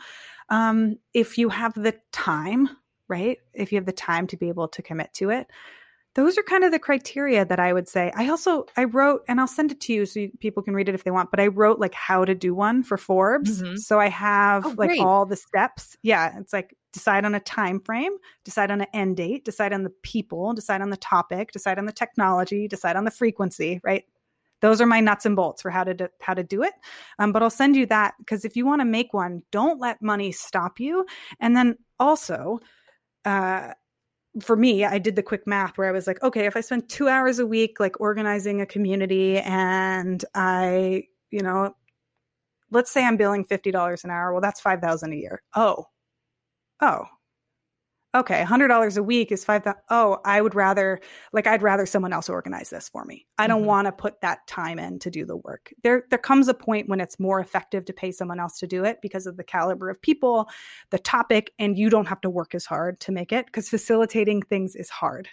Um, 0.49 0.97
if 1.13 1.37
you 1.37 1.49
have 1.49 1.73
the 1.73 1.95
time, 2.11 2.69
right? 3.07 3.37
If 3.53 3.71
you 3.71 3.77
have 3.77 3.85
the 3.85 3.91
time 3.91 4.27
to 4.27 4.37
be 4.37 4.49
able 4.49 4.67
to 4.69 4.81
commit 4.81 5.13
to 5.15 5.29
it, 5.29 5.47
those 6.15 6.37
are 6.37 6.43
kind 6.43 6.63
of 6.63 6.71
the 6.71 6.79
criteria 6.79 7.43
that 7.43 7.59
I 7.59 7.73
would 7.73 7.87
say. 7.87 8.11
I 8.15 8.29
also 8.29 8.67
I 8.77 8.83
wrote 8.83 9.23
and 9.27 9.39
I'll 9.39 9.47
send 9.47 9.71
it 9.71 9.81
to 9.81 9.93
you 9.93 10.05
so 10.05 10.19
you, 10.19 10.31
people 10.39 10.61
can 10.61 10.75
read 10.75 10.87
it 10.87 10.95
if 10.95 11.03
they 11.03 11.11
want, 11.11 11.31
but 11.31 11.39
I 11.39 11.47
wrote 11.47 11.79
like 11.79 11.95
how 11.95 12.23
to 12.23 12.35
do 12.35 12.53
one 12.53 12.83
for 12.83 12.97
Forbes. 12.97 13.61
Mm-hmm. 13.61 13.77
So 13.77 13.99
I 13.99 14.09
have 14.09 14.65
oh, 14.65 14.75
like 14.77 14.99
all 14.99 15.25
the 15.25 15.35
steps. 15.35 15.97
Yeah, 16.03 16.37
it's 16.39 16.53
like 16.53 16.75
decide 16.91 17.25
on 17.25 17.33
a 17.33 17.39
time 17.39 17.79
frame, 17.79 18.15
decide 18.43 18.69
on 18.69 18.81
an 18.81 18.87
end 18.93 19.17
date, 19.17 19.43
decide 19.43 19.73
on 19.73 19.83
the 19.83 19.89
people, 20.03 20.53
decide 20.53 20.81
on 20.81 20.91
the 20.91 20.97
topic, 20.97 21.51
decide 21.51 21.79
on 21.79 21.85
the 21.85 21.91
technology, 21.91 22.67
decide 22.67 22.95
on 22.95 23.05
the 23.05 23.11
frequency, 23.11 23.81
right? 23.83 24.03
Those 24.63 24.79
are 24.79 24.85
my 24.85 25.01
nuts 25.01 25.25
and 25.25 25.35
bolts 25.35 25.61
for 25.61 25.69
how 25.69 25.83
to 25.83 25.93
do, 25.93 26.07
how 26.21 26.33
to 26.33 26.41
do 26.41 26.63
it. 26.63 26.71
Um, 27.19 27.33
but 27.33 27.43
I'll 27.43 27.49
send 27.49 27.75
you 27.75 27.85
that 27.87 28.13
because 28.17 28.45
if 28.45 28.55
you 28.55 28.65
want 28.65 28.79
to 28.79 28.85
make 28.85 29.13
one, 29.13 29.43
don't 29.51 29.77
let 29.77 30.01
money 30.01 30.31
stop 30.31 30.79
you. 30.79 31.05
And 31.41 31.53
then 31.53 31.77
also, 31.99 32.61
uh, 33.25 33.73
for 34.41 34.55
me, 34.55 34.85
I 34.85 34.99
did 34.99 35.17
the 35.17 35.21
quick 35.21 35.45
math 35.45 35.77
where 35.77 35.89
I 35.89 35.91
was 35.91 36.07
like, 36.07 36.23
okay, 36.23 36.45
if 36.45 36.55
I 36.55 36.61
spend 36.61 36.87
two 36.87 37.09
hours 37.09 37.39
a 37.39 37.45
week 37.45 37.81
like 37.81 37.99
organizing 37.99 38.61
a 38.61 38.65
community 38.65 39.37
and 39.39 40.23
I, 40.33 41.07
you 41.29 41.41
know, 41.41 41.75
let's 42.71 42.89
say 42.89 43.05
I'm 43.05 43.17
billing 43.17 43.43
$50 43.43 44.05
an 44.05 44.11
hour, 44.11 44.31
well, 44.31 44.41
that's 44.41 44.61
5000 44.61 45.11
a 45.11 45.15
year. 45.17 45.43
Oh, 45.55 45.87
oh, 46.79 47.03
okay, 48.15 48.43
$100 48.43 48.97
a 48.97 49.03
week 49.03 49.31
is 49.31 49.43
five. 49.43 49.63
Oh, 49.89 50.19
I 50.23 50.41
would 50.41 50.55
rather, 50.55 50.99
like, 51.31 51.47
I'd 51.47 51.63
rather 51.63 51.85
someone 51.85 52.13
else 52.13 52.29
organize 52.29 52.69
this 52.69 52.89
for 52.89 53.05
me. 53.05 53.25
I 53.37 53.47
don't 53.47 53.61
mm-hmm. 53.61 53.67
want 53.67 53.85
to 53.87 53.91
put 53.91 54.21
that 54.21 54.45
time 54.47 54.79
in 54.79 54.99
to 54.99 55.09
do 55.09 55.25
the 55.25 55.37
work. 55.37 55.73
There, 55.83 56.03
there 56.09 56.19
comes 56.19 56.47
a 56.47 56.53
point 56.53 56.89
when 56.89 56.99
it's 56.99 57.19
more 57.19 57.39
effective 57.39 57.85
to 57.85 57.93
pay 57.93 58.11
someone 58.11 58.39
else 58.39 58.59
to 58.59 58.67
do 58.67 58.83
it 58.83 58.99
because 59.01 59.25
of 59.25 59.37
the 59.37 59.43
caliber 59.43 59.89
of 59.89 60.01
people, 60.01 60.47
the 60.91 60.99
topic, 60.99 61.51
and 61.57 61.77
you 61.77 61.89
don't 61.89 62.07
have 62.07 62.21
to 62.21 62.29
work 62.29 62.53
as 62.53 62.65
hard 62.65 62.99
to 63.01 63.11
make 63.11 63.31
it 63.31 63.47
because 63.47 63.69
facilitating 63.69 64.41
things 64.43 64.75
is 64.75 64.89
hard. 64.89 65.29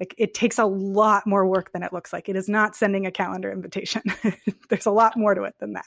Like, 0.00 0.14
it 0.18 0.34
takes 0.34 0.58
a 0.58 0.66
lot 0.66 1.26
more 1.26 1.46
work 1.46 1.72
than 1.72 1.82
it 1.82 1.92
looks 1.92 2.12
like. 2.12 2.28
It 2.28 2.36
is 2.36 2.48
not 2.48 2.74
sending 2.74 3.06
a 3.06 3.12
calendar 3.12 3.50
invitation. 3.50 4.02
There's 4.68 4.86
a 4.86 4.90
lot 4.90 5.16
more 5.16 5.34
to 5.34 5.44
it 5.44 5.54
than 5.60 5.74
that. 5.74 5.86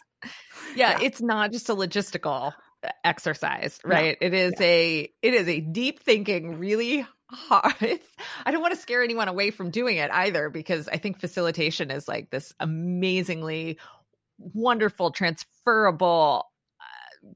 Yeah, 0.76 0.92
yeah, 0.92 1.00
it's 1.02 1.22
not 1.22 1.52
just 1.52 1.70
a 1.70 1.76
logistical 1.76 2.54
exercise, 3.04 3.80
right? 3.84 4.18
Yeah. 4.20 4.28
It 4.28 4.34
is 4.34 4.54
yeah. 4.60 4.66
a 4.66 5.14
it 5.22 5.34
is 5.34 5.48
a 5.48 5.60
deep 5.60 6.02
thinking, 6.02 6.60
really 6.60 7.06
hard. 7.30 7.76
it's, 7.82 8.08
I 8.46 8.52
don't 8.52 8.62
want 8.62 8.74
to 8.74 8.80
scare 8.80 9.04
anyone 9.04 9.28
away 9.28 9.52
from 9.52 9.70
doing 9.70 9.98
it 9.98 10.12
either 10.12 10.50
because 10.50 10.88
I 10.88 10.98
think 10.98 11.20
facilitation 11.20 11.92
is 11.92 12.08
like 12.08 12.30
this 12.30 12.54
amazingly 12.60 13.80
wonderful 14.38 15.12
transferable 15.12 16.46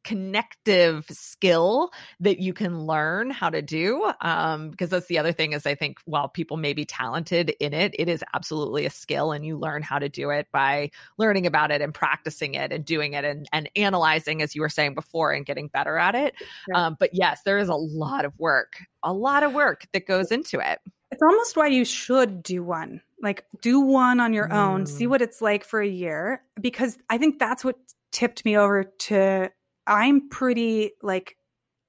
connective 0.03 1.05
skill 1.09 1.91
that 2.19 2.39
you 2.39 2.53
can 2.53 2.85
learn 2.85 3.29
how 3.29 3.49
to 3.49 3.61
do. 3.61 4.11
Um, 4.21 4.71
because 4.71 4.89
that's 4.89 5.07
the 5.07 5.19
other 5.19 5.31
thing 5.31 5.53
is 5.53 5.65
I 5.65 5.75
think 5.75 5.99
while 6.05 6.27
people 6.27 6.57
may 6.57 6.73
be 6.73 6.85
talented 6.85 7.53
in 7.59 7.73
it, 7.73 7.95
it 7.97 8.09
is 8.09 8.23
absolutely 8.33 8.85
a 8.85 8.89
skill 8.89 9.31
and 9.31 9.45
you 9.45 9.57
learn 9.57 9.81
how 9.81 9.99
to 9.99 10.09
do 10.09 10.29
it 10.29 10.47
by 10.51 10.91
learning 11.17 11.45
about 11.45 11.71
it 11.71 11.81
and 11.81 11.93
practicing 11.93 12.55
it 12.55 12.71
and 12.71 12.85
doing 12.85 13.13
it 13.13 13.25
and, 13.25 13.47
and 13.51 13.69
analyzing, 13.75 14.41
as 14.41 14.55
you 14.55 14.61
were 14.61 14.69
saying 14.69 14.95
before, 14.95 15.31
and 15.31 15.45
getting 15.45 15.67
better 15.67 15.97
at 15.97 16.15
it. 16.15 16.35
Um, 16.73 16.95
but 16.99 17.11
yes, 17.13 17.41
there 17.43 17.57
is 17.57 17.69
a 17.69 17.75
lot 17.75 18.25
of 18.25 18.37
work, 18.39 18.77
a 19.03 19.13
lot 19.13 19.43
of 19.43 19.53
work 19.53 19.85
that 19.93 20.07
goes 20.07 20.31
into 20.31 20.59
it. 20.59 20.79
It's 21.11 21.21
almost 21.21 21.57
why 21.57 21.67
you 21.67 21.85
should 21.85 22.41
do 22.41 22.63
one. 22.63 23.01
Like 23.21 23.45
do 23.61 23.79
one 23.81 24.19
on 24.19 24.33
your 24.33 24.47
mm. 24.47 24.55
own, 24.55 24.85
see 24.85 25.05
mm. 25.05 25.09
what 25.09 25.21
it's 25.21 25.41
like 25.41 25.63
for 25.63 25.81
a 25.81 25.87
year 25.87 26.41
because 26.59 26.97
I 27.09 27.17
think 27.17 27.37
that's 27.37 27.63
what 27.63 27.75
tipped 28.11 28.43
me 28.45 28.57
over 28.57 28.83
to 28.83 29.51
I'm 29.87 30.29
pretty 30.29 30.91
like 31.01 31.37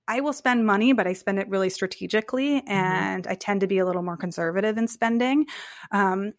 I 0.09 0.21
will 0.21 0.33
spend 0.33 0.67
money, 0.67 0.93
but 0.93 1.07
I 1.07 1.13
spend 1.13 1.39
it 1.39 1.49
really 1.49 1.71
strategically, 1.71 2.61
mm-hmm. 2.61 2.71
and 2.71 3.25
mm-hmm. 3.25 3.33
I 3.33 3.35
tend 3.35 3.61
to 3.61 3.67
be 3.67 3.79
a 3.79 3.87
little 3.87 4.03
more 4.03 4.17
conservative 4.17 4.77
in 4.77 4.89
spending. 4.89 5.47
Um, 5.91 6.33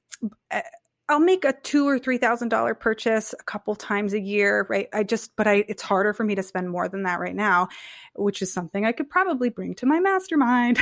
eh, 0.52 0.62
I'll 1.10 1.20
make 1.20 1.44
a 1.44 1.54
two 1.64 1.88
or 1.88 2.00
three 2.00 2.18
thousand 2.18 2.50
dollar 2.50 2.74
purchase 2.74 3.34
a 3.38 3.44
couple 3.44 3.76
times 3.76 4.14
a 4.14 4.20
year, 4.20 4.66
right? 4.70 4.88
I 4.94 5.04
just, 5.04 5.36
but 5.36 5.48
I, 5.48 5.66
it's 5.68 5.82
harder 5.82 6.14
for 6.14 6.24
me 6.24 6.36
to 6.36 6.44
spend 6.44 6.70
more 6.70 6.88
than 6.88 7.04
that 7.04 7.20
right 7.20 7.36
now, 7.36 7.68
which 8.16 8.42
is 8.42 8.54
something 8.54 8.86
I 8.86 8.94
could 8.94 9.10
probably 9.10 9.50
bring 9.50 9.76
to 9.76 9.86
my 9.86 10.00
mastermind, 10.00 10.80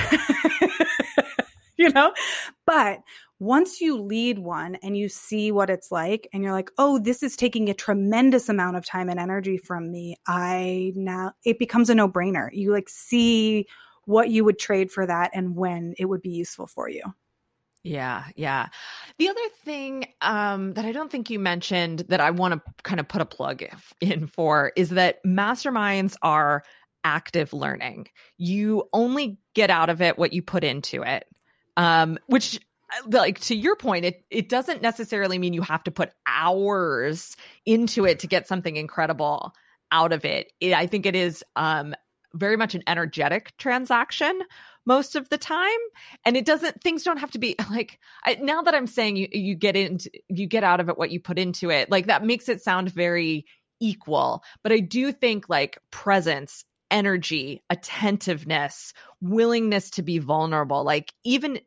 you 1.78 1.90
know. 1.90 2.14
But 2.66 3.00
once 3.42 3.82
you 3.82 4.00
lead 4.00 4.38
one 4.38 4.76
and 4.84 4.96
you 4.96 5.10
see 5.10 5.52
what 5.52 5.68
it's 5.68 5.92
like 5.92 6.30
and 6.32 6.44
you're 6.44 6.52
like 6.52 6.70
oh 6.78 7.00
this 7.00 7.24
is 7.24 7.36
taking 7.36 7.70
a 7.70 7.74
tremendous 7.74 8.48
amount 8.50 8.78
of 8.78 8.86
time 8.86 9.10
and 9.10 9.20
energy 9.20 9.58
from 9.58 9.92
me 9.92 10.16
i 10.28 10.94
now 10.96 11.34
it 11.44 11.58
becomes 11.58 11.90
a 11.90 11.96
no-brainer 11.96 12.50
you 12.54 12.72
like 12.72 12.88
see 12.88 13.66
what 14.06 14.30
you 14.30 14.46
would 14.46 14.60
trade 14.60 14.92
for 14.92 15.08
that 15.08 15.32
and 15.34 15.56
when 15.56 15.96
it 15.98 16.06
would 16.06 16.22
be 16.22 16.30
useful 16.30 16.68
for 16.68 16.88
you 16.88 17.02
yeah, 17.84 18.26
yeah. 18.36 18.68
The 19.18 19.30
other 19.30 19.40
thing 19.66 20.06
um, 20.22 20.76
that 20.76 20.86
I 20.86 20.92
don't 20.92 21.12
think 21.12 21.32
you 21.32 21.40
mentioned 21.40 22.06
that 22.10 22.22
I 22.22 22.30
want 22.30 22.54
to 22.54 22.62
kind 22.84 23.00
of 23.00 23.08
put 23.08 23.22
a 23.22 23.26
plug 23.26 23.64
in 24.02 24.28
for 24.28 24.72
is 24.76 24.90
that 24.90 25.18
masterminds 25.26 26.16
are 26.22 26.64
active 27.04 27.54
learning. 27.54 28.10
You 28.38 28.88
only 28.94 29.40
get 29.56 29.72
out 29.72 29.90
of 29.90 30.00
it 30.00 30.20
what 30.20 30.32
you 30.32 30.44
put 30.44 30.64
into 30.64 31.02
it, 31.02 31.26
um, 31.76 32.20
which 32.28 32.60
like 33.08 33.40
to 33.40 33.56
your 33.56 33.76
point 33.76 34.06
it 34.06 34.26
it 34.30 34.50
doesn't 34.50 34.82
necessarily 34.82 35.38
mean 35.38 35.54
you 35.54 35.62
have 35.62 35.84
to 35.84 35.92
put 35.92 36.12
hours 36.28 37.36
into 37.66 38.06
it 38.06 38.20
to 38.20 38.28
get 38.28 38.48
something 38.48 38.76
incredible 38.76 39.54
out 39.92 40.14
of 40.14 40.26
it, 40.26 40.52
it 40.60 40.74
i 40.74 40.88
think 40.88 41.06
it 41.06 41.16
is 41.16 41.44
um 41.56 41.94
very 42.34 42.56
much 42.56 42.76
an 42.76 42.84
energetic 42.88 43.56
transaction 43.58 44.42
most 44.86 45.16
of 45.16 45.30
the 45.30 45.38
time. 45.38 45.70
And 46.26 46.38
it 46.38 46.46
doesn't 46.46 46.82
things 46.82 47.04
don't 47.04 47.20
have 47.20 47.32
to 47.32 47.40
be 47.40 47.56
like 47.70 48.00
I, 48.24 48.36
now 48.36 48.62
that 48.64 48.76
i'm 48.76 48.88
saying 48.88 49.16
you 49.18 49.28
you 49.32 49.56
get 49.56 49.76
into 49.76 50.10
you 50.30 50.48
get 50.48 50.64
out 50.64 50.80
of 50.80 50.90
it 50.90 50.98
what 50.98 51.12
you 51.12 51.20
put 51.20 51.40
into 51.40 51.70
it 51.70 51.90
like 51.90 52.08
that 52.08 52.26
makes 52.26 52.50
it 52.50 52.62
sound 52.62 52.90
very 52.92 53.46
equal. 53.80 54.44
But 54.64 54.72
i 54.72 54.80
do 54.80 55.12
think 55.12 55.50
like 55.50 55.78
presence 55.92 56.66
energy 56.90 57.64
attentiveness 57.70 58.94
willingness 59.22 59.92
to 59.92 60.04
be 60.04 60.20
vulnerable 60.20 60.84
like 60.84 61.14
even 61.24 61.58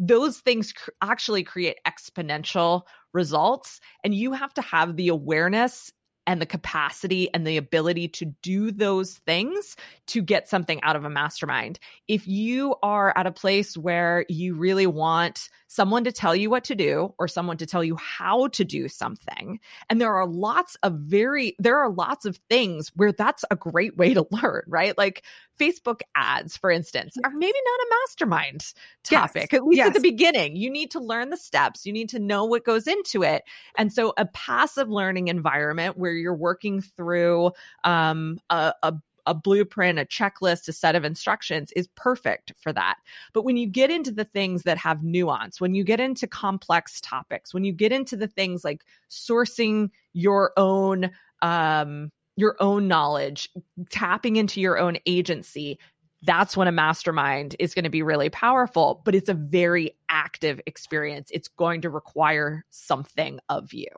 those 0.00 0.38
things 0.38 0.72
cr- 0.72 0.90
actually 1.00 1.44
create 1.44 1.76
exponential 1.86 2.82
results. 3.12 3.80
And 4.02 4.14
you 4.14 4.32
have 4.32 4.52
to 4.54 4.62
have 4.62 4.96
the 4.96 5.08
awareness 5.08 5.92
and 6.26 6.40
the 6.40 6.46
capacity 6.46 7.32
and 7.34 7.46
the 7.46 7.56
ability 7.56 8.06
to 8.06 8.26
do 8.42 8.70
those 8.70 9.14
things 9.26 9.74
to 10.06 10.22
get 10.22 10.48
something 10.48 10.80
out 10.82 10.94
of 10.94 11.04
a 11.04 11.10
mastermind. 11.10 11.78
If 12.08 12.28
you 12.28 12.76
are 12.82 13.12
at 13.16 13.26
a 13.26 13.32
place 13.32 13.76
where 13.76 14.24
you 14.28 14.54
really 14.54 14.86
want 14.86 15.48
someone 15.66 16.04
to 16.04 16.12
tell 16.12 16.36
you 16.36 16.50
what 16.50 16.64
to 16.64 16.74
do 16.74 17.14
or 17.18 17.26
someone 17.26 17.56
to 17.56 17.66
tell 17.66 17.82
you 17.82 17.96
how 17.96 18.48
to 18.48 18.64
do 18.64 18.86
something, 18.86 19.58
and 19.88 20.00
there 20.00 20.14
are 20.14 20.26
lots 20.26 20.76
of 20.82 20.94
very, 20.94 21.56
there 21.58 21.78
are 21.78 21.90
lots 21.90 22.26
of 22.26 22.38
things 22.48 22.92
where 22.94 23.12
that's 23.12 23.44
a 23.50 23.56
great 23.56 23.96
way 23.96 24.14
to 24.14 24.26
learn, 24.30 24.62
right? 24.68 24.96
Like 24.96 25.24
Facebook 25.60 26.00
ads, 26.14 26.56
for 26.56 26.70
instance, 26.70 27.16
are 27.22 27.30
maybe 27.30 27.58
not 27.64 27.80
a 27.80 27.86
mastermind 28.02 28.72
topic, 29.04 29.52
yes. 29.52 29.58
at 29.58 29.66
least 29.66 29.78
yes. 29.78 29.88
at 29.88 29.94
the 29.94 30.00
beginning. 30.00 30.56
You 30.56 30.70
need 30.70 30.92
to 30.92 31.00
learn 31.00 31.30
the 31.30 31.36
steps, 31.36 31.84
you 31.86 31.92
need 31.92 32.10
to 32.10 32.18
know 32.18 32.44
what 32.44 32.64
goes 32.64 32.86
into 32.86 33.22
it. 33.22 33.42
And 33.76 33.92
so, 33.92 34.12
a 34.16 34.26
passive 34.26 34.88
learning 34.88 35.28
environment 35.28 35.98
where 35.98 36.12
you're 36.12 36.34
working 36.34 36.80
through 36.80 37.52
um, 37.84 38.40
a, 38.48 38.72
a 38.82 38.94
a 39.26 39.34
blueprint, 39.34 39.98
a 39.98 40.04
checklist, 40.04 40.68
a 40.68 40.72
set 40.72 40.96
of 40.96 41.04
instructions 41.04 41.72
is 41.76 41.88
perfect 41.94 42.52
for 42.60 42.72
that. 42.72 42.96
But 43.32 43.44
when 43.44 43.56
you 43.56 43.66
get 43.66 43.90
into 43.90 44.10
the 44.10 44.24
things 44.24 44.62
that 44.62 44.78
have 44.78 45.04
nuance, 45.04 45.60
when 45.60 45.74
you 45.74 45.84
get 45.84 46.00
into 46.00 46.26
complex 46.26 47.00
topics, 47.00 47.52
when 47.54 47.64
you 47.64 47.72
get 47.72 47.92
into 47.92 48.16
the 48.16 48.26
things 48.26 48.64
like 48.64 48.84
sourcing 49.10 49.90
your 50.12 50.52
own 50.56 51.10
um 51.42 52.10
your 52.36 52.56
own 52.60 52.88
knowledge, 52.88 53.50
tapping 53.90 54.36
into 54.36 54.60
your 54.60 54.78
own 54.78 54.98
agency, 55.06 55.78
that's 56.22 56.56
when 56.56 56.68
a 56.68 56.72
mastermind 56.72 57.56
is 57.58 57.74
going 57.74 57.84
to 57.84 57.90
be 57.90 58.02
really 58.02 58.28
powerful, 58.28 59.00
but 59.04 59.14
it's 59.14 59.28
a 59.28 59.34
very 59.34 59.96
active 60.08 60.60
experience. 60.66 61.30
It's 61.32 61.48
going 61.48 61.82
to 61.82 61.90
require 61.90 62.64
something 62.70 63.40
of 63.48 63.72
you. 63.72 63.88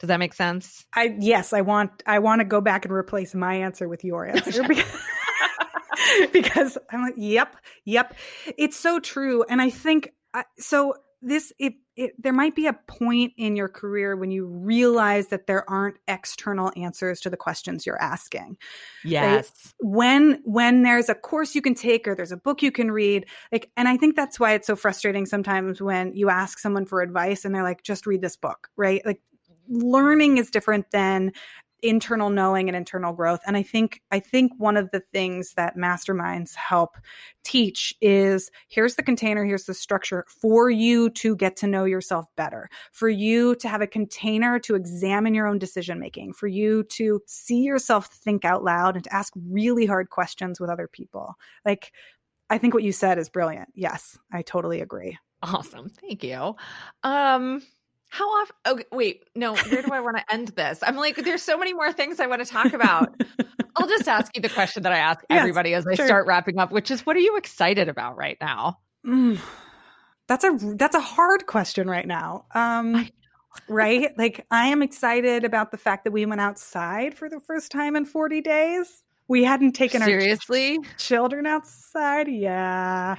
Does 0.00 0.08
that 0.08 0.18
make 0.18 0.34
sense? 0.34 0.84
I 0.92 1.16
yes, 1.18 1.52
I 1.52 1.62
want 1.62 2.02
I 2.06 2.18
want 2.18 2.40
to 2.40 2.44
go 2.44 2.60
back 2.60 2.84
and 2.84 2.92
replace 2.92 3.34
my 3.34 3.54
answer 3.54 3.88
with 3.88 4.04
your 4.04 4.26
answer 4.26 4.62
because, 4.68 5.00
because 6.32 6.78
I'm 6.90 7.02
like, 7.02 7.14
yep, 7.16 7.56
yep. 7.84 8.14
It's 8.58 8.76
so 8.76 9.00
true, 9.00 9.44
and 9.48 9.62
I 9.62 9.70
think 9.70 10.12
so. 10.58 10.94
This 11.26 11.52
it, 11.58 11.74
it 11.96 12.12
there 12.22 12.32
might 12.32 12.54
be 12.54 12.66
a 12.66 12.72
point 12.72 13.32
in 13.38 13.56
your 13.56 13.68
career 13.68 14.14
when 14.14 14.30
you 14.30 14.46
realize 14.46 15.28
that 15.28 15.46
there 15.46 15.68
aren't 15.68 15.96
external 16.06 16.70
answers 16.76 17.20
to 17.20 17.30
the 17.30 17.36
questions 17.36 17.86
you're 17.86 18.00
asking. 18.00 18.58
Yes. 19.04 19.24
Right? 19.34 19.74
When 19.80 20.42
when 20.44 20.82
there's 20.82 21.08
a 21.08 21.14
course 21.14 21.54
you 21.54 21.62
can 21.62 21.74
take 21.74 22.06
or 22.06 22.14
there's 22.14 22.32
a 22.32 22.36
book 22.36 22.62
you 22.62 22.70
can 22.70 22.90
read, 22.90 23.26
like, 23.50 23.70
and 23.76 23.88
I 23.88 23.96
think 23.96 24.16
that's 24.16 24.38
why 24.38 24.52
it's 24.52 24.66
so 24.66 24.76
frustrating 24.76 25.24
sometimes 25.24 25.80
when 25.80 26.14
you 26.14 26.28
ask 26.28 26.58
someone 26.58 26.84
for 26.84 27.00
advice 27.00 27.44
and 27.44 27.54
they're 27.54 27.62
like, 27.62 27.82
just 27.82 28.06
read 28.06 28.20
this 28.20 28.36
book, 28.36 28.68
right? 28.76 29.00
Like 29.06 29.20
learning 29.68 30.36
is 30.38 30.50
different 30.50 30.90
than 30.90 31.32
internal 31.84 32.30
knowing 32.30 32.68
and 32.68 32.76
internal 32.76 33.12
growth. 33.12 33.40
And 33.46 33.56
i 33.56 33.62
think 33.62 34.00
i 34.10 34.18
think 34.18 34.52
one 34.56 34.76
of 34.76 34.90
the 34.90 35.00
things 35.12 35.52
that 35.54 35.76
masterminds 35.76 36.54
help 36.54 36.96
teach 37.44 37.94
is 38.00 38.50
here's 38.68 38.94
the 38.94 39.02
container 39.02 39.44
here's 39.44 39.64
the 39.64 39.74
structure 39.74 40.24
for 40.28 40.70
you 40.70 41.10
to 41.10 41.36
get 41.36 41.56
to 41.56 41.66
know 41.66 41.84
yourself 41.84 42.24
better 42.36 42.70
for 42.90 43.08
you 43.08 43.54
to 43.56 43.68
have 43.68 43.82
a 43.82 43.86
container 43.86 44.58
to 44.58 44.74
examine 44.74 45.34
your 45.34 45.46
own 45.46 45.58
decision 45.58 46.00
making 46.00 46.32
for 46.32 46.46
you 46.46 46.82
to 46.84 47.20
see 47.26 47.62
yourself 47.62 48.06
think 48.06 48.44
out 48.44 48.64
loud 48.64 48.96
and 48.96 49.04
to 49.04 49.14
ask 49.14 49.32
really 49.50 49.84
hard 49.84 50.08
questions 50.08 50.58
with 50.58 50.70
other 50.70 50.88
people. 50.88 51.34
Like 51.64 51.92
i 52.48 52.58
think 52.58 52.72
what 52.72 52.82
you 52.82 52.92
said 52.92 53.18
is 53.18 53.28
brilliant. 53.28 53.68
Yes 53.74 54.18
i 54.32 54.42
totally 54.42 54.80
agree. 54.80 55.18
Awesome. 55.42 55.90
Thank 55.90 56.24
you. 56.24 56.56
Um 57.02 57.62
how 58.14 58.28
often? 58.28 58.54
Okay, 58.64 58.84
wait, 58.92 59.24
no. 59.34 59.56
Where 59.56 59.82
do 59.82 59.92
I 59.92 59.98
want 59.98 60.16
to 60.18 60.24
end 60.32 60.48
this? 60.48 60.78
I'm 60.84 60.94
like, 60.94 61.16
there's 61.16 61.42
so 61.42 61.58
many 61.58 61.74
more 61.74 61.92
things 61.92 62.20
I 62.20 62.26
want 62.28 62.44
to 62.44 62.48
talk 62.50 62.72
about. 62.72 63.20
I'll 63.76 63.88
just 63.88 64.06
ask 64.06 64.30
you 64.36 64.40
the 64.40 64.48
question 64.48 64.84
that 64.84 64.92
I 64.92 64.98
ask 64.98 65.18
yes, 65.30 65.40
everybody 65.40 65.74
as 65.74 65.84
I 65.84 65.94
sure. 65.94 66.06
start 66.06 66.26
wrapping 66.28 66.58
up, 66.58 66.70
which 66.70 66.92
is, 66.92 67.04
what 67.04 67.16
are 67.16 67.20
you 67.20 67.36
excited 67.36 67.88
about 67.88 68.16
right 68.16 68.36
now? 68.40 68.78
Mm, 69.04 69.40
that's 70.28 70.44
a 70.44 70.56
that's 70.76 70.94
a 70.94 71.00
hard 71.00 71.46
question 71.46 71.88
right 71.90 72.06
now. 72.06 72.46
Um, 72.54 73.08
right? 73.68 74.12
Like, 74.16 74.46
I 74.50 74.68
am 74.68 74.82
excited 74.82 75.44
about 75.44 75.72
the 75.72 75.76
fact 75.76 76.04
that 76.04 76.12
we 76.12 76.24
went 76.24 76.40
outside 76.40 77.16
for 77.16 77.28
the 77.28 77.40
first 77.40 77.72
time 77.72 77.96
in 77.96 78.04
40 78.04 78.40
days. 78.40 79.03
We 79.26 79.42
hadn't 79.42 79.72
taken 79.72 80.02
seriously 80.02 80.76
our 80.76 80.84
ch- 80.96 80.96
children 80.98 81.46
outside. 81.46 82.28
Yeah. 82.28 83.16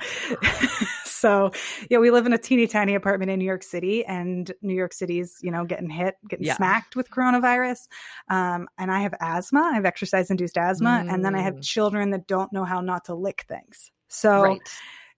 so 1.05 1.51
yeah, 1.89 1.97
we 1.97 2.11
live 2.11 2.27
in 2.27 2.33
a 2.33 2.37
teeny 2.37 2.67
tiny 2.67 2.93
apartment 2.93 3.31
in 3.31 3.39
New 3.39 3.45
York 3.45 3.63
City, 3.63 4.05
and 4.05 4.51
New 4.61 4.75
York 4.75 4.93
City's 4.93 5.39
you 5.41 5.49
know 5.49 5.65
getting 5.65 5.89
hit, 5.89 6.15
getting 6.29 6.45
yeah. 6.45 6.55
smacked 6.55 6.95
with 6.95 7.09
coronavirus. 7.09 7.87
Um, 8.29 8.67
and 8.77 8.91
I 8.91 9.01
have 9.01 9.15
asthma. 9.19 9.61
I 9.61 9.73
have 9.73 9.85
exercise 9.85 10.29
induced 10.29 10.57
asthma, 10.57 11.03
mm. 11.03 11.13
and 11.13 11.25
then 11.25 11.33
I 11.33 11.41
have 11.41 11.55
mm. 11.55 11.63
children 11.63 12.11
that 12.11 12.27
don't 12.27 12.53
know 12.53 12.65
how 12.65 12.81
not 12.81 13.05
to 13.05 13.15
lick 13.15 13.45
things. 13.47 13.91
So. 14.07 14.43
Right. 14.43 14.61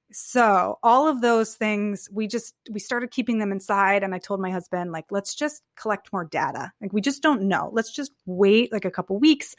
So 0.10 0.80
all 0.84 1.10
of 1.10 1.20
those 1.20 1.56
things, 1.56 2.08
we 2.14 2.28
just 2.28 2.56
we 2.72 2.80
started 2.80 3.12
keeping 3.12 3.40
them 3.40 3.52
inside, 3.52 4.04
and 4.04 4.16
I 4.16 4.20
told 4.20 4.40
my 4.40 4.50
husband 4.50 4.94
like, 4.94 5.04
let's 5.12 5.36
just 5.36 5.64
collect 5.76 6.14
more 6.14 6.24
data. 6.24 6.72
Like 6.80 6.94
we 6.94 7.02
just 7.02 7.22
don't 7.22 7.42
know. 7.42 7.72
Let's 7.74 7.92
just 7.92 8.14
wait 8.26 8.72
like 8.72 8.86
a 8.86 8.90
couple 8.90 9.20
weeks, 9.20 9.54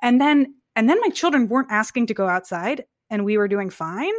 and 0.00 0.20
then 0.20 0.54
and 0.78 0.88
then 0.88 1.00
my 1.00 1.08
children 1.08 1.48
weren't 1.48 1.72
asking 1.72 2.06
to 2.06 2.14
go 2.14 2.28
outside, 2.28 2.84
and 3.10 3.24
we 3.24 3.36
were 3.36 3.48
doing 3.48 3.68
fine. 3.68 4.14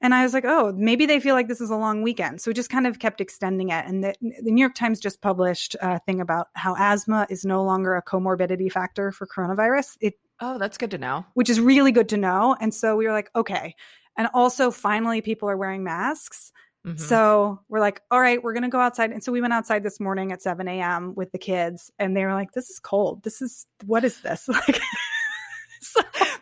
And 0.00 0.14
I 0.14 0.22
was 0.22 0.32
like, 0.32 0.46
oh, 0.46 0.72
maybe 0.74 1.04
they 1.04 1.20
feel 1.20 1.34
like 1.34 1.48
this 1.48 1.60
is 1.60 1.68
a 1.68 1.76
long 1.76 2.00
weekend. 2.00 2.40
So 2.40 2.50
we 2.50 2.54
just 2.54 2.70
kind 2.70 2.86
of 2.86 2.98
kept 2.98 3.20
extending 3.20 3.68
it. 3.68 3.84
And 3.84 4.02
the, 4.02 4.14
the, 4.20 4.50
New 4.50 4.60
York 4.60 4.74
Times 4.74 5.00
just 5.00 5.20
published 5.20 5.76
a 5.82 5.98
thing 5.98 6.22
about 6.22 6.48
how 6.54 6.74
asthma 6.78 7.26
is 7.28 7.44
no 7.44 7.62
longer 7.62 7.94
a 7.94 8.02
comorbidity 8.02 8.72
factor 8.72 9.12
for 9.12 9.26
coronavirus. 9.26 9.98
It 10.00 10.14
Oh, 10.40 10.56
that's 10.56 10.78
good 10.78 10.92
to 10.92 10.98
know. 10.98 11.26
Which 11.34 11.50
is 11.50 11.60
really 11.60 11.92
good 11.92 12.08
to 12.10 12.16
know. 12.16 12.56
And 12.58 12.72
so 12.72 12.96
we 12.96 13.06
were 13.06 13.12
like, 13.12 13.28
okay. 13.36 13.74
And 14.16 14.28
also, 14.32 14.70
finally, 14.70 15.20
people 15.20 15.50
are 15.50 15.56
wearing 15.58 15.84
masks. 15.84 16.52
Mm-hmm. 16.86 16.96
So 16.96 17.60
we're 17.68 17.80
like, 17.80 18.00
all 18.10 18.20
right, 18.20 18.42
we're 18.42 18.54
going 18.54 18.62
to 18.62 18.68
go 18.68 18.80
outside. 18.80 19.10
And 19.10 19.22
so 19.22 19.32
we 19.32 19.40
went 19.40 19.52
outside 19.52 19.82
this 19.82 20.00
morning 20.00 20.32
at 20.32 20.40
7 20.40 20.66
a.m. 20.68 21.14
with 21.16 21.32
the 21.32 21.38
kids, 21.38 21.90
and 21.98 22.16
they 22.16 22.24
were 22.24 22.34
like, 22.34 22.52
this 22.52 22.70
is 22.70 22.78
cold. 22.78 23.24
This 23.24 23.42
is, 23.42 23.66
what 23.84 24.04
is 24.04 24.20
this? 24.20 24.48
Like, 24.68 24.80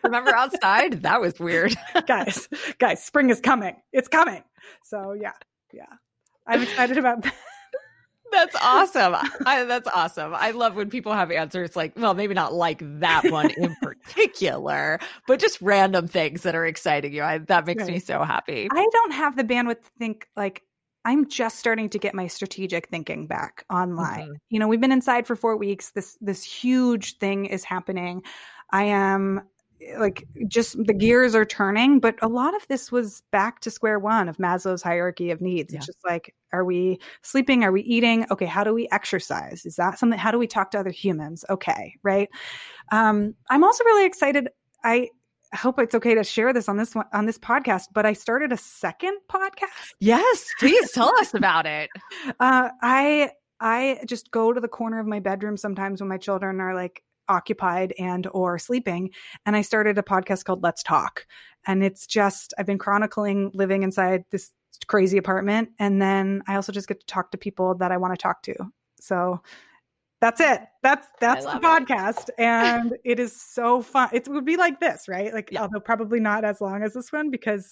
remember 0.07 0.35
outside? 0.35 1.03
That 1.03 1.21
was 1.21 1.39
weird. 1.39 1.75
guys, 2.07 2.49
guys, 2.79 3.03
spring 3.03 3.29
is 3.29 3.39
coming. 3.39 3.75
It's 3.93 4.07
coming. 4.07 4.43
So 4.83 5.13
yeah, 5.13 5.33
yeah. 5.73 5.85
I'm 6.47 6.63
excited 6.63 6.97
about 6.97 7.23
that. 7.23 7.35
That's 8.31 8.55
awesome. 8.61 9.15
I, 9.45 9.63
that's 9.63 9.87
awesome. 9.93 10.33
I 10.35 10.51
love 10.51 10.75
when 10.75 10.89
people 10.89 11.13
have 11.13 11.31
answers 11.31 11.75
like, 11.75 11.93
well, 11.95 12.13
maybe 12.13 12.33
not 12.33 12.53
like 12.53 12.81
that 12.99 13.29
one 13.29 13.51
in 13.51 13.75
particular, 13.81 14.99
but 15.27 15.39
just 15.39 15.61
random 15.61 16.07
things 16.07 16.43
that 16.43 16.55
are 16.55 16.65
exciting 16.65 17.13
you. 17.13 17.23
I, 17.23 17.39
that 17.39 17.65
makes 17.65 17.83
right. 17.83 17.93
me 17.93 17.99
so 17.99 18.23
happy. 18.23 18.67
I 18.71 18.87
don't 18.91 19.13
have 19.13 19.35
the 19.35 19.43
bandwidth 19.43 19.83
to 19.83 19.89
think 19.97 20.27
like 20.35 20.63
I'm 21.05 21.29
just 21.29 21.59
starting 21.59 21.89
to 21.89 21.99
get 21.99 22.13
my 22.13 22.27
strategic 22.27 22.89
thinking 22.89 23.27
back 23.27 23.63
online. 23.71 24.23
Mm-hmm. 24.23 24.33
You 24.49 24.59
know, 24.59 24.67
we've 24.67 24.81
been 24.81 24.91
inside 24.91 25.25
for 25.25 25.35
4 25.35 25.55
weeks. 25.55 25.91
This 25.91 26.17
this 26.21 26.43
huge 26.43 27.17
thing 27.17 27.45
is 27.45 27.63
happening. 27.63 28.23
I 28.71 28.83
am 28.83 29.41
like 29.97 30.27
just 30.47 30.75
the 30.85 30.93
gears 30.93 31.35
are 31.35 31.45
turning 31.45 31.99
but 31.99 32.15
a 32.21 32.27
lot 32.27 32.55
of 32.55 32.67
this 32.67 32.91
was 32.91 33.21
back 33.31 33.59
to 33.61 33.71
square 33.71 33.99
one 33.99 34.27
of 34.27 34.37
maslow's 34.37 34.81
hierarchy 34.81 35.31
of 35.31 35.41
needs. 35.41 35.71
Yeah. 35.71 35.77
it's 35.77 35.85
just 35.85 35.99
like 36.05 36.33
are 36.53 36.63
we 36.63 36.99
sleeping? 37.23 37.63
Are 37.63 37.71
we 37.71 37.81
eating? 37.81 38.25
Okay 38.31 38.45
how 38.45 38.63
do 38.63 38.73
we 38.73 38.87
exercise? 38.91 39.65
Is 39.65 39.75
that 39.75 39.99
something 39.99 40.17
how 40.17 40.31
do 40.31 40.39
we 40.39 40.47
talk 40.47 40.71
to 40.71 40.79
other 40.79 40.89
humans? 40.89 41.45
Okay 41.49 41.95
right? 42.03 42.29
Um, 42.91 43.35
i'm 43.49 43.63
also 43.63 43.83
really 43.83 44.05
excited. 44.05 44.49
I 44.83 45.09
hope 45.53 45.79
it's 45.79 45.95
okay 45.95 46.15
to 46.15 46.23
share 46.23 46.53
this 46.53 46.67
on 46.67 46.77
this 46.77 46.93
one 46.95 47.05
on 47.13 47.25
this 47.25 47.37
podcast 47.37 47.85
but 47.93 48.05
i 48.05 48.13
started 48.13 48.51
a 48.51 48.57
second 48.57 49.17
podcast. 49.29 49.93
Yes 49.99 50.49
please 50.59 50.91
tell 50.91 51.13
us 51.19 51.33
about 51.35 51.65
it. 51.65 51.89
Uh, 52.39 52.69
i 52.81 53.31
i 53.59 53.99
just 54.05 54.31
go 54.31 54.53
to 54.53 54.59
the 54.59 54.67
corner 54.67 54.99
of 54.99 55.07
my 55.07 55.19
bedroom 55.19 55.57
sometimes 55.57 56.01
when 56.01 56.09
my 56.09 56.17
children 56.17 56.59
are 56.59 56.75
like 56.75 57.03
occupied 57.29 57.93
and 57.97 58.27
or 58.31 58.57
sleeping 58.57 59.09
and 59.45 59.55
i 59.55 59.61
started 59.61 59.97
a 59.97 60.03
podcast 60.03 60.45
called 60.45 60.63
let's 60.63 60.83
talk. 60.83 61.25
And 61.65 61.83
it's 61.83 62.07
just 62.07 62.53
i've 62.57 62.65
been 62.65 62.77
chronicling 62.77 63.51
living 63.53 63.83
inside 63.83 64.23
this 64.31 64.51
crazy 64.87 65.17
apartment 65.17 65.69
and 65.79 66.01
then 66.01 66.43
i 66.47 66.55
also 66.55 66.71
just 66.71 66.87
get 66.87 66.99
to 66.99 67.05
talk 67.07 67.31
to 67.31 67.37
people 67.37 67.75
that 67.75 67.91
i 67.91 67.97
want 67.97 68.13
to 68.13 68.21
talk 68.21 68.41
to. 68.43 68.55
So 68.99 69.41
that's 70.19 70.41
it. 70.41 70.61
That's 70.81 71.07
that's 71.19 71.45
the 71.45 71.59
podcast 71.59 72.29
it. 72.29 72.35
and 72.39 72.97
it 73.03 73.19
is 73.19 73.39
so 73.39 73.81
fun. 73.81 74.09
It 74.13 74.27
would 74.27 74.45
be 74.45 74.57
like 74.57 74.79
this 74.79 75.07
right? 75.07 75.33
Like 75.33 75.49
yeah. 75.51 75.61
although 75.61 75.79
probably 75.79 76.19
not 76.19 76.43
as 76.43 76.59
long 76.61 76.83
as 76.83 76.93
this 76.93 77.11
one 77.11 77.29
because 77.29 77.71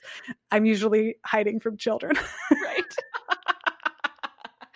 i'm 0.52 0.66
usually 0.66 1.16
hiding 1.26 1.60
from 1.60 1.78
children. 1.78 2.16
Right 2.52 2.84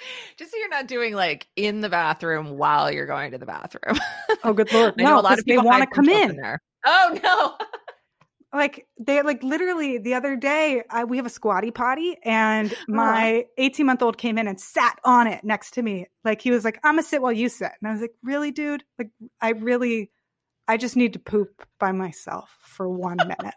just 0.37 0.51
so 0.51 0.57
you're 0.57 0.69
not 0.69 0.87
doing 0.87 1.13
like 1.13 1.47
in 1.55 1.81
the 1.81 1.89
bathroom 1.89 2.57
while 2.57 2.91
you're 2.91 3.05
going 3.05 3.31
to 3.31 3.37
the 3.37 3.45
bathroom. 3.45 3.99
Oh, 4.43 4.53
good 4.53 4.71
lord! 4.73 4.93
no, 4.97 5.19
a 5.19 5.21
lot 5.21 5.39
of 5.39 5.45
people 5.45 5.63
want 5.63 5.83
to 5.83 5.89
come 5.95 6.09
in. 6.09 6.35
There. 6.35 6.61
Oh 6.85 7.19
no! 7.23 7.55
like 8.53 8.87
they 8.99 9.21
like 9.21 9.43
literally 9.43 9.97
the 9.97 10.13
other 10.13 10.35
day 10.35 10.83
I, 10.89 11.03
we 11.03 11.17
have 11.17 11.25
a 11.25 11.29
squatty 11.29 11.71
potty 11.71 12.17
and 12.23 12.73
my 12.87 13.45
18 13.57 13.85
month 13.85 14.01
old 14.01 14.17
came 14.17 14.37
in 14.37 14.47
and 14.47 14.59
sat 14.59 14.97
on 15.05 15.27
it 15.27 15.43
next 15.43 15.71
to 15.75 15.83
me 15.83 16.07
like 16.23 16.41
he 16.41 16.49
was 16.49 16.65
like 16.65 16.79
i'm 16.83 16.93
gonna 16.93 17.03
sit 17.03 17.21
while 17.21 17.31
you 17.31 17.47
sit 17.47 17.71
and 17.79 17.87
i 17.87 17.91
was 17.91 18.01
like 18.01 18.13
really 18.23 18.49
dude 18.49 18.83
like 18.97 19.09
i 19.41 19.51
really 19.51 20.09
i 20.67 20.77
just 20.77 20.95
need 20.95 21.13
to 21.13 21.19
poop 21.19 21.63
by 21.79 21.91
myself 21.91 22.57
for 22.61 22.89
one 22.89 23.17
minute 23.17 23.53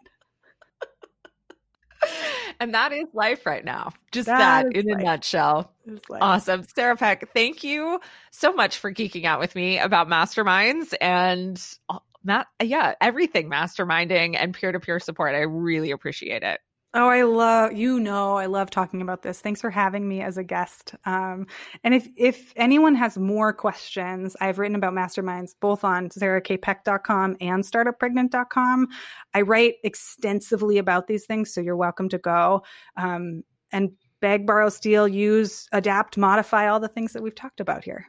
and 2.59 2.73
that 2.73 2.91
is 2.91 3.05
life 3.13 3.45
right 3.45 3.63
now. 3.63 3.91
Just 4.11 4.27
that, 4.27 4.63
that 4.63 4.75
in 4.75 4.87
life. 4.87 4.99
a 4.99 5.03
nutshell. 5.03 5.71
Awesome. 6.11 6.63
Sarah 6.75 6.95
Peck, 6.95 7.33
thank 7.33 7.63
you 7.63 7.99
so 8.31 8.53
much 8.53 8.77
for 8.77 8.91
geeking 8.91 9.25
out 9.25 9.39
with 9.39 9.55
me 9.55 9.79
about 9.79 10.07
masterminds 10.07 10.93
and 10.99 11.61
uh, 11.89 11.99
not 12.23 12.47
yeah, 12.61 12.95
everything 13.01 13.49
masterminding 13.49 14.35
and 14.39 14.53
peer-to-peer 14.53 14.99
support. 14.99 15.35
I 15.35 15.41
really 15.41 15.91
appreciate 15.91 16.43
it. 16.43 16.59
Oh, 16.95 17.07
I 17.07 17.23
love 17.23 17.73
you 17.73 17.99
know 17.99 18.37
I 18.37 18.45
love 18.45 18.69
talking 18.69 19.01
about 19.01 19.23
this. 19.23 19.41
Thanks 19.41 19.61
for 19.61 19.71
having 19.71 20.07
me 20.07 20.21
as 20.21 20.37
a 20.37 20.43
guest. 20.43 20.93
Um, 21.05 21.47
and 21.83 21.95
if 21.95 22.07
if 22.15 22.53
anyone 22.55 22.93
has 22.93 23.17
more 23.17 23.51
questions, 23.51 24.35
I've 24.39 24.59
written 24.59 24.75
about 24.75 24.93
masterminds 24.93 25.55
both 25.59 25.83
on 25.83 26.09
sarahkpeck.com 26.09 27.37
and 27.41 27.63
startuppregnant.com. 27.63 28.87
I 29.33 29.41
write 29.41 29.75
extensively 29.83 30.77
about 30.77 31.07
these 31.07 31.25
things, 31.25 31.51
so 31.51 31.61
you're 31.61 31.75
welcome 31.75 32.09
to 32.09 32.19
go 32.19 32.63
um, 32.95 33.43
and 33.71 33.93
beg, 34.21 34.45
borrow, 34.45 34.69
steal, 34.69 35.07
use, 35.07 35.67
adapt, 35.71 36.15
modify 36.15 36.67
all 36.67 36.79
the 36.79 36.87
things 36.87 37.13
that 37.13 37.23
we've 37.23 37.35
talked 37.35 37.59
about 37.59 37.83
here. 37.83 38.05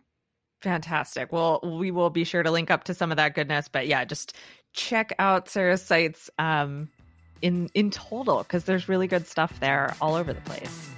Fantastic. 0.60 1.32
Well, 1.32 1.60
we 1.78 1.90
will 1.90 2.10
be 2.10 2.24
sure 2.24 2.42
to 2.42 2.50
link 2.50 2.70
up 2.70 2.84
to 2.84 2.94
some 2.94 3.10
of 3.10 3.16
that 3.16 3.34
goodness. 3.34 3.68
But 3.68 3.86
yeah, 3.86 4.04
just 4.04 4.36
check 4.74 5.14
out 5.18 5.48
Sarah's 5.48 5.82
sites. 5.82 6.30
Um, 6.38 6.88
in 7.42 7.68
in 7.74 7.90
total 7.90 8.38
because 8.38 8.64
there's 8.64 8.88
really 8.88 9.06
good 9.06 9.26
stuff 9.26 9.58
there 9.60 9.94
all 10.00 10.14
over 10.14 10.32
the 10.32 10.40
place. 10.42 10.94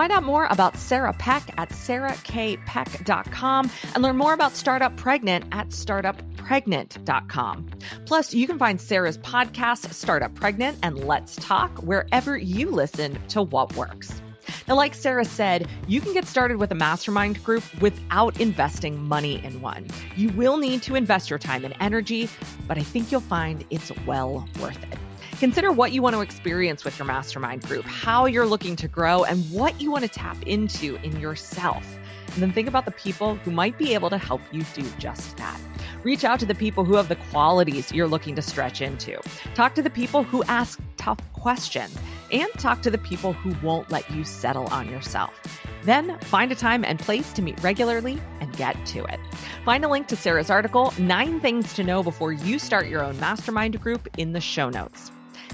Find 0.00 0.12
out 0.12 0.22
more 0.22 0.46
about 0.48 0.76
Sarah 0.76 1.12
Peck 1.12 1.42
at 1.58 1.70
sarahkpeck.com 1.70 3.70
and 3.94 4.02
learn 4.02 4.16
more 4.16 4.32
about 4.32 4.52
Startup 4.52 4.96
Pregnant 4.96 5.44
at 5.52 5.70
startuppregnant.com. 5.70 7.70
Plus, 8.06 8.32
you 8.32 8.46
can 8.46 8.58
find 8.58 8.80
Sarah's 8.80 9.18
podcast, 9.18 9.92
Startup 9.92 10.34
Pregnant 10.34 10.78
and 10.82 11.04
Let's 11.04 11.36
Talk, 11.36 11.82
wherever 11.82 12.34
you 12.36 12.70
listen 12.70 13.18
to 13.28 13.42
What 13.42 13.76
Works. 13.76 14.22
Now, 14.68 14.76
like 14.76 14.94
Sarah 14.94 15.24
said, 15.24 15.68
you 15.86 16.00
can 16.00 16.12
get 16.12 16.26
started 16.26 16.58
with 16.58 16.70
a 16.70 16.74
mastermind 16.74 17.42
group 17.44 17.64
without 17.80 18.40
investing 18.40 19.02
money 19.02 19.44
in 19.44 19.60
one. 19.60 19.86
You 20.16 20.30
will 20.30 20.56
need 20.56 20.82
to 20.82 20.94
invest 20.94 21.30
your 21.30 21.38
time 21.38 21.64
and 21.64 21.74
energy, 21.80 22.28
but 22.66 22.78
I 22.78 22.82
think 22.82 23.10
you'll 23.10 23.20
find 23.20 23.64
it's 23.70 23.90
well 24.06 24.48
worth 24.60 24.82
it. 24.84 24.98
Consider 25.38 25.72
what 25.72 25.92
you 25.92 26.02
want 26.02 26.14
to 26.14 26.20
experience 26.20 26.84
with 26.84 26.98
your 26.98 27.06
mastermind 27.06 27.62
group, 27.62 27.84
how 27.86 28.26
you're 28.26 28.46
looking 28.46 28.76
to 28.76 28.88
grow, 28.88 29.24
and 29.24 29.42
what 29.50 29.80
you 29.80 29.90
want 29.90 30.04
to 30.04 30.10
tap 30.10 30.36
into 30.46 30.96
in 30.96 31.18
yourself. 31.18 31.98
And 32.34 32.42
then 32.42 32.52
think 32.52 32.68
about 32.68 32.84
the 32.84 32.90
people 32.92 33.36
who 33.36 33.50
might 33.50 33.78
be 33.78 33.94
able 33.94 34.10
to 34.10 34.18
help 34.18 34.42
you 34.52 34.62
do 34.74 34.84
just 34.98 35.36
that. 35.38 35.58
Reach 36.02 36.24
out 36.24 36.40
to 36.40 36.46
the 36.46 36.54
people 36.54 36.84
who 36.84 36.94
have 36.94 37.08
the 37.08 37.16
qualities 37.16 37.92
you're 37.92 38.08
looking 38.08 38.34
to 38.36 38.42
stretch 38.42 38.80
into. 38.80 39.20
Talk 39.54 39.74
to 39.74 39.82
the 39.82 39.90
people 39.90 40.22
who 40.22 40.42
ask 40.44 40.80
tough 40.96 41.18
questions 41.34 41.94
and 42.32 42.48
talk 42.54 42.80
to 42.82 42.90
the 42.90 42.98
people 42.98 43.34
who 43.34 43.54
won't 43.66 43.90
let 43.90 44.10
you 44.10 44.24
settle 44.24 44.66
on 44.68 44.88
yourself. 44.88 45.38
Then 45.82 46.18
find 46.20 46.52
a 46.52 46.54
time 46.54 46.84
and 46.84 46.98
place 46.98 47.32
to 47.34 47.42
meet 47.42 47.62
regularly 47.62 48.18
and 48.40 48.56
get 48.56 48.84
to 48.86 49.04
it. 49.04 49.20
Find 49.64 49.84
a 49.84 49.88
link 49.88 50.06
to 50.08 50.16
Sarah's 50.16 50.50
article, 50.50 50.94
Nine 50.98 51.40
Things 51.40 51.74
to 51.74 51.84
Know 51.84 52.02
Before 52.02 52.32
You 52.32 52.58
Start 52.58 52.86
Your 52.86 53.04
Own 53.04 53.18
Mastermind 53.20 53.80
Group, 53.80 54.08
in 54.16 54.32
the 54.32 54.40
show 54.40 54.70
notes. 54.70 55.12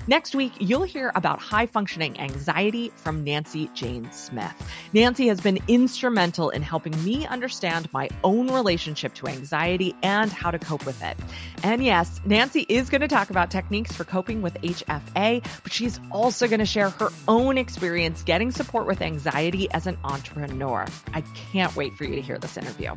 Next 0.08 0.36
week, 0.36 0.52
you'll 0.60 0.84
hear 0.84 1.10
about 1.16 1.40
high 1.40 1.66
functioning 1.66 2.20
anxiety 2.20 2.92
from 2.94 3.24
Nancy 3.24 3.68
Jane 3.74 4.08
Smith. 4.12 4.54
Nancy 4.92 5.26
has 5.26 5.40
been 5.40 5.58
instrumental 5.66 6.50
in 6.50 6.62
helping 6.62 6.92
me 7.04 7.26
understand 7.26 7.88
my 7.92 8.08
own 8.22 8.46
relationship 8.52 9.14
to 9.14 9.26
anxiety 9.26 9.96
and 10.04 10.30
how 10.30 10.52
to 10.52 10.60
cope 10.60 10.86
with 10.86 11.02
it. 11.02 11.16
And 11.64 11.84
yes, 11.84 12.20
Nancy 12.24 12.64
is 12.68 12.88
going 12.88 13.00
to 13.00 13.08
talk 13.08 13.30
about 13.30 13.50
techniques 13.50 13.96
for 13.96 14.04
coping 14.04 14.42
with 14.42 14.54
HFA, 14.62 15.44
but 15.64 15.72
she's 15.72 15.98
also 16.12 16.46
going 16.46 16.60
to 16.60 16.66
share 16.66 16.90
her 16.90 17.08
own 17.26 17.58
experience 17.58 18.22
getting 18.22 18.52
support 18.52 18.86
with 18.86 19.02
anxiety 19.02 19.68
as 19.72 19.88
an 19.88 19.98
entrepreneur. 20.04 20.86
I 21.14 21.22
can't 21.52 21.74
wait 21.74 21.94
for 21.96 22.04
you 22.04 22.14
to 22.14 22.22
hear 22.22 22.38
this 22.38 22.56
interview. 22.56 22.94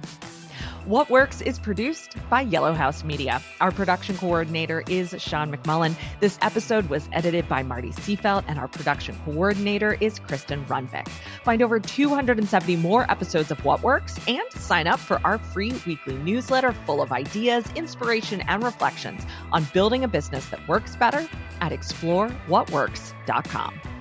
What 0.90 1.10
Works 1.12 1.42
is 1.42 1.60
produced 1.60 2.16
by 2.32 2.42
Yellow 2.42 2.74
House 2.74 3.04
Media. 3.04 3.44
Our 3.62 3.70
production 3.70 4.18
coordinator 4.18 4.84
is 4.90 5.14
Sean 5.20 5.56
McMullin. 5.56 5.94
This 6.20 6.40
episode 6.42 6.90
was 6.90 7.08
edited 7.12 7.48
by 7.48 7.62
Marty 7.62 7.92
Seafelt, 7.92 8.44
and 8.48 8.58
our 8.58 8.68
production 8.68 9.16
coordinator 9.24 10.00
is 10.02 10.18
Kristen 10.18 10.66
Runvik. 10.66 11.08
Find 11.44 11.62
over 11.62 11.80
270 11.80 12.76
more 12.78 13.06
episodes 13.12 13.52
of 13.52 13.64
What 13.64 13.84
Works 13.84 14.20
and 14.28 14.42
sign 14.54 14.88
up 14.88 15.00
for 15.00 15.22
our 15.24 15.38
free 15.38 15.80
weekly 15.86 16.18
newsletter 16.18 16.74
full 16.74 17.04
of 17.04 17.12
ideas, 17.12 17.72
inspiration, 17.76 18.42
and 18.48 18.64
reflections 18.64 19.28
on 19.52 19.68
building 19.76 20.04
a 20.04 20.08
business 20.08 20.50
that 20.50 20.68
works 20.68 20.96
better 20.96 21.30
at 21.62 21.72
explorewhatworks.com. 21.72 23.99